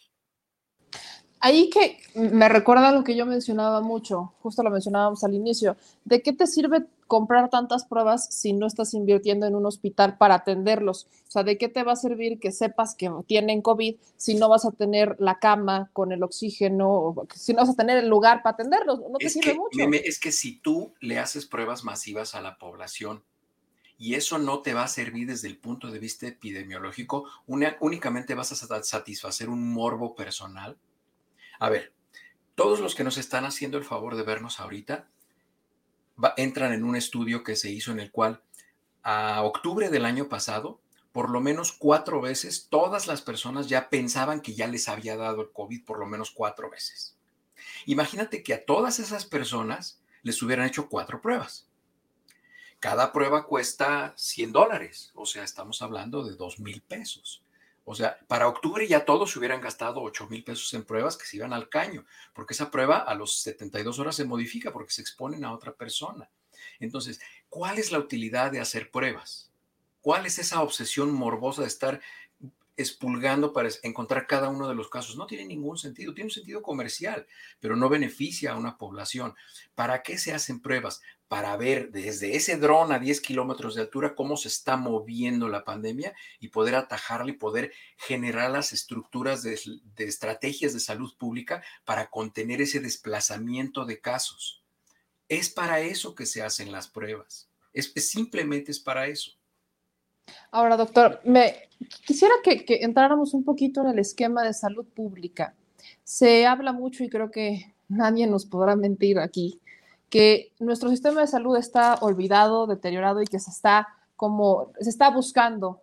Ahí 1.41 1.69
que 1.69 1.97
me 2.15 2.49
recuerda 2.49 2.91
lo 2.91 3.03
que 3.03 3.15
yo 3.15 3.25
mencionaba 3.25 3.79
mucho, 3.81 4.33
justo 4.41 4.61
lo 4.61 4.71
mencionábamos 4.71 5.23
al 5.23 5.33
inicio, 5.33 5.77
¿de 6.03 6.21
qué 6.21 6.33
te 6.33 6.47
sirve 6.47 6.85
comprar 7.07 7.49
tantas 7.49 7.85
pruebas 7.85 8.27
si 8.29 8.51
no 8.51 8.67
estás 8.67 8.93
invirtiendo 8.93 9.45
en 9.47 9.55
un 9.55 9.65
hospital 9.65 10.17
para 10.17 10.35
atenderlos? 10.35 11.07
O 11.27 11.31
sea, 11.31 11.43
¿de 11.43 11.57
qué 11.57 11.69
te 11.69 11.83
va 11.83 11.93
a 11.93 11.95
servir 11.95 12.39
que 12.39 12.51
sepas 12.51 12.93
que 12.93 13.09
tienen 13.25 13.61
COVID 13.61 13.95
si 14.17 14.35
no 14.35 14.49
vas 14.49 14.65
a 14.65 14.71
tener 14.71 15.15
la 15.19 15.39
cama 15.39 15.89
con 15.93 16.11
el 16.11 16.23
oxígeno, 16.23 17.15
si 17.33 17.53
no 17.53 17.61
vas 17.61 17.69
a 17.69 17.75
tener 17.75 17.97
el 17.97 18.09
lugar 18.09 18.43
para 18.43 18.55
atenderlos? 18.55 18.99
No 18.99 19.17
te 19.17 19.29
sirve 19.29 19.55
mucho. 19.55 19.79
es 20.03 20.19
que 20.19 20.33
si 20.33 20.59
tú 20.59 20.93
le 20.99 21.19
haces 21.19 21.45
pruebas 21.45 21.85
masivas 21.85 22.35
a 22.35 22.41
la 22.41 22.57
población, 22.57 23.23
y 23.97 24.15
eso 24.15 24.37
no 24.37 24.61
te 24.61 24.73
va 24.73 24.83
a 24.83 24.87
servir 24.87 25.27
desde 25.27 25.49
el 25.49 25.57
punto 25.57 25.91
de 25.91 25.99
vista 25.99 26.25
epidemiológico, 26.25 27.25
únicamente 27.47 28.33
vas 28.33 28.51
a 28.51 28.81
satisfacer 28.81 29.49
un 29.49 29.73
morbo 29.73 30.15
personal 30.15 30.77
a 31.59 31.69
ver, 31.69 31.93
todos 32.55 32.79
los 32.79 32.95
que 32.95 33.03
nos 33.03 33.17
están 33.17 33.45
haciendo 33.45 33.77
el 33.77 33.83
favor 33.83 34.15
de 34.15 34.23
vernos 34.23 34.59
ahorita 34.59 35.09
entran 36.37 36.73
en 36.73 36.83
un 36.83 36.95
estudio 36.95 37.43
que 37.43 37.55
se 37.55 37.69
hizo 37.69 37.91
en 37.91 37.99
el 37.99 38.11
cual 38.11 38.41
a 39.03 39.43
octubre 39.43 39.89
del 39.89 40.05
año 40.05 40.27
pasado, 40.27 40.81
por 41.11 41.29
lo 41.29 41.41
menos 41.41 41.71
cuatro 41.71 42.21
veces, 42.21 42.67
todas 42.69 43.07
las 43.07 43.21
personas 43.21 43.67
ya 43.67 43.89
pensaban 43.89 44.41
que 44.41 44.53
ya 44.53 44.67
les 44.67 44.89
había 44.89 45.15
dado 45.15 45.41
el 45.41 45.51
COVID 45.51 45.85
por 45.85 45.99
lo 45.99 46.05
menos 46.05 46.31
cuatro 46.31 46.69
veces. 46.69 47.17
Imagínate 47.85 48.43
que 48.43 48.53
a 48.53 48.65
todas 48.65 48.99
esas 48.99 49.25
personas 49.25 50.01
les 50.21 50.41
hubieran 50.41 50.67
hecho 50.67 50.89
cuatro 50.89 51.21
pruebas. 51.21 51.67
Cada 52.79 53.11
prueba 53.11 53.45
cuesta 53.45 54.13
100 54.15 54.51
dólares, 54.53 55.11
o 55.13 55.25
sea, 55.25 55.43
estamos 55.43 55.81
hablando 55.81 56.23
de 56.23 56.35
2 56.35 56.59
mil 56.59 56.81
pesos. 56.81 57.43
O 57.91 57.95
sea, 57.95 58.19
para 58.27 58.47
octubre 58.47 58.87
ya 58.87 59.03
todos 59.03 59.31
se 59.31 59.39
hubieran 59.39 59.61
gastado 59.61 60.03
8 60.03 60.27
mil 60.29 60.43
pesos 60.43 60.71
en 60.75 60.83
pruebas 60.83 61.17
que 61.17 61.25
se 61.25 61.37
iban 61.37 61.53
al 61.53 61.69
caño, 61.69 62.05
porque 62.35 62.53
esa 62.53 62.69
prueba 62.69 62.99
a 62.99 63.15
los 63.15 63.41
72 63.41 63.97
horas 63.97 64.15
se 64.15 64.25
modifica 64.25 64.71
porque 64.71 64.91
se 64.91 65.01
exponen 65.01 65.43
a 65.43 65.51
otra 65.51 65.73
persona. 65.73 66.29
Entonces, 66.79 67.19
¿cuál 67.49 67.79
es 67.79 67.91
la 67.91 67.97
utilidad 67.97 68.51
de 68.51 68.59
hacer 68.59 68.91
pruebas? 68.91 69.51
¿Cuál 70.01 70.27
es 70.27 70.37
esa 70.37 70.61
obsesión 70.61 71.11
morbosa 71.11 71.63
de 71.63 71.67
estar 71.67 71.99
expulgando 72.79 73.51
para 73.51 73.69
encontrar 73.83 74.25
cada 74.25 74.47
uno 74.47 74.69
de 74.69 74.73
los 74.73 74.89
casos. 74.89 75.17
No 75.17 75.27
tiene 75.27 75.45
ningún 75.45 75.77
sentido, 75.77 76.13
tiene 76.13 76.27
un 76.27 76.33
sentido 76.33 76.61
comercial, 76.61 77.27
pero 77.59 77.75
no 77.75 77.89
beneficia 77.89 78.53
a 78.53 78.57
una 78.57 78.77
población. 78.77 79.35
¿Para 79.75 80.01
qué 80.01 80.17
se 80.17 80.33
hacen 80.33 80.61
pruebas? 80.61 81.01
Para 81.27 81.57
ver 81.57 81.91
desde 81.91 82.37
ese 82.37 82.55
dron 82.55 82.93
a 82.93 82.99
10 82.99 83.19
kilómetros 83.19 83.75
de 83.75 83.81
altura 83.81 84.15
cómo 84.15 84.37
se 84.37 84.47
está 84.47 84.77
moviendo 84.77 85.49
la 85.49 85.65
pandemia 85.65 86.15
y 86.39 86.47
poder 86.47 86.75
atajarla 86.75 87.31
y 87.31 87.35
poder 87.35 87.73
generar 87.97 88.49
las 88.49 88.71
estructuras 88.71 89.43
de, 89.43 89.59
estrategias 89.97 90.73
de 90.73 90.79
salud 90.79 91.13
pública 91.17 91.61
para 91.83 92.09
contener 92.09 92.61
ese 92.61 92.79
desplazamiento 92.79 93.85
de 93.85 93.99
casos. 93.99 94.63
Es 95.27 95.49
para 95.49 95.81
eso 95.81 96.15
que 96.15 96.25
se 96.25 96.41
hacen 96.41 96.71
las 96.71 96.87
pruebas. 96.87 97.49
es 97.73 97.91
simplemente 97.93 98.71
es 98.71 98.79
para 98.79 99.07
eso. 99.07 99.31
Ahora, 100.51 100.77
doctor, 100.77 101.19
me 101.23 101.68
quisiera 102.05 102.33
que, 102.43 102.65
entráramos 102.81 103.33
un 103.33 103.43
poquito 103.43 103.81
en 103.81 103.87
el 103.87 103.99
esquema 103.99 104.43
de 104.43 104.53
salud 104.53 104.85
pública. 104.85 105.55
Se 106.03 106.45
habla 106.45 106.73
mucho 106.73 107.03
y 107.03 107.09
creo 107.09 107.31
que 107.31 107.73
nadie 107.87 108.27
nos 108.27 108.45
podrá 108.45 108.75
mentir 108.75 109.19
aquí 109.19 109.59
que 110.09 110.51
nuestro 110.59 110.89
sistema 110.89 111.21
de 111.21 111.27
salud 111.27 111.55
está 111.55 111.95
olvidado, 112.01 112.67
deteriorado 112.67 113.21
y 113.21 113.25
que 113.25 113.39
se 113.39 113.51
está 113.51 113.87
como 114.15 114.71
se 114.79 114.89
está 114.89 115.09
buscando 115.11 115.81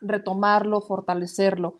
retomarlo, 0.00 0.80
fortalecerlo. 0.80 1.78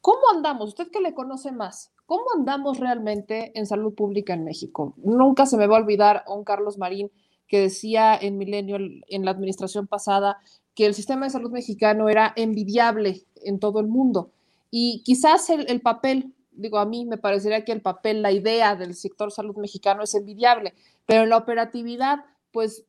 ¿Cómo 0.00 0.20
andamos? 0.32 0.68
Usted 0.68 0.90
que 0.90 1.00
le 1.00 1.14
conoce 1.14 1.50
más, 1.50 1.90
¿cómo 2.06 2.24
andamos 2.36 2.78
realmente 2.78 3.58
en 3.58 3.66
salud 3.66 3.94
pública 3.94 4.34
en 4.34 4.44
México? 4.44 4.94
Nunca 4.98 5.46
se 5.46 5.56
me 5.56 5.66
va 5.66 5.76
a 5.76 5.80
olvidar 5.80 6.24
a 6.26 6.32
un 6.34 6.44
Carlos 6.44 6.78
Marín 6.78 7.10
que 7.48 7.60
decía 7.60 8.16
en 8.16 8.36
Milenio, 8.38 8.76
en 8.76 9.24
la 9.24 9.30
administración 9.30 9.86
pasada, 9.86 10.38
que 10.74 10.86
el 10.86 10.94
sistema 10.94 11.26
de 11.26 11.30
salud 11.30 11.50
mexicano 11.50 12.08
era 12.08 12.32
envidiable 12.36 13.24
en 13.36 13.58
todo 13.58 13.80
el 13.80 13.86
mundo. 13.86 14.32
Y 14.70 15.02
quizás 15.04 15.48
el, 15.50 15.80
papel, 15.80 16.34
digo, 16.50 16.78
a 16.78 16.86
mí 16.86 17.04
me 17.04 17.16
parecería 17.16 17.64
que 17.64 17.72
el 17.72 17.80
papel, 17.80 18.22
la 18.22 18.32
idea 18.32 18.74
del 18.74 18.94
sector 18.94 19.30
salud 19.30 19.56
mexicano 19.56 20.02
es 20.02 20.14
envidiable, 20.14 20.74
pero 21.06 21.26
la 21.26 21.36
operatividad, 21.36 22.24
pues 22.50 22.84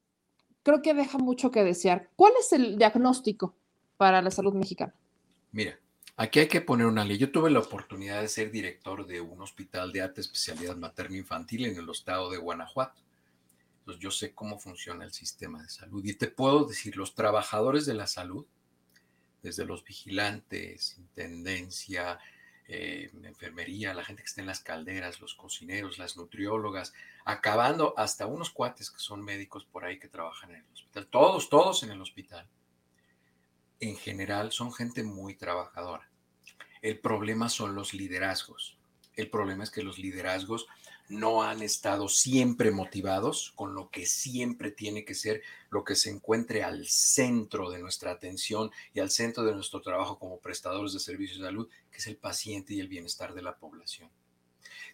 creo 0.63 0.81
que 0.81 0.95
deja 0.95 1.19
mucho 1.19 1.51
que 1.51 1.63
desear. 1.63 2.09
¿Cuál 2.15 2.33
es 2.39 2.51
el 2.53 2.77
diagnóstico 2.77 3.55
para 3.97 4.21
la 4.23 4.31
salud 4.31 4.53
mexicana? 4.55 4.95
Mira, 5.51 5.77
aquí 6.17 6.39
hay 6.39 6.47
que 6.47 6.61
poner 6.61 6.87
una 6.87 7.05
ley. 7.05 7.19
Yo 7.19 7.31
tuve 7.31 7.51
la 7.51 7.59
oportunidad 7.59 8.19
de 8.19 8.29
ser 8.29 8.51
director 8.51 9.05
de 9.05 9.21
un 9.21 9.39
hospital 9.41 9.91
de 9.91 10.01
alta 10.01 10.21
especialidad 10.21 10.75
materno-infantil 10.75 11.65
en 11.65 11.77
el 11.77 11.89
estado 11.89 12.31
de 12.31 12.39
Guanajuato. 12.39 13.04
Entonces 13.85 14.01
yo 14.01 14.09
sé 14.09 14.33
cómo 14.33 14.57
funciona 14.57 15.05
el 15.05 15.13
sistema 15.13 15.61
de 15.61 15.69
salud 15.69 16.03
y 16.03 16.15
te 16.15 16.27
puedo 16.27 16.65
decir, 16.65 16.97
los 16.97 17.13
trabajadores 17.13 17.85
de 17.85 17.93
la 17.93 18.07
salud, 18.07 18.47
desde 19.43 19.63
los 19.63 19.83
vigilantes, 19.83 20.97
intendencia, 20.97 22.17
eh, 22.67 23.11
enfermería, 23.21 23.93
la 23.93 24.03
gente 24.03 24.23
que 24.23 24.27
está 24.27 24.41
en 24.41 24.47
las 24.47 24.61
calderas, 24.61 25.21
los 25.21 25.35
cocineros, 25.35 25.99
las 25.99 26.17
nutriólogas, 26.17 26.93
acabando 27.25 27.93
hasta 27.95 28.25
unos 28.25 28.49
cuates 28.49 28.89
que 28.89 28.97
son 28.97 29.23
médicos 29.23 29.65
por 29.65 29.85
ahí 29.85 29.99
que 29.99 30.07
trabajan 30.07 30.49
en 30.49 30.65
el 30.65 30.73
hospital, 30.73 31.05
todos, 31.05 31.47
todos 31.47 31.83
en 31.83 31.91
el 31.91 32.01
hospital, 32.01 32.49
en 33.79 33.97
general 33.97 34.51
son 34.51 34.73
gente 34.73 35.03
muy 35.03 35.35
trabajadora. 35.35 36.09
El 36.81 36.97
problema 36.97 37.49
son 37.49 37.75
los 37.75 37.93
liderazgos. 37.93 38.79
El 39.13 39.29
problema 39.29 39.63
es 39.63 39.69
que 39.69 39.83
los 39.83 39.99
liderazgos 39.99 40.65
no 41.07 41.43
han 41.43 41.61
estado 41.61 42.09
siempre 42.09 42.71
motivados 42.71 43.53
con 43.55 43.75
lo 43.75 43.89
que 43.89 44.05
siempre 44.05 44.71
tiene 44.71 45.05
que 45.05 45.13
ser 45.13 45.43
lo 45.69 45.83
que 45.83 45.95
se 45.95 46.09
encuentre 46.09 46.63
al 46.63 46.87
centro 46.87 47.69
de 47.69 47.79
nuestra 47.79 48.11
atención 48.11 48.71
y 48.93 48.99
al 48.99 49.11
centro 49.11 49.43
de 49.43 49.53
nuestro 49.53 49.81
trabajo 49.81 50.17
como 50.17 50.39
prestadores 50.39 50.93
de 50.93 50.99
servicios 50.99 51.39
de 51.39 51.45
salud, 51.45 51.69
que 51.91 51.97
es 51.97 52.07
el 52.07 52.17
paciente 52.17 52.73
y 52.73 52.79
el 52.79 52.87
bienestar 52.87 53.33
de 53.33 53.43
la 53.43 53.55
población. 53.55 54.09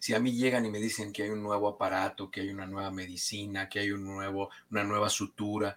Si 0.00 0.14
a 0.14 0.18
mí 0.18 0.32
llegan 0.32 0.66
y 0.66 0.70
me 0.70 0.80
dicen 0.80 1.12
que 1.12 1.22
hay 1.22 1.30
un 1.30 1.42
nuevo 1.42 1.68
aparato, 1.68 2.30
que 2.30 2.40
hay 2.40 2.50
una 2.50 2.66
nueva 2.66 2.90
medicina, 2.90 3.68
que 3.68 3.78
hay 3.78 3.92
un 3.92 4.04
nuevo, 4.04 4.50
una 4.70 4.84
nueva 4.84 5.08
sutura, 5.08 5.76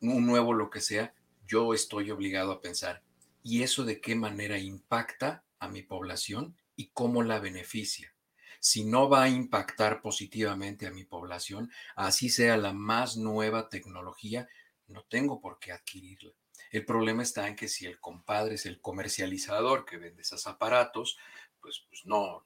un 0.00 0.26
nuevo 0.26 0.54
lo 0.54 0.70
que 0.70 0.80
sea, 0.80 1.14
yo 1.46 1.74
estoy 1.74 2.10
obligado 2.10 2.52
a 2.52 2.60
pensar, 2.60 3.02
¿y 3.42 3.62
eso 3.62 3.84
de 3.84 4.00
qué 4.00 4.14
manera 4.14 4.58
impacta 4.58 5.44
a 5.58 5.68
mi 5.68 5.82
población 5.82 6.56
y 6.76 6.88
cómo 6.94 7.22
la 7.22 7.40
beneficia? 7.40 8.12
Si 8.60 8.84
no 8.84 9.08
va 9.08 9.24
a 9.24 9.28
impactar 9.28 10.00
positivamente 10.00 10.86
a 10.86 10.90
mi 10.90 11.04
población, 11.04 11.70
así 11.96 12.28
sea 12.28 12.56
la 12.56 12.72
más 12.72 13.16
nueva 13.16 13.68
tecnología, 13.68 14.48
no 14.86 15.04
tengo 15.04 15.40
por 15.40 15.58
qué 15.58 15.72
adquirirla. 15.72 16.32
El 16.70 16.84
problema 16.84 17.22
está 17.22 17.48
en 17.48 17.56
que 17.56 17.68
si 17.68 17.86
el 17.86 17.98
compadre 18.00 18.56
es 18.56 18.66
el 18.66 18.80
comercializador 18.80 19.84
que 19.84 19.96
vende 19.96 20.22
esos 20.22 20.46
aparatos, 20.46 21.18
pues, 21.60 21.84
pues 21.88 22.04
no, 22.04 22.44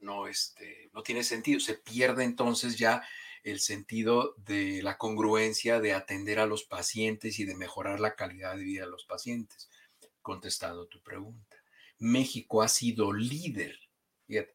no, 0.00 0.26
este, 0.26 0.90
no 0.92 1.02
tiene 1.02 1.22
sentido. 1.22 1.60
Se 1.60 1.74
pierde 1.74 2.24
entonces 2.24 2.76
ya 2.76 3.02
el 3.44 3.60
sentido 3.60 4.34
de 4.38 4.82
la 4.82 4.98
congruencia 4.98 5.80
de 5.80 5.94
atender 5.94 6.38
a 6.38 6.46
los 6.46 6.64
pacientes 6.64 7.38
y 7.38 7.44
de 7.44 7.56
mejorar 7.56 8.00
la 8.00 8.14
calidad 8.14 8.56
de 8.56 8.64
vida 8.64 8.84
de 8.84 8.90
los 8.90 9.04
pacientes. 9.04 9.70
Contestando 10.20 10.86
tu 10.86 11.02
pregunta, 11.02 11.56
México 11.98 12.62
ha 12.62 12.68
sido 12.68 13.12
líder 13.12 13.76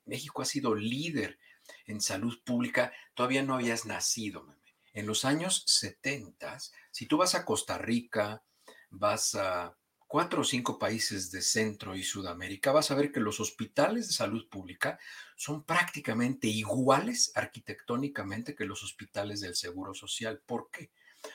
México 0.05 0.41
ha 0.41 0.45
sido 0.45 0.75
líder 0.75 1.39
en 1.85 2.01
salud 2.01 2.41
pública, 2.43 2.93
todavía 3.13 3.43
no 3.43 3.55
habías 3.55 3.85
nacido, 3.85 4.43
meme. 4.43 4.57
En 4.93 5.05
los 5.05 5.25
años 5.25 5.63
70, 5.67 6.57
si 6.91 7.05
tú 7.05 7.17
vas 7.17 7.35
a 7.35 7.45
Costa 7.45 7.77
Rica, 7.77 8.43
vas 8.89 9.35
a 9.35 9.77
cuatro 10.07 10.41
o 10.41 10.45
cinco 10.45 10.79
países 10.79 11.31
de 11.31 11.41
Centro 11.41 11.95
y 11.95 12.03
Sudamérica, 12.03 12.71
vas 12.71 12.89
a 12.89 12.95
ver 12.95 13.11
que 13.11 13.19
los 13.19 13.39
hospitales 13.39 14.07
de 14.07 14.13
salud 14.13 14.47
pública 14.49 14.97
son 15.35 15.63
prácticamente 15.63 16.47
iguales 16.47 17.31
arquitectónicamente 17.35 18.55
que 18.55 18.65
los 18.65 18.83
hospitales 18.83 19.41
del 19.41 19.55
Seguro 19.55 19.93
Social. 19.93 20.41
¿Por 20.45 20.71
qué? 20.71 20.91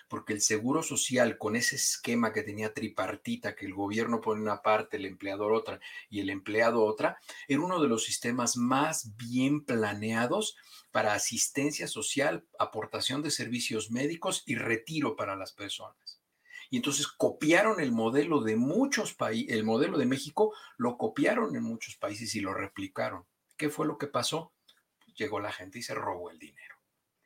Porque 0.09 0.32
el 0.32 0.40
seguro 0.40 0.82
social 0.82 1.38
con 1.38 1.57
ese 1.57 1.76
esquema 1.76 2.32
que 2.32 2.43
tenía 2.43 2.74
tripartita, 2.74 3.55
que 3.55 3.66
el 3.66 3.74
gobierno 3.74 4.20
pone 4.20 4.43
una 4.43 4.62
parte, 4.62 4.97
el 4.97 5.07
empleador 5.07 5.53
otra 5.53 5.80
y 6.11 6.20
el 6.20 6.30
empleado 6.30 6.84
otra, 6.84 7.18
era 7.49 7.61
uno 7.61 7.80
de 7.80 7.88
los 7.88 8.05
sistemas 8.05 8.57
más 8.57 9.16
bien 9.16 9.64
planeados 9.64 10.57
para 10.90 11.14
asistencia 11.14 11.88
social, 11.88 12.45
aportación 12.59 13.22
de 13.22 13.30
servicios 13.30 13.90
médicos 13.90 14.43
y 14.47 14.57
retiro 14.57 15.16
para 15.16 15.36
las 15.36 15.53
personas. 15.53 16.20
Y 16.70 16.76
entonces 16.76 17.07
copiaron 17.07 17.80
el 17.80 17.93
modelo 17.93 18.40
de 18.40 18.57
muchos 18.57 19.14
países, 19.14 19.55
el 19.55 19.64
modelo 19.64 19.99
de 19.99 20.07
México 20.07 20.55
lo 20.78 20.97
copiaron 20.97 21.55
en 21.55 21.62
muchos 21.62 21.97
países 21.97 22.34
y 22.34 22.40
lo 22.40 22.55
replicaron. 22.55 23.26
¿Qué 23.57 23.68
fue 23.68 23.86
lo 23.86 23.99
que 23.99 24.07
pasó? 24.07 24.53
Llegó 25.16 25.38
la 25.38 25.53
gente 25.53 25.78
y 25.78 25.82
se 25.82 25.95
robó 25.95 26.30
el 26.30 26.38
dinero 26.38 26.71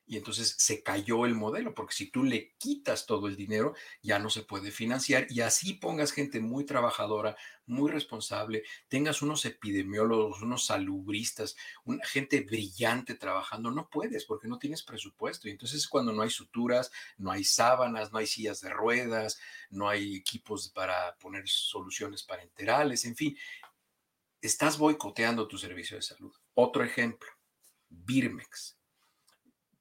y 0.07 0.17
entonces 0.17 0.55
se 0.57 0.83
cayó 0.83 1.27
el 1.27 1.35
modelo, 1.35 1.75
porque 1.75 1.95
si 1.95 2.11
tú 2.11 2.23
le 2.23 2.53
quitas 2.59 3.07
todo 3.07 3.27
el 3.27 3.35
dinero, 3.35 3.75
ya 4.03 4.21
no 4.21 4.31
se 4.31 4.43
puede 4.43 4.71
financiar 4.71 5.27
y 5.31 5.41
así 5.41 5.75
pongas 5.75 6.13
gente 6.13 6.39
muy 6.39 6.65
trabajadora, 6.65 7.37
muy 7.67 7.91
responsable, 7.91 8.63
tengas 8.87 9.21
unos 9.21 9.45
epidemiólogos, 9.45 10.43
unos 10.43 10.67
salubristas, 10.67 11.57
una 11.85 12.07
gente 12.07 12.41
brillante 12.43 13.17
trabajando, 13.17 13.73
no 13.73 13.91
puedes 13.91 14.25
porque 14.25 14.47
no 14.47 14.61
tienes 14.61 14.85
presupuesto. 14.85 15.49
Y 15.49 15.51
entonces 15.51 15.89
cuando 15.89 16.13
no 16.13 16.23
hay 16.23 16.31
suturas, 16.31 16.93
no 17.19 17.33
hay 17.33 17.43
sábanas, 17.43 18.13
no 18.13 18.19
hay 18.19 18.29
sillas 18.29 18.61
de 18.61 18.71
ruedas, 18.71 19.41
no 19.71 19.89
hay 19.89 20.15
equipos 20.15 20.69
para 20.69 21.17
poner 21.17 21.49
soluciones 21.49 22.23
parenterales, 22.23 23.05
en 23.05 23.17
fin, 23.17 23.37
estás 24.41 24.79
boicoteando 24.79 25.49
tu 25.49 25.59
servicio 25.59 25.97
de 25.97 26.03
salud. 26.03 26.33
Otro 26.55 26.85
ejemplo, 26.85 27.29
Birmex 27.89 28.77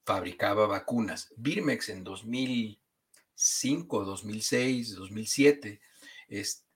fabricaba 0.05 0.67
vacunas. 0.67 1.33
Birmex 1.35 1.89
en 1.89 2.03
2005, 2.03 4.05
2006, 4.05 4.95
2007 4.95 5.81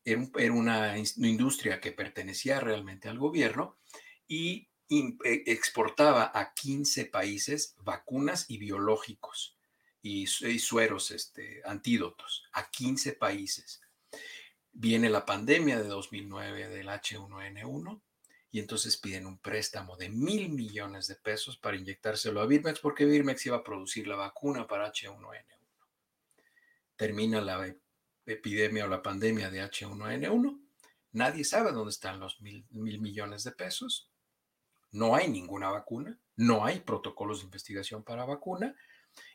era, 0.03 0.53
una 0.53 0.97
industria 0.97 1.80
que 1.80 1.91
pertenecía 1.91 2.59
realmente 2.59 3.09
al 3.09 3.19
gobierno 3.19 3.77
y 4.27 4.67
e, 4.89 5.43
exportaba 5.45 6.32
a 6.34 6.53
15 6.53 7.05
países 7.05 7.75
vacunas 7.84 8.45
y 8.49 8.57
biológicos 8.57 9.55
y, 10.01 10.27
sueros, 10.27 11.11
este, 11.11 11.61
antídotos, 11.65 12.45
a 12.53 12.69
15 12.69 13.13
países. 13.13 13.82
Viene 14.71 15.09
la 15.09 15.25
pandemia 15.25 15.80
de 15.80 15.88
2009 15.88 16.69
del 16.69 16.88
H1N1 16.88 18.01
y 18.52 18.60
entonces 18.60 18.97
piden 18.97 19.26
un 19.26 19.38
préstamo 19.38 19.95
de 19.95 20.10
mil 20.10 20.50
millones 20.50 21.08
de 21.08 21.16
pesos 21.16 21.58
para 21.58 21.78
inyectárselo 21.78 22.41
a 22.41 22.45
Birmex 22.45 22.80
porque 22.80 23.06
Birmex 23.06 23.45
iba 23.45 23.58
a 23.58 23.64
producir 23.64 24.08
la 24.08 24.16
vacuna 24.16 24.68
para 24.68 24.91
H1N1. 24.91 25.45
Termina 26.95 27.41
la 27.41 27.76
epidemia 28.26 28.86
o 28.86 28.88
la 28.88 29.02
pandemia 29.02 29.50
de 29.50 29.64
H1N1, 29.64 30.60
Nadie 31.12 31.43
sabe 31.43 31.72
dónde 31.72 31.89
están 31.89 32.20
los 32.20 32.39
mil, 32.41 32.66
mil 32.70 33.02
millones 33.02 33.43
de 33.43 33.52
pesos. 33.52 34.12
No 34.91 35.16
hay 35.16 35.28
ninguna 35.28 35.70
vacuna, 35.70 36.20
no 36.36 36.66
hay 36.66 36.82
protocolos 36.82 37.39
de 37.39 37.45
investigación 37.45 38.04
para 38.04 38.26
vacuna 38.26 38.76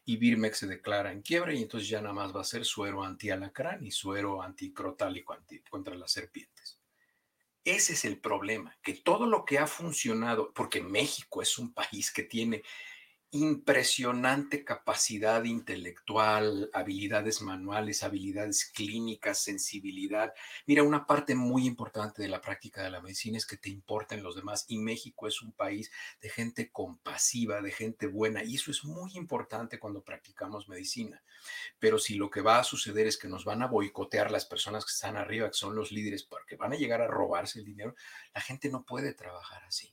y 0.05 0.17
Birmex 0.17 0.59
se 0.59 0.67
declara 0.67 1.13
en 1.13 1.23
quiebra 1.23 1.53
y 1.53 1.63
entonces 1.63 1.89
ya 1.89 2.01
nada 2.01 2.15
más 2.15 2.35
va 2.35 2.43
a 2.43 2.45
ser 2.45 2.65
suero 2.65 3.03
anti-alacrán 3.03 3.85
y 3.85 3.91
suero 3.91 4.41
anticrotálico 4.41 5.33
anti, 5.33 5.61
contra 5.63 5.95
las 5.95 6.13
serpientes. 6.13 6.74
Ese 7.65 7.95
es 7.95 8.05
el 8.05 8.19
problema, 8.19 8.77
que 8.83 8.93
todo 8.93 9.27
lo 9.27 9.45
que 9.45 9.59
ha 9.59 9.67
funcionado, 9.67 10.53
porque 10.53 10.83
México 10.83 11.41
es 11.41 11.59
un 11.59 11.73
país 11.73 12.11
que 12.11 12.23
tiene 12.23 12.63
impresionante 13.35 14.65
capacidad 14.65 15.43
intelectual, 15.43 16.71
habilidades 16.73 17.43
manuales, 17.43 18.05
habilidades 18.05 18.67
clínicas, 18.67 19.43
sensibilidad. 19.43 20.33
Mira, 20.67 20.85
una 20.85 21.05
parte 21.05 21.35
muy 21.35 21.67
importante 21.67 22.23
de 22.23 22.29
la 22.29 22.41
práctica 22.41 22.85
de 22.85 22.91
la 22.91 23.01
medicina 23.01 23.37
es 23.37 23.45
que 23.45 23.57
te 23.57 23.71
importen 23.71 24.23
los 24.23 24.37
demás 24.37 24.67
y 24.69 24.79
México 24.79 25.27
es 25.27 25.43
un 25.43 25.51
país 25.51 25.91
de 26.21 26.29
gente 26.29 26.71
compasiva, 26.71 27.61
de 27.61 27.73
gente 27.73 28.07
buena 28.07 28.45
y 28.45 28.55
eso 28.55 28.71
es 28.71 28.85
muy 28.85 29.11
importante 29.17 29.81
cuando 29.81 30.05
practicamos 30.05 30.69
medicina. 30.69 31.21
Pero 31.81 31.99
si 31.99 32.15
lo 32.15 32.31
que 32.31 32.41
va 32.41 32.61
a 32.61 32.65
suceder 32.65 33.09
es 33.09 33.19
que 33.19 33.29
nos 33.29 33.45
van 33.45 33.63
a 33.63 33.67
boicotear 33.67 34.31
las 34.31 34.47
personas 34.47 34.85
que 34.85 34.93
están 34.93 35.17
arriba, 35.17 35.49
que 35.49 35.57
son 35.57 35.75
los 35.75 35.91
líderes, 35.91 36.23
porque 36.23 36.55
van 36.55 36.73
a 36.73 36.77
llegar 36.77 37.03
a 37.03 37.09
robarse 37.09 37.59
el 37.59 37.65
dinero, 37.65 37.97
la 38.33 38.41
gente 38.41 38.69
no 38.69 38.85
puede 38.85 39.13
trabajar 39.13 39.65
así. 39.65 39.93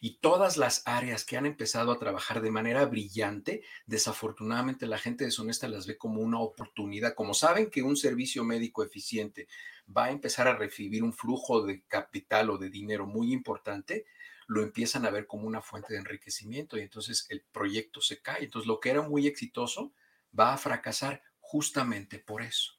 Y 0.00 0.18
todas 0.18 0.56
las 0.56 0.82
áreas 0.86 1.24
que 1.24 1.36
han 1.36 1.46
empezado 1.46 1.92
a 1.92 1.98
trabajar 1.98 2.40
de 2.40 2.50
manera 2.50 2.84
brillante, 2.86 3.62
desafortunadamente 3.86 4.86
la 4.86 4.98
gente 4.98 5.24
deshonesta 5.24 5.68
las 5.68 5.86
ve 5.86 5.96
como 5.96 6.20
una 6.20 6.40
oportunidad. 6.40 7.14
Como 7.14 7.34
saben 7.34 7.70
que 7.70 7.82
un 7.82 7.96
servicio 7.96 8.44
médico 8.44 8.84
eficiente 8.84 9.48
va 9.96 10.06
a 10.06 10.10
empezar 10.10 10.48
a 10.48 10.56
recibir 10.56 11.02
un 11.02 11.12
flujo 11.12 11.62
de 11.62 11.82
capital 11.82 12.50
o 12.50 12.58
de 12.58 12.70
dinero 12.70 13.06
muy 13.06 13.32
importante, 13.32 14.06
lo 14.46 14.62
empiezan 14.62 15.04
a 15.04 15.10
ver 15.10 15.26
como 15.26 15.46
una 15.46 15.60
fuente 15.60 15.92
de 15.92 16.00
enriquecimiento 16.00 16.78
y 16.78 16.80
entonces 16.80 17.26
el 17.28 17.42
proyecto 17.52 18.00
se 18.00 18.20
cae. 18.20 18.44
Entonces 18.44 18.66
lo 18.66 18.80
que 18.80 18.90
era 18.90 19.02
muy 19.02 19.26
exitoso 19.26 19.92
va 20.38 20.54
a 20.54 20.58
fracasar 20.58 21.22
justamente 21.40 22.18
por 22.18 22.42
eso. 22.42 22.72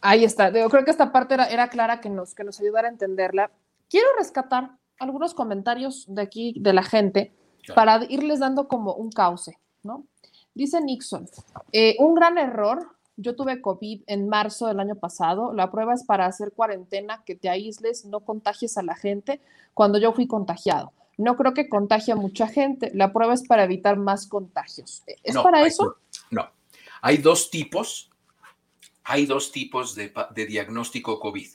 Ahí 0.00 0.24
está. 0.24 0.50
Creo 0.50 0.84
que 0.84 0.90
esta 0.90 1.12
parte 1.12 1.34
era, 1.34 1.68
clara 1.68 2.00
que 2.00 2.10
nos, 2.10 2.34
que 2.34 2.44
nos 2.44 2.60
ayudara 2.60 2.88
a 2.88 2.90
entenderla. 2.90 3.50
Quiero 3.88 4.08
rescatar 4.18 4.78
algunos 4.98 5.34
comentarios 5.34 6.04
de 6.08 6.22
aquí 6.22 6.54
de 6.58 6.72
la 6.72 6.82
gente 6.82 7.32
para 7.74 8.04
irles 8.08 8.40
dando 8.40 8.68
como 8.68 8.94
un 8.94 9.10
cauce, 9.10 9.58
¿no? 9.82 10.06
Dice 10.54 10.80
Nixon, 10.80 11.28
eh, 11.72 11.96
un 11.98 12.14
gran 12.14 12.38
error. 12.38 12.90
Yo 13.16 13.36
tuve 13.36 13.60
COVID 13.60 14.02
en 14.06 14.28
marzo 14.28 14.66
del 14.66 14.80
año 14.80 14.96
pasado. 14.96 15.52
La 15.52 15.70
prueba 15.70 15.94
es 15.94 16.04
para 16.04 16.26
hacer 16.26 16.52
cuarentena, 16.52 17.22
que 17.24 17.36
te 17.36 17.48
aísles, 17.48 18.04
no 18.04 18.20
contagies 18.20 18.76
a 18.76 18.82
la 18.82 18.96
gente 18.96 19.40
cuando 19.72 19.98
yo 19.98 20.12
fui 20.12 20.26
contagiado. 20.26 20.92
No 21.16 21.36
creo 21.36 21.54
que 21.54 21.68
contagie 21.68 22.12
a 22.12 22.16
mucha 22.16 22.48
gente. 22.48 22.90
La 22.92 23.12
prueba 23.12 23.34
es 23.34 23.46
para 23.46 23.64
evitar 23.64 23.96
más 23.96 24.26
contagios. 24.26 25.04
¿Es 25.22 25.36
para 25.36 25.64
eso? 25.64 25.96
No. 26.30 26.50
Hay 27.02 27.18
dos 27.18 27.50
tipos. 27.50 28.10
Hay 29.04 29.26
dos 29.26 29.52
tipos 29.52 29.94
de, 29.94 30.12
de 30.34 30.46
diagnóstico 30.46 31.20
COVID. 31.20 31.48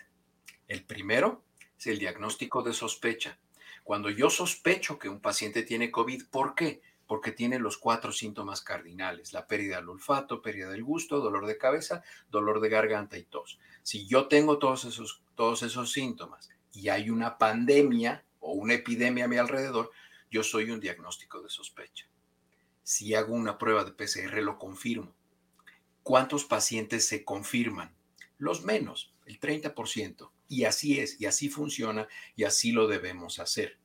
El 0.67 0.85
primero 0.85 1.43
es 1.79 1.87
el 1.87 1.99
diagnóstico 1.99 2.61
de 2.61 2.73
sospecha. 2.73 3.39
Cuando 3.83 4.09
yo 4.09 4.29
sospecho 4.29 4.99
que 4.99 5.07
un 5.07 5.21
paciente 5.21 5.63
tiene 5.63 5.89
COVID, 5.89 6.25
¿por 6.29 6.53
qué? 6.53 6.81
Porque 7.07 7.31
tiene 7.31 7.57
los 7.57 7.77
cuatro 7.77 8.11
síntomas 8.11 8.61
cardinales, 8.61 9.33
la 9.33 9.47
pérdida 9.47 9.77
del 9.77 9.89
olfato, 9.89 10.41
pérdida 10.41 10.69
del 10.69 10.83
gusto, 10.83 11.21
dolor 11.21 11.47
de 11.47 11.57
cabeza, 11.57 12.03
dolor 12.29 12.59
de 12.59 12.69
garganta 12.69 13.17
y 13.17 13.23
tos. 13.23 13.59
Si 13.81 14.05
yo 14.07 14.27
tengo 14.27 14.59
todos 14.59 14.85
esos, 14.85 15.23
todos 15.35 15.63
esos 15.63 15.91
síntomas 15.91 16.49
y 16.73 16.89
hay 16.89 17.09
una 17.09 17.37
pandemia 17.37 18.25
o 18.41 18.51
una 18.51 18.73
epidemia 18.73 19.25
a 19.25 19.29
mi 19.29 19.37
alrededor, 19.37 19.91
yo 20.29 20.43
soy 20.43 20.69
un 20.69 20.79
diagnóstico 20.79 21.41
de 21.41 21.49
sospecha. 21.49 22.05
Si 22.83 23.15
hago 23.15 23.33
una 23.33 23.57
prueba 23.57 23.85
de 23.85 23.93
PCR, 23.93 24.43
lo 24.43 24.59
confirmo. 24.59 25.13
¿Cuántos 26.03 26.43
pacientes 26.43 27.07
se 27.07 27.23
confirman? 27.23 27.91
Los 28.37 28.63
menos, 28.63 29.13
el 29.25 29.39
30%. 29.39 30.29
Y 30.49 30.65
así 30.65 30.99
es, 30.99 31.21
y 31.21 31.27
así 31.27 31.47
funciona, 31.47 32.07
y 32.35 32.43
así 32.43 32.73
lo 32.73 32.87
debemos 32.87 33.39
hacer. 33.39 33.77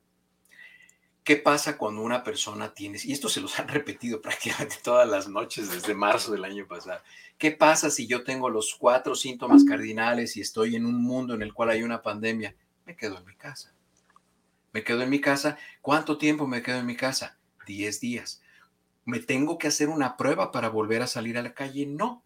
¿Qué 1.22 1.36
pasa 1.36 1.78
cuando 1.78 2.02
una 2.02 2.24
persona 2.24 2.74
tiene, 2.74 2.98
y 3.02 3.12
esto 3.12 3.28
se 3.28 3.40
los 3.40 3.58
han 3.60 3.68
repetido 3.68 4.20
prácticamente 4.20 4.76
todas 4.82 5.08
las 5.08 5.28
noches 5.28 5.70
desde 5.70 5.94
marzo 5.94 6.32
del 6.32 6.44
año 6.44 6.66
pasado, 6.66 7.00
¿qué 7.38 7.52
pasa 7.52 7.90
si 7.90 8.06
yo 8.06 8.24
tengo 8.24 8.50
los 8.50 8.74
cuatro 8.74 9.14
síntomas 9.14 9.64
cardinales 9.64 10.36
y 10.36 10.40
estoy 10.40 10.74
en 10.74 10.86
un 10.86 11.00
mundo 11.00 11.34
en 11.34 11.42
el 11.42 11.54
cual 11.54 11.70
hay 11.70 11.82
una 11.82 12.02
pandemia? 12.02 12.56
Me 12.86 12.96
quedo 12.96 13.18
en 13.18 13.24
mi 13.24 13.36
casa. 13.36 13.72
Me 14.72 14.82
quedo 14.82 15.02
en 15.02 15.10
mi 15.10 15.20
casa. 15.20 15.56
¿Cuánto 15.80 16.18
tiempo 16.18 16.46
me 16.48 16.60
quedo 16.60 16.78
en 16.78 16.86
mi 16.86 16.96
casa? 16.96 17.38
Diez 17.64 18.00
días. 18.00 18.42
¿Me 19.04 19.20
tengo 19.20 19.56
que 19.56 19.68
hacer 19.68 19.88
una 19.88 20.16
prueba 20.16 20.50
para 20.50 20.68
volver 20.68 21.02
a 21.02 21.06
salir 21.06 21.38
a 21.38 21.42
la 21.42 21.54
calle? 21.54 21.86
No. 21.86 22.23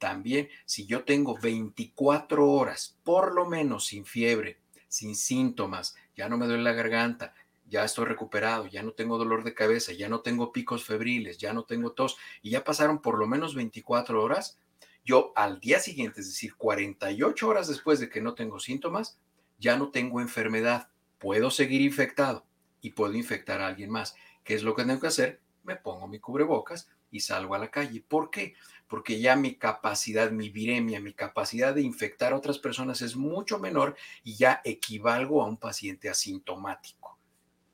También, 0.00 0.48
si 0.64 0.86
yo 0.86 1.04
tengo 1.04 1.38
24 1.38 2.48
horas, 2.48 2.96
por 3.04 3.34
lo 3.34 3.44
menos 3.44 3.84
sin 3.84 4.06
fiebre, 4.06 4.58
sin 4.88 5.14
síntomas, 5.14 5.94
ya 6.16 6.26
no 6.26 6.38
me 6.38 6.46
duele 6.46 6.62
la 6.62 6.72
garganta, 6.72 7.34
ya 7.66 7.84
estoy 7.84 8.06
recuperado, 8.06 8.66
ya 8.66 8.82
no 8.82 8.92
tengo 8.92 9.18
dolor 9.18 9.44
de 9.44 9.52
cabeza, 9.52 9.92
ya 9.92 10.08
no 10.08 10.22
tengo 10.22 10.52
picos 10.52 10.86
febriles, 10.86 11.36
ya 11.36 11.52
no 11.52 11.64
tengo 11.64 11.92
tos, 11.92 12.16
y 12.40 12.48
ya 12.48 12.64
pasaron 12.64 13.02
por 13.02 13.18
lo 13.18 13.26
menos 13.26 13.54
24 13.54 14.24
horas, 14.24 14.58
yo 15.04 15.34
al 15.36 15.60
día 15.60 15.78
siguiente, 15.80 16.22
es 16.22 16.28
decir, 16.28 16.54
48 16.56 17.46
horas 17.46 17.68
después 17.68 18.00
de 18.00 18.08
que 18.08 18.22
no 18.22 18.32
tengo 18.32 18.58
síntomas, 18.58 19.18
ya 19.58 19.76
no 19.76 19.90
tengo 19.90 20.22
enfermedad, 20.22 20.88
puedo 21.18 21.50
seguir 21.50 21.82
infectado 21.82 22.46
y 22.80 22.92
puedo 22.92 23.12
infectar 23.12 23.60
a 23.60 23.66
alguien 23.66 23.90
más. 23.90 24.14
¿Qué 24.44 24.54
es 24.54 24.62
lo 24.62 24.74
que 24.74 24.84
tengo 24.84 24.98
que 24.98 25.08
hacer? 25.08 25.42
Me 25.62 25.76
pongo 25.76 26.08
mi 26.08 26.18
cubrebocas 26.20 26.88
y 27.10 27.20
salgo 27.20 27.54
a 27.54 27.58
la 27.58 27.70
calle. 27.70 28.02
¿Por 28.06 28.30
qué? 28.30 28.54
Porque 28.90 29.20
ya 29.20 29.36
mi 29.36 29.54
capacidad, 29.54 30.32
mi 30.32 30.50
viremia, 30.50 31.00
mi 31.00 31.14
capacidad 31.14 31.72
de 31.72 31.80
infectar 31.80 32.32
a 32.32 32.36
otras 32.36 32.58
personas 32.58 33.00
es 33.02 33.14
mucho 33.14 33.60
menor 33.60 33.94
y 34.24 34.34
ya 34.34 34.60
equivalgo 34.64 35.42
a 35.42 35.46
un 35.46 35.58
paciente 35.58 36.10
asintomático 36.10 37.16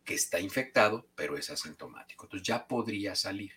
que 0.05 0.13
está 0.13 0.39
infectado, 0.39 1.07
pero 1.15 1.39
es 1.39 1.49
asintomático. 1.49 2.27
Entonces 2.27 2.47
ya 2.47 2.69
podría 2.69 3.15
salir. 3.15 3.53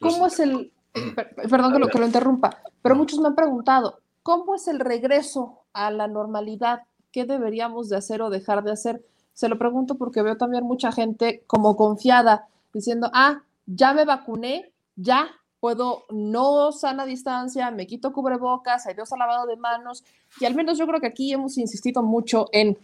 ¿Cómo 0.00 0.28
es 0.28 0.38
el, 0.38 0.72
perdón 1.50 1.72
que 1.72 1.78
lo, 1.80 1.88
que 1.88 1.98
lo 1.98 2.06
interrumpa, 2.06 2.62
pero 2.80 2.94
muchos 2.94 3.18
me 3.18 3.26
han 3.26 3.34
preguntado, 3.34 3.98
¿cómo 4.22 4.54
es 4.54 4.68
el 4.68 4.78
regreso 4.78 5.64
a 5.72 5.90
la 5.90 6.06
normalidad? 6.06 6.82
¿Qué 7.10 7.24
deberíamos 7.24 7.88
de 7.88 7.96
hacer 7.96 8.22
o 8.22 8.30
dejar 8.30 8.62
de 8.62 8.70
hacer? 8.70 9.04
Se 9.34 9.48
lo 9.48 9.58
pregunto 9.58 9.96
porque 9.96 10.22
veo 10.22 10.36
también 10.36 10.62
mucha 10.62 10.92
gente 10.92 11.42
como 11.48 11.76
confiada 11.76 12.46
diciendo, 12.72 13.10
ah, 13.12 13.42
ya 13.66 13.94
me 13.94 14.04
vacuné, 14.04 14.70
ya 14.94 15.28
puedo 15.60 16.04
no 16.10 16.72
sana 16.72 17.06
distancia, 17.06 17.70
me 17.70 17.86
quito 17.86 18.12
cubrebocas, 18.12 18.86
adiós 18.86 19.12
al 19.12 19.20
lavado 19.20 19.46
de 19.46 19.56
manos, 19.56 20.04
y 20.40 20.44
al 20.44 20.54
menos 20.54 20.78
yo 20.78 20.86
creo 20.86 21.00
que 21.00 21.08
aquí 21.08 21.32
hemos 21.32 21.58
insistido 21.58 22.02
mucho 22.02 22.48
en 22.52 22.78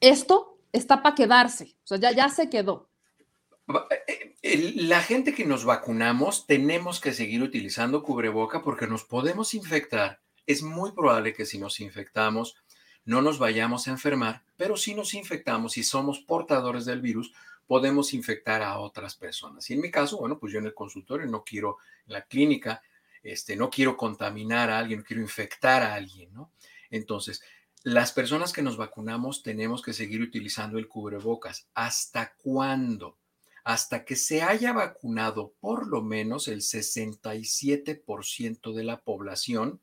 esto 0.00 0.58
está 0.72 1.02
para 1.02 1.14
quedarse, 1.14 1.76
o 1.84 1.86
sea, 1.86 1.98
ya, 1.98 2.12
ya 2.12 2.28
se 2.28 2.50
quedó. 2.50 2.88
Eh, 3.68 4.34
eh, 4.42 4.72
la 4.76 5.00
gente 5.00 5.34
que 5.34 5.46
nos 5.46 5.64
vacunamos 5.64 6.46
tenemos 6.46 7.00
que 7.00 7.14
seguir 7.14 7.42
utilizando 7.42 8.02
cubreboca 8.02 8.62
porque 8.62 8.86
nos 8.86 9.04
podemos 9.04 9.54
infectar. 9.54 10.20
Es 10.46 10.62
muy 10.62 10.92
probable 10.92 11.32
que 11.32 11.46
si 11.46 11.58
nos 11.58 11.80
infectamos 11.80 12.56
no 13.06 13.20
nos 13.22 13.38
vayamos 13.38 13.86
a 13.86 13.90
enfermar, 13.90 14.42
pero 14.56 14.76
si 14.76 14.94
nos 14.94 15.14
infectamos 15.14 15.76
y 15.76 15.84
somos 15.84 16.20
portadores 16.20 16.84
del 16.84 17.00
virus, 17.00 17.32
podemos 17.66 18.14
infectar 18.14 18.62
a 18.62 18.78
otras 18.78 19.16
personas. 19.16 19.68
Y 19.70 19.74
en 19.74 19.80
mi 19.80 19.90
caso, 19.90 20.18
bueno, 20.18 20.38
pues 20.38 20.52
yo 20.52 20.58
en 20.58 20.66
el 20.66 20.74
consultorio 20.74 21.26
no 21.26 21.44
quiero, 21.44 21.78
en 22.06 22.14
la 22.14 22.22
clínica, 22.22 22.82
este, 23.22 23.56
no 23.56 23.70
quiero 23.70 23.96
contaminar 23.96 24.70
a 24.70 24.78
alguien, 24.78 25.00
no 25.00 25.04
quiero 25.04 25.22
infectar 25.22 25.82
a 25.82 25.94
alguien, 25.94 26.32
¿no? 26.32 26.52
Entonces, 26.90 27.42
las 27.82 28.12
personas 28.12 28.52
que 28.52 28.62
nos 28.62 28.76
vacunamos 28.76 29.42
tenemos 29.42 29.82
que 29.82 29.92
seguir 29.92 30.22
utilizando 30.22 30.78
el 30.78 30.88
cubrebocas. 30.88 31.68
¿Hasta 31.74 32.34
cuándo? 32.36 33.18
Hasta 33.62 34.04
que 34.04 34.16
se 34.16 34.42
haya 34.42 34.72
vacunado 34.72 35.54
por 35.60 35.86
lo 35.86 36.02
menos 36.02 36.48
el 36.48 36.62
67% 36.62 38.72
de 38.72 38.84
la 38.84 39.00
población. 39.00 39.80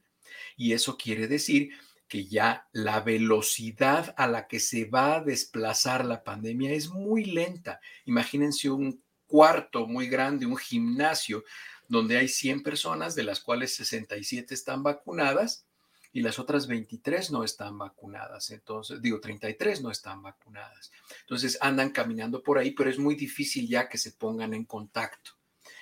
Y 0.58 0.74
eso 0.74 0.98
quiere 0.98 1.28
decir 1.28 1.72
que 2.12 2.26
ya 2.26 2.68
la 2.74 3.00
velocidad 3.00 4.14
a 4.18 4.28
la 4.28 4.50
que 4.50 4.60
se 4.60 4.84
va 4.84 5.16
a 5.16 5.24
desplazar 5.24 6.04
la 6.04 6.26
pandemia 6.26 6.74
es 6.74 6.90
muy 6.90 7.24
lenta. 7.24 7.80
Imagínense 8.04 8.70
un 8.70 9.02
cuarto 9.28 9.88
muy 9.88 10.10
grande, 10.10 10.46
un 10.46 10.58
gimnasio, 10.58 11.46
donde 11.88 12.18
hay 12.18 12.28
100 12.28 12.64
personas, 12.64 13.16
de 13.16 13.24
las 13.24 13.40
cuales 13.40 13.74
67 13.76 14.54
están 14.54 14.84
vacunadas 14.84 15.66
y 16.12 16.20
las 16.20 16.38
otras 16.38 16.68
23 16.68 17.32
no 17.32 17.46
están 17.46 17.78
vacunadas. 17.78 18.52
Entonces, 18.52 19.02
digo, 19.02 19.22
33 19.22 19.82
no 19.82 19.90
están 19.90 20.22
vacunadas. 20.22 20.92
Entonces 21.22 21.58
andan 21.62 21.92
caminando 21.92 22.44
por 22.44 22.58
ahí, 22.58 22.72
pero 22.72 22.90
es 22.90 23.00
muy 23.00 23.16
difícil 23.16 23.70
ya 23.70 23.88
que 23.88 23.98
se 23.98 24.12
pongan 24.12 24.54
en 24.54 24.66
contacto. 24.66 25.32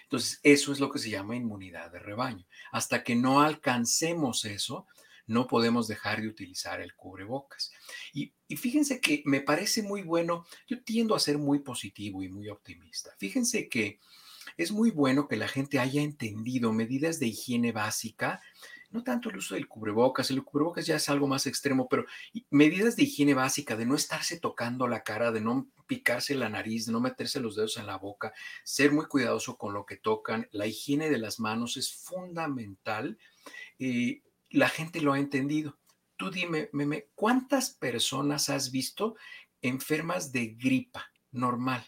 Entonces, 0.03 0.39
eso 0.43 0.71
es 0.73 0.79
lo 0.79 0.91
que 0.91 0.99
se 0.99 1.09
llama 1.09 1.35
inmunidad 1.35 1.91
de 1.91 1.97
rebaño. 1.97 2.45
Hasta 2.71 3.03
que 3.03 3.15
no 3.15 3.41
alcancemos 3.41 4.45
eso, 4.45 4.85
no 5.29 5.47
podemos 5.47 5.87
dejar 5.87 6.21
de 6.21 6.27
utilizar 6.27 6.81
el 6.81 6.95
cubrebocas. 6.95 7.71
Y, 8.13 8.33
y, 8.47 8.57
fíjense 8.57 8.99
que 8.99 9.21
me 9.25 9.41
parece 9.41 9.83
muy 9.83 10.01
bueno, 10.01 10.45
yo 10.67 10.81
tiendo 10.83 11.15
a 11.15 11.19
ser 11.19 11.37
muy 11.37 11.59
positivo 11.59 12.23
y 12.23 12.29
muy 12.29 12.49
optimista. 12.49 13.11
Fíjense 13.17 13.69
que 13.69 13.99
es 14.57 14.71
muy 14.71 14.91
bueno 14.91 15.27
que 15.27 15.37
la 15.37 15.47
gente 15.47 15.79
haya 15.79 16.01
entendido 16.01 16.73
medidas 16.73 17.19
de 17.19 17.27
higiene 17.27 17.71
básica 17.71 18.41
no 18.91 19.03
tanto 19.03 19.29
el 19.29 19.37
uso 19.37 19.55
del 19.55 19.67
cubrebocas, 19.67 20.31
el 20.31 20.43
cubrebocas 20.43 20.85
ya 20.85 20.95
es 20.95 21.09
algo 21.09 21.27
más 21.27 21.45
extremo, 21.45 21.87
pero 21.87 22.05
medidas 22.49 22.95
de 22.95 23.03
higiene 23.03 23.33
básica, 23.33 23.75
de 23.75 23.85
no 23.85 23.95
estarse 23.95 24.39
tocando 24.39 24.87
la 24.87 25.03
cara, 25.03 25.31
de 25.31 25.41
no 25.41 25.69
picarse 25.85 26.33
la 26.35 26.49
nariz, 26.49 26.87
de 26.87 26.91
no 26.91 26.99
meterse 26.99 27.39
los 27.39 27.55
dedos 27.55 27.77
en 27.77 27.85
la 27.85 27.97
boca, 27.97 28.33
ser 28.63 28.91
muy 28.91 29.05
cuidadoso 29.05 29.57
con 29.57 29.73
lo 29.73 29.85
que 29.85 29.97
tocan, 29.97 30.47
la 30.51 30.65
higiene 30.65 31.09
de 31.09 31.19
las 31.19 31.39
manos 31.39 31.77
es 31.77 31.93
fundamental. 31.93 33.17
y 33.77 34.23
la 34.49 34.69
gente 34.69 35.01
lo 35.01 35.13
ha 35.13 35.19
entendido. 35.19 35.77
Tú 36.17 36.31
dime, 36.31 36.69
Meme, 36.73 37.07
¿cuántas 37.15 37.69
personas 37.71 38.49
has 38.49 38.71
visto 38.71 39.15
enfermas 39.61 40.31
de 40.31 40.47
gripa 40.47 41.11
normal 41.31 41.85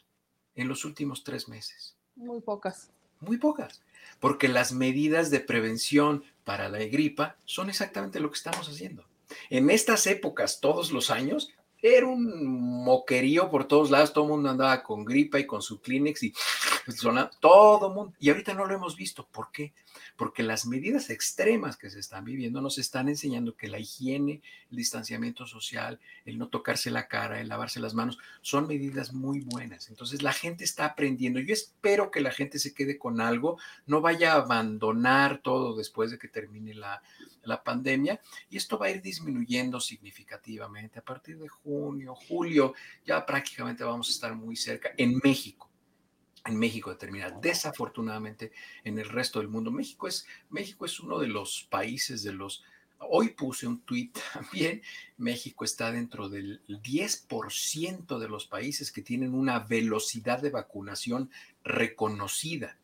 en 0.55 0.67
los 0.67 0.85
últimos 0.85 1.23
tres 1.23 1.47
meses? 1.47 1.97
Muy 2.15 2.41
pocas. 2.41 2.91
Muy 3.19 3.37
pocas 3.37 3.81
porque 4.19 4.47
las 4.47 4.71
medidas 4.71 5.31
de 5.31 5.39
prevención 5.39 6.23
para 6.43 6.69
la 6.69 6.79
gripa 6.79 7.37
son 7.45 7.69
exactamente 7.69 8.19
lo 8.19 8.29
que 8.29 8.37
estamos 8.37 8.67
haciendo. 8.69 9.05
En 9.49 9.69
estas 9.69 10.07
épocas, 10.07 10.59
todos 10.59 10.91
los 10.91 11.09
años, 11.09 11.53
era 11.81 12.05
un 12.05 12.83
moquerío 12.83 13.49
por 13.49 13.67
todos 13.67 13.89
lados, 13.89 14.13
todo 14.13 14.25
el 14.25 14.31
mundo 14.31 14.49
andaba 14.49 14.83
con 14.83 15.03
gripa 15.05 15.39
y 15.39 15.47
con 15.47 15.61
su 15.61 15.81
Kleenex 15.81 16.23
y 16.23 16.33
todo 17.39 17.89
mundo. 17.89 18.13
Y 18.19 18.29
ahorita 18.29 18.53
no 18.53 18.65
lo 18.65 18.73
hemos 18.73 18.95
visto. 18.95 19.27
¿Por 19.27 19.51
qué? 19.51 19.73
Porque 20.15 20.43
las 20.43 20.65
medidas 20.65 21.09
extremas 21.09 21.77
que 21.77 21.89
se 21.89 21.99
están 21.99 22.25
viviendo 22.25 22.61
nos 22.61 22.77
están 22.77 23.09
enseñando 23.09 23.55
que 23.55 23.67
la 23.67 23.79
higiene, 23.79 24.41
el 24.69 24.77
distanciamiento 24.77 25.45
social, 25.45 25.99
el 26.25 26.37
no 26.37 26.47
tocarse 26.47 26.91
la 26.91 27.07
cara, 27.07 27.41
el 27.41 27.49
lavarse 27.49 27.79
las 27.79 27.93
manos, 27.93 28.17
son 28.41 28.67
medidas 28.67 29.13
muy 29.13 29.41
buenas. 29.41 29.89
Entonces 29.89 30.21
la 30.21 30.33
gente 30.33 30.63
está 30.63 30.85
aprendiendo. 30.85 31.39
Yo 31.39 31.53
espero 31.53 32.11
que 32.11 32.21
la 32.21 32.31
gente 32.31 32.59
se 32.59 32.73
quede 32.73 32.97
con 32.97 33.21
algo, 33.21 33.57
no 33.85 34.01
vaya 34.01 34.33
a 34.33 34.37
abandonar 34.37 35.41
todo 35.41 35.75
después 35.75 36.11
de 36.11 36.19
que 36.19 36.27
termine 36.27 36.73
la, 36.73 37.01
la 37.43 37.63
pandemia 37.63 38.19
y 38.49 38.57
esto 38.57 38.77
va 38.77 38.87
a 38.87 38.91
ir 38.91 39.01
disminuyendo 39.01 39.79
significativamente. 39.79 40.99
A 40.99 41.03
partir 41.03 41.37
de 41.37 41.47
junio, 41.47 42.15
julio, 42.15 42.73
ya 43.05 43.25
prácticamente 43.25 43.83
vamos 43.83 44.09
a 44.09 44.11
estar 44.11 44.35
muy 44.35 44.55
cerca 44.55 44.91
en 44.97 45.19
México 45.23 45.70
en 46.45 46.57
México 46.57 46.89
de 46.89 46.97
terminar. 46.97 47.39
Desafortunadamente, 47.41 48.51
en 48.83 48.97
el 48.99 49.09
resto 49.09 49.39
del 49.39 49.47
mundo, 49.47 49.71
México 49.71 50.07
es, 50.07 50.25
México 50.49 50.85
es 50.85 50.99
uno 50.99 51.19
de 51.19 51.27
los 51.27 51.67
países 51.69 52.23
de 52.23 52.33
los... 52.33 52.63
Hoy 52.99 53.29
puse 53.29 53.65
un 53.65 53.81
tuit 53.81 54.17
también, 54.33 54.81
México 55.17 55.65
está 55.65 55.91
dentro 55.91 56.29
del 56.29 56.61
10% 56.67 58.19
de 58.19 58.29
los 58.29 58.45
países 58.45 58.91
que 58.91 59.01
tienen 59.01 59.33
una 59.33 59.59
velocidad 59.59 60.41
de 60.41 60.51
vacunación 60.51 61.31
reconocida. 61.63 62.77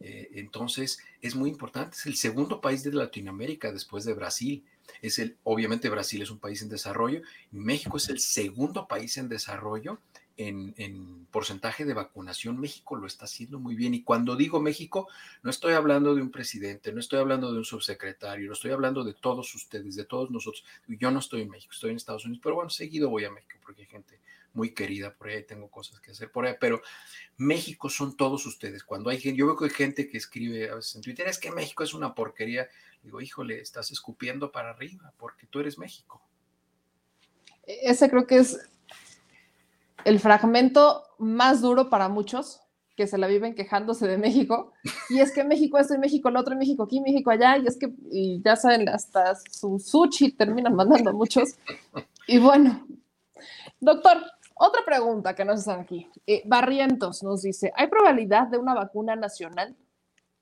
Eh, 0.00 0.30
entonces, 0.34 0.98
es 1.22 1.34
muy 1.34 1.48
importante. 1.48 1.96
Es 1.96 2.06
el 2.06 2.16
segundo 2.16 2.60
país 2.60 2.82
de 2.82 2.92
Latinoamérica 2.92 3.72
después 3.72 4.04
de 4.04 4.12
Brasil. 4.12 4.64
Es 5.00 5.18
el, 5.18 5.38
obviamente 5.44 5.88
Brasil 5.88 6.20
es 6.20 6.30
un 6.30 6.38
país 6.38 6.60
en 6.60 6.68
desarrollo. 6.68 7.22
México 7.50 7.96
es 7.96 8.10
el 8.10 8.20
segundo 8.20 8.86
país 8.86 9.16
en 9.16 9.30
desarrollo 9.30 9.98
en, 10.36 11.26
porcentaje 11.30 11.84
de 11.84 11.94
vacunación, 11.94 12.60
México 12.60 12.94
lo 12.94 13.06
está 13.06 13.24
haciendo 13.24 13.58
muy 13.58 13.74
bien. 13.74 13.94
Y 13.94 14.02
cuando 14.02 14.36
digo 14.36 14.60
México, 14.60 15.08
no 15.42 15.50
estoy 15.50 15.74
hablando 15.74 16.14
de 16.14 16.22
un 16.22 16.30
presidente, 16.30 16.92
no 16.92 17.00
estoy 17.00 17.18
hablando 17.18 17.52
de 17.52 17.58
un 17.58 17.64
subsecretario, 17.64 18.46
no 18.46 18.52
estoy 18.52 18.70
hablando 18.70 19.02
de 19.02 19.14
todos 19.14 19.52
ustedes, 19.54 19.96
de 19.96 20.04
todos 20.04 20.30
nosotros. 20.30 20.64
Yo 20.86 21.10
no 21.10 21.18
estoy 21.18 21.42
en 21.42 21.50
México, 21.50 21.72
estoy 21.72 21.90
en 21.90 21.96
Estados 21.96 22.24
Unidos, 22.24 22.40
pero 22.42 22.54
bueno, 22.54 22.70
seguido 22.70 23.10
voy 23.10 23.24
a 23.24 23.30
México 23.30 23.58
porque 23.64 23.82
hay 23.82 23.88
gente 23.88 24.20
muy 24.52 24.72
querida 24.72 25.12
por 25.12 25.28
ahí, 25.28 25.42
tengo 25.42 25.68
cosas 25.68 26.00
que 26.00 26.12
hacer 26.12 26.30
por 26.30 26.46
ahí, 26.46 26.54
pero 26.60 26.80
México 27.36 27.90
son 27.90 28.16
todos 28.16 28.46
ustedes. 28.46 28.84
Cuando 28.84 29.10
hay 29.10 29.18
gente, 29.18 29.38
yo 29.38 29.46
veo 29.46 29.56
que 29.56 29.64
hay 29.64 29.70
gente 29.70 30.08
que 30.08 30.16
escribe 30.16 30.70
a 30.70 30.76
veces 30.76 30.94
en 30.94 31.02
Twitter, 31.02 31.26
es 31.26 31.38
que 31.38 31.50
México 31.50 31.82
es 31.82 31.92
una 31.92 32.14
porquería. 32.14 32.68
Digo, 33.02 33.20
híjole, 33.20 33.60
estás 33.60 33.90
escupiendo 33.90 34.52
para 34.52 34.70
arriba 34.70 35.12
porque 35.18 35.46
tú 35.46 35.58
eres 35.58 35.78
México. 35.78 36.22
Ese 37.66 38.08
creo 38.08 38.26
que 38.26 38.36
es 38.36 38.70
el 40.04 40.20
fragmento 40.20 41.02
más 41.18 41.60
duro 41.60 41.90
para 41.90 42.08
muchos 42.08 42.60
que 42.96 43.06
se 43.06 43.18
la 43.18 43.26
viven 43.26 43.54
quejándose 43.54 44.06
de 44.06 44.18
México, 44.18 44.72
y 45.10 45.18
es 45.18 45.32
que 45.32 45.42
México 45.42 45.78
esto 45.78 45.94
y 45.94 45.98
México 45.98 46.30
lo 46.30 46.40
otro, 46.40 46.54
y 46.54 46.58
México 46.58 46.84
aquí, 46.84 47.00
México 47.00 47.30
allá, 47.30 47.58
y 47.58 47.66
es 47.66 47.76
que, 47.76 47.92
y 48.10 48.40
ya 48.44 48.54
saben, 48.54 48.88
hasta 48.88 49.34
su 49.50 49.80
sushi 49.80 50.32
terminan 50.32 50.76
mandando 50.76 51.12
muchos. 51.12 51.56
Y 52.28 52.38
bueno, 52.38 52.86
doctor, 53.80 54.22
otra 54.54 54.84
pregunta 54.84 55.34
que 55.34 55.44
nos 55.44 55.60
hacen 55.60 55.80
aquí. 55.80 56.08
Eh, 56.26 56.42
Barrientos 56.46 57.24
nos 57.24 57.42
dice, 57.42 57.72
¿hay 57.74 57.88
probabilidad 57.88 58.46
de 58.46 58.58
una 58.58 58.74
vacuna 58.74 59.16
nacional? 59.16 59.74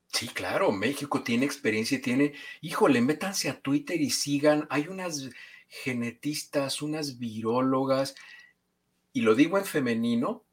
Sí, 0.07 0.27
claro, 0.27 0.71
México 0.71 1.23
tiene 1.23 1.45
experiencia 1.45 1.97
y 1.97 2.01
tiene, 2.01 2.33
híjole, 2.61 3.01
métanse 3.01 3.49
a 3.49 3.59
Twitter 3.59 3.99
y 3.99 4.11
sigan, 4.11 4.67
hay 4.69 4.87
unas 4.87 5.31
genetistas, 5.67 6.83
unas 6.83 7.17
virólogas, 7.17 8.13
y 9.13 9.21
lo 9.21 9.35
digo 9.35 9.57
en 9.57 9.65
femenino 9.65 10.43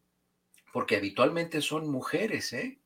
porque 0.73 0.97
habitualmente 0.97 1.61
son 1.61 1.91
mujeres, 1.91 2.53
¿eh? 2.53 2.79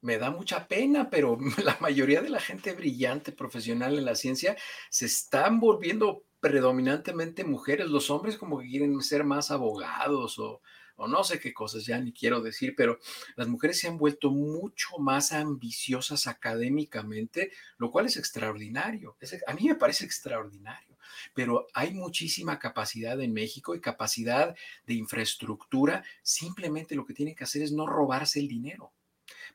Me 0.00 0.18
da 0.18 0.32
mucha 0.32 0.66
pena, 0.66 1.10
pero 1.10 1.38
la 1.64 1.76
mayoría 1.80 2.22
de 2.22 2.30
la 2.30 2.40
gente 2.40 2.72
brillante, 2.72 3.30
profesional 3.30 3.96
en 3.96 4.04
la 4.04 4.16
ciencia, 4.16 4.56
se 4.90 5.06
están 5.06 5.60
volviendo 5.60 6.24
predominantemente 6.40 7.44
mujeres. 7.44 7.88
Los 7.88 8.10
hombres 8.10 8.36
como 8.36 8.58
que 8.58 8.68
quieren 8.68 9.00
ser 9.00 9.22
más 9.22 9.52
abogados 9.52 10.40
o, 10.40 10.60
o 10.96 11.08
no 11.08 11.22
sé 11.24 11.38
qué 11.38 11.52
cosas, 11.52 11.86
ya 11.86 11.98
ni 12.00 12.12
quiero 12.12 12.40
decir, 12.40 12.74
pero 12.76 12.98
las 13.36 13.48
mujeres 13.48 13.78
se 13.78 13.88
han 13.88 13.98
vuelto 13.98 14.30
mucho 14.30 14.98
más 14.98 15.32
ambiciosas 15.32 16.26
académicamente, 16.26 17.52
lo 17.78 17.90
cual 17.90 18.06
es 18.06 18.16
extraordinario. 18.16 19.16
a 19.46 19.54
mí 19.54 19.68
me 19.68 19.74
parece 19.74 20.04
extraordinario, 20.04 20.91
pero 21.34 21.66
hay 21.74 21.92
muchísima 21.92 22.58
capacidad 22.58 23.20
en 23.20 23.32
México 23.32 23.74
y 23.74 23.80
capacidad 23.80 24.54
de 24.86 24.94
infraestructura. 24.94 26.04
Simplemente 26.22 26.94
lo 26.94 27.04
que 27.04 27.14
tienen 27.14 27.34
que 27.34 27.44
hacer 27.44 27.62
es 27.62 27.72
no 27.72 27.86
robarse 27.86 28.40
el 28.40 28.48
dinero. 28.48 28.92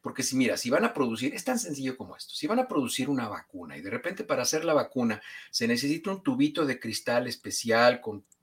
Porque 0.02 0.24
si 0.24 0.36
mira, 0.36 0.58
si 0.58 0.70
van 0.70 0.86
a 0.86 0.94
producir, 0.94 1.34
es 1.34 1.44
tan 1.44 1.60
sencillo 1.60 1.98
como 1.98 2.16
esto, 2.16 2.34
si 2.34 2.48
van 2.48 2.60
a 2.60 2.68
producir 2.68 3.10
una 3.10 3.28
vacuna 3.28 3.78
y 3.78 3.82
de 3.82 3.90
repente 3.90 4.24
para 4.24 4.44
hacer 4.44 4.64
la 4.64 4.74
vacuna 4.74 5.22
se 5.52 5.68
necesita 5.68 6.12
un 6.12 6.24
tubito 6.24 6.66
de 6.66 6.80
cristal 6.80 7.28
especial 7.28 8.02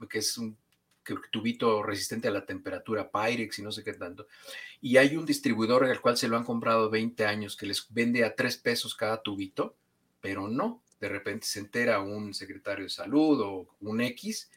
que 0.08 0.18
es 0.18 0.36
un 0.38 0.58
tubito 1.30 1.82
resistente 1.82 2.28
a 2.28 2.30
la 2.30 2.46
temperatura, 2.46 3.10
Pyrex 3.10 3.58
y 3.58 3.62
no 3.62 3.72
sé 3.72 3.84
qué 3.84 3.94
tanto. 3.94 4.26
Y 4.80 4.96
hay 4.96 5.16
un 5.16 5.26
distribuidor 5.26 5.84
al 5.84 6.00
cual 6.00 6.16
se 6.16 6.28
lo 6.28 6.36
han 6.36 6.44
comprado 6.44 6.90
20 6.90 7.26
años 7.26 7.56
que 7.56 7.66
les 7.66 7.86
vende 7.90 8.24
a 8.24 8.34
3 8.34 8.56
pesos 8.58 8.94
cada 8.94 9.22
tubito, 9.22 9.76
pero 10.20 10.48
no. 10.48 10.82
De 11.04 11.10
repente 11.10 11.46
se 11.46 11.58
entera 11.58 12.00
un 12.00 12.32
secretario 12.32 12.84
de 12.84 12.88
salud 12.88 13.38
o 13.42 13.76
un 13.80 14.00
X 14.00 14.50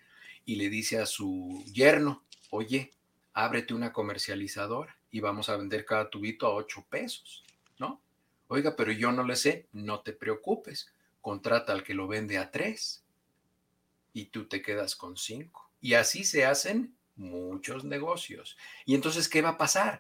y 0.46 0.56
le 0.56 0.70
dice 0.70 0.98
a 0.98 1.06
su 1.06 1.62
yerno, 1.74 2.24
oye, 2.52 2.94
ábrete 3.34 3.74
una 3.74 3.92
comercializadora 3.92 4.98
y 5.12 5.20
vamos 5.20 5.50
a 5.50 5.58
vender 5.58 5.84
cada 5.84 6.10
tubito 6.10 6.48
a 6.48 6.54
8 6.54 6.86
pesos, 6.90 7.44
¿no? 7.80 8.02
Oiga, 8.48 8.78
pero 8.78 8.94
yo 8.94 9.12
no 9.12 9.26
le 9.26 9.36
sé, 9.36 9.68
no 9.74 10.00
te 10.00 10.14
preocupes, 10.14 10.90
contrata 11.20 11.74
al 11.74 11.84
que 11.84 11.94
lo 11.94 12.08
vende 12.08 12.38
a 12.38 12.50
3 12.50 13.04
y 14.14 14.28
tú 14.28 14.48
te 14.48 14.62
quedas 14.62 14.96
con 14.96 15.18
5 15.18 15.70
y 15.82 15.96
así 15.96 16.24
se 16.24 16.46
hacen 16.46 16.96
muchos 17.18 17.84
negocios. 17.84 18.56
Y 18.86 18.96
entonces, 18.96 19.28
¿qué 19.28 19.42
va 19.42 19.50
a 19.50 19.58
pasar? 19.58 20.00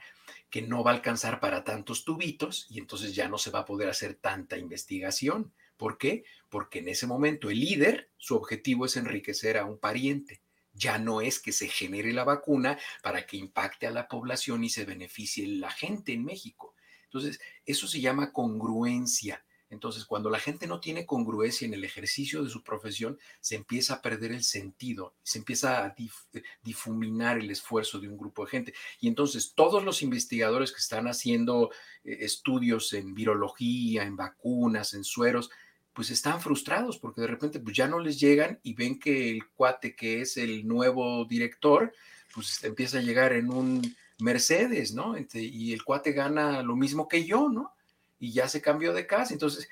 Que 0.50 0.62
no 0.62 0.82
va 0.82 0.92
a 0.92 0.94
alcanzar 0.94 1.42
para 1.42 1.66
tantos 1.66 2.06
tubitos 2.06 2.68
y 2.70 2.80
entonces 2.80 3.14
ya 3.16 3.28
no 3.28 3.38
se 3.38 3.52
va 3.52 3.60
a 3.60 3.66
poder 3.66 3.90
hacer 3.90 4.16
tanta 4.16 4.58
investigación. 4.58 5.52
¿Por 5.78 5.98
qué? 5.98 6.24
Porque 6.50 6.80
en 6.80 6.90
ese 6.90 7.08
momento 7.08 7.50
el 7.50 7.60
líder, 7.60 8.10
su 8.18 8.36
objetivo 8.36 8.86
es 8.86 8.98
enriquecer 8.98 9.58
a 9.58 9.66
un 9.66 9.78
pariente. 9.78 10.42
Ya 10.74 10.98
no 10.98 11.22
es 11.22 11.40
que 11.40 11.52
se 11.52 11.68
genere 11.68 12.14
la 12.14 12.24
vacuna 12.24 12.78
para 13.02 13.26
que 13.26 13.38
impacte 13.38 13.88
a 13.88 13.92
la 13.92 14.08
población 14.08 14.64
y 14.64 14.70
se 14.70 14.86
beneficie 14.86 15.48
la 15.48 15.72
gente 15.72 16.14
en 16.14 16.24
México. 16.24 16.76
Entonces, 17.06 17.40
eso 17.66 17.88
se 17.88 18.02
llama 18.02 18.34
congruencia. 18.34 19.44
Entonces, 19.70 20.06
cuando 20.06 20.30
la 20.30 20.40
gente 20.40 20.66
no 20.66 20.80
tiene 20.80 21.06
congruencia 21.06 21.66
en 21.66 21.74
el 21.74 21.84
ejercicio 21.84 22.44
de 22.44 22.50
su 22.50 22.64
profesión, 22.64 23.20
se 23.42 23.56
empieza 23.56 23.96
a 23.96 24.02
perder 24.02 24.32
el 24.32 24.44
sentido, 24.44 25.16
se 25.24 25.40
empieza 25.40 25.86
a 25.86 25.96
eh, 25.98 26.44
difuminar 26.62 27.38
el 27.38 27.52
esfuerzo 27.52 28.00
de 28.00 28.08
un 28.08 28.18
grupo 28.18 28.46
de 28.46 28.52
gente. 28.52 28.74
Y 29.02 29.08
entonces 29.08 29.54
todos 29.56 29.84
los 29.84 30.02
investigadores 30.02 30.72
que 30.72 30.80
están 30.80 31.08
haciendo 31.08 31.72
eh, 32.04 32.18
estudios 32.22 32.94
en 32.94 33.14
virología, 33.14 34.04
en 34.04 34.16
vacunas, 34.16 34.94
en 34.94 35.04
sueros, 35.04 35.50
pues 35.98 36.12
están 36.12 36.40
frustrados 36.40 36.98
porque 36.98 37.20
de 37.20 37.28
repente 37.28 37.60
pues 37.60 37.76
ya 37.76 37.90
no 37.90 38.00
les 38.00 38.18
llegan 38.18 38.60
y 38.64 38.74
ven 38.74 38.98
que 38.98 39.32
el 39.32 39.50
cuate 39.50 39.98
que 39.98 40.22
es 40.22 40.38
el 40.38 40.66
nuevo 40.66 41.26
director, 41.26 41.92
pues 42.34 42.64
empieza 42.64 43.00
a 43.00 43.02
llegar 43.02 43.34
en 43.34 43.52
un 43.52 43.96
Mercedes, 44.20 44.94
¿no? 44.94 45.16
Y 45.34 45.74
el 45.74 45.84
cuate 45.84 46.14
gana 46.14 46.64
lo 46.64 46.76
mismo 46.76 47.08
que 47.10 47.26
yo, 47.26 47.50
¿no? 47.50 47.74
y 48.20 48.32
ya 48.32 48.48
se 48.48 48.62
cambió 48.62 48.94
de 48.94 49.08
casa. 49.08 49.34
Entonces, 49.34 49.70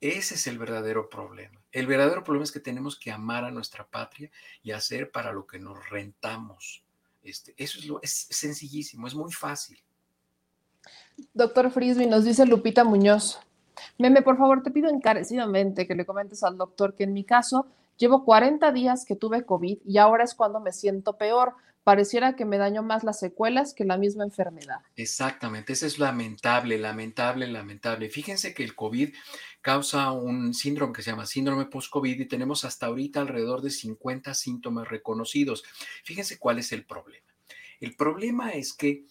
Ese 0.00 0.36
es 0.36 0.46
el 0.46 0.58
verdadero 0.58 1.10
problema. 1.10 1.60
El 1.72 1.88
verdadero 1.88 2.22
problema 2.22 2.44
es 2.44 2.52
que 2.52 2.60
tenemos 2.60 2.96
que 2.96 3.10
amar 3.10 3.44
a 3.44 3.50
nuestra 3.50 3.84
patria 3.84 4.30
y 4.62 4.70
hacer 4.70 5.10
para 5.10 5.32
lo 5.32 5.44
que 5.44 5.58
nos 5.58 5.90
rentamos. 5.90 6.84
Este, 7.20 7.52
eso 7.56 7.80
es, 7.80 7.86
lo, 7.86 8.00
es 8.00 8.28
sencillísimo, 8.30 9.08
es 9.08 9.14
muy 9.16 9.32
fácil. 9.32 9.82
Doctor 11.34 11.72
Frisby, 11.72 12.06
nos 12.06 12.24
dice 12.24 12.46
Lupita 12.46 12.84
Muñoz. 12.84 13.40
Meme, 13.98 14.22
por 14.22 14.36
favor, 14.36 14.62
te 14.62 14.70
pido 14.70 14.90
encarecidamente 14.90 15.86
que 15.86 15.94
le 15.94 16.06
comentes 16.06 16.42
al 16.42 16.56
doctor 16.56 16.94
que 16.94 17.04
en 17.04 17.12
mi 17.12 17.24
caso 17.24 17.66
llevo 17.96 18.24
40 18.24 18.72
días 18.72 19.04
que 19.04 19.16
tuve 19.16 19.44
COVID 19.44 19.78
y 19.84 19.98
ahora 19.98 20.24
es 20.24 20.34
cuando 20.34 20.60
me 20.60 20.72
siento 20.72 21.16
peor. 21.16 21.54
Pareciera 21.84 22.36
que 22.36 22.44
me 22.44 22.58
daño 22.58 22.82
más 22.82 23.02
las 23.02 23.18
secuelas 23.18 23.72
que 23.72 23.84
la 23.84 23.96
misma 23.96 24.24
enfermedad. 24.24 24.80
Exactamente, 24.94 25.72
eso 25.72 25.86
es 25.86 25.98
lamentable, 25.98 26.76
lamentable, 26.76 27.46
lamentable. 27.46 28.10
Fíjense 28.10 28.52
que 28.52 28.62
el 28.62 28.74
COVID 28.74 29.14
causa 29.62 30.12
un 30.12 30.52
síndrome 30.52 30.92
que 30.92 31.02
se 31.02 31.10
llama 31.10 31.24
síndrome 31.24 31.64
post-COVID 31.64 32.20
y 32.20 32.28
tenemos 32.28 32.64
hasta 32.64 32.86
ahorita 32.86 33.22
alrededor 33.22 33.62
de 33.62 33.70
50 33.70 34.34
síntomas 34.34 34.88
reconocidos. 34.88 35.64
Fíjense 36.04 36.38
cuál 36.38 36.58
es 36.58 36.72
el 36.72 36.84
problema. 36.84 37.26
El 37.80 37.96
problema 37.96 38.50
es 38.50 38.74
que 38.74 39.04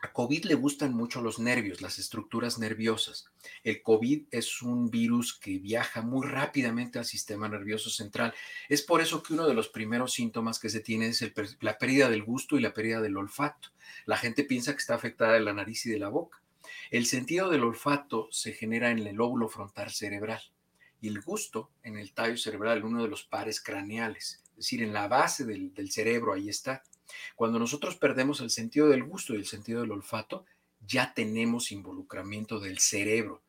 a 0.00 0.12
COVID 0.12 0.44
le 0.44 0.54
gustan 0.54 0.92
mucho 0.92 1.22
los 1.22 1.38
nervios, 1.38 1.80
las 1.80 1.98
estructuras 1.98 2.58
nerviosas. 2.58 3.26
El 3.64 3.82
COVID 3.82 4.26
es 4.30 4.60
un 4.62 4.90
virus 4.90 5.38
que 5.38 5.58
viaja 5.58 6.02
muy 6.02 6.26
rápidamente 6.26 6.98
al 6.98 7.06
sistema 7.06 7.48
nervioso 7.48 7.88
central. 7.88 8.34
Es 8.68 8.82
por 8.82 9.00
eso 9.00 9.22
que 9.22 9.32
uno 9.32 9.46
de 9.46 9.54
los 9.54 9.68
primeros 9.68 10.12
síntomas 10.12 10.58
que 10.58 10.68
se 10.68 10.80
tiene 10.80 11.08
es 11.08 11.24
la 11.60 11.78
pérdida 11.78 12.10
del 12.10 12.24
gusto 12.24 12.56
y 12.56 12.60
la 12.60 12.74
pérdida 12.74 13.00
del 13.00 13.16
olfato. 13.16 13.70
La 14.04 14.16
gente 14.18 14.44
piensa 14.44 14.72
que 14.72 14.78
está 14.80 14.94
afectada 14.94 15.32
de 15.32 15.40
la 15.40 15.54
nariz 15.54 15.86
y 15.86 15.90
de 15.90 15.98
la 15.98 16.08
boca. 16.08 16.42
El 16.90 17.06
sentido 17.06 17.48
del 17.48 17.64
olfato 17.64 18.28
se 18.30 18.52
genera 18.52 18.90
en 18.90 18.98
el 18.98 19.16
lóbulo 19.16 19.48
frontal 19.48 19.90
cerebral 19.90 20.42
y 21.00 21.08
el 21.08 21.20
gusto 21.20 21.70
en 21.82 21.96
el 21.96 22.12
tallo 22.12 22.36
cerebral, 22.36 22.84
uno 22.84 23.02
de 23.02 23.08
los 23.08 23.24
pares 23.24 23.60
craneales, 23.60 24.42
es 24.50 24.56
decir, 24.56 24.82
en 24.82 24.92
la 24.92 25.08
base 25.08 25.44
del, 25.44 25.72
del 25.74 25.90
cerebro, 25.90 26.32
ahí 26.32 26.48
está. 26.48 26.82
Cuando 27.34 27.58
nosotros 27.58 27.96
perdemos 27.96 28.40
el 28.40 28.50
sentido 28.50 28.88
del 28.88 29.04
gusto 29.04 29.34
y 29.34 29.36
el 29.36 29.46
sentido 29.46 29.80
del 29.82 29.92
olfato, 29.92 30.44
ya 30.86 31.14
tenemos 31.14 31.72
involucramiento 31.72 32.60
del 32.60 32.78
cerebro 32.78 33.42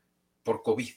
por 0.43 0.63
COVID. 0.63 0.89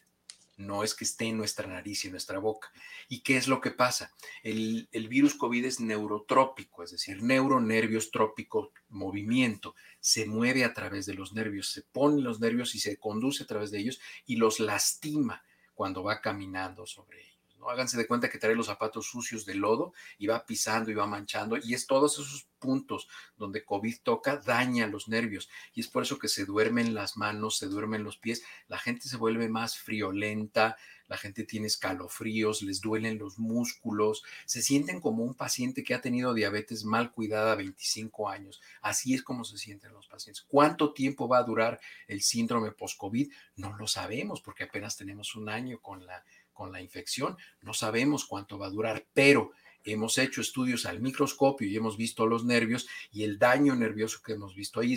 No 0.56 0.84
es 0.84 0.94
que 0.94 1.04
esté 1.04 1.24
en 1.24 1.38
nuestra 1.38 1.66
nariz 1.66 2.04
y 2.04 2.08
en 2.08 2.12
nuestra 2.12 2.38
boca. 2.38 2.70
¿Y 3.08 3.20
qué 3.20 3.38
es 3.38 3.48
lo 3.48 3.62
que 3.62 3.70
pasa? 3.70 4.12
El, 4.42 4.88
virus 5.08 5.34
COVID 5.34 5.64
es 5.64 5.80
neurotrópico, 5.80 6.82
es 6.82 6.90
decir, 6.90 7.22
neuro, 7.22 7.60
nervios, 7.60 8.10
trópico, 8.10 8.72
movimiento. 8.90 9.74
Se 10.00 10.26
mueve 10.26 10.64
a 10.64 10.74
través 10.74 11.06
de 11.06 11.14
los 11.14 11.32
nervios, 11.32 11.70
se 11.70 11.82
pone 11.82 12.20
los 12.20 12.40
nervios 12.40 12.74
y 12.74 12.80
se 12.80 12.98
conduce 12.98 13.44
a 13.44 13.46
través 13.46 13.70
de 13.70 13.78
ellos 13.78 14.00
y 14.26 14.36
los 14.36 14.60
lastima 14.60 15.42
cuando 15.74 16.02
va 16.02 16.20
caminando 16.20 16.86
sobre 16.86 17.22
ellos. 17.22 17.29
¿No? 17.60 17.68
Háganse 17.68 17.96
de 17.96 18.06
cuenta 18.06 18.28
que 18.28 18.38
trae 18.38 18.54
los 18.54 18.66
zapatos 18.66 19.06
sucios 19.06 19.44
de 19.44 19.54
lodo 19.54 19.92
y 20.18 20.26
va 20.26 20.44
pisando 20.44 20.90
y 20.90 20.94
va 20.94 21.06
manchando 21.06 21.56
y 21.62 21.74
es 21.74 21.86
todos 21.86 22.14
esos 22.14 22.48
puntos 22.58 23.08
donde 23.36 23.64
COVID 23.64 23.96
toca, 24.02 24.36
daña 24.36 24.86
los 24.86 25.08
nervios 25.08 25.48
y 25.74 25.80
es 25.80 25.88
por 25.88 26.02
eso 26.02 26.18
que 26.18 26.28
se 26.28 26.44
duermen 26.44 26.94
las 26.94 27.16
manos, 27.16 27.58
se 27.58 27.66
duermen 27.66 28.04
los 28.04 28.18
pies, 28.18 28.42
la 28.68 28.78
gente 28.78 29.08
se 29.08 29.16
vuelve 29.16 29.48
más 29.48 29.78
friolenta, 29.78 30.76
la 31.10 31.16
gente 31.16 31.42
tiene 31.42 31.66
escalofríos, 31.66 32.62
les 32.62 32.80
duelen 32.80 33.18
los 33.18 33.36
músculos, 33.36 34.22
se 34.46 34.62
sienten 34.62 35.00
como 35.00 35.24
un 35.24 35.34
paciente 35.34 35.82
que 35.82 35.92
ha 35.92 36.00
tenido 36.00 36.34
diabetes 36.34 36.84
mal 36.84 37.10
cuidada 37.10 37.56
25 37.56 38.28
años. 38.28 38.60
Así 38.80 39.14
es 39.14 39.22
como 39.24 39.44
se 39.44 39.58
sienten 39.58 39.92
los 39.92 40.06
pacientes. 40.06 40.44
¿Cuánto 40.46 40.92
tiempo 40.92 41.26
va 41.26 41.38
a 41.38 41.42
durar 41.42 41.80
el 42.06 42.22
síndrome 42.22 42.70
post-COVID? 42.70 43.28
No 43.56 43.76
lo 43.76 43.88
sabemos 43.88 44.40
porque 44.40 44.62
apenas 44.62 44.96
tenemos 44.96 45.34
un 45.34 45.48
año 45.48 45.80
con 45.80 46.06
la 46.06 46.24
con 46.60 46.72
la 46.72 46.82
infección. 46.82 47.38
No 47.62 47.72
sabemos 47.72 48.26
cuánto 48.26 48.58
va 48.58 48.66
a 48.66 48.70
durar, 48.70 49.06
pero 49.14 49.52
hemos 49.82 50.18
hecho 50.18 50.42
estudios 50.42 50.84
al 50.84 51.00
microscopio 51.00 51.66
y 51.66 51.74
hemos 51.74 51.96
visto 51.96 52.26
los 52.26 52.44
nervios 52.44 52.86
y 53.10 53.24
el 53.24 53.38
daño 53.38 53.74
nervioso 53.74 54.18
que 54.22 54.34
hemos 54.34 54.54
visto 54.54 54.80
ahí 54.80 54.94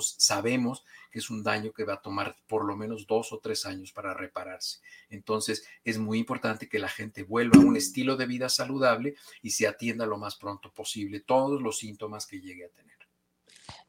sabemos 0.00 0.86
que 1.10 1.18
es 1.18 1.28
un 1.28 1.42
daño 1.42 1.70
que 1.70 1.84
va 1.84 1.94
a 1.94 2.00
tomar 2.00 2.34
por 2.46 2.64
lo 2.64 2.76
menos 2.76 3.06
dos 3.06 3.30
o 3.34 3.40
tres 3.40 3.66
años 3.66 3.92
para 3.92 4.14
repararse. 4.14 4.78
Entonces 5.10 5.66
es 5.84 5.98
muy 5.98 6.18
importante 6.18 6.66
que 6.66 6.78
la 6.78 6.88
gente 6.88 7.24
vuelva 7.24 7.58
a 7.58 7.66
un 7.66 7.76
estilo 7.76 8.16
de 8.16 8.24
vida 8.24 8.48
saludable 8.48 9.14
y 9.42 9.50
se 9.50 9.68
atienda 9.68 10.06
lo 10.06 10.16
más 10.16 10.36
pronto 10.36 10.72
posible 10.72 11.20
todos 11.20 11.60
los 11.60 11.76
síntomas 11.76 12.26
que 12.26 12.40
llegue 12.40 12.64
a 12.64 12.70
tener. 12.70 12.96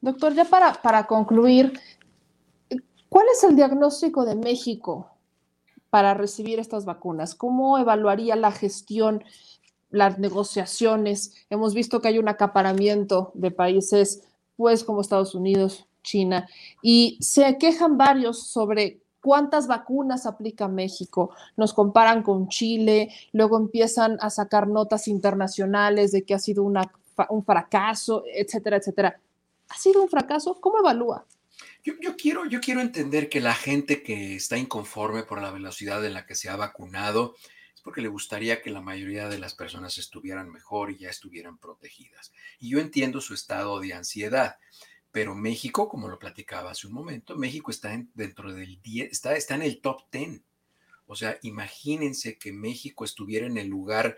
Doctor, 0.01 0.33
ya 0.33 0.43
para, 0.43 0.73
para 0.73 1.07
concluir, 1.07 1.79
¿cuál 3.07 3.27
es 3.31 3.45
el 3.45 3.55
diagnóstico 3.55 4.25
de 4.25 4.35
México 4.35 5.12
para 5.93 6.15
recibir 6.15 6.57
estas 6.57 6.85
vacunas? 6.85 7.35
¿Cómo 7.35 7.77
evaluaría 7.77 8.35
la 8.35 8.51
gestión, 8.51 9.23
las 9.91 10.17
negociaciones? 10.17 11.35
Hemos 11.51 11.75
visto 11.75 12.01
que 12.01 12.07
hay 12.07 12.17
un 12.17 12.27
acaparamiento 12.27 13.29
de 13.35 13.51
países, 13.51 14.23
pues 14.57 14.83
como 14.83 15.01
Estados 15.01 15.35
Unidos, 15.35 15.85
China, 16.01 16.49
y 16.81 17.19
se 17.21 17.59
quejan 17.59 17.95
varios 17.95 18.47
sobre 18.47 19.01
cuántas 19.21 19.67
vacunas 19.67 20.25
aplica 20.25 20.67
México. 20.67 21.29
Nos 21.57 21.75
comparan 21.75 22.23
con 22.23 22.47
Chile, 22.47 23.11
luego 23.31 23.57
empiezan 23.57 24.17
a 24.19 24.31
sacar 24.31 24.67
notas 24.67 25.07
internacionales 25.07 26.11
de 26.11 26.23
que 26.23 26.33
ha 26.33 26.39
sido 26.39 26.63
un 26.63 27.45
fracaso, 27.45 28.23
etcétera, 28.33 28.77
etcétera. 28.77 29.19
¿Ha 29.69 29.77
sido 29.77 30.01
un 30.01 30.09
fracaso? 30.09 30.57
¿Cómo 30.59 30.79
evalúa? 30.79 31.23
Yo, 31.83 32.15
quiero, 32.15 32.45
yo 32.45 32.61
quiero 32.61 32.79
entender 32.79 33.27
que 33.27 33.41
la 33.41 33.53
gente 33.53 34.03
que 34.03 34.37
está 34.37 34.57
inconforme 34.57 35.23
por 35.23 35.41
la 35.41 35.51
velocidad 35.51 36.05
en 36.05 36.13
la 36.13 36.25
que 36.25 36.33
se 36.33 36.47
ha 36.47 36.55
vacunado 36.55 37.35
es 37.75 37.81
porque 37.81 37.99
le 37.99 38.07
gustaría 38.07 38.61
que 38.61 38.69
la 38.69 38.79
mayoría 38.79 39.27
de 39.27 39.37
las 39.37 39.53
personas 39.53 39.97
estuvieran 39.97 40.49
mejor 40.49 40.91
y 40.91 40.99
ya 40.99 41.09
estuvieran 41.09 41.57
protegidas. 41.57 42.31
Y 42.57 42.69
yo 42.69 42.79
entiendo 42.79 43.19
su 43.19 43.33
estado 43.33 43.81
de 43.81 43.93
ansiedad, 43.93 44.55
pero 45.11 45.35
México, 45.35 45.89
como 45.89 46.07
lo 46.07 46.19
platicaba 46.19 46.71
hace 46.71 46.87
un 46.87 46.93
momento, 46.93 47.35
México 47.35 47.69
está 47.69 48.01
dentro 48.13 48.53
del 48.53 48.81
10, 48.81 49.11
está, 49.11 49.35
está 49.35 49.55
en 49.55 49.63
el 49.63 49.81
top 49.81 50.03
10. 50.09 50.41
O 51.05 51.17
sea, 51.17 51.37
imagínense 51.41 52.37
que 52.37 52.53
México 52.53 53.03
estuviera 53.03 53.45
en 53.45 53.57
el 53.57 53.67
lugar 53.67 54.17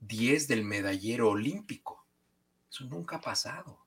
10 0.00 0.48
del 0.48 0.64
medallero 0.64 1.30
olímpico. 1.30 2.04
Eso 2.68 2.84
nunca 2.86 3.16
ha 3.16 3.20
pasado. 3.20 3.81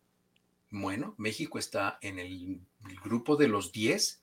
Bueno, 0.69 1.15
México 1.17 1.59
está 1.59 1.97
en 2.01 2.19
el, 2.19 2.59
grupo 3.03 3.35
de 3.35 3.47
los 3.47 3.71
10, 3.71 4.21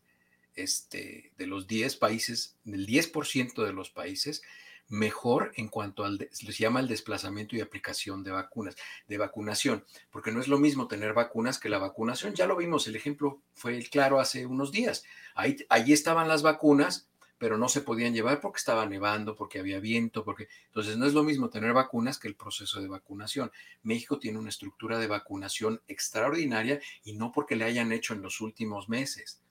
este, 0.55 1.32
de 1.36 1.47
los 1.47 1.66
10 1.66 1.97
países, 1.97 2.56
del 2.64 2.86
10% 2.86 3.64
de 3.64 3.73
los 3.73 3.90
países, 3.90 4.43
mejor 4.89 5.52
en 5.56 5.69
cuanto 5.69 6.05
al, 6.05 6.28
se 6.32 6.52
llama 6.52 6.81
el 6.81 6.89
desplazamiento 6.89 7.56
y 7.56 7.60
aplicación 7.60 8.23
de 8.23 8.31
vacunas, 8.31 8.77
de 9.09 9.19
vacunación, 9.19 9.85
porque 10.10 10.32
no 10.32 10.40
es 10.40 10.48
lo 10.48 10.59
mismo 10.59 10.86
tener 10.86 11.14
vacunas 11.14 11.59
que 11.59 11.70
la 11.70 11.78
vacunación. 11.78 12.35
Ya 12.35 12.47
lo 12.47 12.56
vimos, 12.56 12.86
el 12.86 12.97
ejemplo 12.97 13.40
fue 13.55 13.82
claro 13.85 14.20
hace 14.20 14.44
unos 14.44 14.70
días. 14.70 15.05
Ahí, 15.35 15.56
ahí 15.70 15.93
estaban 15.93 16.28
las 16.28 16.43
vacunas, 16.43 17.09
pero 17.43 17.59
no 17.59 17.69
se 17.69 17.81
podían 17.81 18.14
llevar 18.14 18.40
porque 18.40 18.59
estaba 18.59 18.86
nevando, 18.86 19.35
porque 19.35 19.59
había 19.59 19.81
viento, 19.81 20.24
porque 20.24 20.47
entonces 20.66 20.97
no 20.97 21.06
es 21.06 21.12
lo 21.12 21.24
mismo 21.24 21.51
tener 21.51 21.73
vacunas 21.73 22.20
que 22.20 22.28
el 22.28 22.36
proceso 22.36 22.81
de 22.81 22.86
vacunación. 22.86 23.51
México 23.82 24.20
tiene 24.20 24.39
una 24.39 24.51
estructura 24.51 24.97
de 24.97 25.09
vacunación 25.09 25.82
extraordinaria 25.89 26.81
y 27.02 27.14
no 27.14 27.32
porque 27.32 27.56
le 27.56 27.64
hayan 27.64 27.90
hecho 27.90 28.14
en 28.14 28.23
los 28.23 28.40
últimos 28.40 28.89
meses. 28.89 29.43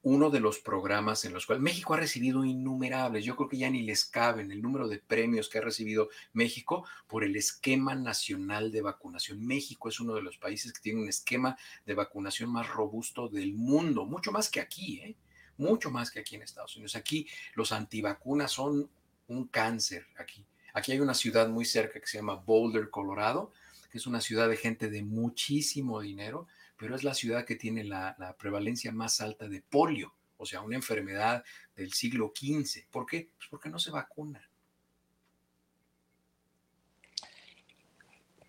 Uno 0.00 0.30
de 0.30 0.40
los 0.40 0.60
programas 0.60 1.26
en 1.26 1.34
los 1.34 1.44
cuales 1.44 1.62
México 1.62 1.92
ha 1.92 1.98
recibido 1.98 2.42
innumerables, 2.42 3.26
yo 3.26 3.36
creo 3.36 3.50
que 3.50 3.58
ya 3.58 3.68
ni 3.68 3.82
les 3.82 4.06
caben 4.06 4.50
el 4.50 4.62
número 4.62 4.88
de 4.88 4.98
premios 4.98 5.50
que 5.50 5.58
ha 5.58 5.60
recibido 5.60 6.08
México 6.32 6.86
por 7.06 7.22
el 7.22 7.36
esquema 7.36 7.94
nacional 7.94 8.72
de 8.72 8.80
vacunación. 8.80 9.46
México 9.46 9.90
es 9.90 10.00
uno 10.00 10.14
de 10.14 10.22
los 10.22 10.38
países 10.38 10.72
que 10.72 10.80
tiene 10.80 11.02
un 11.02 11.08
esquema 11.10 11.58
de 11.84 11.92
vacunación 11.92 12.50
más 12.50 12.66
robusto 12.66 13.28
del 13.28 13.52
mundo, 13.52 14.06
mucho 14.06 14.32
más 14.32 14.48
que 14.48 14.62
aquí, 14.62 15.00
¿eh? 15.00 15.16
Mucho 15.58 15.90
más 15.90 16.10
que 16.10 16.20
aquí 16.20 16.36
en 16.36 16.42
Estados 16.42 16.76
Unidos. 16.76 16.96
Aquí 16.96 17.26
los 17.54 17.72
antivacunas 17.72 18.52
son 18.52 18.88
un 19.28 19.46
cáncer 19.48 20.06
aquí. 20.18 20.44
Aquí 20.74 20.92
hay 20.92 21.00
una 21.00 21.14
ciudad 21.14 21.48
muy 21.48 21.64
cerca 21.64 21.98
que 21.98 22.06
se 22.06 22.18
llama 22.18 22.34
Boulder, 22.34 22.90
Colorado, 22.90 23.50
que 23.90 23.98
es 23.98 24.06
una 24.06 24.20
ciudad 24.20 24.48
de 24.48 24.56
gente 24.56 24.90
de 24.90 25.02
muchísimo 25.02 26.00
dinero, 26.00 26.46
pero 26.78 26.94
es 26.94 27.02
la 27.02 27.14
ciudad 27.14 27.44
que 27.44 27.56
tiene 27.56 27.84
la, 27.84 28.36
prevalencia 28.38 28.92
más 28.92 29.20
alta 29.20 29.48
de 29.48 29.62
polio, 29.62 30.12
o 30.36 30.44
sea, 30.44 30.60
una 30.60 30.76
enfermedad 30.76 31.44
del 31.74 31.92
siglo 31.92 32.32
XV. 32.36 32.88
¿Por 32.90 33.06
qué? 33.06 33.30
Pues 33.36 33.48
porque 33.48 33.70
no 33.70 33.78
se 33.78 33.90
vacuna. 33.90 34.46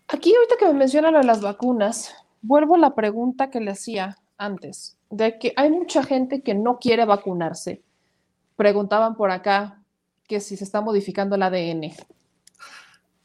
Aquí 0.08 0.34
ahorita 0.34 0.56
que 0.58 0.66
me 0.66 0.74
menciona 0.74 1.10
lo 1.10 1.18
de 1.18 1.24
las 1.24 1.40
vacunas, 1.40 2.14
vuelvo 2.42 2.74
a 2.74 2.78
la 2.78 2.94
pregunta 2.94 3.50
que 3.50 3.60
le 3.60 3.70
hacía 3.70 4.18
antes, 4.38 4.96
de 5.10 5.38
que 5.38 5.52
hay 5.56 5.70
mucha 5.70 6.02
gente 6.02 6.42
que 6.42 6.54
no 6.54 6.78
quiere 6.78 7.04
vacunarse. 7.04 7.82
Preguntaban 8.56 9.16
por 9.16 9.30
acá 9.30 9.82
que 10.26 10.40
si 10.40 10.56
se 10.56 10.64
está 10.64 10.80
modificando 10.80 11.36
el 11.36 11.42
ADN. 11.42 11.92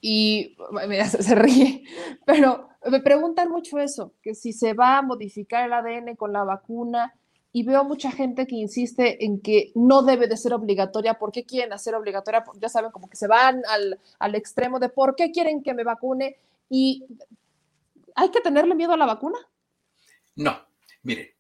Y 0.02 0.57
se 1.19 1.35
ríe, 1.35 1.84
pero 2.26 2.69
me 2.90 2.99
preguntan 2.99 3.49
mucho 3.49 3.80
eso, 3.80 4.14
que 4.22 4.35
si 4.35 4.52
se 4.52 4.73
va 4.73 4.98
a 4.98 5.02
modificar 5.02 5.65
el 5.65 5.73
ADN 5.73 6.15
con 6.15 6.34
la 6.34 6.44
vacuna. 6.44 7.14
y 7.56 7.61
veo 7.61 7.84
mucha 7.84 8.11
gente 8.11 8.48
que 8.48 8.56
insiste 8.56 9.23
en 9.26 9.40
que 9.40 9.72
no 9.76 10.02
debe 10.02 10.27
de 10.27 10.38
ser 10.38 10.53
obligatoria. 10.56 11.19
¿Por 11.19 11.31
qué 11.31 11.45
quieren 11.45 11.72
hacer 11.72 11.94
obligatoria? 11.94 12.44
Ya 12.60 12.68
saben, 12.68 12.90
como 12.90 13.07
que 13.07 13.15
se 13.15 13.27
van 13.27 13.61
al, 13.69 13.99
al 14.18 14.34
extremo 14.34 14.80
de 14.80 14.90
por 14.90 15.15
qué 15.15 15.31
quieren 15.31 15.61
que 15.61 15.76
me 15.76 15.84
vacune 15.84 16.38
y 16.68 17.06
hay 18.15 18.30
que 18.30 18.41
tenerle 18.41 18.73
miedo 18.73 18.94
a 18.94 18.98
la 18.98 19.06
vacuna. 19.06 19.38
No, 20.35 20.57
mire, 21.03 21.38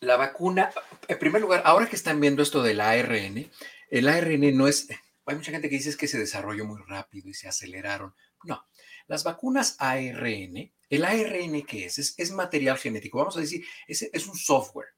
la 0.00 0.16
vacuna, 0.16 0.70
en 1.08 1.18
primer 1.18 1.42
lugar, 1.42 1.62
ahora 1.64 1.88
que 1.88 1.96
están 1.96 2.20
viendo 2.20 2.42
esto 2.42 2.62
del 2.62 2.80
ARN, 2.80 3.50
el 3.90 4.08
ARN 4.08 4.56
no 4.56 4.68
es, 4.68 4.88
hay 5.26 5.36
mucha 5.36 5.50
gente 5.50 5.68
que 5.68 5.76
dice 5.76 5.96
que 5.96 6.08
se 6.08 6.18
desarrolló 6.18 6.64
muy 6.64 6.80
rápido 6.86 7.28
y 7.28 7.34
se 7.34 7.48
aceleraron. 7.48 8.14
No, 8.44 8.66
las 9.06 9.24
vacunas 9.24 9.76
ARN, 9.78 10.72
el 10.88 11.04
ARN 11.04 11.62
que 11.66 11.86
es? 11.86 11.98
es? 11.98 12.14
Es, 12.16 12.32
material 12.32 12.78
genético, 12.78 13.18
vamos 13.18 13.36
a 13.36 13.40
decir, 13.40 13.64
es, 13.86 14.02
es 14.02 14.26
un 14.26 14.36
software, 14.36 14.88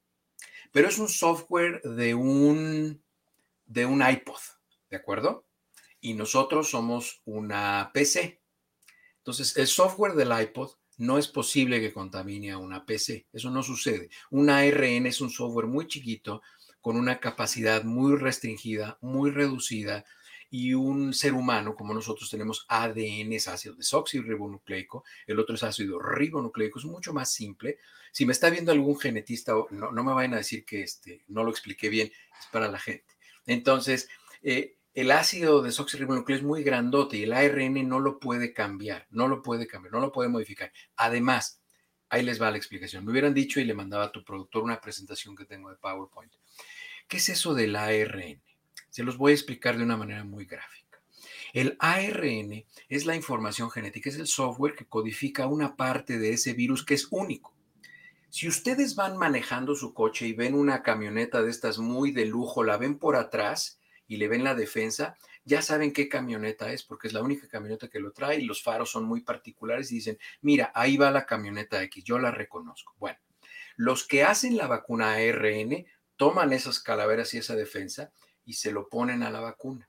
pero 0.71 0.89
es 0.89 0.99
un 0.99 1.09
software 1.09 1.83
de 1.83 2.15
un, 2.15 3.03
de 3.67 3.87
un 3.87 4.09
iPod, 4.09 4.41
¿de 4.91 4.97
acuerdo? 4.97 5.47
Y 6.01 6.15
nosotros 6.15 6.71
somos 6.71 7.23
una 7.25 7.91
PC. 7.93 8.41
Entonces, 9.19 9.57
el 9.57 9.69
software 9.69 10.15
del 10.15 10.33
iPod 10.41 10.73
no 10.99 11.19
es 11.19 11.29
posible 11.29 11.81
que 11.81 11.93
contamine 11.93 12.53
a 12.53 12.59
una 12.59 12.85
PC. 12.85 13.27
Eso 13.33 13.51
no 13.51 13.63
sucede. 13.63 14.11
Un 14.31 14.51
ARN 14.51 15.07
es 15.07 15.21
un 15.21 15.31
software 15.31 15.67
muy 15.67 15.87
chiquito, 15.87 16.43
con 16.81 16.97
una 16.97 17.21
capacidad 17.21 17.85
muy 17.85 18.17
restringida, 18.17 18.99
muy 19.01 19.31
reducida, 19.31 20.05
y 20.53 20.75
un 20.75 21.15
ser 21.15 21.33
humano, 21.33 21.75
como 21.75 21.95
nosotros 21.95 22.29
tenemos 22.29 22.67
ADN, 22.69 23.33
es 23.33 23.49
ácido 23.49 23.75
desoxirribonucleico, 23.75 25.03
el 25.27 25.39
otro 25.39 25.55
es 25.55 25.63
ácido 25.63 25.99
ribonucleico, 25.99 26.79
es 26.79 26.85
mucho 26.85 27.15
más 27.15 27.33
simple. 27.33 27.79
Si 28.13 28.27
me 28.27 28.33
está 28.33 28.51
viendo 28.51 28.71
algún 28.71 28.99
genetista, 29.01 29.55
no, 29.71 29.93
no 29.93 30.05
me 30.05 30.13
vayan 30.13 30.35
a 30.35 30.39
decir 30.39 30.67
que 30.67 30.83
este, 30.83 31.25
no 31.29 31.43
lo 31.43 31.51
expliqué 31.51 31.89
bien, 31.89 32.09
es 32.09 32.47
para 32.53 32.69
la 32.69 32.79
gente. 32.79 33.15
Entonces, 33.47 34.11
eh, 34.43 34.77
el 34.95 35.11
ácido 35.11 35.63
desoxirribonucleico 35.63 36.39
es 36.39 36.47
muy 36.47 36.63
grandote 36.63 37.17
y 37.17 37.23
el 37.23 37.33
ARN 37.33 37.89
no 37.89 37.99
lo 37.99 38.19
puede 38.19 38.53
cambiar, 38.53 39.07
no 39.11 39.27
lo 39.27 39.43
puede 39.43 39.67
cambiar, 39.67 39.93
no 39.93 40.01
lo 40.01 40.13
puede 40.13 40.29
modificar. 40.29 40.73
Además, 40.97 41.61
ahí 42.11 42.23
les 42.23 42.41
va 42.41 42.51
la 42.51 42.59
explicación. 42.59 43.05
Me 43.05 43.11
hubieran 43.11 43.33
dicho 43.33 43.59
y 43.59 43.65
le 43.65 43.75
mandaba 43.75 44.05
a 44.05 44.13
tu 44.13 44.23
productor 44.23 44.63
una 44.63 44.81
presentación 44.81 45.35
que 45.35 45.47
tengo 45.47 45.71
de 45.71 45.77
PowerPoint. 45.77 46.33
¿Qué 47.09 47.17
es 47.17 47.29
eso 47.31 47.55
del 47.55 47.75
ARN? 47.75 48.43
Se 48.91 49.03
los 49.03 49.17
voy 49.17 49.33
a 49.33 49.35
explicar 49.35 49.79
de 49.79 49.85
una 49.85 49.97
manera 49.97 50.25
muy 50.25 50.45
gráfica. 50.45 51.01
El 51.55 51.77
ARN 51.81 52.65
es 52.89 53.07
la 53.07 53.17
información 53.17 53.71
genética, 53.71 54.11
es 54.11 54.17
el 54.17 54.27
software 54.27 54.75
que 54.75 54.87
codifica 54.87 55.47
una 55.47 55.77
parte 55.77 56.19
de 56.19 56.35
ese 56.35 56.53
virus 56.53 56.85
que 56.85 56.95
es 56.95 57.09
único. 57.11 57.55
Si 58.29 58.49
ustedes 58.49 58.95
van 58.95 59.17
manejando 59.17 59.75
su 59.75 59.93
coche 59.93 60.27
y 60.27 60.33
ven 60.33 60.55
una 60.55 60.83
camioneta 60.83 61.43
de 61.43 61.51
estas 61.51 61.79
muy 61.79 62.13
de 62.13 62.27
lujo, 62.27 62.65
la 62.65 62.79
ven 62.79 62.99
por 62.99 63.17
atrás 63.17 63.79
y 64.13 64.19
le 64.19 64.29
ven 64.29 64.45
la 64.45 64.55
defensa, 64.55 65.17
ya 65.43 65.63
saben 65.63 65.91
qué 65.91 66.07
camioneta 66.07 66.71
es, 66.71 66.83
porque 66.83 67.09
es 67.09 67.15
la 67.15 67.23
única 67.23 67.49
camioneta 67.49 67.89
que 67.89 67.99
lo 67.99 68.13
trae 68.13 68.41
y 68.41 68.45
los 68.45 68.63
faros 68.63 68.91
son 68.91 69.05
muy 69.05 69.23
particulares 69.23 69.91
y 69.91 69.95
dicen, 69.95 70.19
mira, 70.43 70.71
ahí 70.75 70.99
va 70.99 71.11
la 71.11 71.25
camioneta 71.25 71.83
X, 71.85 72.05
yo 72.05 72.19
la 72.19 72.31
reconozco. 72.31 72.95
Bueno, 72.99 73.19
los 73.75 74.07
que 74.07 74.23
hacen 74.23 74.59
la 74.59 74.67
vacuna 74.67 75.15
ARN 75.15 75.87
toman 76.17 76.53
esas 76.53 76.79
calaveras 76.79 77.33
y 77.33 77.39
esa 77.39 77.57
defensa 77.57 78.13
y 78.45 78.53
se 78.53 78.71
lo 78.71 78.91
ponen 78.91 79.23
a 79.23 79.31
la 79.31 79.41
vacuna. 79.41 79.89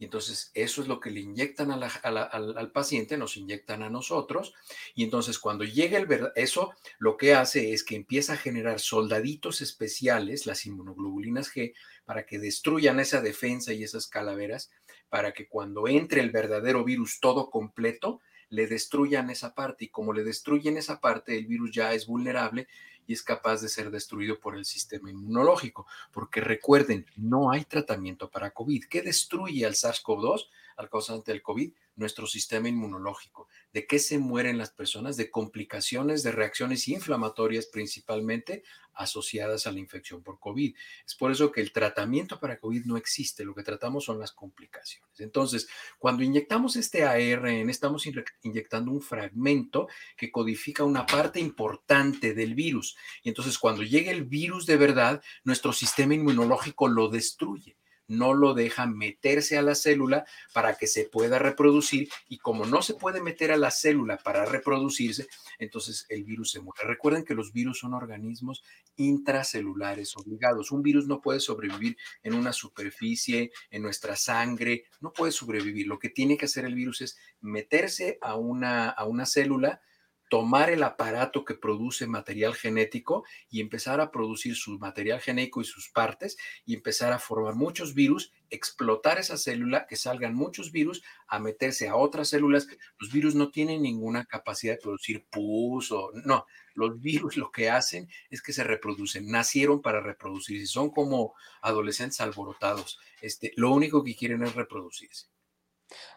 Y 0.00 0.04
entonces 0.04 0.50
eso 0.54 0.80
es 0.80 0.88
lo 0.88 0.98
que 0.98 1.10
le 1.10 1.20
inyectan 1.20 1.70
al, 1.70 2.72
paciente, 2.72 3.18
nos 3.18 3.36
inyectan 3.36 3.82
a 3.82 3.90
nosotros. 3.90 4.54
Y 4.94 5.04
entonces 5.04 5.38
cuando 5.38 5.62
llega 5.62 5.98
el 5.98 6.08
eso 6.36 6.72
lo 6.98 7.18
que 7.18 7.34
hace 7.34 7.74
es 7.74 7.84
que 7.84 7.96
empieza 7.96 8.32
a 8.32 8.38
generar 8.38 8.80
soldaditos 8.80 9.60
especiales, 9.60 10.46
las 10.46 10.64
inmunoglobulinas 10.64 11.52
G, 11.54 11.74
para 12.10 12.26
que 12.26 12.40
destruyan 12.40 12.98
esa 12.98 13.20
defensa 13.20 13.72
y 13.72 13.84
esas 13.84 14.08
calaveras, 14.08 14.68
para 15.08 15.30
que 15.30 15.46
cuando 15.46 15.86
entre 15.86 16.20
el 16.20 16.32
verdadero 16.32 16.82
virus 16.82 17.20
todo 17.20 17.50
completo, 17.50 18.20
le 18.48 18.66
destruyan 18.66 19.30
esa 19.30 19.54
parte. 19.54 19.84
Y 19.84 19.88
como 19.90 20.12
le 20.12 20.24
destruyen 20.24 20.76
esa 20.76 21.00
parte, 21.00 21.38
el 21.38 21.46
virus 21.46 21.70
ya 21.70 21.94
es 21.94 22.08
vulnerable 22.08 22.66
y 23.06 23.12
es 23.12 23.22
capaz 23.22 23.62
de 23.62 23.68
ser 23.68 23.92
destruido 23.92 24.40
por 24.40 24.56
el 24.56 24.64
sistema 24.64 25.08
inmunológico. 25.08 25.86
Porque 26.10 26.40
recuerden, 26.40 27.06
no 27.14 27.52
hay 27.52 27.64
tratamiento 27.64 28.28
para 28.28 28.50
COVID. 28.50 28.86
¿Qué 28.90 29.02
destruye 29.02 29.64
al 29.64 29.74
SARS-CoV-2, 29.74 30.48
causante 30.88 31.32
del 31.32 31.42
COVID? 31.42 31.72
Nuestro 31.96 32.26
sistema 32.26 32.68
inmunológico. 32.68 33.48
¿De 33.72 33.86
qué 33.86 33.98
se 33.98 34.18
mueren 34.18 34.56
las 34.56 34.70
personas? 34.70 35.16
De 35.16 35.30
complicaciones, 35.30 36.22
de 36.22 36.32
reacciones 36.32 36.88
inflamatorias 36.88 37.66
principalmente 37.66 38.62
asociadas 38.94 39.66
a 39.66 39.72
la 39.72 39.78
infección 39.78 40.22
por 40.22 40.38
COVID. 40.38 40.74
Es 41.06 41.14
por 41.14 41.30
eso 41.30 41.50
que 41.50 41.60
el 41.60 41.72
tratamiento 41.72 42.38
para 42.38 42.58
COVID 42.58 42.84
no 42.84 42.96
existe, 42.96 43.44
lo 43.44 43.54
que 43.54 43.62
tratamos 43.62 44.04
son 44.04 44.18
las 44.18 44.32
complicaciones. 44.32 45.20
Entonces, 45.20 45.68
cuando 45.98 46.22
inyectamos 46.22 46.76
este 46.76 47.04
ARN, 47.04 47.70
estamos 47.70 48.06
inyectando 48.42 48.92
un 48.92 49.00
fragmento 49.00 49.88
que 50.16 50.30
codifica 50.30 50.84
una 50.84 51.06
parte 51.06 51.40
importante 51.40 52.34
del 52.34 52.54
virus. 52.54 52.96
Y 53.22 53.28
entonces, 53.30 53.58
cuando 53.58 53.82
llegue 53.82 54.10
el 54.10 54.24
virus 54.24 54.66
de 54.66 54.76
verdad, 54.76 55.22
nuestro 55.44 55.72
sistema 55.72 56.14
inmunológico 56.14 56.88
lo 56.88 57.08
destruye 57.08 57.79
no 58.10 58.34
lo 58.34 58.54
deja 58.54 58.86
meterse 58.86 59.56
a 59.56 59.62
la 59.62 59.76
célula 59.76 60.26
para 60.52 60.74
que 60.74 60.88
se 60.88 61.04
pueda 61.04 61.38
reproducir 61.38 62.08
y 62.28 62.38
como 62.38 62.66
no 62.66 62.82
se 62.82 62.94
puede 62.94 63.22
meter 63.22 63.52
a 63.52 63.56
la 63.56 63.70
célula 63.70 64.16
para 64.16 64.44
reproducirse, 64.44 65.28
entonces 65.60 66.06
el 66.08 66.24
virus 66.24 66.50
se 66.50 66.60
muere. 66.60 66.82
Recuerden 66.82 67.24
que 67.24 67.36
los 67.36 67.52
virus 67.52 67.78
son 67.78 67.94
organismos 67.94 68.64
intracelulares 68.96 70.16
obligados. 70.16 70.72
Un 70.72 70.82
virus 70.82 71.06
no 71.06 71.20
puede 71.20 71.38
sobrevivir 71.38 71.96
en 72.24 72.34
una 72.34 72.52
superficie, 72.52 73.52
en 73.70 73.82
nuestra 73.82 74.16
sangre, 74.16 74.86
no 75.00 75.12
puede 75.12 75.30
sobrevivir. 75.30 75.86
Lo 75.86 76.00
que 76.00 76.08
tiene 76.08 76.36
que 76.36 76.46
hacer 76.46 76.64
el 76.64 76.74
virus 76.74 77.02
es 77.02 77.16
meterse 77.40 78.18
a 78.20 78.34
una, 78.34 78.88
a 78.88 79.04
una 79.04 79.24
célula, 79.24 79.82
tomar 80.30 80.70
el 80.70 80.84
aparato 80.84 81.44
que 81.44 81.56
produce 81.56 82.06
material 82.06 82.54
genético 82.54 83.24
y 83.50 83.60
empezar 83.60 84.00
a 84.00 84.12
producir 84.12 84.54
su 84.54 84.78
material 84.78 85.20
genético 85.20 85.60
y 85.60 85.64
sus 85.64 85.90
partes 85.90 86.36
y 86.64 86.74
empezar 86.74 87.12
a 87.12 87.18
formar 87.18 87.56
muchos 87.56 87.94
virus, 87.94 88.32
explotar 88.48 89.18
esa 89.18 89.36
célula, 89.36 89.88
que 89.88 89.96
salgan 89.96 90.36
muchos 90.36 90.70
virus 90.70 91.02
a 91.26 91.40
meterse 91.40 91.88
a 91.88 91.96
otras 91.96 92.28
células. 92.28 92.68
Los 93.00 93.10
virus 93.12 93.34
no 93.34 93.50
tienen 93.50 93.82
ninguna 93.82 94.24
capacidad 94.24 94.74
de 94.74 94.80
producir 94.80 95.26
pus 95.28 95.90
o 95.90 96.12
no. 96.24 96.46
Los 96.74 97.00
virus 97.00 97.36
lo 97.36 97.50
que 97.50 97.68
hacen 97.68 98.08
es 98.30 98.40
que 98.40 98.52
se 98.52 98.62
reproducen, 98.62 99.28
nacieron 99.28 99.82
para 99.82 100.00
reproducirse, 100.00 100.66
son 100.66 100.90
como 100.90 101.34
adolescentes 101.60 102.20
alborotados. 102.20 103.00
Este, 103.20 103.52
lo 103.56 103.72
único 103.72 104.04
que 104.04 104.14
quieren 104.14 104.44
es 104.44 104.54
reproducirse. 104.54 105.26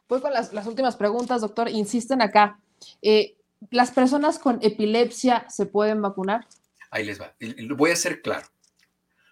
Pues 0.06 0.22
con 0.22 0.32
las, 0.32 0.68
últimas 0.68 0.98
preguntas, 0.98 1.42
doctor. 1.42 1.68
Insisten 1.68 2.22
acá. 2.22 2.60
Eh, 3.02 3.38
¿Las 3.72 3.92
personas 3.92 4.40
con 4.40 4.60
epilepsia 4.62 5.46
se 5.50 5.66
pueden 5.66 6.02
vacunar? 6.02 6.48
Ahí 6.90 7.06
les 7.06 7.20
va. 7.20 7.36
Voy 7.76 7.92
a 7.92 7.96
ser 7.96 8.22
claro. 8.22 8.48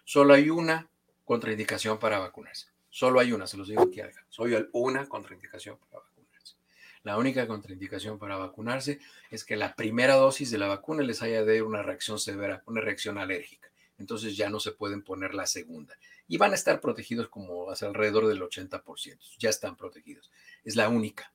Solo 0.04 0.34
hay 0.34 0.50
una 0.50 0.88
contraindicación 1.24 1.98
para 1.98 2.18
vacunarse. 2.18 2.68
Solo 2.90 3.20
hay 3.20 3.32
una, 3.32 3.46
se 3.46 3.56
los 3.56 3.68
digo 3.68 3.82
aquí. 3.82 4.00
Solo 4.28 4.56
hay 4.56 4.66
una 4.72 5.08
contraindicación 5.08 5.78
para 5.78 6.02
vacunarse. 6.02 6.56
La 7.04 7.16
única 7.16 7.46
contraindicación 7.46 8.18
para 8.18 8.36
vacunarse 8.36 9.00
es 9.30 9.44
que 9.44 9.56
la 9.56 9.74
primera 9.74 10.14
dosis 10.14 10.50
de 10.50 10.58
la 10.58 10.68
vacuna 10.68 11.02
les 11.02 11.22
haya 11.22 11.44
de 11.44 11.62
una 11.62 11.82
reacción 11.82 12.18
severa, 12.18 12.62
una 12.66 12.80
reacción 12.80 13.18
alérgica. 13.18 13.70
Entonces 13.98 14.36
ya 14.36 14.50
no 14.50 14.60
se 14.60 14.72
pueden 14.72 15.02
poner 15.02 15.34
la 15.34 15.46
segunda. 15.46 15.96
Y 16.28 16.36
van 16.36 16.52
a 16.52 16.56
estar 16.56 16.80
protegidos 16.80 17.28
como 17.28 17.70
hacia 17.70 17.88
alrededor 17.88 18.26
del 18.26 18.42
80%. 18.42 19.18
Ya 19.38 19.50
están 19.50 19.76
protegidos. 19.76 20.30
Es 20.64 20.76
la 20.76 20.88
única. 20.88 21.32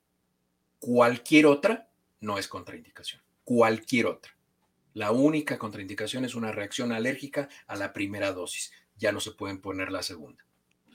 Cualquier 0.78 1.46
otra 1.46 1.88
no 2.20 2.38
es 2.38 2.48
contraindicación. 2.48 3.22
Cualquier 3.44 4.06
otra. 4.06 4.32
La 4.94 5.12
única 5.12 5.58
contraindicación 5.58 6.24
es 6.24 6.34
una 6.34 6.52
reacción 6.52 6.92
alérgica 6.92 7.48
a 7.66 7.76
la 7.76 7.92
primera 7.92 8.32
dosis. 8.32 8.72
Ya 8.96 9.12
no 9.12 9.20
se 9.20 9.32
pueden 9.32 9.60
poner 9.60 9.92
la 9.92 10.02
segunda. 10.02 10.44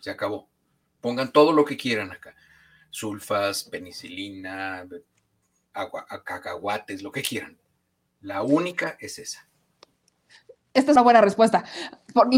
Se 0.02 0.10
acabó. 0.10 0.50
Pongan 1.00 1.32
todo 1.32 1.54
lo 1.54 1.66
que 1.66 1.78
quieran 1.78 2.12
acá. 2.12 2.36
Sulfas, 2.90 3.64
penicilina, 3.64 4.88
agua, 5.74 6.06
cacahuates, 6.26 7.02
lo 7.02 7.12
que 7.12 7.22
quieran. 7.22 7.58
La 8.22 8.44
única 8.44 8.98
es 9.00 9.20
esa. 9.20 9.50
Esta 10.74 10.90
es 10.90 10.98
una 10.98 11.04
buena 11.04 11.22
respuesta. 11.22 11.64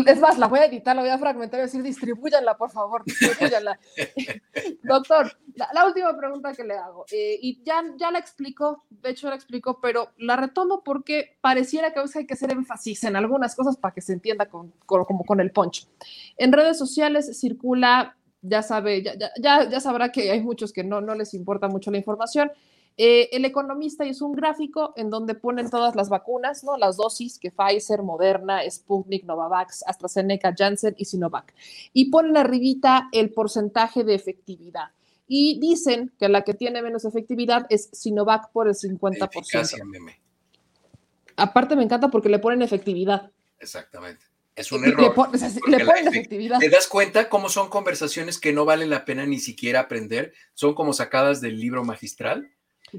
Es 0.06 0.20
más, 0.20 0.38
la 0.38 0.48
voy 0.48 0.60
a 0.60 0.66
editar, 0.66 0.94
la 0.94 1.02
voy 1.02 1.12
a 1.12 1.18
fragmentar 1.18 1.60
y 1.60 1.64
decir, 1.64 1.82
distribúyanla, 1.82 2.58
por 2.58 2.70
favor. 2.70 3.04
Doctor, 4.84 5.38
la, 5.56 5.86
última 5.86 6.16
pregunta 6.18 6.54
que 6.54 6.66
le 6.66 6.74
hago, 6.74 7.06
eh, 7.12 7.40
y 7.42 7.64
ya, 7.64 7.82
ya 7.98 8.12
la 8.12 8.20
explico, 8.20 8.84
de 8.90 9.12
hecho 9.12 9.30
la 9.30 9.36
explico, 9.36 9.80
pero 9.80 10.10
la 10.18 10.36
retomo 10.36 10.84
porque 10.84 11.38
pareciera 11.40 11.94
que 11.94 12.00
a 12.00 12.02
veces 12.02 12.18
hay 12.18 12.28
que 12.28 12.34
hacer 12.34 12.52
énfasis 12.52 13.06
en 13.06 13.16
algunas 13.16 13.56
cosas 13.56 13.78
para 13.78 13.94
que 13.94 14.02
se 14.02 14.12
entienda 14.12 14.48
con, 14.48 14.74
como 14.86 15.24
con 15.24 15.40
el 15.40 15.52
punch. 15.52 15.88
En 16.38 16.52
redes 16.52 16.78
sociales 16.78 17.40
circula, 17.40 18.18
ya 18.42 18.62
sabe, 18.62 19.02
ya, 19.02 19.70
ya 19.70 19.80
sabrá 19.80 20.12
que 20.12 20.30
hay 20.30 20.42
muchos 20.42 20.74
que 20.74 20.84
no, 20.84 21.00
no 21.00 21.16
les 21.16 21.34
importa 21.34 21.70
mucho 21.70 21.90
la 21.90 21.98
información, 21.98 22.52
Eh, 22.98 23.30
el 23.34 23.44
economista 23.44 24.06
hizo 24.06 24.26
un 24.26 24.34
gráfico 24.34 24.94
en 24.96 25.10
donde 25.10 25.36
ponen 25.36 25.70
todas 25.70 25.96
las 25.96 26.08
vacunas, 26.10 26.64
¿no? 26.64 26.78
Las 26.78 26.96
dosis 26.98 27.38
que 27.40 27.52
Pfizer, 27.52 28.02
Moderna, 28.04 28.62
Sputnik, 28.70 29.26
Novavax, 29.26 29.84
AstraZeneca, 29.86 30.54
Janssen 30.58 30.96
y 30.98 31.06
Sinovac. 31.06 31.54
Y 31.92 32.10
ponen 32.10 32.38
arribita 32.38 33.10
el 33.12 33.32
porcentaje 33.34 34.04
de 34.06 34.16
efectividad. 34.16 34.92
Y 35.28 35.60
dicen 35.60 36.14
que 36.20 36.30
la 36.30 36.44
que 36.44 36.54
tiene 36.54 36.82
menos 36.82 37.04
efectividad 37.04 37.66
es 37.70 37.90
Sinovac 37.92 38.52
por 38.52 38.68
el 38.68 38.76
50%. 38.76 39.28
Eficacia, 39.42 39.84
meme. 39.84 40.22
Aparte 41.38 41.76
me 41.76 41.84
encanta 41.84 42.10
porque 42.10 42.30
le 42.30 42.40
ponen 42.40 42.62
efectividad. 42.62 43.32
Exactamente. 43.60 44.26
Es 44.56 44.72
un 44.72 44.84
Le 44.84 44.90
error. 44.90 45.14
pon- 45.14 45.36
o 45.36 45.38
sea, 45.38 45.50
le 45.68 45.80
la 45.80 45.86
ponen 45.86 46.06
efe- 46.06 46.10
efectividad. 46.12 46.60
¿Te 46.60 46.70
das 46.70 46.88
cuenta 46.88 47.28
cómo 47.28 47.50
son 47.50 47.70
conversaciones 47.70 48.40
que 48.40 48.54
no 48.54 48.64
valen 48.64 48.90
la 48.90 49.04
pena 49.04 49.26
ni 49.26 49.40
siquiera 49.40 49.82
aprender? 49.82 50.32
Son 50.54 50.74
como 50.74 50.94
sacadas 50.94 51.42
del 51.42 51.60
libro 51.60 51.84
magistral. 51.84 52.52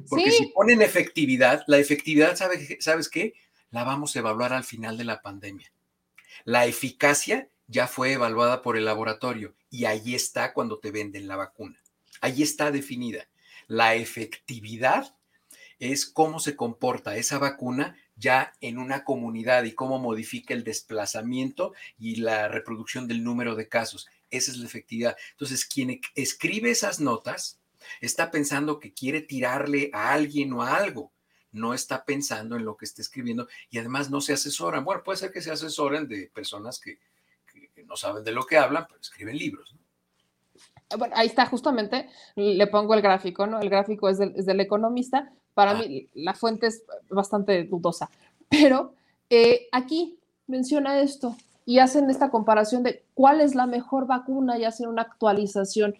Porque 0.08 0.30
Sí. 0.30 0.38
si 0.38 0.46
ponen 0.46 0.82
efectividad, 0.82 1.62
la 1.66 1.78
efectividad, 1.78 2.36
¿sabe- 2.36 2.78
¿sabes 2.80 3.08
qué? 3.08 3.34
La 3.70 3.84
vamos 3.84 4.14
a 4.14 4.18
evaluar 4.20 4.52
al 4.52 4.64
final 4.64 4.96
de 4.96 5.04
la 5.04 5.22
pandemia. 5.22 5.72
La 6.44 6.66
eficacia 6.66 7.48
ya 7.66 7.86
fue 7.88 8.12
evaluada 8.12 8.62
por 8.62 8.76
el 8.76 8.84
laboratorio 8.84 9.54
y 9.70 9.86
ahí 9.86 10.14
está 10.14 10.52
cuando 10.52 10.78
te 10.78 10.90
venden 10.90 11.26
la 11.28 11.36
vacuna. 11.36 11.80
Ahí 12.20 12.42
está 12.42 12.70
definida. 12.70 13.28
La 13.66 13.94
efectividad 13.94 15.16
es 15.78 16.06
cómo 16.06 16.40
se 16.40 16.56
comporta 16.56 17.16
esa 17.16 17.38
vacuna 17.38 17.96
ya 18.14 18.52
en 18.60 18.78
una 18.78 19.04
comunidad 19.04 19.64
y 19.64 19.72
cómo 19.72 19.98
modifica 19.98 20.54
el 20.54 20.64
desplazamiento 20.64 21.74
y 21.98 22.16
la 22.16 22.48
reproducción 22.48 23.08
del 23.08 23.22
número 23.24 23.54
de 23.56 23.68
casos. 23.68 24.06
Esa 24.30 24.52
es 24.52 24.56
la 24.58 24.66
efectividad. 24.66 25.16
Entonces, 25.32 25.66
quien 25.66 26.00
escribe 26.14 26.70
esas 26.70 27.00
notas 27.00 27.60
está 28.00 28.30
pensando 28.30 28.78
que 28.80 28.92
quiere 28.92 29.20
tirarle 29.20 29.90
a 29.92 30.12
alguien 30.12 30.52
o 30.52 30.62
a 30.62 30.76
algo. 30.76 31.12
No 31.52 31.74
está 31.74 32.04
pensando 32.04 32.56
en 32.56 32.64
lo 32.64 32.76
que 32.76 32.84
está 32.84 33.00
escribiendo 33.02 33.48
y 33.70 33.78
además 33.78 34.10
no 34.10 34.20
se 34.20 34.34
asesoran. 34.34 34.84
Bueno, 34.84 35.02
puede 35.02 35.18
ser 35.18 35.32
que 35.32 35.40
se 35.40 35.50
asesoren 35.50 36.06
de 36.06 36.30
personas 36.34 36.78
que, 36.80 36.98
que 37.74 37.84
no 37.84 37.96
saben 37.96 38.24
de 38.24 38.32
lo 38.32 38.44
que 38.44 38.58
hablan, 38.58 38.86
pero 38.86 39.00
escriben 39.00 39.38
libros. 39.38 39.74
¿no? 39.74 40.98
Bueno, 40.98 41.14
ahí 41.16 41.26
está 41.26 41.46
justamente, 41.46 42.08
le 42.36 42.66
pongo 42.68 42.94
el 42.94 43.02
gráfico, 43.02 43.46
¿no? 43.46 43.60
El 43.60 43.68
gráfico 43.70 44.08
es 44.08 44.18
del, 44.18 44.34
es 44.36 44.46
del 44.46 44.60
economista. 44.60 45.32
Para 45.54 45.72
Ah. 45.72 45.74
mí 45.74 46.08
la 46.14 46.34
fuente 46.34 46.66
es 46.68 46.84
bastante 47.08 47.64
dudosa, 47.64 48.10
pero 48.48 48.94
eh, 49.30 49.68
aquí 49.72 50.18
menciona 50.46 51.00
esto 51.00 51.36
y 51.64 51.78
hacen 51.80 52.08
esta 52.10 52.30
comparación 52.30 52.82
de 52.84 53.02
cuál 53.14 53.40
es 53.40 53.54
la 53.54 53.66
mejor 53.66 54.06
vacuna 54.06 54.58
y 54.58 54.64
hacen 54.64 54.88
una 54.88 55.02
actualización. 55.02 55.96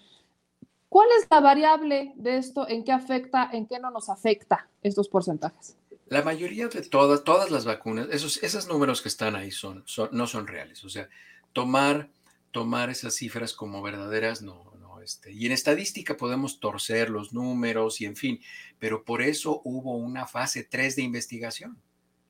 ¿Cuál 0.97 1.09
es 1.21 1.27
la 1.31 1.41
variable 1.41 2.15
de 2.17 2.39
esto? 2.39 2.67
¿En 2.67 2.83
qué 2.83 2.91
afecta? 2.91 3.51
¿En 3.53 3.67
qué 3.67 3.79
no 3.79 3.91
nos 3.91 4.09
afecta 4.09 4.71
estos 4.81 5.11
porcentajes? 5.11 5.77
La 6.07 6.23
mayoría 6.23 6.69
de 6.69 6.81
todas, 6.81 7.23
todas 7.23 7.51
las 7.51 7.67
vacunas, 7.67 8.09
esos, 8.13 8.43
esos 8.43 8.67
números 8.67 9.03
que 9.03 9.09
están 9.09 9.37
ahí 9.37 9.51
son, 9.51 9.85
no 10.13 10.27
son 10.27 10.47
reales. 10.47 10.83
O 10.85 10.89
sea, 10.89 11.07
tomar, 11.53 12.09
tomar 12.51 12.89
esas 12.89 13.15
cifras 13.15 13.53
como 13.53 13.83
verdaderas 13.83 14.41
no, 14.41 14.73
no, 14.81 15.03
este. 15.03 15.33
Y 15.33 15.45
en 15.45 15.53
estadística 15.53 16.17
podemos 16.17 16.61
torcer 16.61 17.11
los 17.11 17.35
números 17.35 18.01
y 18.01 18.07
en 18.07 18.17
fin, 18.17 18.41
pero 18.79 19.05
por 19.05 19.21
eso 19.21 19.61
hubo 19.65 19.99
una 19.99 20.27
fase 20.27 20.65
3 20.65 20.97
de 20.97 21.03
investigación. 21.03 21.77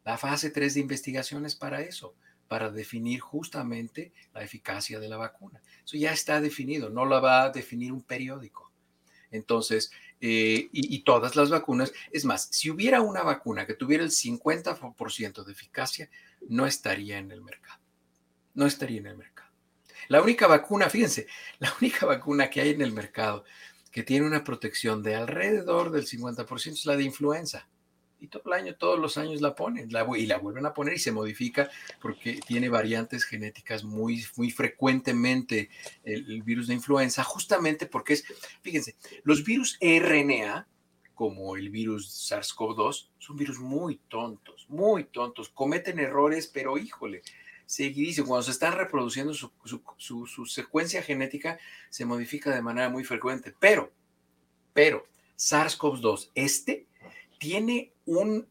La 0.04 0.18
fase 0.18 0.50
3 0.50 0.74
de 0.74 0.80
investigación 0.80 1.46
es 1.46 1.54
para 1.54 1.82
eso, 1.82 2.16
para 2.48 2.70
definir 2.70 3.20
justamente 3.20 4.12
la 4.32 4.42
eficacia 4.42 5.00
de 5.00 5.08
la 5.08 5.16
vacuna. 5.16 5.62
Eso 5.84 5.96
ya 5.96 6.12
está 6.12 6.40
definido, 6.40 6.90
no 6.90 7.04
la 7.04 7.20
va 7.20 7.44
a 7.44 7.50
definir 7.50 7.92
un 7.92 8.02
periódico. 8.02 8.72
Entonces, 9.30 9.90
eh, 10.20 10.68
y, 10.72 10.94
y 10.94 11.00
todas 11.00 11.36
las 11.36 11.50
vacunas, 11.50 11.92
es 12.10 12.24
más, 12.24 12.48
si 12.50 12.70
hubiera 12.70 13.00
una 13.00 13.22
vacuna 13.22 13.66
que 13.66 13.74
tuviera 13.74 14.04
el 14.04 14.10
50% 14.10 15.44
de 15.44 15.52
eficacia, 15.52 16.10
no 16.48 16.66
estaría 16.66 17.18
en 17.18 17.30
el 17.32 17.42
mercado. 17.42 17.80
No 18.54 18.66
estaría 18.66 19.00
en 19.00 19.06
el 19.06 19.16
mercado. 19.16 19.36
La 20.08 20.22
única 20.22 20.46
vacuna, 20.46 20.88
fíjense, 20.88 21.26
la 21.58 21.72
única 21.80 22.06
vacuna 22.06 22.50
que 22.50 22.60
hay 22.60 22.70
en 22.70 22.82
el 22.82 22.92
mercado 22.92 23.44
que 23.90 24.02
tiene 24.02 24.26
una 24.26 24.44
protección 24.44 25.02
de 25.02 25.14
alrededor 25.14 25.90
del 25.90 26.06
50% 26.06 26.72
es 26.72 26.86
la 26.86 26.96
de 26.96 27.04
influenza. 27.04 27.68
Todo 28.28 28.42
el 28.46 28.52
año, 28.52 28.74
todos 28.76 28.98
los 28.98 29.16
años 29.18 29.40
la 29.40 29.54
ponen 29.54 29.92
la, 29.92 30.06
y 30.16 30.26
la 30.26 30.38
vuelven 30.38 30.66
a 30.66 30.74
poner 30.74 30.94
y 30.94 30.98
se 30.98 31.12
modifica 31.12 31.70
porque 32.00 32.40
tiene 32.46 32.68
variantes 32.68 33.24
genéticas 33.24 33.84
muy, 33.84 34.24
muy 34.36 34.50
frecuentemente 34.50 35.70
el, 36.04 36.42
virus 36.42 36.66
de 36.68 36.74
influenza, 36.74 37.24
justamente 37.24 37.86
porque 37.86 38.14
es, 38.14 38.24
fíjense, 38.62 38.96
los 39.24 39.44
virus 39.44 39.78
RNA, 39.80 40.66
como 41.14 41.56
el 41.56 41.70
virus 41.70 42.30
SARS-CoV-2, 42.30 43.08
son 43.18 43.36
virus 43.36 43.58
muy 43.58 43.96
tontos, 44.08 44.66
muy 44.68 45.04
tontos, 45.04 45.48
cometen 45.48 45.98
errores, 45.98 46.46
pero 46.46 46.76
híjole, 46.76 47.22
seguidísimo, 47.64 48.28
cuando 48.28 48.42
se 48.44 48.50
están 48.50 48.74
reproduciendo 48.76 49.32
su- 49.34 49.50
su- 49.96 50.26
su 50.26 50.46
secuencia 50.46 51.02
genética, 51.02 51.58
se 51.90 52.04
modifica 52.04 52.54
de 52.54 52.62
manera 52.62 52.90
muy 52.90 53.02
frecuente, 53.02 53.54
pero, 53.58 53.90
pero, 54.72 55.06
SARS-CoV-2, 55.38 56.30
este 56.34 56.86
tiene 57.38 57.92
un 58.04 58.46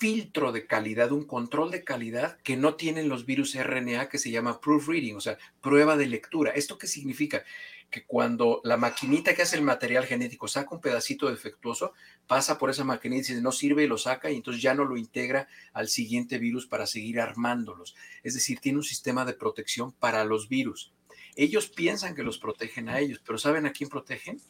filtro 0.00 0.50
de 0.50 0.66
calidad, 0.66 1.12
un 1.12 1.26
control 1.26 1.70
de 1.70 1.84
calidad 1.84 2.38
que 2.38 2.56
no 2.56 2.74
tienen 2.74 3.10
los 3.10 3.26
virus 3.26 3.54
RNA 3.54 4.08
que 4.08 4.18
se 4.18 4.30
llama 4.30 4.58
proofreading, 4.58 5.16
o 5.16 5.20
sea, 5.20 5.36
prueba 5.60 5.94
de 5.98 6.06
lectura. 6.06 6.52
¿Esto 6.52 6.78
qué 6.78 6.86
significa? 6.86 7.44
Que 7.90 8.06
cuando 8.06 8.62
la 8.64 8.78
maquinita 8.78 9.34
que 9.34 9.42
hace 9.42 9.56
el 9.56 9.62
material 9.62 10.06
genético 10.06 10.48
saca 10.48 10.74
un 10.74 10.80
pedacito 10.80 11.28
defectuoso, 11.28 11.92
pasa 12.26 12.56
por 12.56 12.70
esa 12.70 12.82
maquinita 12.82 13.16
y 13.16 13.34
dice 13.34 13.42
no 13.42 13.52
sirve 13.52 13.84
y 13.84 13.88
lo 13.88 13.98
saca 13.98 14.30
y 14.30 14.36
entonces 14.36 14.62
ya 14.62 14.72
no 14.72 14.86
lo 14.86 14.96
integra 14.96 15.48
al 15.74 15.88
siguiente 15.88 16.38
virus 16.38 16.66
para 16.66 16.86
seguir 16.86 17.20
armándolos. 17.20 17.94
Es 18.22 18.32
decir, 18.32 18.58
tiene 18.58 18.78
un 18.78 18.84
sistema 18.84 19.26
de 19.26 19.34
protección 19.34 19.92
para 19.92 20.24
los 20.24 20.48
virus. 20.48 20.94
Ellos 21.36 21.68
piensan 21.68 22.14
que 22.14 22.22
los 22.22 22.38
protegen 22.38 22.88
a 22.88 23.00
ellos, 23.00 23.20
pero 23.22 23.36
¿saben 23.36 23.66
a 23.66 23.72
quién 23.72 23.90
protegen? 23.90 24.40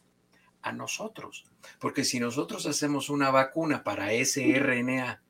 A 0.62 0.72
nosotros. 0.72 1.46
Porque 1.78 2.04
si 2.04 2.20
nosotros 2.20 2.66
hacemos 2.66 3.08
una 3.08 3.30
vacuna 3.30 3.82
para 3.82 4.12
ese 4.12 4.58
RNA 4.58 5.22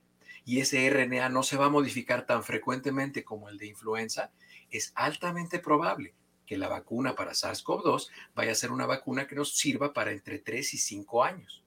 y 0.44 0.60
ese 0.60 0.88
RNA 0.90 1.28
no 1.28 1.42
se 1.42 1.56
va 1.56 1.66
a 1.66 1.70
modificar 1.70 2.26
tan 2.26 2.42
frecuentemente 2.42 3.24
como 3.24 3.48
el 3.48 3.58
de 3.58 3.66
influenza, 3.66 4.32
es 4.70 4.92
altamente 4.94 5.58
probable 5.58 6.14
que 6.46 6.58
la 6.58 6.66
vacuna 6.66 7.14
para 7.14 7.30
SARS-CoV-2 7.30 8.08
vaya 8.34 8.52
a 8.52 8.56
ser 8.56 8.72
una 8.72 8.86
vacuna 8.86 9.28
que 9.28 9.36
nos 9.36 9.56
sirva 9.56 9.92
para 9.92 10.10
entre 10.10 10.40
3 10.40 10.74
y 10.74 10.78
5 10.78 11.22
años. 11.22 11.62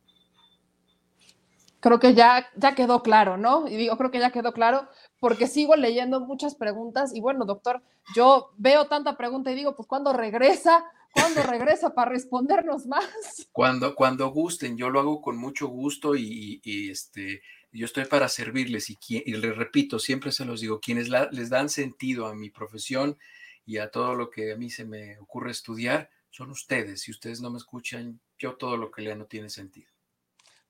Creo 1.80 1.99
que 1.99 2.14
ya, 2.14 2.49
ya 2.56 2.76
quedó 2.76 3.02
claro, 3.02 3.38
¿no? 3.38 3.68
Y 3.68 3.76
digo, 3.76 3.98
creo 3.98 4.11
que 4.11 4.19
ya 4.19 4.31
quedó 4.31 4.53
claro 4.53 4.88
porque 5.19 5.48
sigo 5.48 5.76
leyendo 5.76 6.19
muchas 6.19 6.56
preguntas 6.56 7.15
y 7.15 7.22
bueno, 7.22 7.45
doctor, 7.45 7.81
yo 8.15 8.52
veo 8.57 8.88
tanta 8.88 9.15
pregunta 9.15 9.52
y 9.52 9.56
digo, 9.56 9.76
pues 9.76 9.88
¿cuándo 9.88 10.11
regresa? 10.11 10.84
¿Cuándo 11.14 11.44
regresa 11.44 11.94
para 11.94 12.11
respondernos 12.11 12.85
más? 12.88 13.48
Cuando, 13.52 13.95
cuando 13.95 14.27
gusten, 14.30 14.77
yo 14.77 14.90
lo 14.90 14.99
hago 14.99 15.22
con 15.22 15.38
mucho 15.38 15.68
gusto 15.68 16.15
y, 16.15 16.60
y, 16.64 16.90
este, 16.90 17.41
yo 17.72 17.85
estoy 17.85 18.06
para 18.06 18.27
servirles 18.30 18.90
y, 18.90 18.98
y 19.10 19.34
les 19.34 19.56
repito, 19.56 19.99
siempre 19.99 20.31
se 20.31 20.45
los 20.45 20.61
digo, 20.61 20.80
quienes 20.80 21.10
la- 21.10 21.30
les 21.31 21.49
dan 21.49 21.69
sentido 21.69 22.27
a 22.27 22.35
mi 22.35 22.49
profesión 22.49 23.18
y 23.65 23.77
a 23.77 23.91
todo 23.91 24.15
lo 24.15 24.30
que 24.30 24.52
a 24.53 24.57
mí 24.57 24.69
se 24.69 24.85
me 24.85 25.18
ocurre 25.19 25.52
estudiar, 25.52 26.10
son 26.31 26.49
ustedes. 26.52 27.02
Si 27.02 27.11
ustedes 27.11 27.41
no 27.41 27.49
me 27.52 27.57
escuchan, 27.57 28.19
yo 28.40 28.56
todo 28.56 28.76
lo 28.77 28.90
que 28.91 29.03
lea 29.03 29.15
no 29.15 29.26
tiene 29.26 29.49
sentido. 29.49 29.90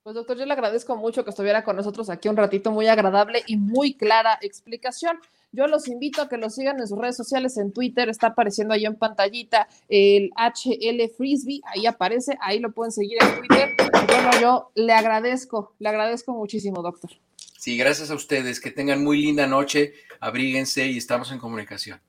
Pues 0.02 0.14
doctor, 0.14 0.36
yo 0.36 0.44
le 0.44 0.52
agradezco 0.52 0.96
mucho 0.96 1.24
que 1.24 1.30
estuviera 1.30 1.64
con 1.64 1.76
nosotros 1.76 2.10
aquí 2.10 2.28
un 2.28 2.36
ratito, 2.36 2.70
muy 2.70 2.86
agradable 2.88 3.42
y 3.46 3.56
muy 3.56 3.94
clara 3.94 4.38
explicación. 4.42 5.18
Yo 5.54 5.68
los 5.68 5.86
invito 5.86 6.20
a 6.20 6.28
que 6.28 6.36
los 6.36 6.56
sigan 6.56 6.80
en 6.80 6.88
sus 6.88 6.98
redes 6.98 7.16
sociales, 7.16 7.56
en 7.58 7.72
Twitter, 7.72 8.08
está 8.08 8.28
apareciendo 8.28 8.74
ahí 8.74 8.86
en 8.86 8.96
pantallita 8.96 9.68
el 9.88 10.32
HL 10.36 11.08
Frisbee, 11.16 11.60
ahí 11.66 11.86
aparece, 11.86 12.36
ahí 12.40 12.58
lo 12.58 12.72
pueden 12.72 12.90
seguir 12.90 13.18
en 13.22 13.38
Twitter. 13.38 13.76
Bueno, 14.08 14.30
yo 14.40 14.70
le 14.74 14.92
agradezco, 14.92 15.72
le 15.78 15.88
agradezco 15.88 16.32
muchísimo, 16.32 16.82
doctor. 16.82 17.12
Sí, 17.56 17.76
gracias 17.76 18.10
a 18.10 18.14
ustedes. 18.14 18.58
Que 18.58 18.72
tengan 18.72 19.04
muy 19.04 19.22
linda 19.22 19.46
noche, 19.46 19.94
abríguense 20.18 20.86
y 20.88 20.98
estamos 20.98 21.30
en 21.30 21.38
comunicación. 21.38 22.00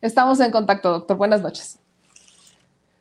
Estamos 0.00 0.38
en 0.38 0.52
contacto, 0.52 0.90
doctor. 0.90 1.16
Buenas 1.16 1.42
noches. 1.42 1.80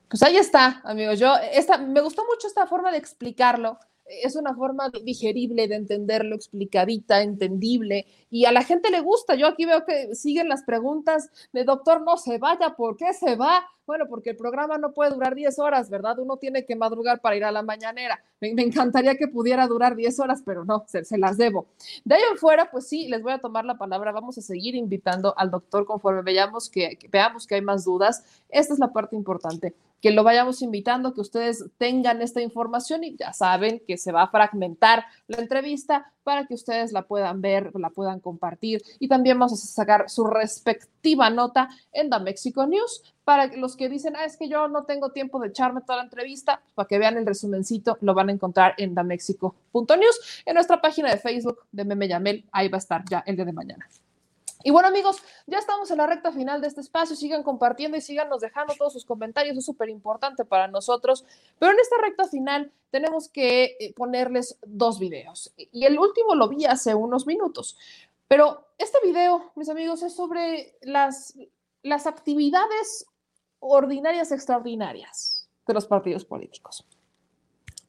Pues 0.10 0.24
ahí 0.24 0.36
está, 0.36 0.82
amigos. 0.84 1.20
Yo, 1.20 1.36
esta, 1.54 1.78
me 1.78 2.02
gustó 2.02 2.24
mucho 2.26 2.48
esta 2.48 2.66
forma 2.66 2.92
de 2.92 2.98
explicarlo. 2.98 3.78
Es 4.24 4.36
una 4.36 4.56
forma 4.56 4.90
digerible 5.04 5.68
de 5.68 5.76
entenderlo, 5.76 6.36
explicadita, 6.36 7.22
entendible, 7.22 8.06
y 8.30 8.46
a 8.46 8.52
la 8.52 8.64
gente 8.64 8.90
le 8.92 9.00
gusta. 9.00 9.36
Yo 9.36 9.48
aquí 9.48 9.66
veo 9.66 9.86
que 9.86 10.16
siguen 10.16 10.50
las 10.50 10.64
preguntas 10.64 11.30
de 11.54 11.64
doctor, 11.64 12.02
no 12.02 12.18
se 12.18 12.38
vaya, 12.38 12.76
¿por 12.76 12.98
qué 12.98 13.14
se 13.14 13.36
va? 13.36 13.66
Bueno, 13.86 14.06
porque 14.08 14.30
el 14.30 14.38
programa 14.38 14.78
no 14.78 14.94
puede 14.94 15.12
durar 15.12 15.36
10 15.36 15.60
horas, 15.60 15.90
¿verdad? 15.90 16.18
Uno 16.20 16.38
tiene 16.38 16.66
que 16.66 16.76
madrugar 16.76 17.20
para 17.20 17.36
ir 17.36 17.44
a 17.44 17.52
la 17.52 17.62
mañanera. 17.62 18.24
Me, 18.40 18.50
encantaría 18.50 19.16
que 19.16 19.28
pudiera 19.28 19.68
durar 19.68 19.96
10 19.96 20.20
horas, 20.20 20.42
pero 20.46 20.64
no, 20.64 20.86
se, 20.88 21.18
las 21.18 21.38
debo. 21.38 21.68
De 22.06 22.16
ahí 22.16 22.22
en 22.32 22.38
fuera, 22.38 22.72
pues 22.72 22.88
sí, 22.88 23.08
les 23.08 23.22
voy 23.22 23.34
a 23.34 23.40
tomar 23.40 23.66
la 23.66 23.78
palabra. 23.78 24.12
Vamos 24.12 24.38
a 24.38 24.42
seguir 24.42 24.76
invitando 24.76 25.34
al 25.38 25.52
doctor 25.52 25.86
conforme 25.86 26.22
veamos 26.22 26.70
que 26.70 26.98
veamos 27.12 27.46
que 27.46 27.56
hay 27.56 27.62
más 27.62 27.84
dudas. 27.84 28.24
Esta 28.50 28.74
es 28.74 28.80
la 28.80 28.94
parte 28.94 29.16
importante. 29.16 29.76
Que 30.02 30.12
lo 30.12 30.24
vayamos 30.24 30.62
invitando, 30.62 31.14
que 31.14 31.22
ustedes 31.22 31.66
tengan 31.78 32.22
esta 32.22 32.42
información 32.42 33.04
y 33.04 33.16
ya 33.16 33.34
saben 33.34 33.82
que 33.88 33.98
se 33.98 34.12
va 34.12 34.24
a 34.24 34.28
fragmentar 34.28 35.06
la 35.28 35.38
entrevista 35.38 36.12
para 36.24 36.46
que 36.46 36.54
ustedes 36.54 36.92
la 36.92 37.04
puedan 37.04 37.42
ver, 37.42 37.72
la 37.76 37.90
puedan 37.90 38.20
compartir 38.20 38.82
y 39.00 39.08
también 39.08 39.40
vamos 39.40 39.54
a 39.54 39.68
sacar 39.68 40.10
su 40.10 40.26
respectiva 40.26 41.30
nota 41.30 41.70
en 41.94 42.10
The 42.10 42.20
Mexico 42.20 42.66
News 42.66 43.14
para 43.24 43.48
los 43.56 43.76
que 43.76 43.90
dicen, 43.90 44.16
ah, 44.16 44.26
es 44.26 44.38
que 44.38 44.50
yo 44.50 44.68
no 44.68 44.84
tengo 44.84 45.12
tiempo 45.12 45.40
de 45.40 45.50
echarme 45.50 45.82
toda 45.82 45.98
la 45.98 46.04
entrevista, 46.04 46.62
para 46.76 46.88
que 46.88 46.98
vean 46.98 47.18
el 47.18 47.26
resumencito, 47.26 47.98
lo 48.02 48.14
van 48.14 48.30
a 48.30 48.32
encontrar 48.32 48.74
en 48.78 48.96
damexico.news, 48.96 50.44
en 50.46 50.54
nuestra 50.54 50.82
página 50.82 51.12
de 51.12 51.18
Facebook 51.18 51.60
de 51.72 51.86
Meme 51.86 52.08
Yamel, 52.08 52.46
ahí 52.52 52.68
va 52.68 52.78
a 52.78 52.80
estar 52.80 53.04
ya 53.10 53.24
el 53.26 53.36
día 53.36 53.46
de 53.46 53.54
mañana. 53.54 53.88
Y 54.64 54.72
bueno, 54.72 54.88
amigos, 54.88 55.18
ya 55.48 55.58
estamos 55.58 55.90
en 55.92 55.98
la 55.98 56.08
recta 56.08 56.32
final 56.32 56.62
de 56.62 56.68
este 56.68 56.82
espacio. 56.82 57.16
Sigan 57.16 57.44
compartiendo 57.44 57.98
y 57.98 58.02
síganos 58.02 58.42
dejando 58.42 58.74
todos 58.76 58.94
sus 58.94 59.06
comentarios. 59.06 59.58
Es 59.58 59.66
súper 59.66 59.90
importante 59.90 60.46
para 60.46 60.68
nosotros. 60.68 61.26
Pero 61.60 61.72
en 61.72 61.80
esta 61.80 61.98
recta 62.02 62.28
final 62.28 62.72
tenemos 62.90 63.30
que 63.30 63.78
eh, 63.80 63.94
ponerles 63.94 64.58
dos 64.66 65.00
videos. 65.00 65.54
Y 65.58 65.86
el 65.86 65.98
último 65.98 66.36
lo 66.36 66.50
vi 66.50 66.66
hace 66.66 66.94
unos 66.96 67.26
minutos. 67.26 67.78
Pero 68.28 68.68
este 68.78 68.98
video, 69.04 69.52
mis 69.56 69.70
amigos, 69.70 70.04
es 70.04 70.16
sobre 70.16 70.78
las, 70.82 71.34
las 71.84 72.08
actividades 72.08 73.06
ordinarias 73.60 74.32
extraordinarias 74.32 75.50
de 75.68 75.74
los 75.74 75.86
partidos 75.86 76.26
políticos. 76.26 76.86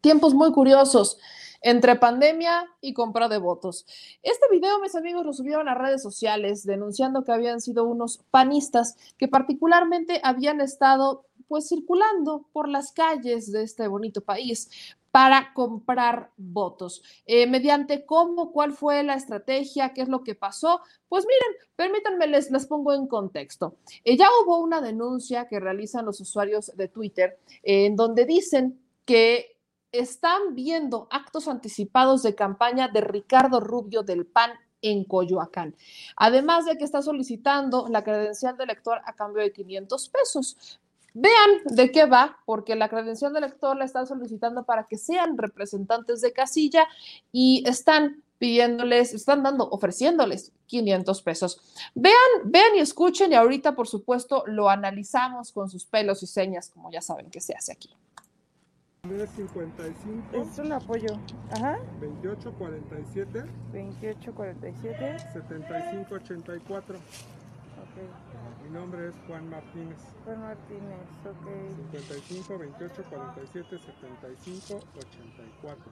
Tiempos 0.00 0.34
muy 0.34 0.52
curiosos 0.52 1.18
entre 1.62 1.96
pandemia 1.96 2.66
y 2.80 2.92
compra 2.92 3.28
de 3.28 3.38
votos. 3.38 3.86
Este 4.22 4.46
video, 4.50 4.80
mis 4.80 4.94
amigos, 4.94 5.24
lo 5.24 5.32
subieron 5.32 5.68
a 5.68 5.74
redes 5.74 6.02
sociales 6.02 6.64
denunciando 6.64 7.24
que 7.24 7.32
habían 7.32 7.60
sido 7.60 7.84
unos 7.84 8.18
panistas 8.30 8.96
que 9.16 9.28
particularmente 9.28 10.20
habían 10.22 10.60
estado 10.60 11.24
pues 11.48 11.68
circulando 11.68 12.46
por 12.52 12.68
las 12.68 12.92
calles 12.92 13.52
de 13.52 13.62
este 13.62 13.86
bonito 13.86 14.22
país 14.22 14.70
para 15.12 15.52
comprar 15.52 16.30
votos. 16.38 17.02
Eh, 17.26 17.46
mediante 17.46 18.06
cómo, 18.06 18.50
cuál 18.50 18.72
fue 18.72 19.02
la 19.02 19.14
estrategia, 19.14 19.92
qué 19.92 20.00
es 20.00 20.08
lo 20.08 20.24
que 20.24 20.34
pasó. 20.34 20.80
Pues 21.08 21.26
miren, 21.26 21.68
permítanme, 21.76 22.26
les, 22.26 22.66
pongo 22.66 22.94
en 22.94 23.06
contexto. 23.06 23.76
Eh, 24.04 24.16
ya 24.16 24.28
hubo 24.42 24.58
una 24.58 24.80
denuncia 24.80 25.46
que 25.46 25.60
realizan 25.60 26.06
los 26.06 26.18
usuarios 26.20 26.72
de 26.74 26.88
Twitter 26.88 27.38
eh, 27.62 27.84
en 27.84 27.96
donde 27.96 28.24
dicen 28.24 28.80
que 29.04 29.58
están 29.92 30.54
viendo 30.54 31.06
actos 31.10 31.48
anticipados 31.48 32.22
de 32.22 32.34
campaña 32.34 32.88
de 32.88 33.02
Ricardo 33.02 33.60
Rubio 33.60 34.02
del 34.02 34.26
PAN 34.26 34.52
en 34.80 35.04
Coyoacán. 35.04 35.76
Además 36.16 36.64
de 36.64 36.76
que 36.76 36.84
está 36.84 37.02
solicitando 37.02 37.86
la 37.88 38.02
credencial 38.02 38.56
de 38.56 38.64
elector 38.64 39.00
a 39.04 39.14
cambio 39.14 39.42
de 39.42 39.52
500 39.52 40.08
pesos. 40.08 40.80
Vean 41.14 41.60
de 41.66 41.92
qué 41.92 42.06
va, 42.06 42.38
porque 42.46 42.74
la 42.74 42.88
credencial 42.88 43.32
de 43.32 43.40
elector 43.40 43.76
la 43.76 43.84
están 43.84 44.06
solicitando 44.06 44.64
para 44.64 44.84
que 44.84 44.96
sean 44.96 45.36
representantes 45.36 46.22
de 46.22 46.32
casilla 46.32 46.88
y 47.30 47.62
están 47.66 48.22
pidiéndoles, 48.38 49.12
están 49.12 49.42
dando, 49.42 49.68
ofreciéndoles 49.68 50.52
500 50.66 51.22
pesos. 51.22 51.60
Vean, 51.94 52.16
vean 52.46 52.74
y 52.76 52.80
escuchen 52.80 53.30
y 53.30 53.34
ahorita, 53.34 53.76
por 53.76 53.86
supuesto, 53.86 54.42
lo 54.46 54.70
analizamos 54.70 55.52
con 55.52 55.68
sus 55.68 55.84
pelos 55.84 56.22
y 56.22 56.26
señas, 56.26 56.70
como 56.70 56.90
ya 56.90 57.02
saben 57.02 57.30
que 57.30 57.40
se 57.40 57.54
hace 57.54 57.72
aquí. 57.72 57.90
55. 59.36 60.36
Es 60.36 60.58
un 60.58 60.72
apoyo. 60.72 61.18
Ajá. 61.50 61.78
2847. 62.00 63.44
2847. 63.72 65.18
7584. 65.32 66.96
Ok. 66.96 67.02
Mi 68.64 68.70
nombre 68.70 69.08
es 69.08 69.14
Juan 69.26 69.50
Martínez. 69.50 69.98
Juan 70.24 70.40
Martínez, 70.40 71.02
ok. 71.24 71.46
55 71.92 72.58
28 72.58 73.04
47 73.10 73.78
75 73.78 74.74
84. 74.96 75.84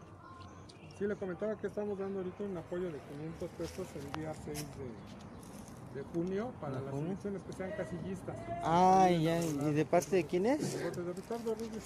Sí, 0.98 1.06
le 1.06 1.16
comentaba 1.16 1.56
que 1.56 1.66
estamos 1.66 1.98
dando 1.98 2.20
ahorita 2.20 2.44
un 2.44 2.56
apoyo 2.58 2.92
de 2.92 2.98
500 2.98 3.50
pesos 3.58 3.88
el 3.96 4.12
día 4.20 4.32
6 4.44 4.56
de, 4.56 6.00
de 6.00 6.06
junio 6.12 6.52
para 6.60 6.80
las 6.80 6.94
elecciones 6.94 7.42
que 7.42 7.52
sean 7.54 7.70
casillistas. 7.72 8.36
Ah, 8.62 9.08
ya. 9.10 9.42
¿Y 9.42 9.72
de 9.72 9.84
parte 9.84 10.16
de 10.16 10.24
quién 10.24 10.46
es? 10.46 10.78
De 10.78 10.84
parte 10.84 11.02
de 11.02 11.12
Ricardo 11.12 11.54
Rubio. 11.54 11.80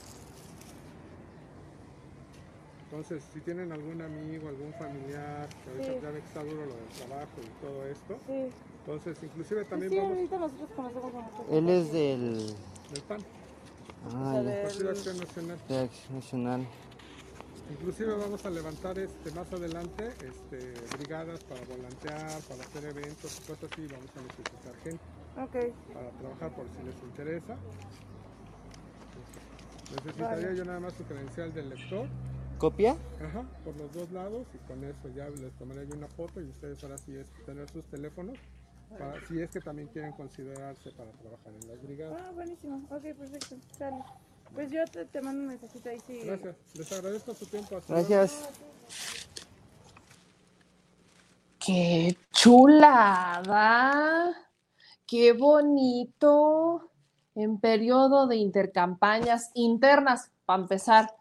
Entonces, 2.95 3.25
si 3.35 3.41
tienen 3.41 3.73
algún 3.73 4.01
amigo, 4.01 4.49
algún 4.49 4.73
familiar, 4.75 5.49
que 5.65 5.71
ahorita 5.71 5.95
Sí. 5.95 5.99
ya 6.01 6.11
ve 6.13 6.21
que 6.21 6.27
está 6.29 6.45
duro 6.45 6.65
lo 6.65 6.75
del 6.77 6.89
trabajo 6.97 7.33
y 7.43 7.65
todo 7.65 7.87
esto, 7.89 8.19
Sí. 8.25 8.51
entonces 8.87 9.19
inclusive 9.21 9.65
también 9.65 9.91
sí, 9.91 9.97
vamos 9.97 10.13
ahorita 10.17 10.39
nosotros 10.39 10.69
conocemos 10.77 11.05
a 11.15 11.21
muchos. 11.21 11.47
Él 11.51 11.69
es 11.71 11.93
del. 11.93 12.47
del 12.93 13.03
PAN, 13.09 13.21
Ah, 14.15 14.41
sea, 14.45 14.63
Partido 14.63 14.91
Acción 14.91 15.17
Nacional. 15.19 15.59
De 15.69 15.79
Acción 15.81 16.15
Nacional. 16.15 16.67
Inclusive 17.73 18.15
vamos 18.15 18.45
a 18.47 18.51
levantar 18.51 18.97
este 19.01 19.31
más 19.33 19.53
adelante 19.53 20.09
este, 20.23 20.75
brigadas 20.97 21.43
para 21.45 21.63
volantear, 21.63 22.41
para 22.43 22.63
hacer 22.63 22.85
eventos 22.85 23.41
y 23.41 23.49
cosas 23.51 23.73
así, 23.73 23.87
vamos 23.89 24.11
a 24.15 24.21
necesitar 24.23 24.75
gente 24.85 25.03
Ok. 25.43 25.75
para 25.95 26.11
trabajar 26.11 26.55
por 26.55 26.67
si 26.69 26.83
les 26.87 27.03
interesa. 27.03 27.57
Necesitaría 29.97 30.47
Vale. 30.47 30.57
yo 30.57 30.65
nada 30.65 30.79
más 30.79 30.93
su 30.93 31.03
credencial 31.05 31.53
del 31.55 31.71
lector, 31.71 32.07
¿Copia? 32.59 32.97
ajá, 33.23 33.45
por 33.65 33.77
los 33.77 33.93
dos 33.93 34.11
lados 34.13 34.47
y 34.55 34.59
con 34.69 34.83
eso 34.85 35.09
ya 35.15 35.29
les 35.29 35.53
tomaré 35.59 35.87
yo 35.87 35.95
una 35.97 36.09
foto 36.09 36.41
y 36.41 36.45
ustedes 36.45 36.83
ahora 36.83 36.99
sí 36.99 37.15
es 37.17 37.27
tener 37.45 37.69
sus 37.71 37.85
teléfonos, 37.87 38.39
para, 38.99 39.15
si 39.27 39.41
es 39.41 39.51
que 39.51 39.61
también 39.61 39.89
quieren 39.89 40.13
considerarse 40.13 40.91
para 40.93 41.11
trabajar 41.13 41.53
en 41.61 41.69
las 41.69 41.83
brigadas. 41.83 42.23
Ah, 42.23 42.31
buenísimo. 42.33 42.87
Ok, 42.91 43.03
perfecto. 43.03 43.57
Sale. 43.77 43.97
Pues 44.55 44.71
yo 44.71 44.85
te, 44.85 45.05
te 45.07 45.21
mando 45.21 45.41
un 45.41 45.49
mensajito 45.49 45.89
ahí 45.89 45.99
si. 46.07 46.21
Gracias, 46.21 46.55
les 46.75 46.93
agradezco 46.93 47.35
su 47.35 47.47
tiempo. 47.47 47.77
hasta 47.77 47.93
Gracias. 47.93 48.49
¡Qué 51.59 52.17
chulada! 52.31 53.93
¡Qué 55.07 55.33
bonito! 55.33 56.91
En 57.35 57.59
periodo 57.59 58.29
de 58.29 58.37
intercampañas 58.37 59.51
internas, 59.55 60.31
para 60.45 60.63
empezar, 60.63 61.17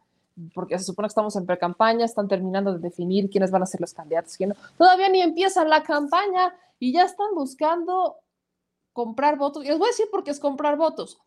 porque 0.53 0.77
se 0.77 0.85
supone 0.85 1.07
que 1.07 1.11
estamos 1.11 1.35
en 1.35 1.45
precampaña, 1.45 2.05
están 2.05 2.27
terminando 2.27 2.73
de 2.73 2.79
definir 2.79 3.29
quiénes 3.29 3.51
van 3.51 3.63
a 3.63 3.67
ser 3.67 3.81
los 3.81 3.93
candidatos, 3.93 4.35
quién 4.35 4.49
no. 4.49 4.55
Todavía 4.77 5.09
ni 5.09 5.21
empiezan 5.21 5.69
la 5.69 5.83
campaña 5.83 6.55
y 6.79 6.91
ya 6.93 7.03
están 7.03 7.35
buscando 7.35 8.17
comprar 8.91 9.37
votos. 9.37 9.63
Y 9.63 9.67
les 9.67 9.77
voy 9.77 9.87
a 9.87 9.91
decir 9.91 10.07
por 10.11 10.23
qué 10.23 10.31
es 10.31 10.39
comprar 10.39 10.77
votos. 10.77 11.19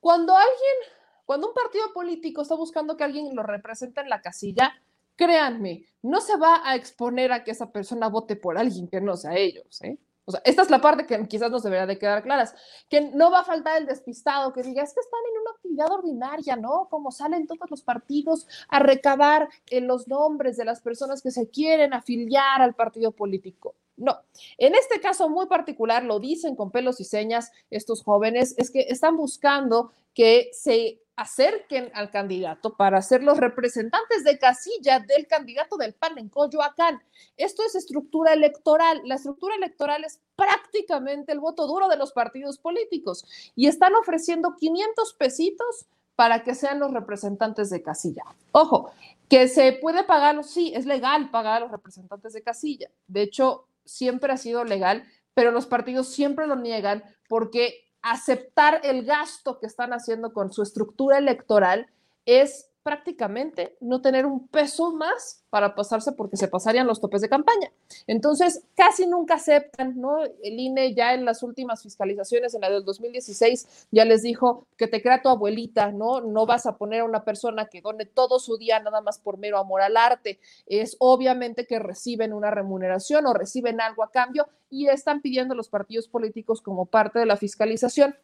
Cuando 0.00 0.36
alguien, 0.36 0.92
cuando 1.24 1.48
un 1.48 1.54
partido 1.54 1.92
político 1.92 2.42
está 2.42 2.54
buscando 2.54 2.96
que 2.96 3.04
alguien 3.04 3.34
lo 3.34 3.42
represente 3.42 4.00
en 4.00 4.08
la 4.08 4.20
casilla, 4.20 4.72
créanme, 5.16 5.84
no 6.02 6.20
se 6.20 6.36
va 6.36 6.62
a 6.64 6.76
exponer 6.76 7.32
a 7.32 7.44
que 7.44 7.50
esa 7.50 7.72
persona 7.72 8.08
vote 8.08 8.36
por 8.36 8.58
alguien 8.58 8.88
que 8.88 9.00
no 9.00 9.16
sea 9.16 9.36
ellos, 9.36 9.82
¿eh? 9.82 9.98
O 10.26 10.32
sea, 10.32 10.42
esta 10.44 10.62
es 10.62 10.70
la 10.70 10.80
parte 10.80 11.06
que 11.06 11.28
quizás 11.28 11.50
nos 11.52 11.62
debería 11.62 11.86
de 11.86 11.98
quedar 11.98 12.22
claras, 12.24 12.54
que 12.88 13.00
no 13.00 13.30
va 13.30 13.40
a 13.40 13.44
faltar 13.44 13.80
el 13.80 13.86
despistado 13.86 14.52
que 14.52 14.64
diga, 14.64 14.82
es 14.82 14.92
que 14.92 15.00
están 15.00 15.20
en 15.32 15.40
una 15.40 15.50
actividad 15.52 15.92
ordinaria, 15.92 16.56
¿no? 16.56 16.88
Como 16.90 17.12
salen 17.12 17.46
todos 17.46 17.70
los 17.70 17.82
partidos 17.82 18.48
a 18.68 18.80
recabar 18.80 19.48
eh, 19.70 19.80
los 19.80 20.08
nombres 20.08 20.56
de 20.56 20.64
las 20.64 20.80
personas 20.80 21.22
que 21.22 21.30
se 21.30 21.48
quieren 21.48 21.94
afiliar 21.94 22.60
al 22.60 22.74
partido 22.74 23.12
político. 23.12 23.76
No, 23.96 24.20
en 24.58 24.74
este 24.74 25.00
caso 25.00 25.28
muy 25.28 25.46
particular, 25.46 26.04
lo 26.04 26.18
dicen 26.18 26.56
con 26.56 26.70
pelos 26.70 27.00
y 27.00 27.04
señas 27.04 27.52
estos 27.70 28.02
jóvenes, 28.02 28.54
es 28.58 28.70
que 28.70 28.80
están 28.80 29.16
buscando 29.16 29.92
que 30.12 30.50
se 30.52 31.00
acerquen 31.16 31.90
al 31.94 32.10
candidato 32.10 32.76
para 32.76 33.00
ser 33.00 33.22
los 33.22 33.38
representantes 33.38 34.22
de 34.22 34.38
casilla 34.38 35.00
del 35.00 35.26
candidato 35.26 35.78
del 35.78 35.94
PAN 35.94 36.18
en 36.18 36.28
Coyoacán. 36.28 37.02
Esto 37.38 37.62
es 37.64 37.74
estructura 37.74 38.34
electoral. 38.34 39.00
La 39.04 39.14
estructura 39.14 39.54
electoral 39.54 40.04
es 40.04 40.20
prácticamente 40.36 41.32
el 41.32 41.40
voto 41.40 41.66
duro 41.66 41.88
de 41.88 41.96
los 41.96 42.12
partidos 42.12 42.58
políticos 42.58 43.24
y 43.54 43.66
están 43.66 43.94
ofreciendo 43.94 44.56
500 44.56 45.14
pesitos 45.14 45.86
para 46.16 46.44
que 46.44 46.54
sean 46.54 46.80
los 46.80 46.92
representantes 46.92 47.70
de 47.70 47.82
casilla. 47.82 48.24
Ojo, 48.52 48.90
que 49.28 49.48
se 49.48 49.72
puede 49.72 50.04
pagar, 50.04 50.42
sí, 50.44 50.72
es 50.74 50.86
legal 50.86 51.30
pagar 51.30 51.56
a 51.56 51.60
los 51.60 51.70
representantes 51.70 52.32
de 52.34 52.42
casilla. 52.42 52.90
De 53.06 53.22
hecho, 53.22 53.68
siempre 53.84 54.32
ha 54.32 54.36
sido 54.36 54.64
legal, 54.64 55.04
pero 55.34 55.50
los 55.50 55.66
partidos 55.66 56.08
siempre 56.08 56.46
lo 56.46 56.56
niegan 56.56 57.04
porque 57.28 57.85
aceptar 58.10 58.80
el 58.84 59.04
gasto 59.04 59.58
que 59.58 59.66
están 59.66 59.92
haciendo 59.92 60.32
con 60.32 60.52
su 60.52 60.62
estructura 60.62 61.18
electoral 61.18 61.88
es 62.24 62.70
prácticamente 62.86 63.76
no 63.80 64.00
tener 64.00 64.26
un 64.26 64.46
peso 64.46 64.92
más 64.92 65.42
para 65.50 65.74
pasarse 65.74 66.12
porque 66.12 66.36
se 66.36 66.46
pasarían 66.46 66.86
los 66.86 67.00
topes 67.00 67.20
de 67.20 67.28
campaña. 67.28 67.72
Entonces, 68.06 68.62
casi 68.76 69.08
nunca 69.08 69.34
aceptan, 69.34 70.00
¿no? 70.00 70.22
El 70.22 70.60
INE 70.60 70.94
ya 70.94 71.12
en 71.12 71.24
las 71.24 71.42
últimas 71.42 71.82
fiscalizaciones, 71.82 72.54
en 72.54 72.60
la 72.60 72.70
del 72.70 72.84
2016, 72.84 73.88
ya 73.90 74.04
les 74.04 74.22
dijo 74.22 74.68
que 74.76 74.86
te 74.86 75.02
crea 75.02 75.20
tu 75.20 75.28
abuelita, 75.28 75.90
¿no? 75.90 76.20
No 76.20 76.46
vas 76.46 76.64
a 76.66 76.76
poner 76.76 77.00
a 77.00 77.06
una 77.06 77.24
persona 77.24 77.66
que 77.66 77.80
done 77.80 78.06
todo 78.06 78.38
su 78.38 78.56
día 78.56 78.78
nada 78.78 79.00
más 79.00 79.18
por 79.18 79.36
mero 79.36 79.58
amor 79.58 79.82
al 79.82 79.96
arte. 79.96 80.38
Es 80.66 80.94
obviamente 81.00 81.66
que 81.66 81.80
reciben 81.80 82.32
una 82.32 82.52
remuneración 82.52 83.26
o 83.26 83.34
reciben 83.34 83.80
algo 83.80 84.04
a 84.04 84.12
cambio 84.12 84.46
y 84.70 84.86
están 84.86 85.22
pidiendo 85.22 85.56
los 85.56 85.68
partidos 85.68 86.06
políticos 86.06 86.62
como 86.62 86.86
parte 86.86 87.18
de 87.18 87.26
la 87.26 87.36
fiscalización 87.36 88.14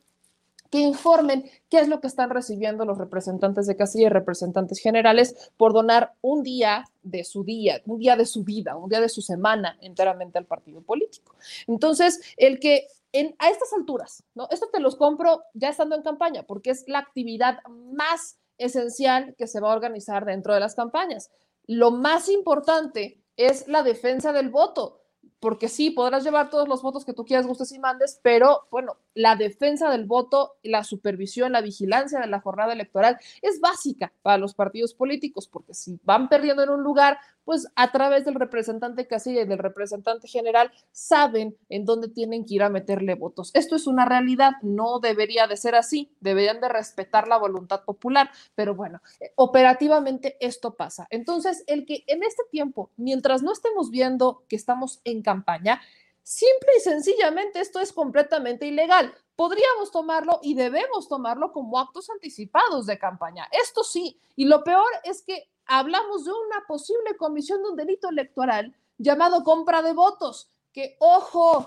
que 0.72 0.80
informen 0.80 1.50
qué 1.68 1.80
es 1.80 1.88
lo 1.88 2.00
que 2.00 2.06
están 2.06 2.30
recibiendo 2.30 2.86
los 2.86 2.96
representantes 2.96 3.66
de 3.66 3.76
casilla 3.76 4.06
y 4.06 4.08
representantes 4.08 4.78
generales 4.80 5.52
por 5.58 5.74
donar 5.74 6.14
un 6.22 6.42
día 6.42 6.86
de 7.02 7.24
su 7.24 7.44
día, 7.44 7.82
un 7.84 7.98
día 7.98 8.16
de 8.16 8.24
su 8.24 8.42
vida, 8.42 8.74
un 8.74 8.88
día 8.88 9.02
de 9.02 9.10
su 9.10 9.20
semana 9.20 9.76
enteramente 9.82 10.38
al 10.38 10.46
partido 10.46 10.80
político. 10.80 11.36
Entonces, 11.66 12.22
el 12.38 12.58
que 12.58 12.86
en, 13.12 13.36
a 13.38 13.50
estas 13.50 13.70
alturas, 13.74 14.24
¿no? 14.34 14.48
Esto 14.50 14.70
te 14.72 14.80
los 14.80 14.96
compro 14.96 15.42
ya 15.52 15.68
estando 15.68 15.94
en 15.94 16.00
campaña, 16.00 16.44
porque 16.44 16.70
es 16.70 16.84
la 16.86 17.00
actividad 17.00 17.58
más 17.68 18.38
esencial 18.56 19.34
que 19.36 19.48
se 19.48 19.60
va 19.60 19.70
a 19.70 19.76
organizar 19.76 20.24
dentro 20.24 20.54
de 20.54 20.60
las 20.60 20.74
campañas. 20.74 21.30
Lo 21.66 21.90
más 21.90 22.30
importante 22.30 23.20
es 23.36 23.68
la 23.68 23.82
defensa 23.82 24.32
del 24.32 24.48
voto 24.48 25.01
porque 25.42 25.68
sí, 25.68 25.90
podrás 25.90 26.22
llevar 26.22 26.50
todos 26.50 26.68
los 26.68 26.82
votos 26.82 27.04
que 27.04 27.14
tú 27.14 27.24
quieras, 27.24 27.48
gustes 27.48 27.72
y 27.72 27.78
mandes, 27.80 28.20
pero 28.22 28.68
bueno, 28.70 28.98
la 29.12 29.34
defensa 29.34 29.90
del 29.90 30.04
voto, 30.04 30.52
la 30.62 30.84
supervisión, 30.84 31.50
la 31.50 31.60
vigilancia 31.60 32.20
de 32.20 32.28
la 32.28 32.40
jornada 32.40 32.72
electoral 32.72 33.18
es 33.42 33.58
básica 33.60 34.12
para 34.22 34.38
los 34.38 34.54
partidos 34.54 34.94
políticos, 34.94 35.48
porque 35.48 35.74
si 35.74 35.98
van 36.04 36.28
perdiendo 36.28 36.62
en 36.62 36.70
un 36.70 36.84
lugar, 36.84 37.18
pues 37.44 37.66
a 37.76 37.92
través 37.92 38.24
del 38.24 38.34
representante 38.34 39.06
casilla 39.06 39.42
y 39.42 39.46
del 39.46 39.58
representante 39.58 40.28
general 40.28 40.72
saben 40.92 41.56
en 41.68 41.84
dónde 41.84 42.08
tienen 42.08 42.44
que 42.44 42.54
ir 42.54 42.62
a 42.62 42.68
meterle 42.68 43.14
votos. 43.14 43.50
Esto 43.54 43.76
es 43.76 43.86
una 43.86 44.04
realidad, 44.04 44.52
no 44.62 45.00
debería 45.00 45.46
de 45.46 45.56
ser 45.56 45.74
así, 45.74 46.10
deberían 46.20 46.60
de 46.60 46.68
respetar 46.68 47.28
la 47.28 47.38
voluntad 47.38 47.84
popular, 47.84 48.30
pero 48.54 48.74
bueno, 48.74 49.00
eh, 49.20 49.32
operativamente 49.36 50.36
esto 50.40 50.74
pasa. 50.74 51.06
Entonces, 51.10 51.64
el 51.66 51.86
que 51.86 52.04
en 52.06 52.22
este 52.22 52.42
tiempo, 52.50 52.90
mientras 52.96 53.42
no 53.42 53.52
estemos 53.52 53.90
viendo 53.90 54.44
que 54.48 54.56
estamos 54.56 55.00
en 55.04 55.22
campaña, 55.22 55.80
simple 56.22 56.68
y 56.76 56.80
sencillamente 56.80 57.60
esto 57.60 57.80
es 57.80 57.92
completamente 57.92 58.66
ilegal. 58.66 59.14
Podríamos 59.34 59.90
tomarlo 59.90 60.38
y 60.42 60.54
debemos 60.54 61.08
tomarlo 61.08 61.52
como 61.52 61.78
actos 61.78 62.10
anticipados 62.10 62.86
de 62.86 62.98
campaña. 62.98 63.48
Esto 63.50 63.82
sí, 63.82 64.20
y 64.36 64.44
lo 64.44 64.62
peor 64.62 64.86
es 65.04 65.22
que 65.22 65.50
hablamos 65.66 66.24
de 66.24 66.32
una 66.32 66.64
posible 66.66 67.16
comisión 67.16 67.62
de 67.62 67.70
un 67.70 67.76
delito 67.76 68.08
electoral 68.08 68.74
llamado 68.98 69.42
compra 69.44 69.82
de 69.82 69.92
votos, 69.92 70.50
que, 70.72 70.96
ojo, 70.98 71.66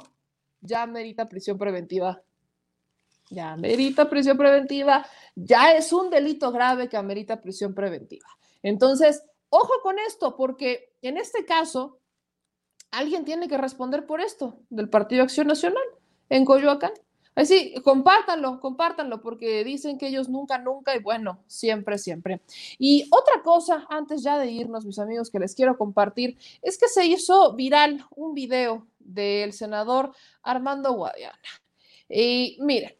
ya 0.62 0.86
merita 0.86 1.28
prisión 1.28 1.58
preventiva. 1.58 2.22
Ya 3.30 3.56
merita 3.56 4.08
prisión 4.08 4.38
preventiva, 4.38 5.06
ya 5.36 5.74
es 5.74 5.92
un 5.92 6.12
delito 6.12 6.52
grave 6.52 6.88
que 6.88 6.98
amerita 6.98 7.42
prisión 7.42 7.74
preventiva. 7.74 8.28
Entonces, 8.62 9.24
ojo 9.50 9.74
con 9.82 9.98
esto, 9.98 10.36
porque 10.36 10.94
en 11.02 11.18
este 11.18 11.44
caso, 11.44 12.00
alguien 12.92 13.26
tiene 13.26 13.48
que 13.48 13.58
responder 13.58 14.06
por 14.06 14.22
esto 14.22 14.60
del 14.70 14.90
Partido 14.90 15.24
Acción 15.24 15.48
Nacional 15.48 15.84
en 16.30 16.46
Coyoacán. 16.46 16.94
Así, 17.36 17.74
compártanlo, 17.84 18.62
compártanlo, 18.62 19.22
porque 19.22 19.64
dicen 19.66 19.98
que 19.98 20.07
ellos 20.07 20.30
nunca, 20.30 20.57
nunca, 20.57 20.95
y 20.95 20.99
bueno, 20.99 21.44
siempre, 21.48 21.98
siempre. 21.98 22.41
Y 22.80 23.07
otra 23.12 23.44
cosa, 23.44 23.86
antes 23.90 24.24
ya 24.24 24.40
de 24.40 24.49
irnos, 24.49 24.86
mis 24.86 24.99
amigos, 24.99 25.30
que 25.30 25.40
les 25.40 25.53
quiero 25.53 25.78
compartir, 25.78 26.38
es 26.62 26.78
que 26.78 26.88
se 26.88 27.06
hizo 27.06 27.53
viral 27.53 28.06
un 28.16 28.34
video 28.34 28.88
del 28.99 29.52
senador 29.52 30.14
Armando 30.44 30.94
Guadiana. 30.94 31.38
Y 32.07 32.57
miren, 32.62 32.95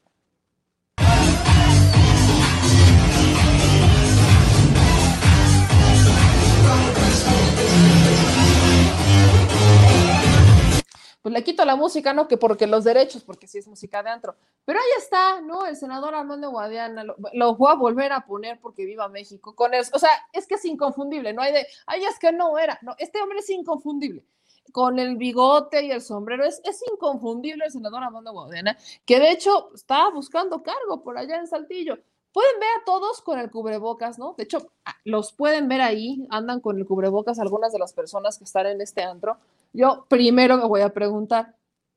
pues 11.26 11.34
le 11.34 11.44
quito 11.44 11.66
la 11.66 11.76
música, 11.76 12.14
¿no? 12.14 12.28
Que 12.28 12.38
porque 12.38 12.68
los 12.68 12.84
derechos, 12.84 13.24
porque 13.24 13.48
sí 13.48 13.58
es 13.58 13.68
música 13.68 14.04
de 14.04 14.12
antro. 14.12 14.36
Pero 14.64 14.78
ahí 14.78 14.86
está, 14.96 15.42
¿no? 15.42 15.66
El 15.66 15.76
senador 15.76 16.14
Armando 16.14 16.52
Guadiana, 16.52 17.04
lo, 17.04 17.16
lo, 17.34 17.56
voy 17.56 17.72
a 17.72 17.74
volver 17.74 18.12
a 18.12 18.28
poner 18.28 18.60
porque 18.62 18.86
viva 18.86 19.10
México 19.10 19.56
con 19.56 19.74
eso. 19.74 19.90
O 19.96 19.98
sea, 19.98 20.12
es 20.32 20.46
que 20.46 20.54
es 20.54 20.64
inconfundible, 20.66 21.34
no 21.34 21.42
hay 21.42 21.52
de, 21.52 21.68
ay, 21.88 22.06
es 22.06 22.20
que 22.20 22.32
no 22.32 22.60
era, 22.60 22.78
no, 22.84 22.94
este 23.00 23.20
hombre 23.24 23.40
es 23.40 23.50
inconfundible. 23.50 24.24
Con 24.72 25.00
el 25.00 25.18
bigote 25.18 25.84
y 25.84 25.90
el 25.90 26.04
sombrero, 26.04 26.46
es, 26.46 26.62
es 26.64 26.84
inconfundible 26.94 27.66
el 27.66 27.72
senador 27.72 28.04
Armando 28.04 28.32
Guadiana, 28.32 28.78
que 29.04 29.20
de 29.20 29.32
hecho 29.32 29.74
estaba 29.74 30.12
buscando 30.12 30.62
cargo 30.62 31.02
por 31.02 31.18
allá 31.18 31.38
en 31.38 31.48
Saltillo. 31.48 31.98
Pueden 32.36 32.60
ver 32.60 32.70
a 32.82 32.86
todos 32.86 33.22
con 33.22 33.40
el 33.40 33.50
cubrebocas, 33.50 34.20
¿no? 34.20 34.36
De 34.38 34.44
hecho, 34.44 34.70
los 35.06 35.32
pueden 35.32 35.70
ver 35.70 35.80
ahí, 35.80 36.28
andan 36.30 36.60
con 36.60 36.78
el 36.78 36.86
cubrebocas 36.86 37.40
algunas 37.40 37.72
de 37.72 37.80
las 37.80 37.94
personas 37.94 38.38
que 38.38 38.44
están 38.44 38.68
en 38.68 38.82
este 38.82 39.04
antro 39.04 39.38
yo 39.76 40.06
primero 40.08 40.58
me 40.58 40.66
voy 40.66 40.82
a 40.82 40.94
preguntar, 40.94 41.54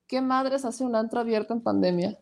¿qué 0.08 0.20
madres 0.20 0.64
hace 0.64 0.82
un 0.82 0.96
antro 0.96 1.20
abierto 1.20 1.54
en 1.54 1.60
pandemia? 1.60 2.18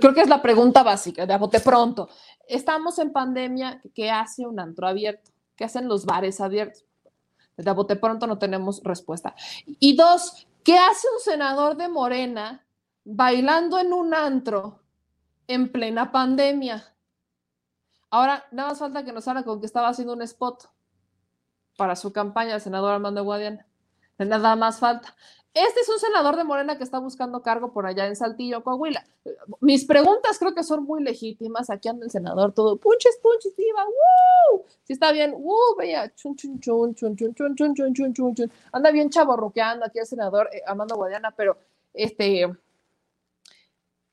Creo 0.00 0.12
que 0.12 0.20
es 0.20 0.28
la 0.28 0.42
pregunta 0.42 0.82
básica, 0.82 1.26
de 1.26 1.38
bote 1.38 1.60
pronto. 1.60 2.08
Estamos 2.48 2.98
en 2.98 3.12
pandemia, 3.12 3.80
¿qué 3.94 4.10
hace 4.10 4.44
un 4.44 4.58
antro 4.58 4.88
abierto? 4.88 5.30
¿Qué 5.54 5.62
hacen 5.62 5.86
los 5.86 6.04
bares 6.04 6.40
abiertos? 6.40 6.84
De 7.56 7.70
bote 7.70 7.94
pronto 7.94 8.26
no 8.26 8.38
tenemos 8.38 8.82
respuesta. 8.82 9.34
Y 9.78 9.94
dos, 9.94 10.48
¿qué 10.64 10.76
hace 10.76 11.06
un 11.14 11.20
senador 11.20 11.76
de 11.76 11.88
Morena 11.88 12.66
bailando 13.04 13.78
en 13.78 13.92
un 13.92 14.12
antro 14.12 14.80
en 15.46 15.70
plena 15.70 16.10
pandemia? 16.10 16.92
Ahora, 18.10 18.44
nada 18.50 18.70
más 18.70 18.78
falta 18.78 19.04
que 19.04 19.12
nos 19.12 19.26
habla 19.28 19.44
con 19.44 19.60
que 19.60 19.66
estaba 19.66 19.88
haciendo 19.88 20.14
un 20.14 20.22
spot 20.22 20.68
para 21.76 21.96
su 21.96 22.12
campaña 22.12 22.54
el 22.56 22.60
senador 22.60 22.92
Armando 22.92 23.24
Guadiana. 23.24 23.66
Nada 24.18 24.56
más 24.56 24.78
falta. 24.78 25.14
Este 25.52 25.80
es 25.80 25.88
un 25.88 25.98
senador 25.98 26.36
de 26.36 26.44
Morena 26.44 26.78
que 26.78 26.84
está 26.84 27.00
buscando 27.00 27.42
cargo 27.42 27.72
por 27.72 27.84
allá 27.84 28.06
en 28.06 28.14
Saltillo, 28.14 28.62
Coahuila. 28.62 29.04
Mis 29.60 29.84
preguntas 29.84 30.38
creo 30.38 30.54
que 30.54 30.62
son 30.62 30.84
muy 30.84 31.02
legítimas. 31.02 31.70
Aquí 31.70 31.88
anda 31.88 32.04
el 32.04 32.10
senador 32.10 32.52
todo, 32.52 32.76
punches, 32.76 33.18
punches, 33.20 33.52
iba, 33.58 33.84
¡woo! 33.84 34.64
Si 34.84 34.92
está 34.92 35.10
bien, 35.10 35.34
¡woo! 35.36 35.74
Veía, 35.76 36.14
chun, 36.14 36.36
chun, 36.36 36.60
chun, 36.60 36.94
chun, 36.94 37.16
chun, 37.16 37.34
chun, 37.34 37.56
chun, 37.56 37.74
chun, 37.74 38.14
chun, 38.14 38.34
chun. 38.34 38.52
Anda 38.72 38.92
bien 38.92 39.10
chaborroqueando 39.10 39.86
aquí 39.86 39.98
el 39.98 40.06
senador 40.06 40.48
eh, 40.52 40.62
Amando 40.66 40.94
Guadiana, 40.94 41.32
pero 41.32 41.58
este. 41.94 42.46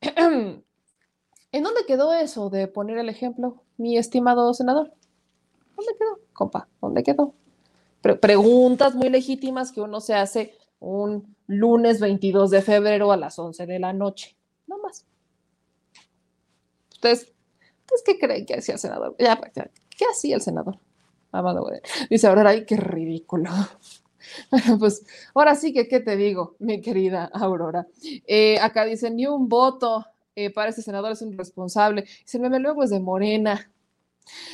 ¿En 0.00 1.62
dónde 1.62 1.86
quedó 1.86 2.12
eso 2.12 2.50
de 2.50 2.66
poner 2.66 2.98
el 2.98 3.08
ejemplo, 3.08 3.62
mi 3.78 3.96
estimado 3.96 4.52
senador? 4.52 4.92
¿Dónde 5.76 5.92
quedó, 5.98 6.20
compa? 6.32 6.68
¿Dónde 6.80 7.02
quedó? 7.02 7.34
preguntas 8.20 8.94
muy 8.94 9.10
legítimas 9.10 9.72
que 9.72 9.80
uno 9.80 10.00
se 10.00 10.14
hace 10.14 10.54
un 10.80 11.36
lunes 11.46 12.00
22 12.00 12.50
de 12.50 12.62
febrero 12.62 13.10
a 13.12 13.16
las 13.16 13.38
11 13.38 13.66
de 13.66 13.78
la 13.78 13.92
noche. 13.92 14.36
No 14.66 14.78
más. 14.78 15.04
Ustedes, 16.92 17.32
¿ustedes 17.80 18.02
qué 18.04 18.18
creen 18.18 18.46
que 18.46 18.54
hacía 18.54 18.74
el 18.74 18.80
senador? 18.80 19.16
Ya, 19.18 19.38
¿Qué 19.40 20.04
hacía 20.10 20.36
el 20.36 20.42
senador? 20.42 20.78
Dice 22.08 22.26
Aurora, 22.28 22.50
ay, 22.50 22.64
qué 22.64 22.76
ridículo. 22.76 23.50
pues 24.78 25.04
ahora 25.34 25.54
sí 25.54 25.72
que, 25.72 25.88
¿qué 25.88 26.00
te 26.00 26.16
digo, 26.16 26.56
mi 26.58 26.80
querida 26.80 27.30
Aurora? 27.32 27.86
Eh, 28.26 28.58
acá 28.60 28.84
dice, 28.84 29.10
ni 29.10 29.26
un 29.26 29.48
voto 29.48 30.06
eh, 30.38 30.50
para 30.50 30.70
este 30.70 30.82
senador 30.82 31.10
es 31.10 31.22
un 31.22 31.36
responsable. 31.36 32.02
Dice, 32.22 32.38
me 32.38 32.58
luego 32.60 32.84
es 32.84 32.90
de 32.90 33.00
Morena. 33.00 33.70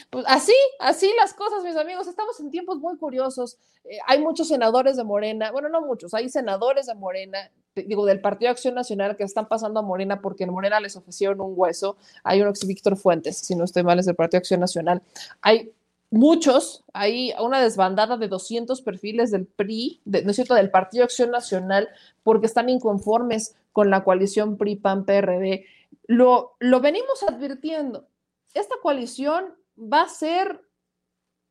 Pues 0.09 0.24
así, 0.28 0.55
así 0.78 1.11
las 1.19 1.35
cosas, 1.35 1.62
mis 1.62 1.77
amigos. 1.77 2.06
Estamos 2.06 2.39
en 2.40 2.51
tiempos 2.51 2.78
muy 2.78 2.97
curiosos. 2.97 3.59
Eh, 3.85 3.98
hay 4.06 4.20
muchos 4.20 4.48
senadores 4.48 4.97
de 4.97 5.05
Morena, 5.05 5.52
bueno, 5.52 5.69
no 5.69 5.82
muchos, 5.82 6.15
hay 6.15 6.31
senadores 6.31 6.86
de 6.86 6.94
Morena, 6.94 7.51
digo, 7.74 8.06
del 8.06 8.20
Partido 8.20 8.51
Acción 8.51 8.74
Nacional 8.74 9.15
que 9.15 9.24
están 9.24 9.47
pasando 9.47 9.81
a 9.81 9.82
Morena 9.82 10.23
porque 10.23 10.44
en 10.44 10.52
Morena 10.52 10.81
les 10.81 10.97
ofrecieron 10.97 11.40
un 11.43 11.52
hueso. 11.55 11.98
Hay 12.23 12.40
uno 12.40 12.52
que 12.52 12.61
es 12.61 12.66
Víctor 12.66 12.97
Fuentes, 12.97 13.39
si 13.39 13.55
no 13.55 13.65
estoy 13.65 13.82
mal, 13.82 13.98
es 13.98 14.06
del 14.06 14.15
Partido 14.15 14.39
Acción 14.39 14.61
Nacional. 14.61 15.02
Hay 15.43 15.70
muchos, 16.15 16.85
hay 16.93 17.32
una 17.41 17.61
desbandada 17.61 18.16
de 18.16 18.28
200 18.28 18.81
perfiles 18.82 19.31
del 19.31 19.47
PRI, 19.47 20.01
¿no 20.05 20.31
es 20.31 20.36
cierto?, 20.36 20.55
del 20.55 20.70
Partido 20.70 21.05
Acción 21.05 21.31
Nacional, 21.31 21.89
porque 22.23 22.47
están 22.47 22.69
inconformes 22.69 23.57
con 23.73 23.91
la 23.91 24.05
coalición 24.05 24.57
PRI-PAN-PRD. 24.57 25.66
Lo, 26.07 26.57
lo 26.61 26.81
venimos 26.81 27.23
advirtiendo. 27.24 28.07
Esta 28.55 28.77
coalición 28.82 29.55
va 29.77 30.03
a 30.03 30.09
ser, 30.09 30.62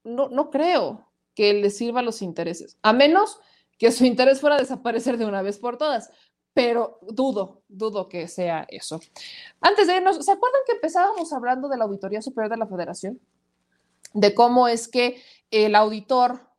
no, 0.03 0.29
no 0.29 0.49
creo 0.49 1.09
que 1.35 1.53
le 1.53 1.69
sirva 1.69 1.99
a 1.99 2.03
los 2.03 2.21
intereses, 2.21 2.77
a 2.81 2.93
menos 2.93 3.39
que 3.77 3.91
su 3.91 4.05
interés 4.05 4.39
fuera 4.39 4.57
desaparecer 4.57 5.17
de 5.17 5.25
una 5.25 5.41
vez 5.41 5.57
por 5.57 5.77
todas, 5.77 6.09
pero 6.53 6.99
dudo, 7.01 7.63
dudo 7.67 8.07
que 8.07 8.27
sea 8.27 8.65
eso. 8.69 8.99
Antes 9.59 9.87
de 9.87 9.97
irnos, 9.97 10.23
¿se 10.23 10.31
acuerdan 10.31 10.61
que 10.65 10.73
empezábamos 10.73 11.33
hablando 11.33 11.67
de 11.67 11.77
la 11.77 11.85
Auditoría 11.85 12.21
Superior 12.21 12.51
de 12.51 12.57
la 12.57 12.67
Federación? 12.67 13.19
De 14.13 14.33
cómo 14.33 14.67
es 14.67 14.87
que 14.87 15.21
el 15.51 15.75
auditor 15.75 16.49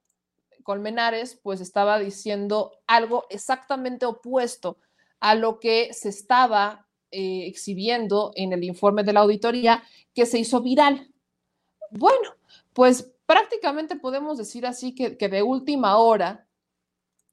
Colmenares 0.64 1.38
pues 1.42 1.60
estaba 1.60 1.98
diciendo 1.98 2.72
algo 2.86 3.26
exactamente 3.30 4.06
opuesto 4.06 4.78
a 5.20 5.34
lo 5.34 5.60
que 5.60 5.92
se 5.92 6.08
estaba 6.08 6.88
eh, 7.10 7.46
exhibiendo 7.46 8.32
en 8.34 8.52
el 8.52 8.64
informe 8.64 9.04
de 9.04 9.12
la 9.12 9.20
auditoría 9.20 9.84
que 10.14 10.26
se 10.26 10.38
hizo 10.38 10.60
viral. 10.60 11.12
Bueno, 11.90 12.34
pues 12.72 13.14
prácticamente 13.24 13.96
podemos 13.96 14.36
decir 14.38 14.66
así 14.66 14.94
que, 14.94 15.10
de 15.10 15.42
última 15.42 15.98
hora 15.98 16.48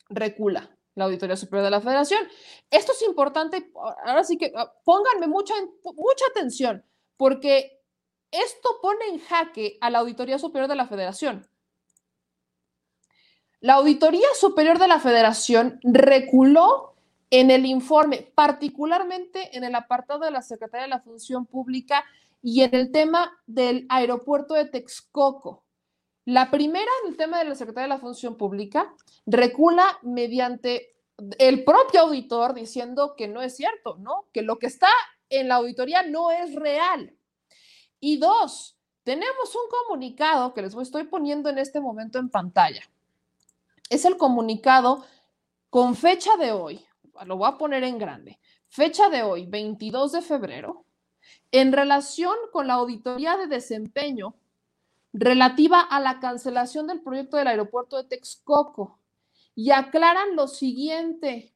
recula 0.09 0.77
la 0.93 1.05
Auditoría 1.05 1.37
Superior 1.37 1.63
de 1.65 1.71
la 1.71 1.81
Federación. 1.81 2.27
Esto 2.69 2.91
es 2.91 3.01
importante, 3.01 3.71
ahora 4.05 4.23
sí 4.23 4.37
que 4.37 4.51
ah, 4.55 4.71
pónganme 4.83 5.27
mucha, 5.27 5.53
mucha 5.83 6.25
atención, 6.29 6.85
porque 7.17 7.80
esto 8.31 8.79
pone 8.81 9.05
en 9.09 9.19
jaque 9.19 9.77
a 9.81 9.89
la 9.89 9.99
Auditoría 9.99 10.39
Superior 10.39 10.69
de 10.69 10.75
la 10.75 10.87
Federación. 10.87 11.47
La 13.59 13.75
Auditoría 13.75 14.27
Superior 14.33 14.79
de 14.79 14.87
la 14.87 14.99
Federación 14.99 15.79
reculó 15.83 16.95
en 17.29 17.51
el 17.51 17.65
informe, 17.65 18.31
particularmente 18.33 19.55
en 19.55 19.63
el 19.63 19.75
apartado 19.75 20.21
de 20.21 20.31
la 20.31 20.41
Secretaría 20.41 20.83
de 20.83 20.89
la 20.89 21.01
Función 21.01 21.45
Pública 21.45 22.03
y 22.41 22.61
en 22.63 22.73
el 22.73 22.91
tema 22.91 23.39
del 23.45 23.85
aeropuerto 23.89 24.53
de 24.53 24.65
Texcoco. 24.65 25.63
La 26.25 26.51
primera, 26.51 26.89
en 27.03 27.11
el 27.11 27.17
tema 27.17 27.39
de 27.39 27.45
la 27.45 27.55
Secretaría 27.55 27.83
de 27.83 27.95
la 27.95 27.99
Función 27.99 28.35
Pública, 28.35 28.93
recula 29.25 29.99
mediante 30.01 30.95
el 31.37 31.63
propio 31.63 32.01
auditor 32.01 32.53
diciendo 32.53 33.15
que 33.15 33.27
no 33.27 33.41
es 33.41 33.55
cierto, 33.55 33.97
¿no? 33.97 34.25
Que 34.33 34.41
lo 34.41 34.57
que 34.57 34.67
está 34.67 34.89
en 35.29 35.47
la 35.47 35.55
auditoría 35.55 36.03
no 36.03 36.31
es 36.31 36.55
real. 36.55 37.15
Y 38.01 38.17
dos, 38.17 38.75
tenemos 39.03 39.55
un 39.55 39.69
comunicado 39.69 40.53
que 40.53 40.63
les 40.63 40.75
estoy 40.75 41.03
poniendo 41.03 41.49
en 41.49 41.59
este 41.59 41.79
momento 41.79 42.17
en 42.17 42.29
pantalla. 42.29 42.81
Es 43.89 44.05
el 44.05 44.17
comunicado 44.17 45.05
con 45.69 45.95
fecha 45.95 46.35
de 46.37 46.51
hoy, 46.51 46.83
lo 47.25 47.37
voy 47.37 47.47
a 47.47 47.57
poner 47.57 47.83
en 47.83 47.99
grande, 47.99 48.39
fecha 48.67 49.09
de 49.09 49.21
hoy, 49.21 49.45
22 49.45 50.13
de 50.13 50.21
febrero, 50.21 50.83
en 51.51 51.71
relación 51.71 52.35
con 52.51 52.67
la 52.67 52.73
auditoría 52.73 53.37
de 53.37 53.45
desempeño 53.47 54.35
relativa 55.13 55.81
a 55.81 55.99
la 55.99 56.19
cancelación 56.19 56.87
del 56.87 57.01
proyecto 57.01 57.37
del 57.37 57.47
aeropuerto 57.47 57.97
de 57.97 58.05
Texcoco 58.05 58.99
y 59.53 59.71
aclaran 59.71 60.35
lo 60.35 60.47
siguiente. 60.47 61.50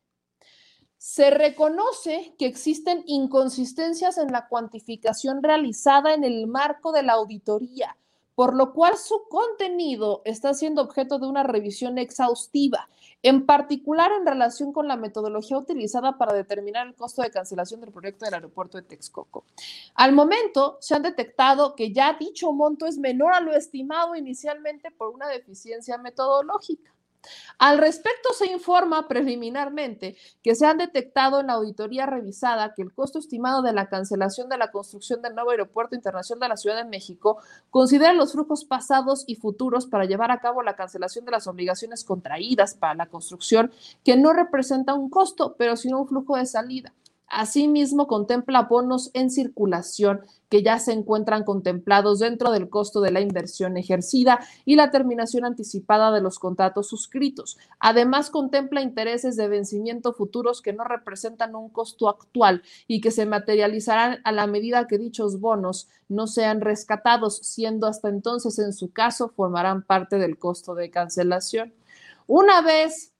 Se 0.97 1.29
reconoce 1.29 2.33
que 2.39 2.45
existen 2.45 3.03
inconsistencias 3.05 4.17
en 4.17 4.31
la 4.31 4.47
cuantificación 4.47 5.43
realizada 5.43 6.13
en 6.13 6.23
el 6.23 6.47
marco 6.47 6.91
de 6.91 7.03
la 7.03 7.13
auditoría, 7.13 7.97
por 8.33 8.55
lo 8.55 8.73
cual 8.73 8.97
su 8.97 9.27
contenido 9.29 10.21
está 10.25 10.53
siendo 10.53 10.81
objeto 10.81 11.19
de 11.19 11.27
una 11.27 11.43
revisión 11.43 11.97
exhaustiva, 11.97 12.89
en 13.23 13.45
particular 13.45 14.11
en 14.11 14.25
relación 14.25 14.71
con 14.71 14.87
la 14.87 14.97
metodología 14.97 15.57
utilizada 15.57 16.17
para 16.17 16.33
determinar 16.33 16.87
el 16.87 16.95
costo 16.95 17.21
de 17.21 17.31
cancelación 17.31 17.81
del 17.81 17.91
proyecto 17.91 18.25
del 18.25 18.35
aeropuerto 18.35 18.77
de 18.77 18.83
Texcoco. 18.83 19.45
Al 19.95 20.11
momento, 20.13 20.77
se 20.79 20.95
han 20.95 21.03
detectado 21.03 21.75
que 21.75 21.91
ya 21.91 22.13
dicho 22.13 22.51
monto 22.51 22.85
es 22.85 22.97
menor 22.97 23.33
a 23.33 23.41
lo 23.41 23.53
estimado 23.53 24.15
inicialmente 24.15 24.91
por 24.91 25.09
una 25.09 25.27
deficiencia 25.27 25.97
metodológica. 25.97 26.94
Al 27.57 27.77
respecto, 27.77 28.33
se 28.33 28.47
informa 28.47 29.07
preliminarmente 29.07 30.17
que 30.43 30.55
se 30.55 30.65
han 30.65 30.77
detectado 30.77 31.39
en 31.39 31.47
la 31.47 31.53
auditoría 31.53 32.05
revisada 32.05 32.73
que 32.73 32.81
el 32.81 32.93
costo 32.93 33.19
estimado 33.19 33.61
de 33.61 33.73
la 33.73 33.87
cancelación 33.89 34.49
de 34.49 34.57
la 34.57 34.71
construcción 34.71 35.21
del 35.21 35.35
nuevo 35.35 35.51
aeropuerto 35.51 35.95
internacional 35.95 36.41
de 36.41 36.49
la 36.49 36.57
Ciudad 36.57 36.77
de 36.77 36.89
México 36.89 37.37
considera 37.69 38.13
los 38.13 38.33
flujos 38.33 38.65
pasados 38.65 39.23
y 39.27 39.35
futuros 39.35 39.85
para 39.87 40.05
llevar 40.05 40.31
a 40.31 40.39
cabo 40.39 40.63
la 40.63 40.75
cancelación 40.75 41.25
de 41.25 41.31
las 41.31 41.47
obligaciones 41.47 42.03
contraídas 42.03 42.75
para 42.75 42.95
la 42.95 43.07
construcción, 43.07 43.71
que 44.03 44.17
no 44.17 44.33
representa 44.33 44.93
un 44.93 45.09
costo, 45.09 45.55
pero 45.57 45.75
sino 45.77 45.99
un 45.99 46.07
flujo 46.07 46.35
de 46.35 46.45
salida. 46.45 46.93
Asimismo, 47.27 48.07
contempla 48.07 48.63
bonos 48.63 49.09
en 49.13 49.29
circulación 49.29 50.21
que 50.49 50.61
ya 50.61 50.79
se 50.79 50.93
encuentran 50.93 51.43
contemplados 51.43 52.19
dentro 52.19 52.51
del 52.51 52.69
costo 52.69 53.01
de 53.01 53.11
la 53.11 53.19
inversión 53.19 53.77
ejercida 53.77 54.39
y 54.63 54.75
la 54.75 54.91
terminación 54.91 55.43
anticipada 55.43 56.11
de 56.11 56.21
los 56.21 56.37
contratos 56.37 56.87
suscritos. 56.87 57.57
Además, 57.79 58.29
contempla 58.29 58.81
intereses 58.81 59.35
de 59.35 59.47
vencimiento 59.47 60.13
futuros 60.13 60.61
que 60.61 60.73
no 60.73 60.83
representan 60.83 61.55
un 61.55 61.69
costo 61.69 62.09
actual 62.09 62.61
y 62.87 63.01
que 63.01 63.11
se 63.11 63.25
materializarán 63.25 64.19
a 64.23 64.31
la 64.31 64.45
medida 64.45 64.87
que 64.87 64.99
dichos 64.99 65.39
bonos 65.39 65.89
no 66.07 66.27
sean 66.27 66.61
rescatados, 66.61 67.37
siendo 67.37 67.87
hasta 67.87 68.09
entonces, 68.09 68.59
en 68.59 68.71
su 68.71 68.91
caso, 68.91 69.29
formarán 69.29 69.81
parte 69.81 70.19
del 70.19 70.37
costo 70.37 70.75
de 70.75 70.91
cancelación. 70.91 71.73
Una 72.27 72.61
vez 72.61 73.14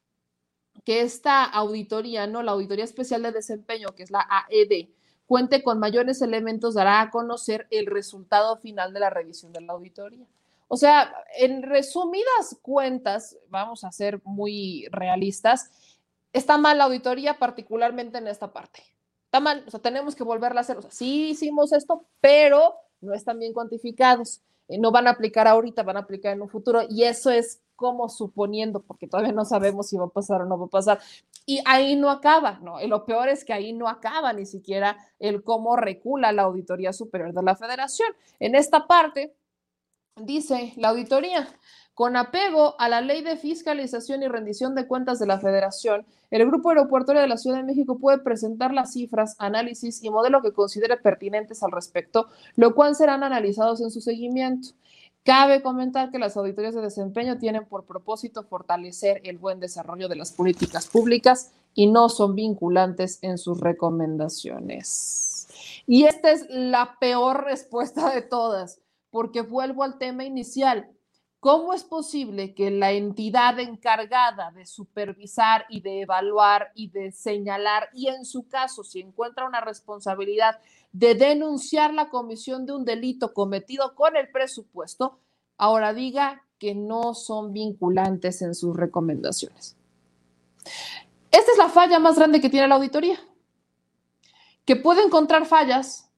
que 0.84 1.02
esta 1.02 1.44
auditoría, 1.44 2.28
¿no? 2.28 2.44
La 2.44 2.52
Auditoría 2.52 2.84
Especial 2.84 3.24
de 3.24 3.32
Desempeño, 3.32 3.96
que 3.96 4.04
es 4.04 4.12
la 4.12 4.28
AED, 4.30 4.90
cuente 5.26 5.64
con 5.64 5.80
mayores 5.80 6.22
elementos, 6.22 6.76
dará 6.76 7.02
a 7.02 7.10
conocer 7.10 7.68
el 7.72 7.88
resultado 7.88 8.58
final 8.58 8.94
de 8.94 9.00
la 9.00 9.10
revisión 9.10 9.54
de 9.54 9.62
la 9.62 9.74
auditoría. 9.74 10.26
O 10.68 10.78
sea, 10.78 11.14
en 11.38 11.64
resumidas 11.64 12.58
cuentas, 12.62 13.38
vamos 13.50 13.84
a 13.84 13.92
ser 13.92 14.20
muy 14.24 14.88
realistas, 14.92 15.72
está 16.34 16.58
mal 16.58 16.78
la 16.78 16.86
auditoría, 16.86 17.38
particularmente 17.40 18.18
en 18.18 18.28
esta 18.28 18.52
parte. 18.52 18.84
Está 19.26 19.40
mal, 19.40 19.64
o 19.68 19.72
sea, 19.72 19.80
tenemos 19.80 20.16
que 20.16 20.24
volverla 20.24 20.62
a 20.62 20.64
hacer. 20.64 20.78
O 20.78 20.82
sea, 20.82 20.92
sí 20.92 21.30
hicimos 21.30 21.72
esto, 21.72 22.06
pero 22.20 22.76
no 23.02 23.14
están 23.14 23.40
bien 23.40 23.54
cuantificados. 23.54 24.42
Eh, 24.68 24.78
no 24.78 24.92
van 24.92 25.08
a 25.08 25.12
aplicar 25.12 25.48
ahorita, 25.48 25.84
van 25.84 25.98
a 25.98 26.02
aplicar 26.02 26.34
en 26.34 26.42
un 26.42 26.50
futuro. 26.50 26.82
Y 26.90 27.04
eso 27.04 27.30
es 27.30 27.62
como 27.76 28.10
suponiendo, 28.10 28.82
porque 28.82 29.08
todavía 29.08 29.34
no 29.34 29.46
sabemos 29.46 29.90
si 29.90 29.98
va 29.98 30.06
a 30.06 30.10
pasar 30.10 30.42
o 30.42 30.46
no 30.46 30.58
va 30.58 30.66
a 30.66 30.70
pasar. 30.70 31.00
Y 31.46 31.60
ahí 31.66 31.96
no 31.96 32.10
acaba, 32.10 32.60
¿no? 32.62 32.82
Y 32.82 32.88
lo 32.88 33.06
peor 33.06 33.30
es 33.30 33.44
que 33.46 33.54
ahí 33.54 33.74
no 33.74 33.88
acaba 33.88 34.34
ni 34.34 34.46
siquiera 34.46 34.98
el 35.20 35.44
cómo 35.44 35.76
recula 35.76 36.32
la 36.32 36.44
Auditoría 36.44 36.94
Superior 36.94 37.34
de 37.34 37.44
la 37.44 37.56
Federación. 37.56 38.10
En 38.40 38.56
esta 38.56 38.88
parte, 38.88 39.36
dice 40.16 40.74
la 40.78 40.90
auditoría, 40.90 41.48
con 41.96 42.16
apego 42.18 42.76
a 42.78 42.90
la 42.90 43.00
ley 43.00 43.24
de 43.24 43.38
fiscalización 43.38 44.22
y 44.22 44.28
rendición 44.28 44.76
de 44.76 44.86
cuentas 44.86 45.18
de 45.18 45.26
la 45.28 45.40
Federación, 45.40 46.06
el 46.30 46.46
Grupo 46.46 46.70
Aeroportuario 46.70 47.22
de 47.22 47.30
la 47.30 47.38
Ciudad 47.38 47.56
de 47.58 47.64
México 47.64 47.98
puede 47.98 48.18
presentar 48.18 48.74
las 48.74 48.92
cifras, 48.92 49.36
análisis 49.40 50.04
y 50.04 50.10
modelo 50.10 50.42
que 50.42 50.52
considere 50.52 50.98
pertinentes 50.98 51.64
al 51.64 51.72
respecto, 51.72 52.28
lo 52.58 52.76
cual 52.76 52.96
serán 52.96 53.24
analizados 53.24 53.80
en 53.80 53.92
su 53.92 54.02
seguimiento. 54.02 54.70
Cabe 55.24 55.62
comentar 55.62 56.12
que 56.12 56.20
las 56.20 56.36
auditorías 56.36 56.76
de 56.76 56.82
desempeño 56.82 57.40
tienen 57.40 57.66
por 57.66 57.86
propósito 57.86 58.44
fortalecer 58.44 59.22
el 59.24 59.38
buen 59.38 59.62
desarrollo 59.62 60.10
de 60.10 60.18
las 60.18 60.34
políticas 60.34 60.88
públicas 60.88 61.54
y 61.74 61.88
no 61.88 62.10
son 62.10 62.36
vinculantes 62.36 63.20
en 63.22 63.38
sus 63.38 63.62
recomendaciones. 63.62 65.48
Y 65.88 66.04
esta 66.04 66.32
es 66.32 66.46
la 66.50 66.98
peor 67.00 67.46
respuesta 67.46 68.14
de 68.14 68.22
todas, 68.22 68.82
porque 69.12 69.42
vuelvo 69.42 69.84
al 69.84 69.98
tema 69.98 70.26
inicial. 70.26 70.90
¿Cómo 71.46 71.74
es 71.74 71.84
posible 71.84 72.56
que 72.56 72.72
la 72.72 72.92
entidad 72.92 73.60
encargada 73.60 74.50
de 74.50 74.66
supervisar 74.66 75.68
y 75.70 75.80
de 75.80 76.02
evaluar 76.02 76.72
y 76.74 76.90
de 76.90 77.12
señalar, 77.12 77.90
y 77.94 78.08
en 78.08 78.26
su 78.26 78.48
caso, 78.48 78.84
si 78.84 79.02
encuentra 79.02 79.46
una 79.46 79.62
responsabilidad 79.62 80.60
de 80.92 81.14
denunciar 81.14 81.94
la 81.94 82.10
comisión 82.10 82.66
de 82.66 82.74
un 82.74 82.84
delito 82.84 83.32
cometido 83.32 83.94
con 83.94 84.18
el 84.18 84.32
presupuesto, 84.32 85.20
ahora 85.56 85.94
diga 85.94 86.42
que 86.58 86.74
no 86.74 87.14
son 87.14 87.54
vinculantes 87.54 88.42
en 88.42 88.56
sus 88.56 88.76
recomendaciones. 88.76 89.78
Esta 91.30 91.52
es 91.52 91.58
la 91.60 91.70
falla 91.70 92.00
más 92.00 92.16
grande 92.16 92.42
que 92.42 92.50
tiene 92.50 92.68
la 92.68 92.74
auditoría, 92.74 93.20
que 94.66 94.78
puede 94.78 95.04
encontrar 95.04 95.46
fallas, 95.46 96.10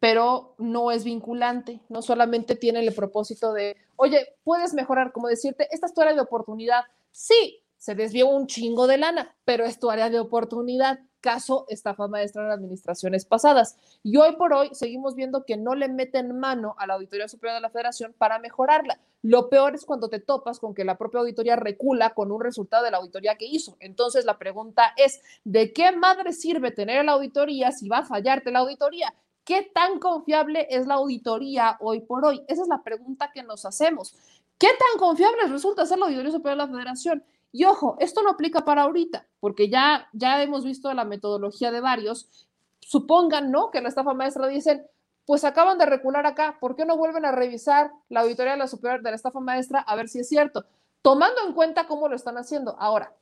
pero 0.00 0.54
no 0.58 0.90
es 0.90 1.04
vinculante, 1.04 1.80
no 1.88 2.02
solamente 2.02 2.54
tiene 2.56 2.80
el 2.80 2.94
propósito 2.94 3.52
de, 3.52 3.76
oye, 3.96 4.36
puedes 4.44 4.74
mejorar, 4.74 5.12
como 5.12 5.28
decirte, 5.28 5.68
esta 5.70 5.86
es 5.86 5.94
tu 5.94 6.00
área 6.00 6.14
de 6.14 6.20
oportunidad. 6.20 6.84
Sí, 7.10 7.62
se 7.78 7.94
desvió 7.94 8.28
un 8.28 8.46
chingo 8.46 8.86
de 8.86 8.98
lana, 8.98 9.36
pero 9.44 9.64
es 9.64 9.78
tu 9.78 9.90
área 9.90 10.10
de 10.10 10.20
oportunidad 10.20 11.00
caso 11.20 11.66
estafa 11.68 12.08
maestra 12.08 12.44
en 12.44 12.52
administraciones 12.52 13.24
pasadas. 13.24 13.76
Y 14.02 14.16
hoy 14.16 14.36
por 14.36 14.52
hoy 14.52 14.70
seguimos 14.72 15.14
viendo 15.14 15.44
que 15.44 15.56
no 15.56 15.74
le 15.74 15.88
meten 15.88 16.38
mano 16.38 16.74
a 16.78 16.86
la 16.86 16.94
Auditoría 16.94 17.28
Superior 17.28 17.56
de 17.56 17.62
la 17.62 17.70
Federación 17.70 18.14
para 18.16 18.38
mejorarla. 18.38 19.00
Lo 19.22 19.48
peor 19.48 19.74
es 19.74 19.84
cuando 19.84 20.08
te 20.08 20.20
topas 20.20 20.60
con 20.60 20.74
que 20.74 20.84
la 20.84 20.96
propia 20.96 21.20
auditoría 21.20 21.56
recula 21.56 22.14
con 22.14 22.30
un 22.30 22.40
resultado 22.40 22.84
de 22.84 22.92
la 22.92 22.98
auditoría 22.98 23.36
que 23.36 23.46
hizo. 23.46 23.76
Entonces 23.80 24.24
la 24.24 24.38
pregunta 24.38 24.92
es, 24.96 25.20
¿de 25.44 25.72
qué 25.72 25.92
madre 25.92 26.32
sirve 26.32 26.70
tener 26.70 27.04
la 27.04 27.12
auditoría 27.12 27.72
si 27.72 27.88
va 27.88 27.98
a 27.98 28.06
fallarte 28.06 28.52
la 28.52 28.60
auditoría? 28.60 29.12
¿Qué 29.48 29.62
tan 29.62 29.98
confiable 29.98 30.66
es 30.68 30.86
la 30.86 30.96
auditoría 30.96 31.78
hoy 31.80 32.00
por 32.00 32.22
hoy? 32.22 32.44
Esa 32.48 32.60
es 32.60 32.68
la 32.68 32.82
pregunta 32.82 33.30
que 33.32 33.42
nos 33.42 33.64
hacemos. 33.64 34.14
¿Qué 34.58 34.66
tan 34.66 34.98
confiable 34.98 35.46
resulta 35.46 35.86
ser 35.86 35.98
la 35.98 36.04
Auditoría 36.04 36.30
Superior 36.30 36.58
de 36.58 36.66
la 36.66 36.70
Federación? 36.70 37.24
Y 37.50 37.64
ojo, 37.64 37.96
esto 37.98 38.22
no 38.22 38.28
aplica 38.28 38.66
para 38.66 38.82
ahorita, 38.82 39.26
porque 39.40 39.70
ya, 39.70 40.06
ya 40.12 40.42
hemos 40.42 40.66
visto 40.66 40.92
la 40.92 41.06
metodología 41.06 41.72
de 41.72 41.80
varios. 41.80 42.46
Supongan, 42.80 43.50
¿no? 43.50 43.70
Que 43.70 43.80
la 43.80 43.88
estafa 43.88 44.12
maestra 44.12 44.48
dicen, 44.48 44.86
pues 45.24 45.44
acaban 45.44 45.78
de 45.78 45.86
recular 45.86 46.26
acá, 46.26 46.58
¿por 46.60 46.76
qué 46.76 46.84
no 46.84 46.98
vuelven 46.98 47.24
a 47.24 47.32
revisar 47.32 47.90
la 48.10 48.20
auditoría 48.20 48.52
de 48.52 48.58
la 48.58 48.68
superior 48.68 49.00
de 49.00 49.12
la 49.12 49.16
estafa 49.16 49.40
maestra 49.40 49.80
a 49.80 49.96
ver 49.96 50.10
si 50.10 50.18
es 50.18 50.28
cierto? 50.28 50.66
Tomando 51.00 51.40
en 51.46 51.54
cuenta 51.54 51.86
cómo 51.86 52.06
lo 52.10 52.16
están 52.16 52.36
haciendo. 52.36 52.76
Ahora, 52.78 53.14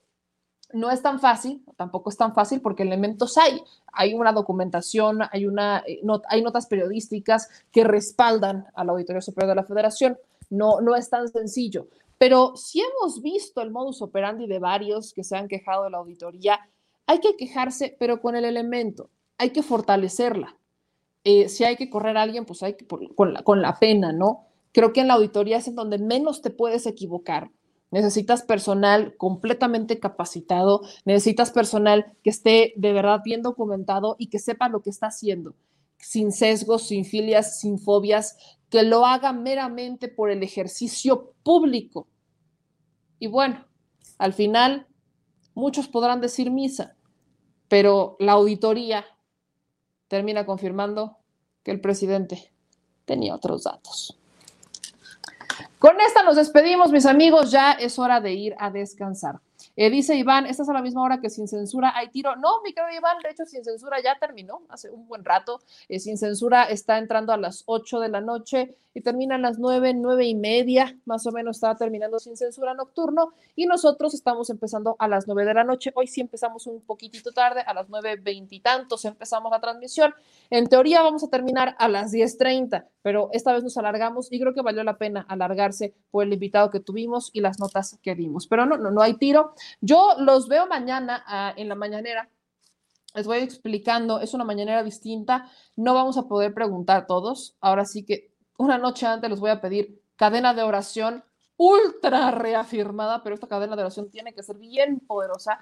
no 0.72 0.90
es 0.90 1.00
tan 1.02 1.20
fácil, 1.20 1.64
tampoco 1.76 2.10
es 2.10 2.16
tan 2.16 2.34
fácil 2.34 2.60
porque 2.60 2.82
elementos 2.82 3.38
hay. 3.38 3.62
Hay 3.92 4.14
una 4.14 4.32
documentación, 4.32 5.20
hay, 5.30 5.46
una, 5.46 5.82
eh, 5.86 6.00
hay 6.28 6.42
notas 6.42 6.66
periodísticas 6.66 7.48
que 7.72 7.84
respaldan 7.84 8.66
a 8.74 8.84
la 8.84 8.92
Auditoría 8.92 9.22
Superior 9.22 9.50
de 9.50 9.62
la 9.62 9.66
Federación. 9.66 10.18
No, 10.50 10.80
no 10.80 10.96
es 10.96 11.08
tan 11.08 11.28
sencillo. 11.28 11.88
Pero 12.18 12.56
si 12.56 12.80
hemos 12.80 13.22
visto 13.22 13.60
el 13.62 13.70
modus 13.70 14.02
operandi 14.02 14.46
de 14.46 14.58
varios 14.58 15.12
que 15.12 15.24
se 15.24 15.36
han 15.36 15.48
quejado 15.48 15.84
de 15.84 15.90
la 15.90 15.98
auditoría, 15.98 16.58
hay 17.06 17.20
que 17.20 17.36
quejarse, 17.36 17.96
pero 17.98 18.20
con 18.20 18.36
el 18.36 18.44
elemento, 18.44 19.10
hay 19.38 19.50
que 19.50 19.62
fortalecerla. 19.62 20.56
eh, 21.24 21.48
si 21.48 21.64
hay 21.64 21.76
que 21.76 21.90
correr 21.90 22.16
a 22.16 22.22
alguien, 22.22 22.44
pues 22.46 22.62
hay 22.62 22.74
que 22.74 22.86
con, 22.86 23.34
la, 23.34 23.42
con 23.42 23.60
la 23.60 23.78
pena, 23.78 24.12
¿no? 24.12 24.46
Creo 24.72 24.92
que 24.92 25.00
en 25.00 25.08
la 25.08 25.14
auditoría 25.14 25.58
es 25.58 25.68
en 25.68 25.74
donde 25.74 25.98
menos 25.98 26.40
te 26.42 26.50
puedes 26.50 26.86
equivocar. 26.86 27.50
Necesitas 27.90 28.42
personal 28.42 29.16
completamente 29.16 30.00
capacitado, 30.00 30.82
necesitas 31.04 31.50
personal 31.50 32.12
que 32.22 32.30
esté 32.30 32.72
de 32.76 32.92
verdad 32.92 33.20
bien 33.24 33.42
documentado 33.42 34.16
y 34.18 34.26
que 34.26 34.38
sepa 34.38 34.68
lo 34.68 34.82
que 34.82 34.90
está 34.90 35.06
haciendo, 35.06 35.54
sin 35.98 36.32
sesgos, 36.32 36.88
sin 36.88 37.04
filias, 37.04 37.60
sin 37.60 37.78
fobias, 37.78 38.36
que 38.70 38.82
lo 38.82 39.06
haga 39.06 39.32
meramente 39.32 40.08
por 40.08 40.30
el 40.30 40.42
ejercicio 40.42 41.32
público. 41.44 42.08
Y 43.20 43.28
bueno, 43.28 43.64
al 44.18 44.32
final, 44.32 44.86
muchos 45.54 45.88
podrán 45.88 46.20
decir 46.20 46.50
misa, 46.50 46.96
pero 47.68 48.16
la 48.18 48.32
auditoría 48.32 49.04
termina 50.08 50.44
confirmando 50.44 51.18
que 51.62 51.70
el 51.70 51.80
presidente 51.80 52.52
tenía 53.04 53.34
otros 53.34 53.64
datos. 53.64 54.18
Con 55.78 56.00
esta 56.00 56.22
nos 56.22 56.36
despedimos, 56.36 56.90
mis 56.90 57.06
amigos. 57.06 57.50
Ya 57.50 57.72
es 57.72 57.98
hora 57.98 58.20
de 58.20 58.32
ir 58.32 58.54
a 58.58 58.70
descansar. 58.70 59.40
Eh, 59.78 59.90
dice 59.90 60.14
Iván, 60.14 60.46
¿estás 60.46 60.70
a 60.70 60.72
la 60.72 60.80
misma 60.80 61.02
hora 61.02 61.20
que 61.20 61.28
sin 61.28 61.46
censura 61.46 61.92
hay 61.94 62.08
tiro? 62.08 62.34
No, 62.36 62.62
mi 62.62 62.72
querido 62.72 62.96
Iván, 62.96 63.18
de 63.22 63.28
hecho, 63.30 63.44
sin 63.44 63.62
censura 63.62 64.02
ya 64.02 64.18
terminó 64.18 64.62
hace 64.70 64.90
un 64.90 65.06
buen 65.06 65.22
rato. 65.22 65.60
Eh, 65.90 66.00
sin 66.00 66.16
censura 66.16 66.64
está 66.64 66.96
entrando 66.96 67.34
a 67.34 67.36
las 67.36 67.62
8 67.66 68.00
de 68.00 68.08
la 68.08 68.22
noche 68.22 68.78
y 68.94 69.02
termina 69.02 69.34
a 69.34 69.38
las 69.38 69.58
9, 69.58 69.92
9 69.92 70.24
y 70.24 70.34
media, 70.34 70.98
más 71.04 71.26
o 71.26 71.30
menos 71.30 71.58
estaba 71.58 71.76
terminando 71.76 72.18
sin 72.18 72.34
censura 72.34 72.72
nocturno. 72.72 73.34
Y 73.54 73.66
nosotros 73.66 74.14
estamos 74.14 74.48
empezando 74.48 74.96
a 74.98 75.06
las 75.06 75.26
9 75.26 75.44
de 75.44 75.52
la 75.52 75.64
noche. 75.64 75.92
Hoy 75.94 76.06
sí 76.06 76.22
empezamos 76.22 76.66
un 76.66 76.80
poquitito 76.80 77.30
tarde, 77.32 77.60
a 77.60 77.74
las 77.74 77.90
9, 77.90 78.16
20 78.22 78.54
y 78.54 78.60
tantos 78.60 79.04
empezamos 79.04 79.50
la 79.50 79.60
transmisión. 79.60 80.14
En 80.48 80.66
teoría 80.68 81.02
vamos 81.02 81.22
a 81.22 81.28
terminar 81.28 81.76
a 81.78 81.88
las 81.88 82.10
10.30, 82.10 82.86
pero 83.02 83.28
esta 83.32 83.52
vez 83.52 83.62
nos 83.62 83.76
alargamos 83.76 84.32
y 84.32 84.40
creo 84.40 84.54
que 84.54 84.62
valió 84.62 84.82
la 84.82 84.96
pena 84.96 85.26
alargarse 85.28 85.92
por 86.10 86.24
el 86.24 86.32
invitado 86.32 86.70
que 86.70 86.80
tuvimos 86.80 87.28
y 87.34 87.40
las 87.40 87.60
notas 87.60 87.98
que 88.02 88.14
dimos. 88.14 88.46
Pero 88.46 88.64
no, 88.64 88.78
no, 88.78 88.90
no 88.90 89.02
hay 89.02 89.18
tiro. 89.18 89.52
Yo 89.80 90.14
los 90.18 90.48
veo 90.48 90.66
mañana 90.66 91.24
ah, 91.26 91.52
en 91.56 91.68
la 91.68 91.74
mañanera. 91.74 92.28
Les 93.14 93.26
voy 93.26 93.38
explicando, 93.38 94.20
es 94.20 94.34
una 94.34 94.44
mañanera 94.44 94.82
distinta. 94.82 95.50
No 95.74 95.94
vamos 95.94 96.18
a 96.18 96.28
poder 96.28 96.52
preguntar 96.52 97.06
todos. 97.06 97.56
Ahora 97.60 97.84
sí 97.84 98.04
que 98.04 98.30
una 98.58 98.78
noche 98.78 99.06
antes 99.06 99.30
les 99.30 99.40
voy 99.40 99.50
a 99.50 99.60
pedir 99.60 100.00
cadena 100.16 100.54
de 100.54 100.62
oración 100.62 101.24
ultra 101.56 102.30
reafirmada, 102.30 103.22
pero 103.22 103.34
esta 103.34 103.46
cadena 103.46 103.76
de 103.76 103.82
oración 103.82 104.10
tiene 104.10 104.34
que 104.34 104.42
ser 104.42 104.56
bien 104.56 105.00
poderosa 105.00 105.58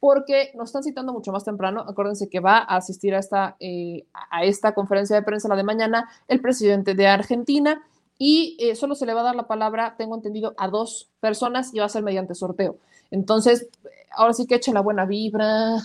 porque 0.00 0.52
nos 0.54 0.68
están 0.68 0.82
citando 0.82 1.12
mucho 1.12 1.32
más 1.32 1.44
temprano. 1.44 1.84
Acuérdense 1.86 2.28
que 2.28 2.40
va 2.40 2.58
a 2.58 2.76
asistir 2.76 3.14
a 3.14 3.18
esta, 3.18 3.56
eh, 3.58 4.06
a 4.12 4.44
esta 4.44 4.74
conferencia 4.74 5.16
de 5.16 5.22
prensa 5.22 5.48
la 5.48 5.56
de 5.56 5.64
mañana 5.64 6.08
el 6.28 6.40
presidente 6.40 6.94
de 6.94 7.06
Argentina 7.06 7.82
y 8.18 8.56
eh, 8.60 8.74
solo 8.74 8.94
se 8.94 9.06
le 9.06 9.14
va 9.14 9.20
a 9.20 9.24
dar 9.24 9.36
la 9.36 9.46
palabra, 9.46 9.94
tengo 9.96 10.16
entendido, 10.16 10.54
a 10.56 10.68
dos 10.68 11.10
personas 11.20 11.72
y 11.72 11.78
va 11.78 11.86
a 11.86 11.88
ser 11.88 12.02
mediante 12.02 12.34
sorteo. 12.34 12.78
Entonces, 13.10 13.68
ahora 14.12 14.32
sí 14.34 14.46
que 14.46 14.56
echen 14.56 14.74
la 14.74 14.80
buena 14.80 15.06
vibra. 15.06 15.76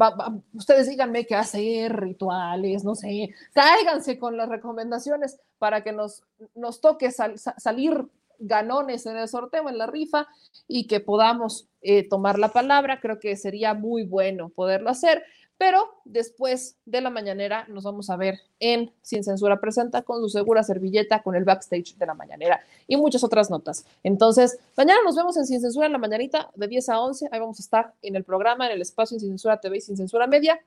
Va, 0.00 0.10
va, 0.10 0.36
ustedes 0.54 0.88
díganme 0.88 1.24
qué 1.24 1.36
hacer, 1.36 1.94
rituales, 1.94 2.82
no 2.82 2.96
sé, 2.96 3.32
cáiganse 3.52 4.18
con 4.18 4.36
las 4.36 4.48
recomendaciones 4.48 5.38
para 5.58 5.84
que 5.84 5.92
nos, 5.92 6.24
nos 6.56 6.80
toque 6.80 7.12
sal, 7.12 7.38
sa, 7.38 7.54
salir 7.60 8.04
ganones 8.38 9.06
en 9.06 9.16
el 9.16 9.28
sorteo, 9.28 9.68
en 9.68 9.78
la 9.78 9.86
rifa, 9.86 10.26
y 10.66 10.86
que 10.86 11.00
podamos 11.00 11.68
eh, 11.80 12.08
tomar 12.08 12.38
la 12.38 12.48
palabra. 12.48 13.00
Creo 13.00 13.18
que 13.18 13.36
sería 13.36 13.74
muy 13.74 14.04
bueno 14.04 14.48
poderlo 14.48 14.90
hacer. 14.90 15.24
Pero 15.56 15.88
después 16.04 16.76
de 16.84 17.00
la 17.00 17.10
mañanera 17.10 17.66
nos 17.68 17.84
vamos 17.84 18.10
a 18.10 18.16
ver 18.16 18.40
en 18.58 18.92
Sin 19.02 19.22
Censura 19.22 19.60
Presenta 19.60 20.02
con 20.02 20.20
su 20.20 20.28
segura 20.28 20.62
servilleta, 20.62 21.22
con 21.22 21.36
el 21.36 21.44
backstage 21.44 21.96
de 21.96 22.06
la 22.06 22.14
mañanera 22.14 22.60
y 22.88 22.96
muchas 22.96 23.22
otras 23.22 23.50
notas. 23.50 23.86
Entonces, 24.02 24.58
mañana 24.76 25.00
nos 25.04 25.16
vemos 25.16 25.36
en 25.36 25.46
Sin 25.46 25.60
Censura 25.60 25.86
en 25.86 25.92
la 25.92 25.98
mañanita 25.98 26.50
de 26.54 26.66
10 26.68 26.88
a 26.88 27.00
11. 27.00 27.28
Ahí 27.30 27.40
vamos 27.40 27.60
a 27.60 27.62
estar 27.62 27.94
en 28.02 28.16
el 28.16 28.24
programa, 28.24 28.66
en 28.66 28.72
el 28.72 28.82
espacio 28.82 29.18
Sin 29.18 29.30
Censura 29.30 29.60
TV 29.60 29.78
y 29.78 29.80
Sin 29.80 29.96
Censura 29.96 30.26
Media. 30.26 30.60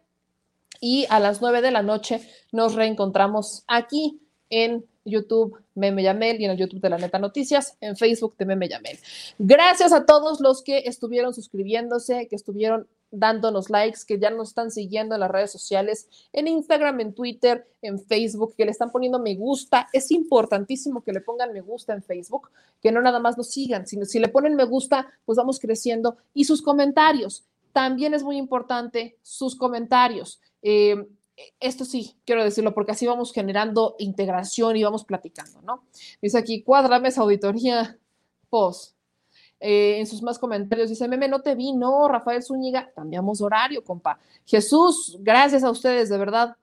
Y 0.79 1.05
a 1.09 1.19
las 1.19 1.41
9 1.41 1.61
de 1.61 1.71
la 1.71 1.81
noche 1.81 2.21
nos 2.51 2.75
reencontramos 2.75 3.63
aquí 3.67 4.21
en 4.49 4.85
YouTube 5.03 5.57
Meme 5.75 6.03
Yamel 6.03 6.39
y 6.39 6.45
en 6.45 6.51
el 6.51 6.57
YouTube 6.57 6.81
de 6.81 6.89
la 6.89 6.97
Neta 6.97 7.19
Noticias, 7.19 7.77
en 7.81 7.95
Facebook 7.95 8.35
de 8.37 8.45
Meme 8.45 8.67
Yamel. 8.67 8.99
Gracias 9.37 9.93
a 9.93 10.05
todos 10.05 10.41
los 10.41 10.61
que 10.63 10.79
estuvieron 10.79 11.33
suscribiéndose, 11.33 12.27
que 12.27 12.35
estuvieron 12.35 12.87
dándonos 13.11 13.69
likes, 13.69 14.01
que 14.05 14.19
ya 14.19 14.29
nos 14.29 14.49
están 14.49 14.71
siguiendo 14.71 15.15
en 15.15 15.21
las 15.21 15.31
redes 15.31 15.51
sociales, 15.51 16.07
en 16.33 16.47
Instagram, 16.47 16.99
en 16.99 17.13
Twitter, 17.13 17.67
en 17.81 17.99
Facebook, 17.99 18.55
que 18.55 18.65
le 18.65 18.71
están 18.71 18.91
poniendo 18.91 19.19
me 19.19 19.35
gusta. 19.35 19.87
Es 19.93 20.11
importantísimo 20.11 21.03
que 21.03 21.13
le 21.13 21.21
pongan 21.21 21.53
me 21.53 21.61
gusta 21.61 21.93
en 21.93 22.03
Facebook, 22.03 22.49
que 22.81 22.91
no 22.91 23.01
nada 23.01 23.19
más 23.19 23.37
nos 23.37 23.49
sigan, 23.49 23.87
sino 23.87 24.05
si 24.05 24.19
le 24.19 24.27
ponen 24.27 24.55
me 24.55 24.65
gusta, 24.65 25.07
pues 25.25 25.37
vamos 25.37 25.59
creciendo. 25.59 26.17
Y 26.33 26.45
sus 26.45 26.61
comentarios. 26.61 27.45
También 27.71 28.13
es 28.13 28.23
muy 28.23 28.37
importante 28.37 29.17
sus 29.21 29.55
comentarios. 29.55 30.41
Eh, 30.63 31.07
esto 31.59 31.85
sí, 31.85 32.15
quiero 32.25 32.43
decirlo, 32.43 32.73
porque 32.73 32.91
así 32.91 33.05
vamos 33.05 33.31
generando 33.31 33.95
integración 33.99 34.75
y 34.75 34.83
vamos 34.83 35.05
platicando, 35.05 35.61
¿no? 35.61 35.83
Dice 36.21 36.37
aquí, 36.37 36.63
cuádrame 36.63 37.09
esa 37.09 37.21
auditoría 37.21 37.97
post. 38.49 38.96
Eh, 39.59 39.99
en 39.99 40.05
sus 40.05 40.21
más 40.21 40.37
comentarios 40.37 40.89
dice, 40.89 41.07
meme, 41.07 41.27
no 41.27 41.41
te 41.41 41.55
vi, 41.55 41.73
no, 41.73 42.07
Rafael 42.07 42.43
Zúñiga, 42.43 42.91
cambiamos 42.93 43.41
horario, 43.41 43.83
compa. 43.83 44.19
Jesús, 44.45 45.17
gracias 45.21 45.63
a 45.63 45.71
ustedes, 45.71 46.09
de 46.09 46.17
verdad. 46.17 46.55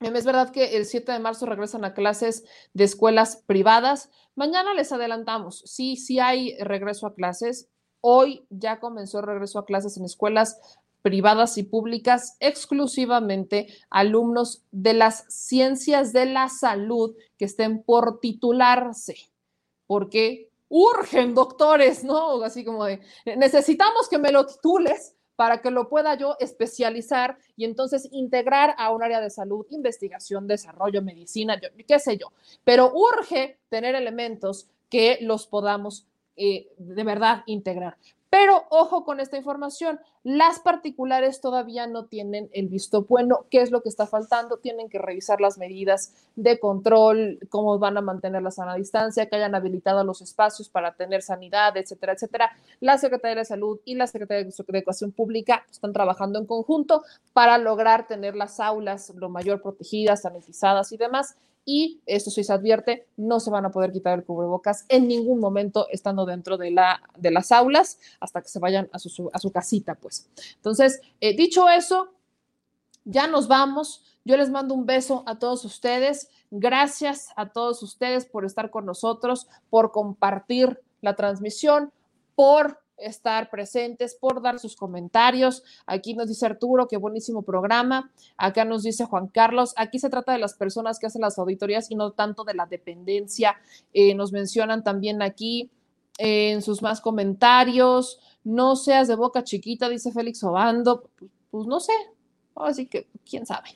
Meme, 0.00 0.18
es 0.18 0.24
verdad 0.24 0.50
que 0.50 0.76
el 0.76 0.86
7 0.86 1.12
de 1.12 1.18
marzo 1.18 1.46
regresan 1.46 1.84
a 1.84 1.94
clases 1.94 2.44
de 2.72 2.84
escuelas 2.84 3.42
privadas. 3.46 4.10
Mañana 4.36 4.74
les 4.74 4.92
adelantamos, 4.92 5.62
sí, 5.66 5.96
sí 5.96 6.20
hay 6.20 6.56
regreso 6.58 7.06
a 7.06 7.14
clases. 7.14 7.68
Hoy 8.00 8.44
ya 8.50 8.80
comenzó 8.80 9.20
el 9.20 9.26
regreso 9.26 9.58
a 9.58 9.64
clases 9.64 9.96
en 9.96 10.04
escuelas 10.04 10.60
privadas 11.04 11.58
y 11.58 11.64
públicas, 11.64 12.36
exclusivamente 12.40 13.68
alumnos 13.90 14.64
de 14.72 14.94
las 14.94 15.26
ciencias 15.28 16.14
de 16.14 16.24
la 16.24 16.48
salud 16.48 17.14
que 17.36 17.44
estén 17.44 17.82
por 17.82 18.20
titularse, 18.20 19.16
porque 19.86 20.48
urgen 20.68 21.34
doctores, 21.34 22.04
¿no? 22.04 22.42
Así 22.42 22.64
como 22.64 22.84
de, 22.84 23.00
necesitamos 23.36 24.08
que 24.08 24.18
me 24.18 24.32
lo 24.32 24.46
titules 24.46 25.14
para 25.36 25.60
que 25.60 25.70
lo 25.70 25.88
pueda 25.88 26.14
yo 26.14 26.36
especializar 26.38 27.38
y 27.56 27.64
entonces 27.64 28.08
integrar 28.12 28.74
a 28.78 28.90
un 28.90 29.02
área 29.02 29.20
de 29.20 29.30
salud, 29.30 29.66
investigación, 29.70 30.46
desarrollo, 30.46 31.02
medicina, 31.02 31.60
yo, 31.60 31.68
qué 31.86 31.98
sé 31.98 32.16
yo. 32.16 32.32
Pero 32.62 32.92
urge 32.94 33.58
tener 33.68 33.94
elementos 33.94 34.68
que 34.88 35.18
los 35.20 35.46
podamos 35.46 36.06
eh, 36.36 36.68
de 36.78 37.04
verdad 37.04 37.42
integrar. 37.46 37.96
Pero 38.34 38.64
ojo 38.70 39.04
con 39.04 39.20
esta 39.20 39.36
información, 39.36 40.00
las 40.24 40.58
particulares 40.58 41.40
todavía 41.40 41.86
no 41.86 42.06
tienen 42.06 42.50
el 42.52 42.66
visto 42.66 43.04
bueno. 43.04 43.46
¿Qué 43.48 43.62
es 43.62 43.70
lo 43.70 43.80
que 43.80 43.88
está 43.88 44.08
faltando? 44.08 44.56
Tienen 44.56 44.88
que 44.88 44.98
revisar 44.98 45.40
las 45.40 45.56
medidas 45.56 46.12
de 46.34 46.58
control, 46.58 47.38
cómo 47.48 47.78
van 47.78 47.96
a 47.96 48.00
mantener 48.00 48.42
la 48.42 48.50
sana 48.50 48.74
distancia, 48.74 49.28
que 49.28 49.36
hayan 49.36 49.54
habilitado 49.54 50.02
los 50.02 50.20
espacios 50.20 50.68
para 50.68 50.96
tener 50.96 51.22
sanidad, 51.22 51.76
etcétera, 51.76 52.14
etcétera. 52.14 52.50
La 52.80 52.98
Secretaría 52.98 53.36
de 53.36 53.44
Salud 53.44 53.78
y 53.84 53.94
la 53.94 54.08
Secretaría 54.08 54.42
de 54.42 54.78
Educación 54.78 55.12
Pública 55.12 55.64
están 55.70 55.92
trabajando 55.92 56.40
en 56.40 56.46
conjunto 56.46 57.04
para 57.34 57.56
lograr 57.58 58.08
tener 58.08 58.34
las 58.34 58.58
aulas 58.58 59.12
lo 59.14 59.28
mayor 59.28 59.62
protegidas, 59.62 60.22
sanitizadas 60.22 60.90
y 60.90 60.96
demás 60.96 61.36
y 61.64 62.00
esto 62.06 62.30
sí 62.30 62.44
se 62.44 62.52
advierte, 62.52 63.06
no 63.16 63.40
se 63.40 63.50
van 63.50 63.64
a 63.64 63.70
poder 63.70 63.92
quitar 63.92 64.18
el 64.18 64.24
cubrebocas 64.24 64.84
en 64.88 65.08
ningún 65.08 65.40
momento 65.40 65.86
estando 65.90 66.26
dentro 66.26 66.58
de, 66.58 66.70
la, 66.70 67.02
de 67.16 67.30
las 67.30 67.52
aulas 67.52 67.98
hasta 68.20 68.42
que 68.42 68.48
se 68.48 68.58
vayan 68.58 68.88
a 68.92 68.98
su, 68.98 69.30
a 69.32 69.38
su 69.38 69.50
casita, 69.50 69.94
pues. 69.94 70.28
Entonces, 70.56 71.00
eh, 71.20 71.36
dicho 71.36 71.68
eso, 71.68 72.10
ya 73.04 73.26
nos 73.26 73.48
vamos. 73.48 74.02
Yo 74.24 74.36
les 74.36 74.50
mando 74.50 74.74
un 74.74 74.86
beso 74.86 75.22
a 75.26 75.38
todos 75.38 75.64
ustedes. 75.64 76.28
Gracias 76.50 77.28
a 77.36 77.50
todos 77.50 77.82
ustedes 77.82 78.26
por 78.26 78.44
estar 78.44 78.70
con 78.70 78.86
nosotros, 78.86 79.48
por 79.70 79.90
compartir 79.92 80.80
la 81.00 81.14
transmisión, 81.14 81.92
por 82.34 82.83
estar 83.04 83.50
presentes, 83.50 84.14
por 84.14 84.42
dar 84.42 84.58
sus 84.58 84.76
comentarios. 84.76 85.62
Aquí 85.86 86.14
nos 86.14 86.28
dice 86.28 86.46
Arturo, 86.46 86.88
qué 86.88 86.96
buenísimo 86.96 87.42
programa. 87.42 88.10
Acá 88.36 88.64
nos 88.64 88.82
dice 88.82 89.04
Juan 89.04 89.28
Carlos, 89.28 89.74
aquí 89.76 89.98
se 89.98 90.10
trata 90.10 90.32
de 90.32 90.38
las 90.38 90.54
personas 90.54 90.98
que 90.98 91.06
hacen 91.06 91.22
las 91.22 91.38
auditorías 91.38 91.90
y 91.90 91.94
no 91.94 92.12
tanto 92.12 92.44
de 92.44 92.54
la 92.54 92.66
dependencia. 92.66 93.56
Eh, 93.92 94.14
nos 94.14 94.32
mencionan 94.32 94.82
también 94.82 95.22
aquí 95.22 95.70
eh, 96.18 96.52
en 96.52 96.62
sus 96.62 96.82
más 96.82 97.00
comentarios, 97.00 98.20
no 98.44 98.76
seas 98.76 99.08
de 99.08 99.16
boca 99.16 99.42
chiquita, 99.42 99.88
dice 99.88 100.12
Félix 100.12 100.42
Obando. 100.44 101.10
Pues, 101.18 101.30
pues 101.50 101.66
no 101.66 101.80
sé, 101.80 101.92
así 102.56 102.86
que 102.86 103.08
quién 103.28 103.46
sabe. 103.46 103.70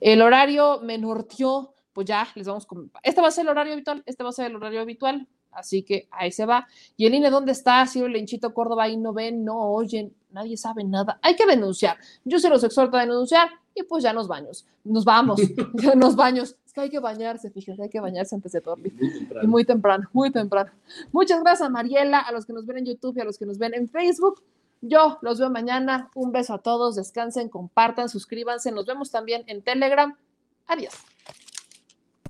El 0.00 0.22
horario 0.22 0.80
me 0.82 0.98
norteó, 0.98 1.74
pues 1.92 2.06
ya 2.06 2.28
les 2.34 2.46
vamos 2.46 2.66
con... 2.66 2.90
Este 3.02 3.20
va 3.20 3.28
a 3.28 3.30
ser 3.30 3.44
el 3.44 3.50
horario 3.50 3.72
habitual, 3.74 4.02
este 4.06 4.22
va 4.22 4.30
a 4.30 4.32
ser 4.32 4.46
el 4.46 4.56
horario 4.56 4.80
habitual. 4.80 5.28
Así 5.52 5.82
que 5.82 6.08
ahí 6.10 6.32
se 6.32 6.46
va. 6.46 6.66
¿Y 6.96 7.06
el 7.06 7.14
INE 7.14 7.30
dónde 7.30 7.52
está? 7.52 7.86
Si 7.86 8.00
el 8.00 8.12
Lenchito 8.12 8.52
Córdoba 8.54 8.84
ahí 8.84 8.96
no 8.96 9.12
ven, 9.12 9.44
no 9.44 9.58
oyen, 9.58 10.12
nadie 10.30 10.56
sabe 10.56 10.84
nada. 10.84 11.18
Hay 11.22 11.36
que 11.36 11.46
denunciar. 11.46 11.98
Yo 12.24 12.38
se 12.38 12.48
los 12.48 12.64
exhorto 12.64 12.96
a 12.96 13.00
denunciar 13.00 13.48
y 13.74 13.82
pues 13.84 14.02
ya 14.02 14.12
nos 14.12 14.28
baños, 14.28 14.66
nos 14.84 15.04
vamos, 15.04 15.40
ya 15.74 15.94
nos 15.94 16.16
baños. 16.16 16.56
Es 16.66 16.72
que 16.72 16.80
hay 16.80 16.90
que 16.90 17.00
bañarse, 17.00 17.50
fíjense, 17.50 17.82
hay 17.82 17.88
que 17.88 18.00
bañarse 18.00 18.34
antes 18.34 18.52
de 18.52 18.60
dormir. 18.60 18.94
Y 19.42 19.46
muy 19.46 19.64
temprano, 19.64 20.08
muy 20.12 20.30
temprano. 20.30 20.70
Muchas 21.10 21.40
gracias 21.42 21.66
a 21.66 21.70
Mariela, 21.70 22.18
a 22.18 22.32
los 22.32 22.46
que 22.46 22.52
nos 22.52 22.66
ven 22.66 22.78
en 22.78 22.86
YouTube 22.86 23.16
y 23.18 23.20
a 23.20 23.24
los 23.24 23.38
que 23.38 23.46
nos 23.46 23.58
ven 23.58 23.74
en 23.74 23.88
Facebook. 23.88 24.42
Yo 24.80 25.18
los 25.22 25.38
veo 25.38 25.50
mañana. 25.50 26.10
Un 26.14 26.32
beso 26.32 26.54
a 26.54 26.58
todos, 26.58 26.96
descansen, 26.96 27.48
compartan, 27.48 28.08
suscríbanse. 28.08 28.72
Nos 28.72 28.86
vemos 28.86 29.10
también 29.10 29.44
en 29.46 29.62
Telegram. 29.62 30.16
Adiós. 30.66 30.94